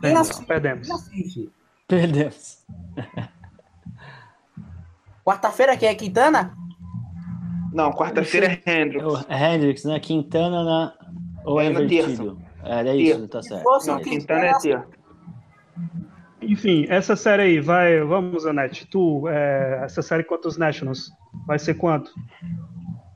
perdemos, 0.00 0.40
perdemos. 0.40 0.88
Perdemos. 1.88 2.64
Quarta-feira 5.24 5.76
quem 5.76 5.88
é 5.88 5.94
Quintana? 5.94 6.54
Não, 7.72 7.90
quarta-feira 7.92 8.46
é 8.46 8.82
Hendrix. 8.82 9.04
É 9.28 9.54
Hendrix, 9.54 9.84
né? 9.84 9.98
Quintana 9.98 10.62
na... 10.62 10.94
ou 11.44 11.60
é, 11.60 11.66
é 11.66 11.70
invertido? 11.70 12.38
Era 12.62 12.94
isso, 12.94 13.26
tá 13.26 13.42
certo. 13.42 13.64
Não, 13.86 14.00
Quintana 14.00 14.46
é 14.46 14.58
terça. 14.58 14.86
Enfim, 16.40 16.86
essa 16.88 17.16
série 17.16 17.42
aí, 17.42 17.60
vai, 17.60 18.00
vamos, 18.00 18.46
Anete, 18.46 18.86
tu, 18.86 19.26
é, 19.28 19.80
essa 19.82 20.02
série 20.02 20.22
contra 20.22 20.46
os 20.48 20.58
Nationals, 20.58 21.10
vai 21.46 21.58
ser 21.58 21.74
quanto? 21.74 22.12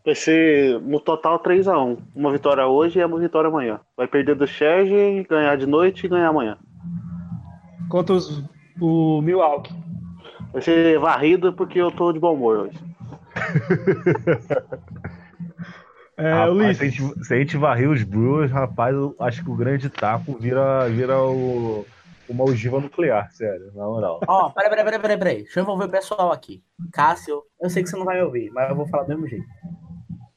Vai 0.05 0.15
ser 0.15 0.81
no 0.81 1.01
total 1.01 1.43
3x1. 1.43 1.99
Uma 2.15 2.33
vitória 2.33 2.67
hoje 2.67 2.99
e 2.99 3.05
uma 3.05 3.19
vitória 3.19 3.49
amanhã. 3.49 3.81
Vai 3.97 4.07
perder 4.07 4.35
do 4.35 4.47
Scherge, 4.47 5.27
ganhar 5.29 5.57
de 5.57 5.67
noite 5.67 6.07
e 6.07 6.09
ganhar 6.09 6.29
amanhã. 6.29 6.57
Contra 7.89 8.15
os, 8.15 8.43
o 8.81 9.21
Milwaukee. 9.21 9.75
Vai 10.53 10.63
ser 10.63 10.99
varrido 10.99 11.53
porque 11.53 11.79
eu 11.79 11.91
tô 11.91 12.13
de 12.13 12.19
bom 12.19 12.35
humor 12.35 12.59
hoje. 12.59 12.79
é, 16.17 16.33
rapaz, 16.33 16.79
se, 16.79 16.85
a 16.85 16.89
gente, 16.89 17.25
se 17.25 17.35
a 17.35 17.39
gente 17.39 17.57
varrer 17.57 17.91
os 17.91 18.03
Brewers, 18.03 18.51
rapaz, 18.51 18.95
eu 18.95 19.15
acho 19.21 19.45
que 19.45 19.51
o 19.51 19.57
grande 19.57 19.91
taco 19.91 20.37
vira, 20.41 20.89
vira 20.89 21.23
o, 21.23 21.85
uma 22.29 22.45
ogiva 22.45 22.81
nuclear, 22.81 23.31
sério, 23.33 23.73
na 23.75 23.85
moral. 23.85 24.21
Ó, 24.27 24.47
oh, 24.47 24.51
peraí, 24.53 24.71
peraí, 24.71 24.85
peraí, 24.85 25.01
peraí, 25.01 25.19
peraí. 25.19 25.43
Deixa 25.43 25.61
eu 25.61 25.63
envolver 25.63 25.85
o 25.87 25.91
pessoal 25.91 26.33
aqui. 26.33 26.63
Cássio, 26.93 27.43
eu 27.61 27.71
sei 27.71 27.83
que 27.83 27.89
você 27.89 27.97
não 27.97 28.05
vai 28.05 28.17
me 28.17 28.23
ouvir, 28.23 28.51
mas 28.53 28.69
eu 28.71 28.77
vou 28.77 28.89
falar 28.89 29.05
do 29.05 29.09
mesmo 29.09 29.29
jeito. 29.29 29.47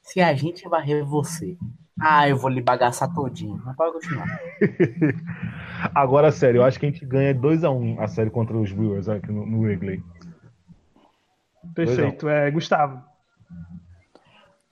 Se 0.02 0.20
a 0.20 0.34
gente 0.34 0.68
varrer 0.68 1.04
você, 1.04 1.56
ah, 2.00 2.28
eu 2.28 2.36
vou 2.36 2.50
lhe 2.50 2.60
bagaçar 2.60 3.12
todinho. 3.12 3.60
Mas 3.64 3.76
pode 3.76 3.92
continuar. 3.92 4.26
Agora, 5.94 6.32
sério, 6.32 6.58
eu 6.58 6.64
acho 6.64 6.78
que 6.78 6.86
a 6.86 6.90
gente 6.90 7.04
ganha 7.04 7.34
2x1 7.34 7.70
um 7.70 8.00
a 8.00 8.08
série 8.08 8.30
contra 8.30 8.56
os 8.56 8.72
Brewers 8.72 9.08
aqui 9.08 9.30
no, 9.30 9.46
no 9.46 9.60
Wrigley. 9.60 10.02
Perfeito. 11.74 12.28
É, 12.28 12.50
Gustavo. 12.50 13.02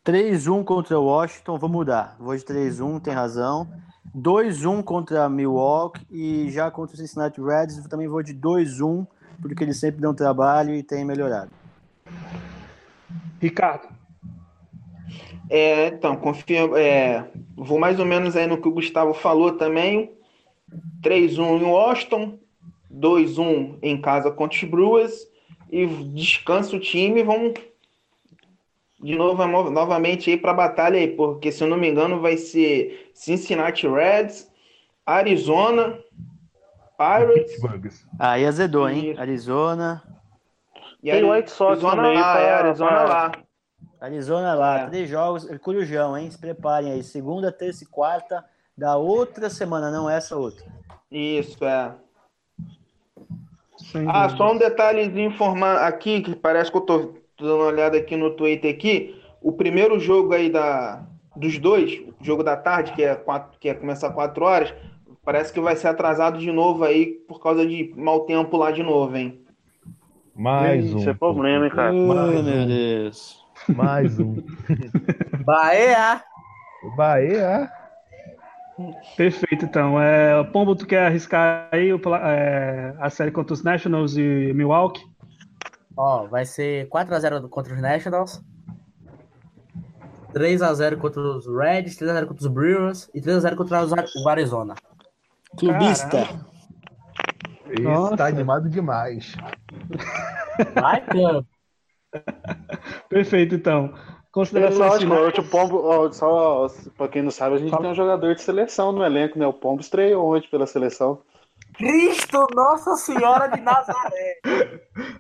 3-1 0.04 0.64
contra 0.64 0.98
o 0.98 1.04
Washington, 1.04 1.58
vou 1.58 1.68
mudar. 1.68 2.16
Vou 2.18 2.34
de 2.34 2.42
3-1, 2.42 3.00
tem 3.00 3.14
razão. 3.14 3.70
2-1 4.16 4.82
contra 4.82 5.28
Milwaukee 5.28 6.04
e 6.11 6.50
já 6.50 6.70
contra 6.70 6.94
o 6.94 6.98
Cincinnati 6.98 7.40
Reds 7.40 7.86
também 7.88 8.08
vou 8.08 8.22
de 8.22 8.34
2-1, 8.34 9.06
porque 9.40 9.62
eles 9.62 9.78
sempre 9.78 10.00
dão 10.00 10.14
trabalho 10.14 10.74
e 10.74 10.82
têm 10.82 11.04
melhorado. 11.04 11.50
Ricardo. 13.40 13.88
É, 15.48 15.88
então, 15.88 16.14
confio, 16.16 16.76
é, 16.76 17.28
vou 17.56 17.78
mais 17.78 17.98
ou 17.98 18.06
menos 18.06 18.36
aí 18.36 18.46
no 18.46 18.61
que 18.61 18.68
o 18.68 18.72
Gustavo 18.72 19.14
falou 19.14 19.52
também. 19.52 20.12
3-1 21.02 21.61
em 21.61 21.64
Washington, 21.64 22.38
2-1 22.92 23.78
em 23.82 24.00
casa 24.00 24.30
contra 24.30 24.56
os 24.56 24.64
Brewers 24.64 25.26
e 25.70 25.86
descansa 25.86 26.76
o 26.76 26.80
time, 26.80 27.22
vamos 27.22 27.54
de 29.03 29.16
novo 29.16 29.42
novamente 29.70 30.30
aí 30.30 30.36
para 30.36 30.51
a 30.51 30.55
batalha 30.55 30.98
aí, 30.98 31.09
porque 31.09 31.51
se 31.51 31.64
eu 31.64 31.68
não 31.68 31.76
me 31.76 31.88
engano 31.88 32.20
vai 32.20 32.36
ser 32.36 33.11
Cincinnati 33.14 33.88
Reds, 33.88 34.51
Arizona, 35.07 35.98
Pirates. 36.98 38.07
Aí 38.18 38.44
azedou, 38.44 38.88
hein? 38.88 39.14
Arizona. 39.18 40.03
E 41.03 41.11
aí, 41.11 41.24
White 41.24 41.51
Sox 41.51 41.72
Arizona 41.72 41.96
também, 41.96 42.20
lá, 42.20 42.40
é, 42.40 42.53
Arizona 42.53 42.90
pra... 42.90 43.05
lá. 43.05 43.32
Arizona 44.01 44.55
lá, 44.55 44.80
é. 44.80 44.86
três 44.86 45.09
jogos, 45.09 45.46
Corujão, 45.62 46.16
hein? 46.16 46.30
Se 46.30 46.38
preparem 46.38 46.92
aí, 46.92 47.03
segunda, 47.03 47.51
terça 47.51 47.84
e 47.84 47.86
quarta 47.86 48.44
da 48.76 48.96
outra 48.96 49.48
semana, 49.48 49.90
não 49.90 50.09
essa 50.09 50.36
outra. 50.36 50.64
Isso, 51.11 51.64
é. 51.64 51.94
ah, 54.09 54.28
só 54.30 54.53
um 54.53 54.59
detalhezinho 54.59 55.30
informar 55.30 55.86
aqui, 55.86 56.20
que 56.20 56.34
parece 56.34 56.70
que 56.70 56.76
eu 56.76 56.82
tô 56.82 57.19
Tô 57.41 57.47
dando 57.47 57.61
uma 57.61 57.68
olhada 57.68 57.97
aqui 57.97 58.16
no 58.16 58.32
Twitter 58.32 58.70
aqui. 58.70 59.18
O 59.41 59.51
primeiro 59.51 59.99
jogo 59.99 60.34
aí 60.34 60.51
da, 60.51 61.03
dos 61.34 61.59
dois, 61.59 61.99
o 62.20 62.22
jogo 62.22 62.45
da 62.45 62.55
tarde, 62.55 62.93
que 62.93 63.03
é, 63.03 63.14
quatro, 63.14 63.59
que 63.59 63.70
é 63.70 63.72
começar 63.72 64.11
4 64.11 64.45
horas, 64.45 64.74
parece 65.24 65.51
que 65.51 65.59
vai 65.59 65.74
ser 65.74 65.88
atrasado 65.88 66.38
de 66.38 66.53
novo 66.53 66.84
aí 66.84 67.07
por 67.07 67.41
causa 67.41 67.66
de 67.66 67.95
mau 67.97 68.26
tempo 68.26 68.59
lá 68.59 68.70
de 68.70 68.82
novo, 68.82 69.16
hein? 69.16 69.41
Mais 70.36 70.93
um. 70.93 70.99
Isso 70.99 71.09
é 71.09 71.14
problema, 71.14 71.64
hein, 71.64 71.70
cara? 71.70 71.93
Mais 71.95 72.45
meu 72.45 72.66
Deus. 72.66 73.43
Mais 73.68 74.18
um. 74.20 74.36
Bahia! 75.43 76.22
Bahia! 76.95 77.70
Perfeito, 79.16 79.64
então. 79.64 80.01
É, 80.01 80.45
Pombo, 80.45 80.76
tu 80.76 80.86
quer 80.86 81.07
arriscar 81.07 81.68
aí 81.72 81.91
o, 81.91 82.01
é, 82.16 82.95
a 82.99 83.09
série 83.09 83.30
contra 83.30 83.55
os 83.55 83.62
Nationals 83.62 84.18
e 84.18 84.53
Milwaukee? 84.55 85.09
Ó, 85.97 86.26
vai 86.26 86.45
ser 86.45 86.88
4x0 86.88 87.49
contra 87.49 87.74
os 87.74 87.80
Nationals. 87.80 88.43
3x0 90.32 90.97
contra 90.99 91.20
os 91.20 91.47
Reds, 91.47 91.97
3x0 91.97 92.26
contra 92.26 92.47
os 92.47 92.53
Brewers 92.53 93.11
e 93.14 93.20
3x0 93.20 93.57
contra 93.57 93.84
o 93.84 94.28
Arizona. 94.28 94.74
Clubista. 95.59 96.22
Isso 97.68 98.16
tá 98.16 98.26
animado 98.26 98.68
demais. 98.68 99.34
Vai, 100.74 101.05
club. 101.07 101.45
Perfeito, 103.09 103.55
então. 103.55 103.93
Consideração 104.32 104.86
lógico, 104.86 105.41
o 105.41 105.45
Pombo, 105.45 105.82
ó, 105.84 106.12
só 106.12 106.68
pra 106.97 107.09
quem 107.09 107.22
não 107.22 107.32
sabe, 107.32 107.57
a 107.57 107.59
gente 107.59 107.70
Fala. 107.70 107.82
tem 107.82 107.91
um 107.91 107.97
jogador 107.97 108.32
de 108.34 108.43
seleção 108.43 108.93
no 108.93 109.05
elenco, 109.05 109.36
né? 109.36 109.45
O 109.45 109.53
Pombo 109.53 109.80
estreou 109.80 110.36
ontem 110.36 110.49
pela 110.49 110.66
seleção. 110.66 111.20
Cristo 111.80 112.46
Nossa 112.54 112.94
Senhora 112.96 113.48
de 113.48 113.60
Nazaré. 113.62 114.40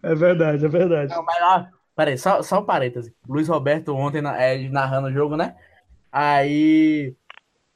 É 0.02 0.14
verdade, 0.14 0.64
é 0.64 0.68
verdade. 0.68 1.14
Não, 1.14 1.24
mas 1.24 1.40
lá, 1.40 1.70
peraí, 1.96 2.18
só, 2.18 2.42
só 2.42 2.60
um 2.60 2.64
parêntese. 2.64 3.14
Luiz 3.26 3.48
Roberto 3.48 3.94
ontem 3.94 4.22
é, 4.36 4.68
narrando 4.68 5.08
o 5.08 5.12
jogo, 5.12 5.36
né? 5.36 5.56
Aí. 6.12 7.16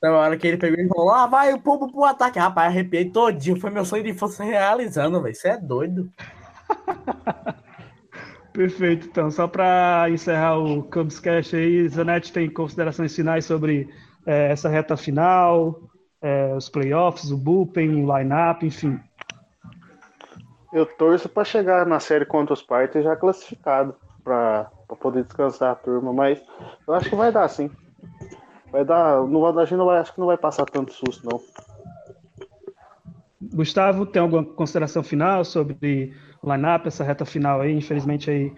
Na 0.03 0.13
hora 0.19 0.37
que 0.37 0.47
ele 0.47 0.59
pegou 0.59 0.79
e 0.79 0.89
falou: 0.89 1.11
Ah, 1.11 1.27
vai 1.27 1.55
o 1.55 1.61
pombo 1.61 1.91
pro 1.91 2.05
ataque. 2.05 2.39
Rapaz, 2.39 2.69
arrepiei 2.69 3.11
todinho. 3.11 3.59
Foi 3.59 3.71
meu 3.71 3.87
sonho 3.87 4.05
de 4.05 4.13
fosse 4.13 4.45
realizando, 4.45 5.23
velho. 5.23 5.35
Você 5.35 5.49
é 5.49 5.57
doido. 5.57 6.11
Perfeito, 8.53 9.09
então, 9.09 9.31
só 9.33 9.49
para 9.49 10.07
encerrar 10.11 10.59
o 10.59 10.85
Cubs 10.85 11.19
Cash 11.19 11.55
aí, 11.55 11.89
Zanetti 11.89 12.33
tem 12.33 12.49
considerações 12.49 13.13
finais 13.13 13.45
sobre 13.45 13.89
é, 14.25 14.53
essa 14.53 14.69
reta 14.69 14.97
final, 14.97 15.83
é, 16.25 16.55
os 16.57 16.71
playoffs, 16.71 17.31
o 17.31 17.37
bullpen, 17.37 18.03
o 18.03 18.17
line-up, 18.19 18.65
enfim. 18.65 18.99
Eu 20.73 20.87
torço 20.87 21.29
para 21.29 21.45
chegar 21.45 21.85
na 21.85 22.01
série 22.01 22.25
contra 22.25 22.55
os 22.55 22.63
Pirates 22.63 23.05
já 23.05 23.15
classificado 23.15 23.95
para 24.25 24.71
poder 25.01 25.23
descansar 25.25 25.73
a 25.73 25.75
turma, 25.75 26.15
mas 26.15 26.43
eu 26.89 26.95
acho 26.95 27.11
que 27.11 27.15
vai 27.15 27.31
dar 27.31 27.47
sim. 27.49 27.71
Vai 28.73 28.87
dar, 28.87 29.23
não, 29.27 29.47
a 29.47 29.65
gente 29.67 29.77
não 29.77 29.85
vai, 29.85 29.99
acho 29.99 30.15
que 30.15 30.19
não 30.19 30.27
vai 30.27 30.39
passar 30.39 30.65
tanto 30.65 30.95
susto 30.95 31.29
não. 31.29 31.39
Gustavo, 33.53 34.07
tem 34.07 34.23
alguma 34.23 34.43
consideração 34.43 35.03
final 35.03 35.45
sobre 35.45 36.15
o 36.43 36.51
line-up, 36.51 36.89
essa 36.89 37.05
reta 37.05 37.27
final 37.27 37.61
aí? 37.61 37.77
Infelizmente 37.77 38.31
aí 38.31 38.53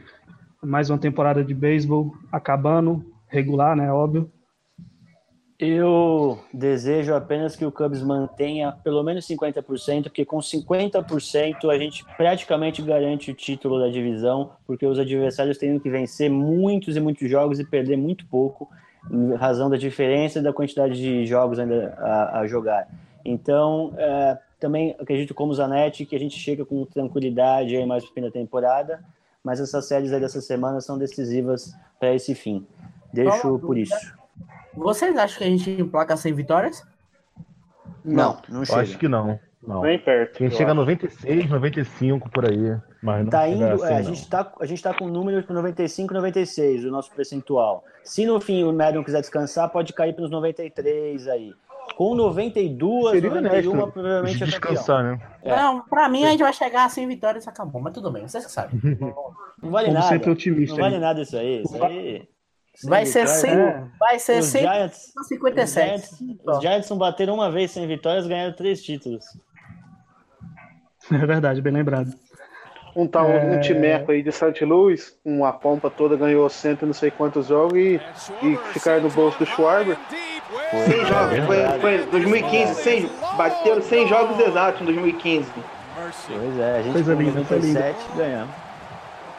mais 0.63 0.89
uma 0.89 0.99
temporada 0.99 1.45
de 1.45 1.53
beisebol 1.53 2.15
acabando, 2.31 3.05
regular, 3.27 3.75
né, 3.75 3.93
óbvio. 3.93 4.31
Eu 5.59 6.39
desejo 6.53 7.15
apenas 7.15 7.57
que 7.57 7.65
o 7.65 7.73
Cubs 7.73 8.03
mantenha 8.03 8.73
pelo 8.85 9.03
menos 9.03 9.27
50%, 9.27 10.05
porque 10.05 10.25
com 10.25 10.37
50% 10.37 11.71
a 11.71 11.79
gente 11.79 12.05
praticamente 12.17 12.83
garante 12.83 13.31
o 13.31 13.35
título 13.35 13.81
da 13.81 13.89
divisão, 13.89 14.51
porque 14.67 14.85
os 14.85 14.99
adversários 14.99 15.57
têm 15.57 15.79
que 15.79 15.89
vencer 15.89 16.31
muitos 16.31 16.95
e 16.95 17.01
muitos 17.01 17.31
jogos 17.31 17.59
e 17.59 17.65
perder 17.65 17.97
muito 17.97 18.27
pouco, 18.27 18.69
em 19.11 19.35
razão 19.35 19.71
da 19.71 19.79
diferença 19.79 20.43
da 20.43 20.53
quantidade 20.53 20.95
de 20.95 21.25
jogos 21.25 21.59
ainda 21.59 21.95
a, 21.99 22.41
a 22.41 22.47
jogar. 22.47 22.87
Então, 23.25 23.95
é, 23.97 24.37
também 24.61 24.95
acredito 25.01 25.33
como 25.33 25.55
Zanetti 25.55 26.05
que 26.05 26.15
a 26.15 26.19
gente 26.19 26.39
chega 26.39 26.67
com 26.67 26.85
tranquilidade 26.85 27.75
aí 27.75 27.87
mais 27.87 28.05
para 28.05 28.11
o 28.11 28.15
fim 28.15 28.21
da 28.21 28.31
temporada, 28.31 29.03
mas 29.43 29.59
essas 29.59 29.87
séries 29.89 30.13
aí 30.13 30.21
dessa 30.21 30.43
semana 30.43 30.83
são 30.83 30.99
decisivas 30.99 31.75
para 31.99 32.15
esse 32.15 32.35
fim. 32.35 32.67
Deixo 33.11 33.59
por 33.59 33.79
isso. 33.79 34.26
Vocês 34.77 35.17
acham 35.17 35.39
que 35.39 35.45
a 35.45 35.49
gente 35.49 35.71
emplaca 35.71 36.17
100 36.17 36.35
vitórias? 36.35 36.87
Não, 38.05 38.41
não 38.49 38.65
chega. 38.65 38.81
Acho 38.81 38.99
que 38.99 39.09
não. 39.09 39.39
não. 39.67 39.83
Nem 39.83 39.99
perto. 39.99 40.37
A 40.37 40.47
gente 40.47 40.57
chega 40.57 40.71
a 40.71 40.75
96, 40.75 41.51
95 41.51 42.31
por 42.31 42.49
aí. 42.49 42.79
Mas 43.03 43.25
não 43.25 43.31
tá 43.31 43.49
indo, 43.49 43.65
assim, 43.65 43.85
é, 43.85 43.97
a, 43.97 44.03
gente 44.03 44.29
tá, 44.29 44.53
a 44.61 44.67
gente 44.67 44.83
tá 44.83 44.95
com 44.95 45.09
números 45.09 45.45
para 45.45 45.55
95, 45.55 46.15
96, 46.15 46.85
o 46.85 46.91
nosso 46.91 47.11
percentual. 47.13 47.85
Se 48.05 48.25
no 48.25 48.41
fim 48.41 48.65
o 48.65 48.73
Madden 48.73 49.03
quiser 49.03 49.21
descansar, 49.21 49.69
pode 49.71 49.93
cair 49.93 50.15
para 50.15 50.25
os 50.25 50.31
93 50.31 51.27
aí. 51.29 51.53
Com 51.97 52.15
92, 52.15 53.11
Seria 53.13 53.31
91, 53.31 53.71
honesto, 53.71 53.93
provavelmente 53.93 54.43
é 54.43 54.47
descansar, 54.47 55.05
né? 55.05 55.21
É. 55.43 55.55
Não, 55.55 55.83
pra 55.83 56.09
mim 56.09 56.25
a 56.25 56.31
gente 56.31 56.43
vai 56.43 56.53
chegar 56.53 56.85
a 56.85 56.89
100 56.89 57.07
vitórias 57.07 57.47
e 57.47 57.49
acabou, 57.49 57.81
mas 57.81 57.95
tudo 57.95 58.11
bem, 58.11 58.27
vocês 58.27 58.45
que 58.45 58.53
sabem. 58.53 58.81
Não 59.63 59.71
vale 59.71 59.87
Como 59.87 59.99
nada. 59.99 60.31
Otimista, 60.31 60.75
não 60.75 60.83
vale 60.83 60.99
nada 60.99 61.23
isso 61.23 61.37
aí. 61.37 61.63
Isso 61.63 61.85
aí. 61.85 62.29
Vai 62.85 63.07
ser, 63.07 63.27
100, 63.27 63.51
é. 63.51 63.85
vai 63.99 64.19
ser 64.19 64.43
100, 64.43 64.61
Giants, 64.61 65.13
57. 65.29 65.95
Os 65.95 66.19
Giants, 66.19 66.39
os 66.45 66.61
Giants 66.61 66.91
não 66.91 66.99
bateram 66.99 67.35
uma 67.35 67.51
vez 67.51 67.71
sem 67.71 67.87
vitórias, 67.87 68.27
ganharam 68.27 68.55
três 68.55 68.83
títulos. 68.83 69.25
É 71.09 71.25
verdade, 71.25 71.63
bem 71.63 71.73
lembrado. 71.73 72.13
Um 72.97 73.07
tal 73.07 73.31
é... 73.31 73.45
um 73.45 73.61
timeco 73.61 74.11
aí 74.11 74.25
de 74.25 74.33
St. 74.33 74.65
Louis, 74.65 75.17
uma 75.25 75.53
pompa 75.53 75.89
toda, 75.89 76.17
ganhou 76.17 76.49
cento 76.49 76.85
não 76.85 76.93
sei 76.93 77.13
quantos 77.13 77.47
jogos 77.47 77.79
e, 77.79 78.01
e 78.43 78.57
ficaram 78.73 79.03
no 79.03 79.11
bolso 79.11 79.39
do 79.39 79.47
Schwarber. 79.47 79.97
100 80.71 81.07
jogos, 81.07 81.39
foi, 81.47 81.81
foi 81.81 82.07
2015, 82.07 82.75
100, 82.75 83.11
bateram 83.37 83.83
100 83.83 84.09
jogos 84.09 84.41
exatos 84.41 84.81
em 84.81 84.85
2015. 84.87 85.49
Pois 86.29 86.59
é, 86.59 86.79
a 86.79 86.83
gente 86.83 86.93
Coisa 86.93 87.15
linda, 87.15 87.41
97 87.41 87.97
ganhamos. 88.17 88.55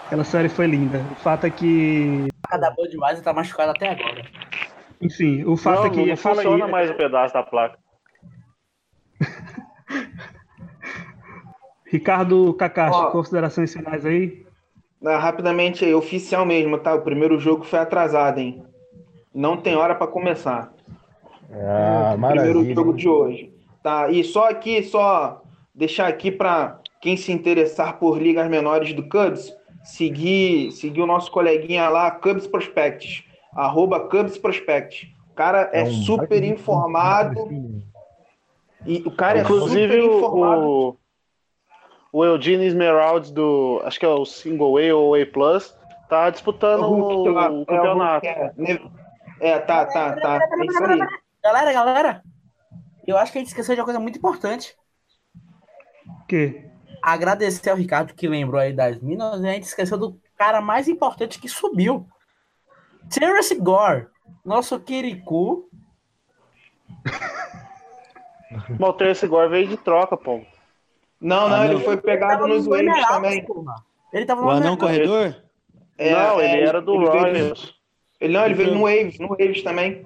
Aquela 0.06 0.24
série 0.24 0.50
foi 0.50 0.68
linda. 0.68 1.04
O 1.12 1.16
fato 1.16 1.46
é 1.46 1.50
que. 1.50 2.28
A 2.50 2.58
da 2.58 2.72
Budweiser 2.72 3.24
tá 3.24 3.34
machucada 3.34 3.72
até 3.72 3.90
agora. 3.90 4.24
Enfim, 5.02 5.44
o 5.44 5.56
fato 5.58 5.80
não, 5.80 5.86
é 5.86 5.90
que. 5.90 6.06
Não 6.06 6.18
funciona 6.18 6.66
aí... 6.66 6.72
mais 6.72 6.90
o 6.90 6.96
pedaço 6.96 7.34
da 7.34 7.44
placa. 7.44 7.78
Ricardo 11.86 12.54
Kakashi, 12.54 13.12
considerações 13.12 13.74
finais 13.74 14.06
aí? 14.06 14.46
rapidamente 15.04 15.86
aí, 15.86 15.94
oficial 15.94 16.46
mesmo, 16.46 16.78
tá? 16.78 16.94
O 16.94 17.02
primeiro 17.02 17.40
jogo 17.40 17.64
foi 17.64 17.80
atrasado, 17.80 18.40
hein? 18.40 18.64
Não 19.34 19.56
tem 19.58 19.76
hora 19.76 19.96
para 19.96 20.08
começar. 20.08 20.74
Ah, 21.52 22.16
o 22.18 22.28
primeiro 22.28 22.74
jogo 22.74 22.94
de 22.94 23.08
hoje. 23.08 23.54
Tá, 23.84 24.10
e 24.10 24.24
só 24.24 24.50
aqui, 24.50 24.84
só 24.84 25.42
deixar 25.74 26.08
aqui 26.08 26.32
para 26.32 26.80
quem 27.00 27.16
se 27.16 27.32
interessar 27.32 28.00
por 28.00 28.22
ligas 28.22 28.50
menores 28.50 28.94
do 28.94 29.08
Cubs, 29.08 29.54
seguir, 29.88 30.72
seguir 30.72 31.02
o 31.02 31.08
nosso 31.08 31.32
coleguinha 31.32 31.88
lá, 31.90 32.12
Cubs 32.12 32.46
Prospects, 32.46 33.24
arroba 33.56 34.02
Cubs 34.02 34.38
Prospects. 34.38 35.08
O 35.32 35.34
cara 35.34 35.70
é, 35.72 35.82
é 35.82 35.84
um 35.84 35.92
super 35.92 36.44
informado. 36.44 37.50
E 38.86 39.02
o 39.06 39.12
cara 39.12 39.40
Inclusive, 39.40 39.98
é 39.98 40.02
super 40.02 40.18
informado. 40.18 40.68
O, 40.68 40.98
o 42.12 42.26
Eugene 42.26 42.66
Esmeralds 42.66 43.32
do, 43.32 43.82
acho 43.86 44.00
que 44.00 44.06
é 44.06 44.10
o 44.10 44.26
Single 44.26 44.78
A 44.78 44.96
ou 44.96 45.16
A 45.16 45.26
Plus, 45.26 45.76
tá 46.10 46.30
disputando 46.30 46.84
é 46.84 46.88
o, 46.88 46.92
o, 46.92 47.62
o, 47.62 47.66
campeonato. 47.66 48.26
É, 48.26 48.54
é, 49.40 49.60
tá, 49.60 49.86
tá, 49.86 50.14
tá. 50.14 50.40
É 50.42 50.66
isso 50.66 50.84
aí. 50.84 51.00
Galera, 51.44 51.72
galera, 51.72 52.24
eu 53.06 53.18
acho 53.18 53.32
que 53.32 53.38
a 53.38 53.42
gente 53.42 53.50
esqueceu 53.50 53.74
de 53.74 53.80
uma 53.80 53.86
coisa 53.86 54.00
muito 54.00 54.18
importante. 54.18 54.76
Que? 56.28 56.66
Agradecer 57.08 57.70
ao 57.70 57.78
Ricardo 57.78 58.14
que 58.14 58.28
lembrou 58.28 58.60
aí 58.60 58.74
das 58.74 59.00
Minas, 59.00 59.40
e 59.40 59.48
a 59.48 59.54
gente 59.54 59.64
esqueceu 59.64 59.98
do 59.98 60.20
cara 60.36 60.60
mais 60.60 60.90
importante 60.90 61.40
que 61.40 61.48
subiu. 61.48 62.06
Terence 63.10 63.56
Gore, 63.56 64.08
nosso 64.44 64.78
Kirikou. 64.78 65.70
Mas 68.78 68.90
o 68.90 68.92
Terence 68.92 69.26
Gore 69.26 69.50
veio 69.50 69.70
de 69.70 69.78
troca, 69.78 70.18
pô. 70.18 70.42
Não, 71.22 71.48
não, 71.48 71.62
ah, 71.62 71.66
ele 71.68 71.80
foi 71.80 71.96
pegado 71.96 72.44
ele 72.44 72.56
nos 72.56 72.68
waves 72.68 73.08
também. 73.08 73.48
Ele 74.12 74.26
tava 74.26 74.42
no 74.42 74.48
o 74.48 74.52
anão 74.52 74.76
corredor? 74.76 75.34
É, 75.98 76.12
não, 76.12 76.42
ele 76.42 76.62
é, 76.62 76.64
era 76.66 76.82
do 76.82 76.94
ele 76.94 77.06
Royals. 77.06 77.74
Ele 78.20 78.34
não, 78.34 78.46
ele 78.46 78.54
veio 78.54 78.76
no 78.76 78.82
Waves, 78.82 79.18
no 79.18 79.30
Waves 79.30 79.64
também. 79.64 80.06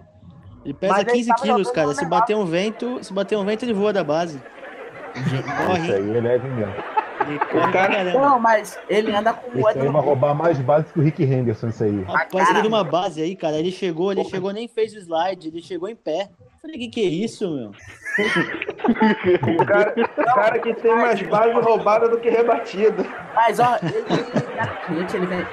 Ele 0.63 0.73
pesa 0.75 0.93
Mas 0.93 1.11
15 1.11 1.33
quilos, 1.41 1.71
cara. 1.71 1.95
Se 1.95 2.05
bater 2.05 2.35
um 2.35 2.45
vento, 2.45 3.03
se 3.03 3.11
bater 3.11 3.39
um 3.39 3.43
vento, 3.43 3.65
ele 3.65 3.73
voa 3.73 3.91
da 3.91 4.03
base. 4.03 4.39
Corre. 5.13 5.83
Isso 5.83 5.93
aí 5.93 6.17
é 6.17 6.21
leve 6.21 6.47
mesmo. 6.49 6.73
O 7.21 7.71
cara... 7.71 8.03
Não, 8.13 8.39
mas 8.39 8.79
ele 8.89 9.13
anda 9.15 9.33
com 9.33 9.59
o 9.59 9.69
Ele 9.69 9.89
vai 9.89 10.01
roubar 10.01 10.33
mais 10.33 10.59
base 10.59 10.91
que 10.91 10.99
o 10.99 11.03
Rick 11.03 11.23
Henderson, 11.23 11.67
isso 11.69 11.83
aí. 11.83 12.01
Rapaz, 12.03 12.49
ele 12.49 12.63
numa 12.63 12.83
base 12.83 13.21
aí, 13.21 13.35
cara. 13.35 13.57
Ele 13.57 13.71
chegou, 13.71 14.11
ele 14.11 14.23
chegou, 14.23 14.51
nem 14.51 14.67
fez 14.67 14.93
o 14.93 14.97
slide, 14.97 15.49
ele 15.49 15.61
chegou 15.61 15.88
em 15.88 15.95
pé. 15.95 16.29
Falei, 16.61 16.77
que 16.77 16.88
que 16.89 17.01
é 17.01 17.09
isso, 17.09 17.49
meu? 17.49 17.71
o, 19.61 19.65
cara, 19.65 19.93
o 19.97 20.35
cara 20.35 20.59
que 20.59 20.73
tem 20.73 20.95
mais 20.95 21.21
base 21.21 21.53
roubada 21.53 22.09
do 22.09 22.19
que 22.19 22.29
rebatida. 22.29 23.05
Mas, 23.33 23.59
ó, 23.59 23.77
ele, 23.81 25.05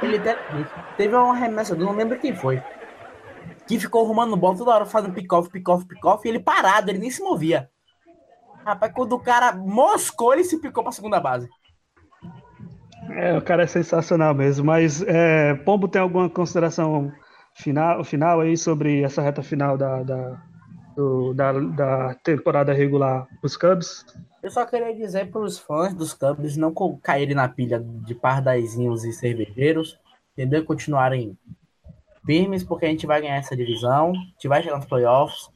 ele, 0.02 0.16
ele, 0.16 0.16
ele 0.16 0.66
teve 0.96 1.14
uma 1.14 1.36
remessa, 1.36 1.74
não 1.74 1.94
lembro 1.94 2.18
quem 2.18 2.34
foi 2.34 2.62
que 3.68 3.78
ficou 3.78 4.02
arrumando 4.02 4.34
bola 4.34 4.56
toda 4.56 4.70
hora, 4.70 4.86
fazendo 4.86 5.12
pick-off, 5.12 5.50
pick-off, 5.50 5.84
pick-off, 5.84 6.26
e 6.26 6.30
ele 6.30 6.40
parado, 6.40 6.90
ele 6.90 6.98
nem 6.98 7.10
se 7.10 7.22
movia. 7.22 7.70
Rapaz, 8.68 8.92
quando 8.92 9.14
o 9.14 9.18
cara 9.18 9.52
moscou, 9.52 10.34
ele 10.34 10.44
se 10.44 10.60
picou 10.60 10.82
pra 10.82 10.92
segunda 10.92 11.18
base. 11.18 11.48
É, 13.12 13.34
o 13.38 13.40
cara 13.40 13.62
é 13.62 13.66
sensacional 13.66 14.34
mesmo, 14.34 14.66
mas 14.66 15.02
é, 15.02 15.54
Pombo 15.54 15.88
tem 15.88 16.02
alguma 16.02 16.28
consideração 16.28 17.10
final, 17.54 18.04
final 18.04 18.40
aí 18.42 18.58
sobre 18.58 19.02
essa 19.02 19.22
reta 19.22 19.42
final 19.42 19.78
da, 19.78 20.02
da, 20.02 20.42
do, 20.94 21.32
da, 21.32 21.52
da 21.52 22.14
temporada 22.16 22.74
regular 22.74 23.26
dos 23.40 23.56
Cubs? 23.56 24.04
Eu 24.42 24.50
só 24.50 24.66
queria 24.66 24.94
dizer 24.94 25.30
para 25.30 25.40
os 25.40 25.58
fãs 25.58 25.94
dos 25.94 26.12
Cubs 26.12 26.58
não 26.58 26.74
caírem 27.02 27.34
na 27.34 27.48
pilha 27.48 27.80
de 27.80 28.14
pardaizinhos 28.14 29.02
e 29.02 29.14
cervejeiros, 29.14 29.98
entendeu? 30.34 30.62
Continuarem 30.62 31.38
firmes, 32.26 32.62
porque 32.62 32.84
a 32.84 32.90
gente 32.90 33.06
vai 33.06 33.22
ganhar 33.22 33.36
essa 33.36 33.56
divisão, 33.56 34.10
a 34.10 34.14
gente 34.14 34.46
vai 34.46 34.62
chegar 34.62 34.76
nos 34.76 34.84
playoffs, 34.84 35.48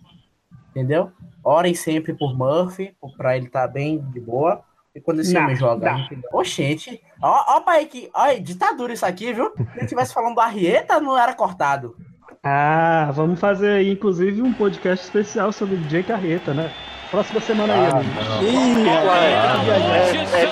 entendeu? 0.72 1.12
Orem 1.44 1.74
sempre 1.74 2.12
por 2.12 2.36
Murphy, 2.36 2.96
para 3.16 3.36
ele 3.36 3.46
estar 3.46 3.66
tá 3.66 3.68
bem 3.68 3.98
de 4.10 4.20
boa. 4.20 4.62
E 4.94 5.00
quando 5.00 5.20
esse 5.20 5.32
não, 5.32 5.42
homem 5.42 5.56
joga. 5.56 5.96
Oxente, 6.32 7.00
ó, 7.22 7.56
ó, 7.56 7.60
pai, 7.60 7.86
que. 7.86 8.10
Ó, 8.14 8.32
ditadura 8.34 8.92
isso 8.92 9.06
aqui, 9.06 9.32
viu? 9.32 9.50
Se 9.56 9.62
ele 9.74 9.84
estivesse 9.84 10.12
falando 10.12 10.34
do 10.34 10.40
Arrieta, 10.40 11.00
não 11.00 11.16
era 11.18 11.32
cortado. 11.32 11.96
Ah, 12.42 13.10
vamos 13.14 13.40
fazer 13.40 13.70
aí, 13.70 13.90
inclusive, 13.90 14.42
um 14.42 14.52
podcast 14.52 15.04
especial 15.04 15.52
sobre 15.52 15.76
Jake 15.76 16.12
Arrieta, 16.12 16.52
né? 16.52 16.70
Próxima 17.10 17.40
semana 17.40 17.74
aí, 17.74 17.86
ah, 17.86 17.98
amigo. 17.98 18.10
Ih, 18.42 18.88
é 18.88 20.46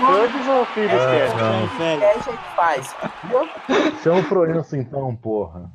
Cubs 0.00 0.48
ou 0.48 0.64
Phillies 0.66 0.92
que 0.92 0.96
é? 0.96 2.00
É, 2.00 2.10
a 2.10 2.14
gente 2.14 2.56
faz. 2.56 2.96
Chama 4.02 4.20
o 4.20 4.24
Proenço 4.24 4.76
então, 4.76 5.14
porra. 5.16 5.70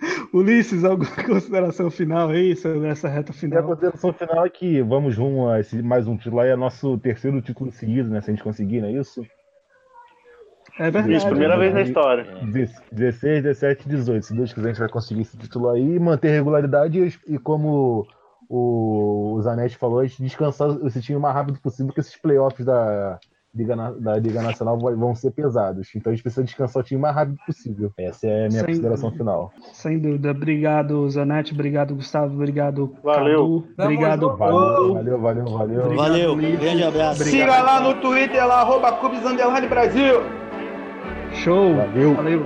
Ulisses, 0.32 0.84
alguma 0.84 1.10
consideração 1.24 1.90
final 1.90 2.30
aí 2.30 2.56
sobre 2.56 2.88
essa 2.88 3.08
reta 3.08 3.32
final? 3.32 3.60
a 3.60 3.62
consideração 3.62 4.12
final 4.12 4.46
é 4.46 4.50
que 4.50 4.82
vamos 4.82 5.16
rumo 5.16 5.48
a 5.48 5.60
esse, 5.60 5.82
mais 5.82 6.06
um 6.06 6.16
título 6.16 6.40
aí, 6.40 6.50
é 6.50 6.56
nosso 6.56 6.98
terceiro 6.98 7.40
título 7.40 7.70
seguido, 7.70 8.08
né? 8.08 8.20
Se 8.20 8.30
a 8.30 8.34
gente 8.34 8.42
conseguir, 8.42 8.80
não 8.80 8.88
é 8.88 8.92
isso? 8.92 9.26
É 10.78 10.90
verdade. 10.90 11.14
Isso, 11.14 11.26
primeira 11.26 11.56
vez 11.56 11.72
na 11.72 11.82
história. 11.82 12.26
16, 12.92 13.42
17, 13.42 13.88
18. 13.88 14.26
Se 14.26 14.34
Deus 14.34 14.52
quiser, 14.52 14.68
a 14.68 14.72
gente 14.72 14.80
vai 14.80 14.88
conseguir 14.88 15.22
esse 15.22 15.36
título 15.36 15.70
aí, 15.70 15.98
manter 15.98 16.28
regularidade 16.28 17.00
e, 17.00 17.34
e 17.34 17.38
como 17.38 18.06
o, 18.48 19.38
Zanetti 19.42 19.76
falou, 19.76 20.00
a 20.00 20.06
gente 20.06 20.22
descansar 20.22 20.68
esse 20.84 21.00
time 21.00 21.16
o 21.16 21.20
mais 21.20 21.34
rápido 21.34 21.58
possível, 21.60 21.86
porque 21.86 22.00
esses 22.00 22.16
playoffs 22.16 22.64
da 22.64 23.18
Liga, 23.56 23.74
da 23.98 24.18
Liga 24.18 24.42
Nacional 24.42 24.78
vão 24.78 25.14
ser 25.14 25.30
pesados. 25.30 25.88
Então 25.94 26.12
a 26.12 26.14
gente 26.14 26.22
precisa 26.22 26.44
descansar 26.44 26.82
o 26.82 26.84
time 26.84 26.98
o 26.98 27.02
mais 27.02 27.14
rápido 27.14 27.38
possível. 27.46 27.90
Essa 27.98 28.26
é 28.26 28.46
a 28.46 28.48
minha 28.48 28.60
sem, 28.60 28.66
consideração 28.66 29.10
final. 29.10 29.52
Sem 29.72 29.98
dúvida. 29.98 30.30
Obrigado, 30.30 31.08
Zanetti. 31.08 31.54
Obrigado, 31.54 31.94
Gustavo. 31.94 32.34
Obrigado, 32.34 32.94
valeu. 33.02 33.64
Cadu. 33.76 33.82
Obrigado, 33.82 34.36
valeu, 34.36 34.94
valeu, 34.94 35.18
valeu, 35.18 35.44
valeu. 35.46 35.82
Obrigado, 35.84 35.96
valeu. 35.96 36.36
Grande 36.36 36.82
abraço. 36.82 37.22
Obrigado. 37.22 37.50
Siga 37.50 37.62
lá 37.62 37.80
no 37.80 37.94
Twitter, 38.00 38.46
lá, 38.46 38.60
arroba 38.60 38.92
Brasil. 39.68 40.22
Show. 41.32 41.74
Valeu. 41.74 42.14
Valeu. 42.14 42.44